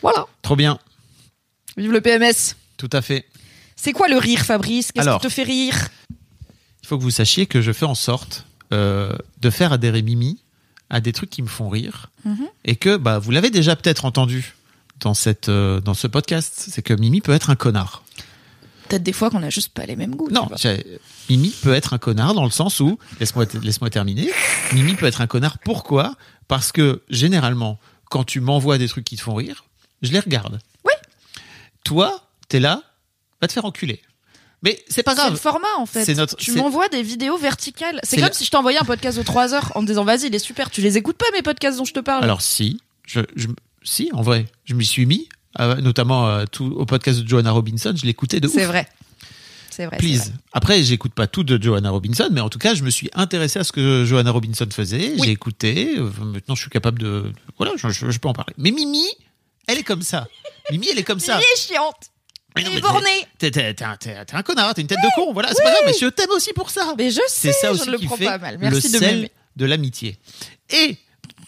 [0.02, 0.26] voilà.
[0.42, 0.78] trop bien
[1.76, 2.54] Vive le PMS.
[2.76, 3.26] tout à fait
[3.76, 4.92] C'est quoi le rire, Fabrice?
[4.92, 5.88] Qu'est-ce qui te fait rire?
[6.82, 10.38] il faut que vous sachiez que je fais en sorte euh, de faire adhérer Mimi
[10.90, 12.46] à des trucs qui me font rire Mhm.
[12.64, 14.54] et que bah vous l'avez déjà peut-être entendu
[15.00, 18.02] dans cette euh, dans ce podcast c'est que Mimi peut être un connard
[18.88, 20.28] Peut-être des fois qu'on a juste pas les mêmes goûts.
[20.30, 20.46] Non,
[21.30, 24.30] Mimi peut être un connard dans le sens où, laisse-moi laisse-moi terminer,
[24.74, 25.56] Mimi peut être un connard.
[25.58, 26.14] Pourquoi?
[26.48, 27.80] Parce que généralement,
[28.10, 29.64] quand tu m'envoies des trucs qui te font rire,
[30.02, 30.60] je les regarde.
[30.84, 30.92] Oui.
[31.82, 32.82] Toi, t'es là,
[33.40, 34.02] va te faire enculer.
[34.64, 35.38] Mais c'est pas C'est le grave.
[35.40, 36.04] format en fait.
[36.04, 38.00] C'est notre- tu c'est- m'envoies des vidéos verticales.
[38.02, 40.02] C'est C'est comme la- si je t'envoyais un podcast de 3 heures en me disant
[40.04, 40.70] vas-y, il est super.
[40.70, 42.24] Tu les écoutes pas mes podcasts dont je te parle.
[42.24, 43.48] Alors si, je, je-
[43.82, 45.28] si, en vrai, je m'y suis mis,
[45.60, 48.54] euh, notamment euh, tout, au podcast de Joanna Robinson, je l'écoutais de ouf.
[48.54, 48.88] c'est vrai.
[49.70, 49.96] C'est vrai.
[50.00, 50.18] c'est Please.
[50.18, 50.32] vrai.
[50.52, 53.58] Après, j'écoute pas tout de Joanna Robinson, mais en tout cas, je me suis intéressé
[53.58, 55.14] à ce que Joanna Robinson faisait.
[55.18, 55.22] Oui.
[55.24, 55.96] J'ai écouté.
[55.98, 57.24] euh, Maintenant, je suis capable de.
[57.58, 58.54] Voilà, je, je- je peux en parler.
[58.56, 59.04] Mais Mimi,
[59.66, 60.28] elle est comme ça.
[60.70, 61.38] Mimi, elle est comme ça.
[61.38, 62.10] Il est chiante.
[62.56, 62.70] Mais non,
[63.02, 63.26] mais.
[63.38, 65.32] T'es t'es- t'es un- t'es- t'es un connard, t'es une tête de con.
[65.32, 66.94] Voilà, c'est pas grave, mais je t'aime aussi pour ça.
[66.96, 68.54] Mais je sais, C'est ça aussi je le qui prends fait pas mal.
[68.54, 70.16] le Merci de sel de l'amitié.
[70.70, 70.96] Et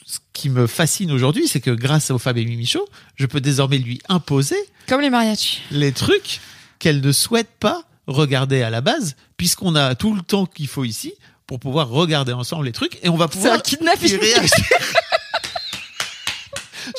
[0.05, 3.41] ce qui me fascine aujourd'hui, c'est que grâce au Fab et Mimi Show, je peux
[3.41, 4.57] désormais lui imposer
[4.89, 5.61] Comme les mariachis.
[5.71, 6.41] les trucs
[6.79, 10.85] qu'elle ne souhaite pas regarder à la base, puisqu'on a tout le temps qu'il faut
[10.85, 11.15] ici
[11.47, 14.19] pour pouvoir regarder ensemble les trucs et on va C'est pouvoir un kidnapping.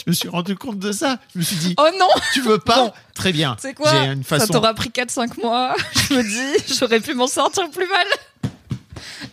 [0.07, 1.19] Je me suis rendu compte de ça.
[1.34, 2.93] Je me suis dit, Oh non tu veux pas Bon.
[3.13, 3.57] Très bien.
[3.59, 3.91] C'est quoi
[4.23, 5.75] Ça t'aura pris 4-5 mois.
[6.09, 8.07] Je me dis, j'aurais pu m'en sortir plus mal.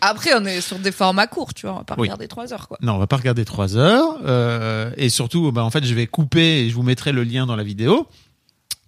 [0.01, 1.77] Après, on est sur des formats courts, tu vois.
[1.77, 2.03] On va pas Oui.
[2.09, 2.77] regarder 3 heures, quoi.
[2.83, 4.19] Non, on va pas regarder trois heures.
[4.25, 7.47] euh, et surtout, bah, en fait, je vais couper et je vous mettrai le lien
[7.47, 8.09] dans la vidéo.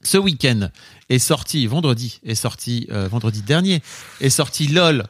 [0.02, 0.68] Ce week-end
[1.08, 3.80] est sorti, vendredi, est sorti, euh, vendredi dernier,
[4.20, 5.04] est sorti LOL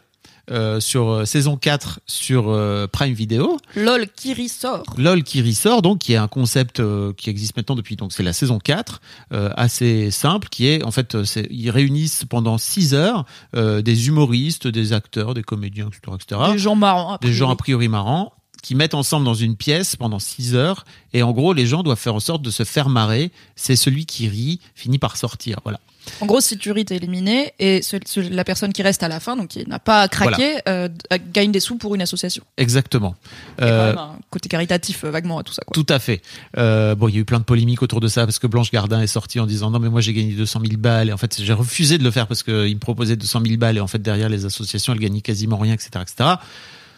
[0.50, 3.58] euh, sur euh, saison 4 sur euh, Prime Video.
[3.74, 4.84] LOL Kiri sort.
[4.96, 8.22] LOL qui ressort, donc, qui est un concept euh, qui existe maintenant depuis, donc c'est
[8.22, 9.00] la saison 4,
[9.32, 13.24] euh, assez simple, qui est, en fait, euh, c'est- ils réunissent pendant 6 heures
[13.54, 17.18] euh, des humoristes, des acteurs, des comédiens, etc., etc Des gens marrants.
[17.20, 17.86] des gens a priori.
[17.86, 18.32] priori marrants
[18.62, 21.98] qui mettent ensemble dans une pièce pendant 6 heures et en gros les gens doivent
[21.98, 25.78] faire en sorte de se faire marrer c'est celui qui rit finit par sortir voilà
[26.20, 27.52] En gros, si tu ris, t'es éliminé.
[27.58, 30.56] Et ce- ce- la personne qui reste à la fin, donc qui n'a pas craqué,
[30.68, 30.88] euh,
[31.32, 32.42] gagne des sous pour une association.
[32.56, 33.14] exactement
[33.60, 35.72] Euh, un côté caritatif euh, vaguement à tout ça, quoi.
[35.74, 36.22] tout à fait.
[36.56, 39.00] Bon, il y a eu plein de polémiques autour de ça parce que Blanche Gardin
[39.00, 41.40] est sortie en disant non mais moi j'ai gagné 200 000 balles et en fait
[41.40, 44.00] j'ai refusé de le faire parce qu'il me proposait 200 000 balles et en fait
[44.00, 46.30] derrière les associations elles gagnaient quasiment rien etc etc.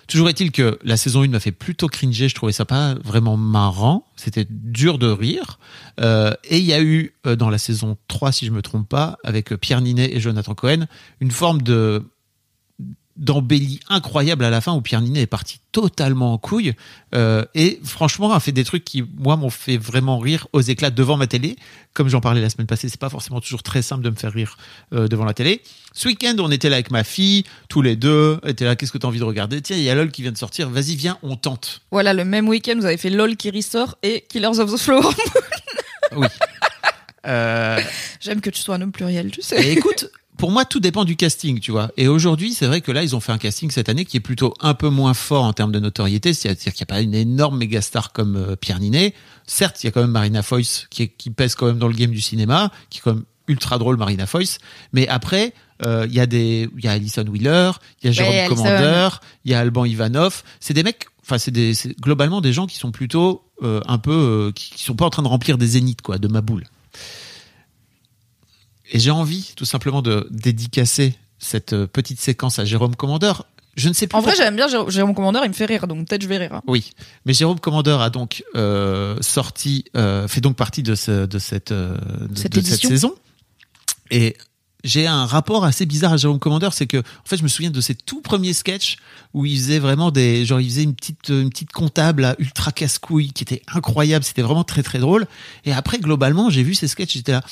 [0.09, 3.36] Toujours est-il que la saison 1 m'a fait plutôt cringer, je trouvais ça pas vraiment
[3.36, 5.59] marrant, c'était dur de rire.
[6.01, 8.89] Euh, et il y a eu euh, dans la saison 3, si je me trompe
[8.89, 10.86] pas, avec Pierre Ninet et Jonathan Cohen,
[11.20, 12.02] une forme de
[13.19, 16.74] d'embellie incroyable à la fin où Pierre Ninet est parti totalement en couille.
[17.15, 20.90] Euh, et franchement a fait des trucs qui moi m'ont fait vraiment rire aux éclats
[20.90, 21.57] devant ma télé.
[21.95, 24.32] Comme j'en parlais la semaine passée c'est pas forcément toujours très simple de me faire
[24.32, 24.57] rire
[24.93, 25.62] euh, devant la télé.
[25.93, 28.99] Ce week-end on était là avec ma fille tous les deux était là qu'est-ce que
[28.99, 29.61] t'as envie de regarder?
[29.61, 31.82] Tiens il y a LOL qui vient de sortir vas-y viens on tente.
[31.90, 35.12] Voilà, le même week-end, vous avez fait LOL Kiri sort et Killers of the Flower.
[36.16, 36.27] oui.
[37.27, 37.81] Euh,
[38.20, 39.61] J'aime que tu sois un homme pluriel, tu sais.
[39.62, 40.09] Et écoute,
[40.39, 41.90] pour moi, tout dépend du casting, tu vois.
[41.98, 44.20] Et aujourd'hui, c'est vrai que là, ils ont fait un casting cette année qui est
[44.20, 46.32] plutôt un peu moins fort en termes de notoriété.
[46.32, 49.12] C'est-à-dire qu'il n'y a pas une énorme méga star comme euh, Pierre Ninet.
[49.47, 51.89] Certes, il y a quand même Marina Foïs qui, est- qui pèse quand même dans
[51.89, 54.59] le game du cinéma, qui est quand même ultra drôle, Marina Foïs.
[54.93, 55.52] Mais après,
[55.85, 57.70] euh, il y a des, il y a Alison Wheeler,
[58.02, 58.35] il y a Jérôme.
[58.48, 59.09] Commander,
[59.44, 60.43] il y a Alban Ivanov.
[60.60, 64.12] C'est des mecs, enfin, c'est des, globalement des gens qui sont plutôt euh, un peu,
[64.12, 66.65] euh, qui, qui sont pas en train de remplir des zéniths, quoi, de ma boule.
[68.90, 73.47] Et j'ai envie, tout simplement, de dédicacer cette euh, petite séquence à Jérôme Commandeur.
[73.77, 74.16] Je ne sais plus.
[74.19, 76.52] En vrai, j'aime bien Jérôme Commandeur, il me fait rire, donc peut-être je vais rire.
[76.52, 76.62] hein.
[76.66, 76.90] Oui,
[77.24, 81.70] mais Jérôme Commandeur a donc euh, sorti, euh, fait donc partie de, ce, de cette,
[81.70, 81.97] euh,
[82.28, 83.15] de, Cette de cette saison.
[84.10, 84.36] Et
[84.84, 87.70] j'ai un rapport assez bizarre à Jérôme Commandeur, c'est que en fait, je me souviens
[87.70, 88.96] de ses tout premiers sketchs
[89.34, 92.70] où il faisait vraiment des, genre, il faisait une petite, une petite comptable à ultra
[92.70, 94.24] casse-couille qui était incroyable.
[94.24, 95.26] C'était vraiment très très drôle.
[95.64, 97.42] Et après, globalement, j'ai vu ces sketchs, j'étais là,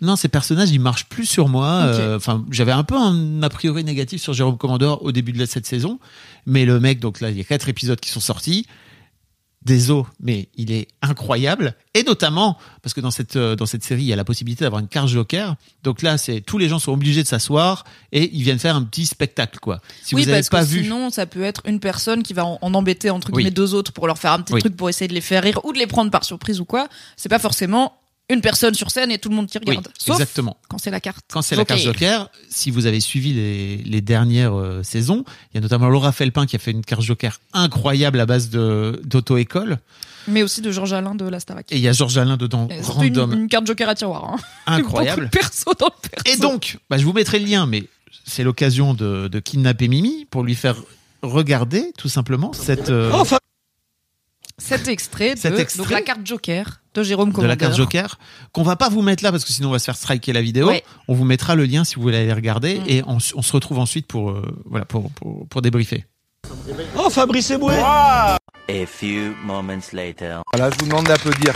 [0.00, 1.86] non, ces personnages, ils marchent plus sur moi.
[1.86, 1.98] Ok.
[1.98, 5.44] Euh, Enfin, j'avais un peu un a priori négatif sur Jérôme Commandeur au début de
[5.44, 5.98] cette saison,
[6.46, 8.66] mais le mec, donc là, il y a quatre épisodes qui sont sortis
[9.66, 11.74] des os, mais il est incroyable.
[11.92, 14.64] Et notamment, parce que dans cette, euh, dans cette série, il y a la possibilité
[14.64, 15.56] d'avoir une carte joker.
[15.82, 18.84] Donc là, c'est tous les gens sont obligés de s'asseoir et ils viennent faire un
[18.84, 19.80] petit spectacle, quoi.
[20.04, 20.84] Si oui, vous parce pas que vu.
[20.84, 23.38] sinon, ça peut être une personne qui va en, en embêter entre Oui.
[23.42, 24.60] guillemets deux autres pour leur faire un petit Oui.
[24.60, 26.88] truc pour essayer de les faire rire ou de les prendre par surprise ou quoi.
[27.16, 27.92] C'est pas forcément
[28.28, 29.88] une personne sur scène et tout le monde qui Oui, regarde.
[29.98, 30.56] Sauf exactement.
[30.68, 31.24] quand c'est la carte.
[31.30, 35.56] Quand c'est la carte joker, si vous avez suivi les, les dernières euh, saisons, il
[35.56, 39.00] y a notamment Laura Felpin qui a fait une carte joker incroyable à base de
[39.04, 39.78] d'auto-école.
[40.28, 41.70] Mais aussi de Georges Alain de la Starac.
[41.70, 43.94] Et il y a Georges Alain dedans, Et surtout une, random, une carte joker à
[43.94, 44.24] tiroir.
[44.24, 44.36] Hein.
[44.66, 45.22] incroyable.
[45.22, 46.36] Beaucoup de perso dans le perso.
[46.36, 47.84] Et donc, bah, je vous mettrai le lien, mais
[48.24, 50.76] c'est l'occasion de, de kidnapper Mimi pour lui faire
[51.22, 53.12] regarder tout simplement cette, euh,
[54.58, 57.48] Cet extrait de, Cet extrait donc la carte Joker de Jérôme de Commander.
[57.48, 58.18] la carte Joker
[58.52, 60.40] qu'on va pas vous mettre là parce que sinon on va se faire striker la
[60.40, 60.68] vidéo.
[60.68, 60.82] Ouais.
[61.08, 62.84] On vous mettra le lien si vous voulez aller regarder Mm.
[62.88, 66.06] et on, se retrouve ensuite pour euh, voilà pour, pour pour débriefer.
[66.96, 68.38] Oh, Fabrice Eboué A
[68.86, 70.40] few moments later.
[70.52, 71.54] Voilà, je vous demande d'applaudir.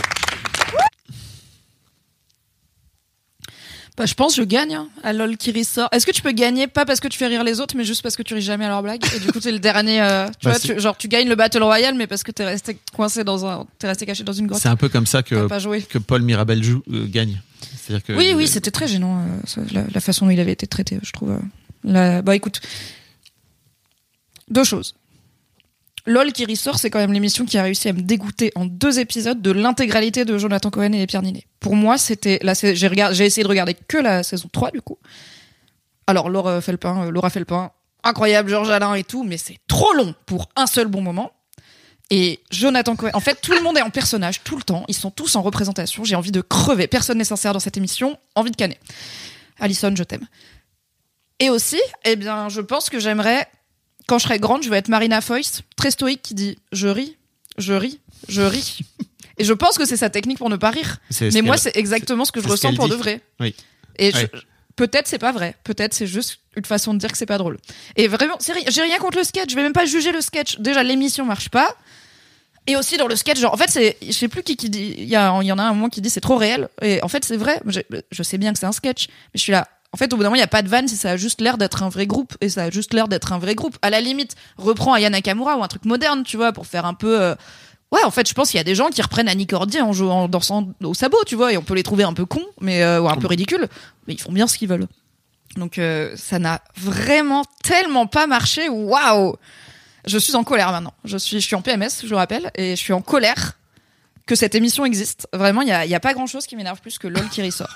[4.01, 5.87] Bah, je pense que je gagne hein, à LOL qui ressort.
[5.91, 8.01] Est-ce que tu peux gagner pas parce que tu fais rire les autres, mais juste
[8.01, 10.01] parce que tu ris jamais à leurs blagues Et du coup, t'es le dernier.
[10.01, 12.31] euh, tu Bah, vois, c'est- tu- genre tu gagnes le Battle Royale, mais parce que
[12.31, 14.59] t'es resté coincé dans un, t'es resté caché dans une grotte.
[14.59, 15.83] C'est un peu comme ça que pas joué.
[15.83, 17.39] que Paul Mirabel joue euh, gagne.
[17.77, 20.51] C'est-à-dire que Oui, oui, c'était très gênant euh, ça, la, la façon dont il avait
[20.53, 21.37] été traité, je trouve.
[21.83, 22.59] La- Bah écoute,
[24.49, 24.95] deux choses.
[26.05, 28.99] LOL qui ressort, c'est quand même l'émission qui a réussi à me dégoûter en deux
[28.99, 31.45] épisodes de l'intégralité de Jonathan Cohen et Pierre Ninet.
[31.59, 32.39] Pour moi, c'était
[32.73, 34.97] j'ai essayé de regarder que la saison 3 du coup.
[36.07, 37.71] Alors Laura Felpin, euh, Laura Felpin,
[38.03, 41.31] incroyable, Georges Alain et tout, mais c'est trop long pour un seul bon moment.
[42.09, 44.83] Et Jonathan Cohen, en fait, tout le monde est en personnage tout le temps.
[44.89, 46.03] Ils sont tous en représentation.
[46.03, 46.87] J'ai envie de crever.
[46.87, 48.17] Personne n'est sincère dans cette émission.
[48.35, 48.77] Envie de canner.
[49.59, 50.27] Alison, je t'aime.
[51.39, 53.47] Et aussi, eh bien, je pense que j'aimerais,
[54.11, 57.15] quand je serai grande, je vais être Marina Foïs, très stoïque, qui dit je ris,
[57.57, 58.79] je ris, je ris.
[59.37, 60.97] Et je pense que c'est sa technique pour ne pas rire.
[61.21, 62.91] Mais moi, c'est exactement ce que je ressens pour dit.
[62.91, 63.21] de vrai.
[63.39, 63.55] Oui.
[63.97, 64.29] Et je- Ouais.
[64.75, 65.55] peut-être c'est pas vrai.
[65.63, 67.57] Peut-être c'est juste une façon de dire que c'est pas drôle.
[67.95, 69.49] Et vraiment, j'ai rien contre le sketch.
[69.49, 70.59] Je vais même pas juger le sketch.
[70.59, 71.73] Déjà, l'émission marche pas.
[72.67, 74.93] Et aussi dans le sketch, genre, en fait, c'est, je sais plus qui qui dit,
[74.97, 76.67] il y, en a un moment qui dit c'est trop réel.
[76.81, 77.61] Et en fait, c'est vrai.
[77.65, 77.79] Je,
[78.11, 79.69] je sais bien que c'est un sketch, mais je suis là.
[79.93, 81.17] En fait, au bout d'un moment, il y a pas de vanne si ça a
[81.17, 82.35] juste l'air d'être un vrai groupe.
[82.41, 83.77] Et ça a juste l'air d'être un vrai groupe.
[83.81, 86.93] À la limite, reprends Aya Nakamura ou un truc moderne, tu vois, pour faire un
[86.93, 87.21] peu.
[87.21, 87.35] euh,
[87.91, 89.91] Ouais, en fait, je pense qu'il y a des gens qui reprennent Annie Cordier en
[89.91, 92.45] jouant, en dansant au sabot, tu vois, et on peut les trouver un peu cons,
[92.61, 93.67] mais euh, ou un peu ridicules,
[94.07, 94.87] mais ils font bien ce qu'ils veulent.
[95.57, 98.69] Donc euh, ça n'a vraiment tellement pas marché.
[98.69, 99.35] Waouh
[100.07, 100.93] Je suis en colère maintenant.
[101.03, 103.57] Je suis, je suis en PMS, je vous rappelle, et je suis en colère
[104.25, 105.27] que cette émission existe.
[105.33, 107.43] Vraiment, il y a, y a pas grand chose qui m'énerve plus que LOL qui
[107.43, 107.75] ressort.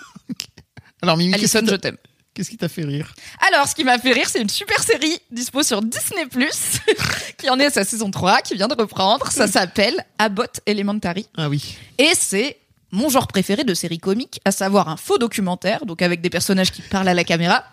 [1.05, 1.97] Alors Mimi, Alison, je t'a- t'aime.
[2.33, 3.13] qu'est-ce qui t'a fait rire
[3.47, 6.25] Alors, ce qui m'a fait rire, c'est une super série dispo sur Disney+,
[7.37, 9.31] qui en est à sa saison 3, qui vient de reprendre.
[9.31, 11.27] Ça s'appelle Abbott Elementary.
[11.37, 11.77] Ah oui.
[11.97, 12.57] Et c'est
[12.91, 16.71] mon genre préféré de série comique, à savoir un faux documentaire, donc avec des personnages
[16.71, 17.63] qui parlent à la caméra.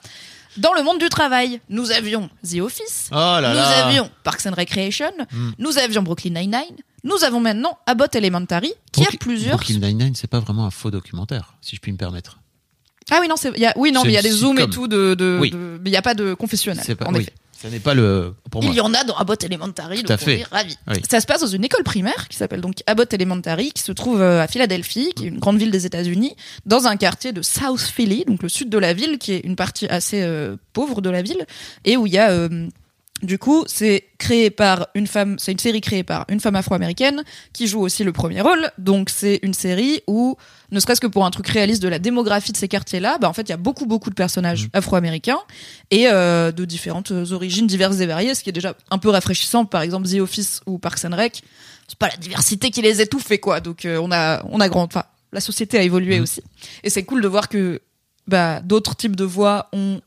[0.59, 3.87] Dans le monde du travail, nous avions The Office, Oh là nous là.
[3.87, 5.53] avions Parks and Recreation, Hmm.
[5.59, 9.57] nous avions Brooklyn Nine-Nine, nous avons maintenant Abbott Elementary, qui a plusieurs...
[9.57, 12.39] Brooklyn Nine-Nine, c'est pas vraiment un faux documentaire, si je puis me permettre.
[13.11, 14.59] Ah oui, non, c'est- il y a, oui, non, mais il y a des zooms
[14.59, 15.51] et tout, de, de- Oui.
[15.51, 17.07] de- mais il n'y a pas de confessionnal, C'est pas.
[17.07, 17.23] en oui.
[17.23, 17.33] effet.
[17.61, 18.73] Ça n'est pas le pour moi.
[18.73, 20.41] Il y en a dans Abbott Elementary, Tout donc on fait.
[20.41, 20.77] est ravis.
[20.89, 20.97] Oui.
[21.09, 24.21] Ça se passe dans une école primaire qui s'appelle donc Abbott Elementary, qui se trouve
[24.21, 26.35] euh, à Philadelphie, qui est une grande ville des États-Unis,
[26.67, 29.55] dans un quartier de South Philly, donc le sud de la ville, qui est une
[29.55, 31.47] partie assez euh, pauvre de la ville,
[31.85, 32.67] et où il y a euh,
[33.23, 37.23] du coup, c'est créé par une femme, c'est une série créée par une femme afro-américaine
[37.53, 38.71] qui joue aussi le premier rôle.
[38.79, 40.37] Donc c'est une série où,
[40.71, 43.33] ne serait-ce que pour un truc réaliste de la démographie de ces quartiers-là, bah en
[43.33, 45.39] fait il y a beaucoup beaucoup de personnages afro-américains
[45.91, 49.65] et euh, de différentes origines diverses et variées, ce qui est déjà un peu rafraîchissant.
[49.65, 51.43] Par exemple The Office ou Parks and Rec,
[51.89, 53.61] c'est pas la diversité qui les étouffe, quoi.
[53.61, 56.23] Donc euh, on a on a grand, enfin la société a évolué Mhm.
[56.23, 56.43] aussi.
[56.83, 57.81] Et c'est cool de voir que
[58.27, 60.01] bah, d'autres types de voix ont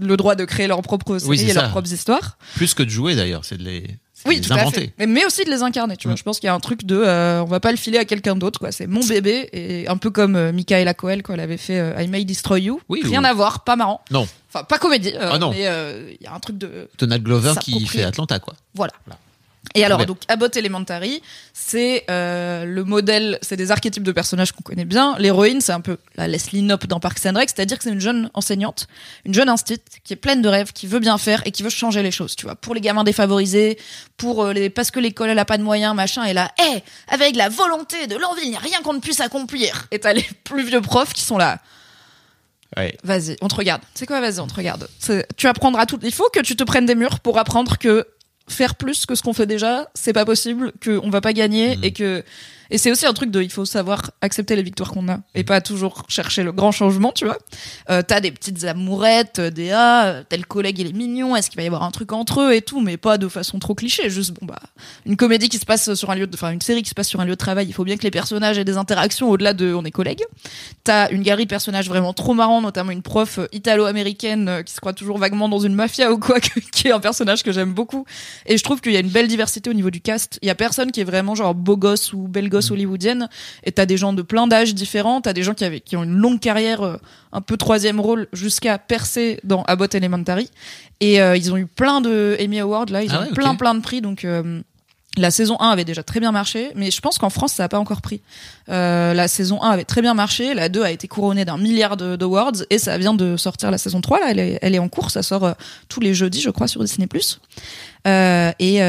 [0.00, 2.36] le droit de créer leurs propres séries Oui, et leurs propres histoires.
[2.56, 3.84] Plus que de jouer d'ailleurs, c'est de les,
[4.26, 4.80] Oui, tout à inventer.
[4.80, 4.92] fait.
[4.98, 6.14] Mais, mais aussi de les incarner, tu vois.
[6.14, 6.18] Mm.
[6.18, 8.04] Je pense qu'il y a un truc de, euh, on va pas le filer à
[8.04, 8.72] quelqu'un d'autre, quoi.
[8.72, 12.02] C'est mon bébé et un peu comme euh, Michaela Coel quand elle avait fait euh,
[12.02, 12.80] I May Destroy You.
[12.88, 14.00] Oui, Rien à voir, pas marrant.
[14.10, 15.12] Non, Enfin, pas comédie.
[15.14, 15.50] euh, Ah non.
[15.50, 15.60] Mais
[16.20, 18.54] il y a un truc de, Donald Glover qui fait Atlanta quoi.
[18.74, 18.92] voilà.
[19.06, 19.18] Voilà.
[19.74, 21.22] Et alors, donc, Abbott Elementary,
[21.52, 25.14] c'est euh, le modèle, c'est des archétypes de personnages qu'on connaît bien.
[25.18, 28.00] L'héroïne, c'est un peu la Leslie Knope dans Parks and Rec, c'est-à-dire que c'est une
[28.00, 28.86] jeune enseignante,
[29.24, 31.70] une jeune instit qui est pleine de rêves, qui veut bien faire et qui veut
[31.70, 32.56] changer les choses, tu vois.
[32.56, 33.78] Pour les gamins défavorisés,
[34.16, 36.24] pour euh, les parce que l'école elle a pas de moyens, machin.
[36.24, 39.20] Et là, hé, avec la volonté, de l'envie, il n'y a rien qu'on ne puisse
[39.20, 39.86] accomplir.
[39.90, 41.58] Et t'as les plus vieux profs qui sont là.
[42.76, 42.96] Ouais.
[43.02, 43.82] Vas-y, on te regarde.
[43.94, 44.88] C'est quoi, vas-y, on te regarde.
[45.36, 45.98] Tu apprendras tout.
[46.02, 48.06] Il faut que tu te prennes des murs pour apprendre que
[48.48, 51.84] faire plus que ce qu'on fait déjà, c'est pas possible, qu'on va pas gagner Mhm.
[51.84, 52.22] et que.
[52.70, 55.44] Et c'est aussi un truc de, il faut savoir accepter les victoires qu'on a et
[55.44, 57.38] pas toujours chercher le grand changement, tu vois.
[57.90, 61.50] Euh, T'as des petites amourettes, euh, des ah, euh, tel collègue il est mignon, est-ce
[61.50, 63.74] qu'il va y avoir un truc entre eux et tout, mais pas de façon trop
[63.74, 64.10] cliché.
[64.10, 64.60] Juste bon bah,
[65.06, 67.08] une comédie qui se passe sur un lieu, de, enfin une série qui se passe
[67.08, 69.54] sur un lieu de travail, il faut bien que les personnages aient des interactions au-delà
[69.54, 70.22] de on est collègues.
[70.84, 74.92] T'as une galerie de personnages vraiment trop marrants, notamment une prof italo-américaine qui se croit
[74.92, 76.38] toujours vaguement dans une mafia ou quoi,
[76.72, 78.04] qui est un personnage que j'aime beaucoup.
[78.46, 80.38] Et je trouve qu'il y a une belle diversité au niveau du cast.
[80.42, 83.28] Il y a personne qui est vraiment genre beau gosse ou belle gosse hollywoodienne.
[83.64, 85.20] Et t'as des gens de plein d'âges différents.
[85.20, 86.96] T'as des gens qui, avaient, qui ont une longue carrière, euh,
[87.32, 90.50] un peu troisième rôle, jusqu'à percer dans Abbott Elementary.
[91.00, 93.02] Et euh, ils ont eu plein de Emmy Awards là.
[93.02, 94.00] Ils Ah ont ouais, eu plein plein de prix.
[94.00, 94.60] Donc euh,
[95.16, 97.68] La saison 1 avait déjà très bien marché, mais je pense qu'en France, ça n'a
[97.68, 98.20] pas encore pris.
[98.68, 101.96] Euh, la saison 1 avait très bien marché, la 2 a été couronnée d'un milliard
[101.96, 104.88] d'awards, et ça vient de sortir la saison 3, là, elle est, elle est en
[104.88, 105.52] cours, ça sort euh,
[105.88, 107.08] tous les jeudis, je crois, sur Disney+.
[108.06, 108.80] Euh, et...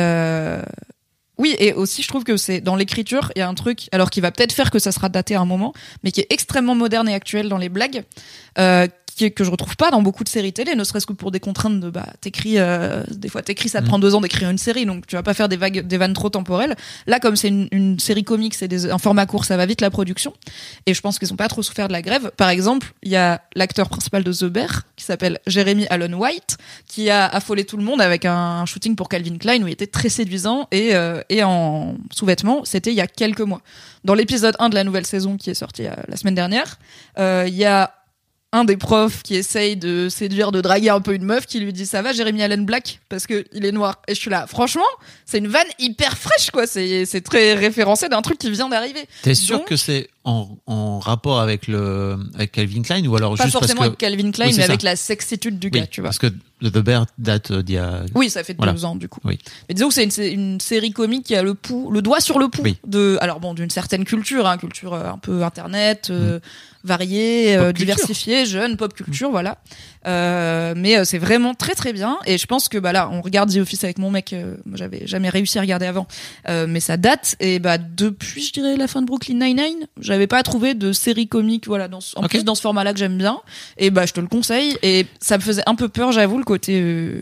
[1.40, 4.10] Oui, et aussi, je trouve que c'est dans l'écriture, il y a un truc, alors
[4.10, 6.76] qui va peut-être faire que ça sera daté à un moment, mais qui est extrêmement
[6.76, 8.04] moderne et actuel dans les blagues,
[8.58, 8.88] euh,
[9.20, 11.30] qui est- que je retrouve pas dans beaucoup de séries télé, ne serait-ce que pour
[11.32, 14.50] des contraintes de bah t'écris, euh, des fois t'écris, ça te prend deux ans d'écrire
[14.50, 16.78] une série, donc tu vas pas faire des vagues, des vannes trop temporelles.
[17.06, 19.82] Là, comme c'est une, une série comique, c'est des- un format court, ça va vite
[19.82, 20.34] la production,
[20.86, 22.32] et je pense qu'ils ont pas trop souffert de la grève.
[22.38, 26.58] Par exemple, il y a l'acteur principal de The Bear qui s'appelle Jeremy Allen White,
[26.88, 29.88] qui a affolé tout le monde avec un shooting pour Calvin Klein où il était
[29.88, 32.64] très séduisant et, euh, et en sous-vêtements.
[32.64, 33.62] C'était il y a quelques mois.
[34.06, 36.80] Dans l'épisode 1 de la nouvelle saison qui est sorti euh, la semaine dernière,
[37.18, 37.92] euh, il y a
[38.52, 41.72] un des profs qui essaye de séduire, de draguer un peu une meuf qui lui
[41.72, 43.00] dit ça va Jérémy Allen Black?
[43.10, 44.02] Parce que il est noir.
[44.08, 44.48] Et je suis là.
[44.48, 44.82] Franchement
[45.26, 46.66] c'est une vanne hyper fraîche quoi.
[46.66, 49.06] C'est c'est très référencé d'un truc qui vient d'arriver.
[49.22, 53.36] T'es sûr Donc, que c'est en, en rapport avec le avec Calvin Klein ou alors
[53.36, 55.80] pas juste forcément parce que avec Calvin Klein Oui, mais avec la sexitude du Oui,
[55.80, 56.28] gars tu vois parce que
[56.62, 58.74] The Bear date euh, d'il y a Oui, ça fait Voilà.
[58.74, 59.20] deux ans du coup.
[59.24, 59.40] Oui.
[59.68, 62.50] Mais disons que c'est une, série comique qui a le pouls, le doigt sur le
[62.50, 66.40] pouls de, alors bon, d'une certaine culture, hein, culture euh, un peu internet, euh,
[66.84, 67.96] variée, euh, Pop culture.
[67.96, 69.58] diversifiée, jeune, pop culture, voilà.
[70.06, 72.18] Euh, mais c'est vraiment très très bien.
[72.26, 74.36] Et je pense que bah là, on regarde The Office avec mon mec.
[74.66, 76.08] moi, j'avais jamais réussi à regarder avant,
[76.48, 77.36] mais ça date.
[77.40, 79.88] Et bah depuis, je dirais la fin de Brooklyn Nine Nine,
[80.20, 83.00] j'avais pas trouvé de série comique, voilà, dans, ce- en plus dans ce format-là que
[83.00, 83.40] j'aime bien.
[83.78, 84.78] Et bah je te le conseille.
[84.84, 87.22] Et ça me faisait un peu peur, j'avoue, le côté euh,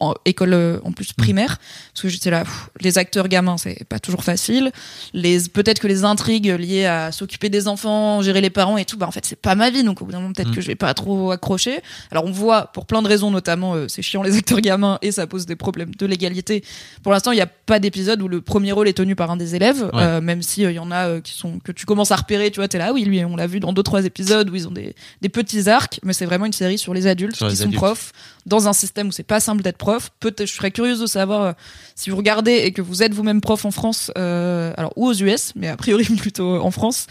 [0.00, 1.58] en école euh, en plus primaire.
[1.92, 4.72] Parce que j'étais là pff, les acteurs gamins c'est pas toujours facile.
[5.12, 8.96] Les peut-être que les intrigues liées à s'occuper des enfants gérer les parents et tout
[8.96, 9.82] bah en fait c'est pas ma vie.
[9.84, 10.54] Donc au bout d'un moment peut-être Mm.
[10.54, 11.80] que je vais pas trop accrocher.
[12.10, 15.12] Alors on voit pour plein de raisons notamment euh, c'est chiant les acteurs gamins et
[15.12, 16.64] ça pose des problèmes de l'égalité.
[17.02, 19.36] Pour l'instant il y a pas d'épisode où le premier rôle est tenu par un
[19.36, 20.02] des élèves Ouais.
[20.02, 22.50] euh, même si il y en a euh, qui sont que tu commences à repérer
[22.50, 24.54] tu vois t'es là ah oui lui on l'a vu dans deux trois épisodes où
[24.54, 26.00] ils ont des, des petits arcs.
[26.04, 27.76] Mais c'est vraiment une série sur les adultes Sur qui les sont adultes.
[27.82, 28.12] profs
[28.48, 30.10] dans un système où c'est pas simple d'être prof.
[30.20, 31.52] Peut-être, je serais curieuse de savoir euh,
[31.94, 35.14] si vous regardez et que vous êtes vous-même prof en France, euh, alors ou aux
[35.14, 37.06] US, mais a priori plutôt en France.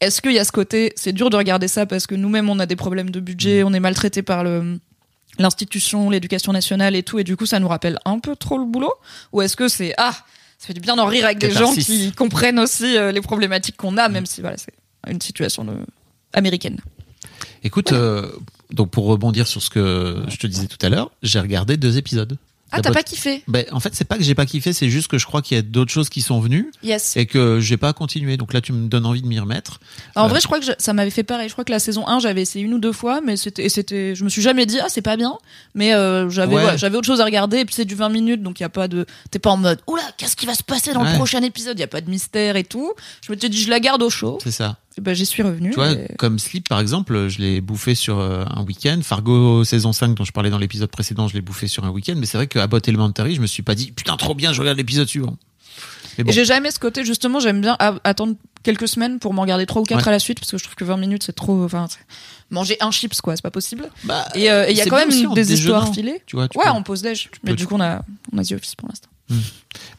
[0.00, 2.58] Est-ce qu'il y a ce côté, c'est dur de regarder ça parce que nous-mêmes on
[2.58, 3.24] a des problèmes de Mm.
[3.24, 4.78] budget, on est maltraité par le
[5.38, 8.66] l'institution, l'éducation nationale et tout, et du coup ça nous rappelle un peu trop le
[8.66, 8.92] boulot?
[9.32, 10.12] Ou est-ce que c'est ah,
[10.58, 13.76] ça fait du bien d'en rire avec des gens qui comprennent aussi euh, les problématiques
[13.76, 14.74] qu'on a, même si voilà c'est
[15.10, 15.78] une situation de-
[16.34, 16.78] américaine.
[17.64, 18.28] Écoute, euh,
[18.72, 21.98] donc pour rebondir sur ce que je te disais tout à l'heure, j'ai regardé deux
[21.98, 22.36] épisodes.
[22.74, 25.08] Ah t'as pas kiffé Ben, en fait, c'est pas que j'ai pas kiffé, c'est juste
[25.08, 27.18] que je crois qu'il y a d'autres choses qui sont venues Yes.
[27.18, 28.38] et que j'ai pas continué.
[28.38, 29.78] Donc là, tu me donnes envie de m'y remettre.
[30.16, 31.48] En Euh, vrai, je crois que je- ça m'avait fait pareil.
[31.50, 33.68] Je crois que la saison 1, j'avais essayé une ou deux fois, mais c'était,
[34.14, 35.36] je me suis jamais dit, ah, c'est pas bien.
[35.74, 36.62] Mais euh, j'avais, Ouais.
[36.62, 38.64] voilà, j'avais autre chose à regarder, et puis c'est du 20 minutes, donc il y
[38.64, 41.10] a pas de, t'es pas en mode, oula, qu'est-ce qui va se passer dans Ouais.
[41.10, 41.76] le prochain épisode?
[41.78, 42.94] Il y a pas de mystère et tout.
[43.20, 44.38] Je me suis dit, je la garde au chaud.
[44.42, 44.78] C'est ça.
[45.00, 45.70] Ben, j'y suis revenu.
[45.70, 49.00] Tu vois, et- comme Sleep, par exemple, je l'ai bouffé sur euh, un week-end.
[49.02, 52.14] Fargo saison 5, dont je parlais dans l'épisode précédent, je l'ai bouffé sur un week-end.
[52.16, 54.60] Mais c'est vrai qu'à Bot Elementary, je me suis pas dit, putain, trop bien, je
[54.60, 55.36] regarde l'épisode suivant.
[56.18, 56.30] Bon.
[56.30, 57.74] J'ai jamais ce côté, justement, j'aime bien
[58.04, 60.08] attendre quelques semaines pour m'en regarder trois ou quatre Ouais.
[60.08, 61.86] à la suite, parce que je trouve que 20 minutes, c'est trop, enfin,
[62.50, 63.88] manger un chips, quoi, c'est pas possible.
[64.04, 66.20] Bah, Et euh, il y a quand même aussi des histoires filées.
[66.26, 67.30] Tu vois, tu ouais, peux- on pose l'âge.
[67.44, 69.08] Mais peux- du coup, on a, on a The Office pour l'instant.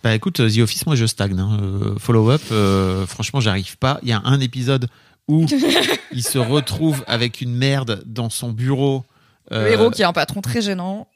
[0.04, 1.40] Bah écoute, euh, The Office, moi je stagne.
[1.40, 1.58] hein.
[1.62, 4.00] Euh, Follow-up, euh, franchement, j'arrive pas.
[4.04, 4.88] Il y a un épisode
[5.28, 5.46] où
[6.12, 9.04] il se retrouve avec une merde dans son bureau.
[9.52, 11.08] Le euh, héros qui a un patron très gênant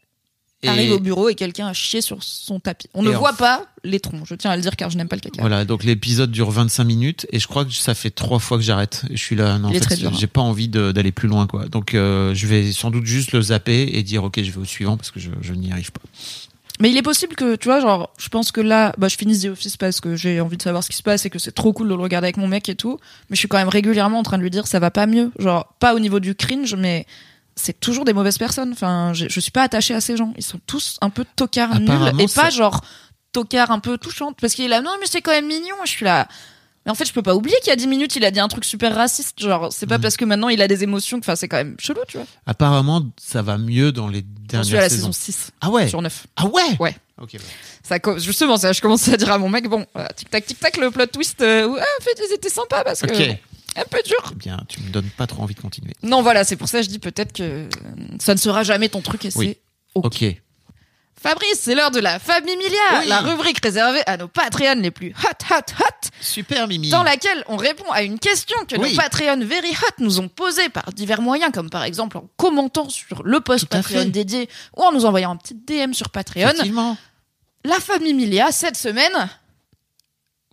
[0.64, 2.88] et- arrive au bureau et quelqu'un a chié sur son tapis.
[2.94, 4.90] On Et ne en voit f- pas les troncs, je tiens à le dire car
[4.90, 5.40] je n'aime pas le caca.
[5.40, 8.64] Voilà, donc l'épisode dure 25 minutes et je crois que ça fait trois fois que
[8.64, 9.04] j'arrête.
[9.10, 10.12] Et Je suis là, non, en est fait, hein.
[10.18, 11.68] j'ai pas envie d'aller plus loin, quoi.
[11.68, 14.66] Donc euh, je vais sans doute juste le zapper et dire, ok, je vais au
[14.66, 16.02] suivant parce que je, je n'y arrive pas.
[16.80, 19.42] Mais il est possible que, tu vois, genre, je pense que là, bah, je finisse
[19.42, 21.52] The Office parce que j'ai envie de savoir ce qui se passe et que c'est
[21.52, 23.00] trop cool de le regarder avec mon mec et tout.
[23.30, 25.32] Mais je suis quand même régulièrement en train de lui dire ça va pas mieux.
[25.40, 27.06] Genre, pas au niveau du cringe, mais
[27.56, 28.72] c'est toujours des mauvaises personnes.
[28.72, 30.34] Enfin, je, je suis pas attachée à ces gens.
[30.38, 32.82] Ils sont tous un peu tocards nuls et pas genre
[33.32, 34.38] tocards un peu touchantes.
[34.40, 35.76] Parce qu'il est là, non, mais c'est quand même mignon.
[35.84, 36.28] Je suis là.
[36.88, 38.40] Mais en fait, je peux pas oublier qu'il y a 10 minutes, il a dit
[38.40, 39.42] un truc super raciste.
[39.42, 41.76] Genre, c'est pas parce que maintenant il a des émotions que, enfin, c'est quand même
[41.80, 42.26] chelou, tu vois.
[42.46, 45.12] Apparemment, ça va mieux dans les dernières suis à la saisons.
[45.12, 46.28] saison 6 Ah ouais sur 9.
[46.38, 46.96] Ah ouais Ouais.
[47.22, 47.32] Ok.
[47.34, 47.40] ouais.
[47.84, 50.46] Ça, co- justement, ça, je commençais à dire à mon mec, bon, voilà, tic tac,
[50.46, 53.08] tic tac, le plot twist, euh, ah, en fait, ils étaient sympas parce que.
[53.76, 54.18] Un peu dur.
[54.32, 55.94] Eh bien, tu me donnes pas trop envie de continuer.
[56.02, 57.70] Non, voilà, c'est pour ça que je dis peut-être que euh,
[58.20, 59.60] ça ne sera jamais ton truc et c'est.
[59.94, 60.24] Ok.
[61.28, 63.08] Fabrice, c'est l'heure de la famille Milia, Oui.
[63.08, 66.90] la rubrique réservée à nos Patreons les plus hot, hot, hot, Super, Mimi.
[66.90, 68.92] dans laquelle on répond à une question que Oui.
[68.92, 72.88] nos Patreons very hot nous ont posée par divers moyens, comme par exemple en commentant
[72.90, 74.48] sur le post Patreon dédié
[74.78, 76.48] ou en nous envoyant un petit DM sur Patreon.
[76.50, 76.96] Effectivement.
[77.66, 79.30] La famille Milia, cette semaine,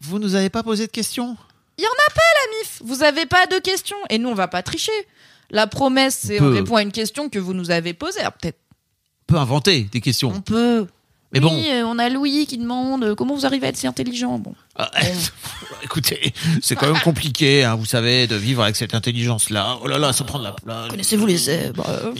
[0.00, 1.36] Vous nous avez pas posé de questions?
[1.78, 2.82] Il y en a pas la mif.
[2.84, 4.92] Vous avez pas de questions et nous on va pas tricher.
[5.50, 8.20] La promesse c'est on répond à une question que vous nous avez posée.
[8.20, 8.58] Alors, peut-être
[9.26, 10.32] peut inventer des questions.
[10.34, 10.86] on peut.
[11.32, 11.62] Mais oui, bon.
[11.68, 14.38] euh, on a Louis qui demande euh, comment vous arrivez à être si intelligent.
[14.38, 14.54] Bon.
[14.76, 14.88] Ah,
[15.82, 19.78] écoutez, c'est quand même compliqué, hein, vous savez, de vivre avec cette intelligence-là.
[19.82, 20.90] Oh là là, ça prend de la place.
[20.90, 22.12] Connaissez-vous les zèbres euh,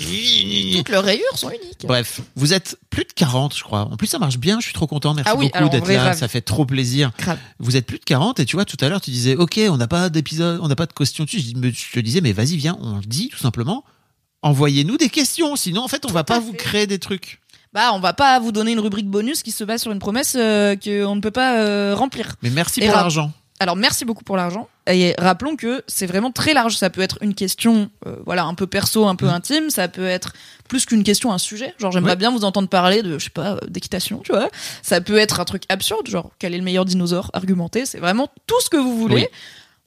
[0.77, 1.85] Toutes leurs rayures sont uniques.
[1.87, 3.83] Bref, vous êtes plus de 40, je crois.
[3.83, 4.59] En plus, ça marche bien.
[4.59, 5.15] Je suis trop content.
[5.15, 6.13] Merci Ah oui, beaucoup alors, en d'être vrai, là.
[6.15, 7.13] Ça fait trop plaisir.
[7.19, 7.39] Grave.
[7.61, 9.77] Vous êtes plus de 40 et tu vois, tout à l'heure, tu disais, OK, on
[9.77, 11.39] n'a pas d'épisode, on n'a pas de questions dessus.
[11.39, 13.85] Je, dis- mais je te disais, mais vas-y, viens, on le dit tout simplement.
[14.45, 15.57] Envoyez-nous des questions.
[15.57, 17.41] Sinon, en fait, on va pas vous créer des trucs.
[17.73, 20.37] Bah, on va pas vous donner une rubrique bonus qui se base sur une promesse
[20.39, 22.37] euh, qu'on ne peut pas euh, remplir.
[22.43, 23.33] Mais merci Et pour l'argent.
[23.61, 24.69] Alors merci beaucoup pour l'argent.
[24.87, 26.77] Et rappelons que c'est vraiment très large.
[26.77, 29.33] Ça peut être une question, euh, voilà, un peu perso, un peu Mhm.
[29.33, 29.71] intime.
[29.71, 30.35] Ça peut être
[30.69, 31.73] plus qu'une question, un sujet.
[31.79, 34.51] Genre j'aimerais bien vous entendre parler de, je sais pas, euh, d'équitation, tu vois.
[34.83, 37.87] Ça peut être un truc absurde, genre quel est le meilleur dinosaure argumenté.
[37.87, 39.15] C'est vraiment tout ce que vous voulez.
[39.17, 39.27] Oui.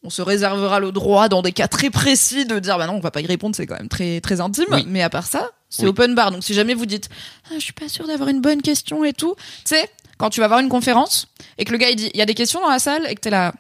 [0.08, 3.00] On se réservera le droit dans des cas très précis de dire bah non on
[3.02, 4.86] va pas y répondre c'est quand même très très intime Oui.
[4.88, 5.90] mais à part ça c'est Oui.
[5.90, 7.10] open bar donc si jamais vous dites
[7.50, 10.40] ah, je suis pas sûr d'avoir une bonne question et tout tu sais quand tu
[10.40, 11.28] vas voir une conférence
[11.58, 13.16] et que le gars il dit il y a des questions dans la salle et
[13.16, 13.54] que t'es là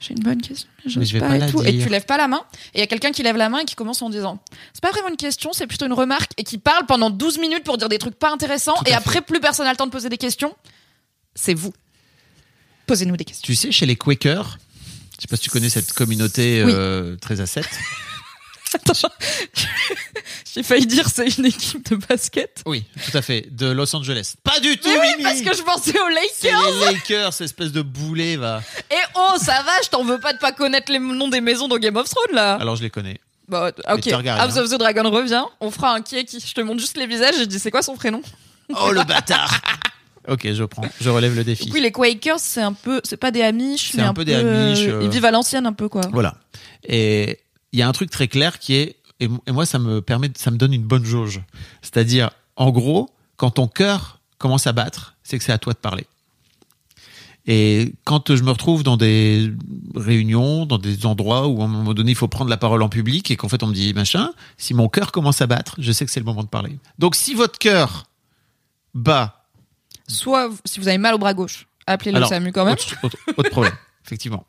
[0.00, 2.06] j'ai une bonne question Mais je vais pas, pas et tout et que tu lèves
[2.06, 4.00] pas la main et il y a quelqu'un qui lève la main et qui commence
[4.00, 4.38] en disant
[4.72, 7.64] c'est pas vraiment une question c'est plutôt une remarque et qui parle pendant 12 minutes
[7.64, 8.94] pour dire des trucs pas intéressants Tout et fait.
[8.96, 10.54] après plus personne n'a le temps de poser des questions
[11.34, 11.74] c'est vous
[12.86, 14.58] posez-nous des questions Tu sais, chez les Quakers,
[15.20, 16.72] je sais pas si tu connais cette communauté Oui.
[16.74, 17.68] euh, 13 à 7.
[18.74, 18.92] Attends,
[20.54, 22.62] j'ai failli dire c'est une équipe de basket.
[22.66, 23.46] Oui, tout à fait.
[23.50, 24.34] De Los Angeles.
[24.44, 26.70] Pas du tout, Mais oui, Mimi parce que je pensais aux Lakers.
[26.86, 28.62] les Lakers, cette espèce de boulet, va.
[28.90, 31.66] Et oh, ça va, je t'en veux pas de pas connaître les noms des maisons
[31.68, 32.54] dans Game of Thrones là.
[32.60, 33.18] Alors, je les connais.
[33.48, 34.06] Bah, ok.
[34.06, 35.42] House of the Dragon revient.
[35.60, 36.38] On fera un qui est qui.
[36.38, 37.34] Je te montre juste les visages.
[37.34, 38.22] et Je dis c'est quoi son prénom?
[38.80, 39.60] Oh, le bâtard
[40.28, 40.84] Ok, je prends.
[41.00, 41.70] Je relève le défi.
[41.72, 44.34] Oui, les Quakers, c'est un peu, c'est pas des Amish, mais un un, peu des
[44.34, 46.02] Amish, euh, euh, Ils vivent à l'ancienne un peu quoi.
[46.12, 46.36] Voilà.
[46.84, 47.38] Et
[47.72, 50.30] il y a un truc très clair qui est, et et moi, ça me permet,
[50.36, 51.42] ça me donne une bonne jauge.
[51.82, 55.78] C'est-à-dire, en gros, quand ton cœur commence à battre, c'est que c'est à toi de
[55.78, 56.06] parler.
[57.46, 59.50] Et quand je me retrouve dans des
[59.94, 62.88] réunions, dans des endroits où à un moment donné il faut prendre la parole en
[62.88, 65.90] public et qu'en fait on me dit machin, si mon cœur commence à battre, je
[65.90, 66.78] sais que c'est le moment de parler.
[66.98, 68.04] Donc si votre cœur
[68.94, 69.39] bat,
[70.12, 72.74] Soit si vous avez mal au bras gauche, appelez le SAMU quand même.
[72.74, 73.72] autre, autre- autre problème,
[74.06, 74.46] effectivement.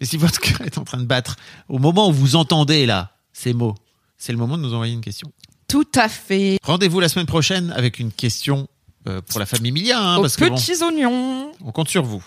[0.00, 1.36] Mais si votre cœur est en train de battre,
[1.68, 3.74] au moment où vous entendez là ces mots,
[4.18, 5.30] c'est le moment de nous envoyer une question.
[5.68, 6.58] Tout à fait.
[6.62, 8.68] Rendez-vous la semaine prochaine avec une question
[9.08, 11.50] euh, pour la famille Milia, hein, Aux parce que bon, petits oignons.
[11.64, 12.24] on compte sur vous.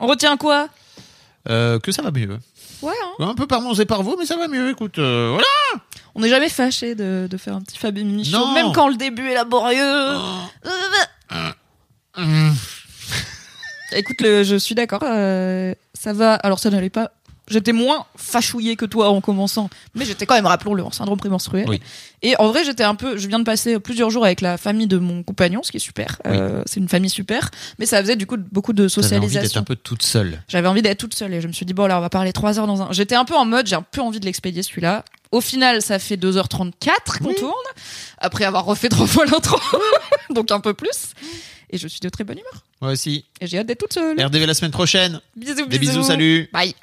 [0.00, 0.68] On retient quoi?
[1.48, 2.38] Euh, que ça va mieux.
[2.82, 2.92] Ouais.
[3.20, 3.28] Hein.
[3.28, 4.70] Un peu par mangé par vous, mais ça va mieux.
[4.70, 5.46] Écoute, euh, voilà.
[6.14, 8.52] On n'est jamais fâché de, de faire un petit Fabien Michaud, Non.
[8.52, 10.16] même quand le début est laborieux.
[12.16, 12.54] Hum.
[13.92, 15.00] Écoute, le, je suis d'accord.
[15.02, 16.34] euh, ça va.
[16.34, 17.10] Alors, ça n'allait pas.
[17.48, 21.68] J'étais moins fachouillé que toi en commençant, mais j'étais quand même, rappelons-le, en syndrome prémenstruel.
[21.68, 21.80] Oui.
[22.22, 23.16] Et en vrai, j'étais un peu.
[23.16, 25.80] Je viens de passer plusieurs jours avec la famille de mon compagnon, ce qui est
[25.80, 26.20] super.
[26.26, 29.24] Euh, c'est une famille super, mais ça faisait du coup beaucoup de T'avais envie d'être
[29.26, 29.60] socialisation.
[29.62, 30.40] un peu toute seule.
[30.46, 32.32] J'avais envie d'être toute seule et je me suis dit, bon, là, on va parler
[32.32, 32.92] trois heures dans un.
[32.92, 35.04] J'étais un peu en mode, j'ai un peu envie de l'expédier celui-là.
[35.32, 37.52] Au final, ça fait 2h34 qu'on tourne,
[38.18, 39.58] après avoir refait trois fois l'intro,
[40.30, 41.14] donc un peu plus.
[41.72, 42.64] Et je suis de très bonne humeur.
[42.80, 43.24] Moi aussi.
[43.40, 44.20] Et j'ai hâte d'être toute seule.
[44.20, 45.20] RDV la semaine prochaine.
[45.36, 46.48] Bisous, Des bisous, bisous salut.
[46.52, 46.74] Bye.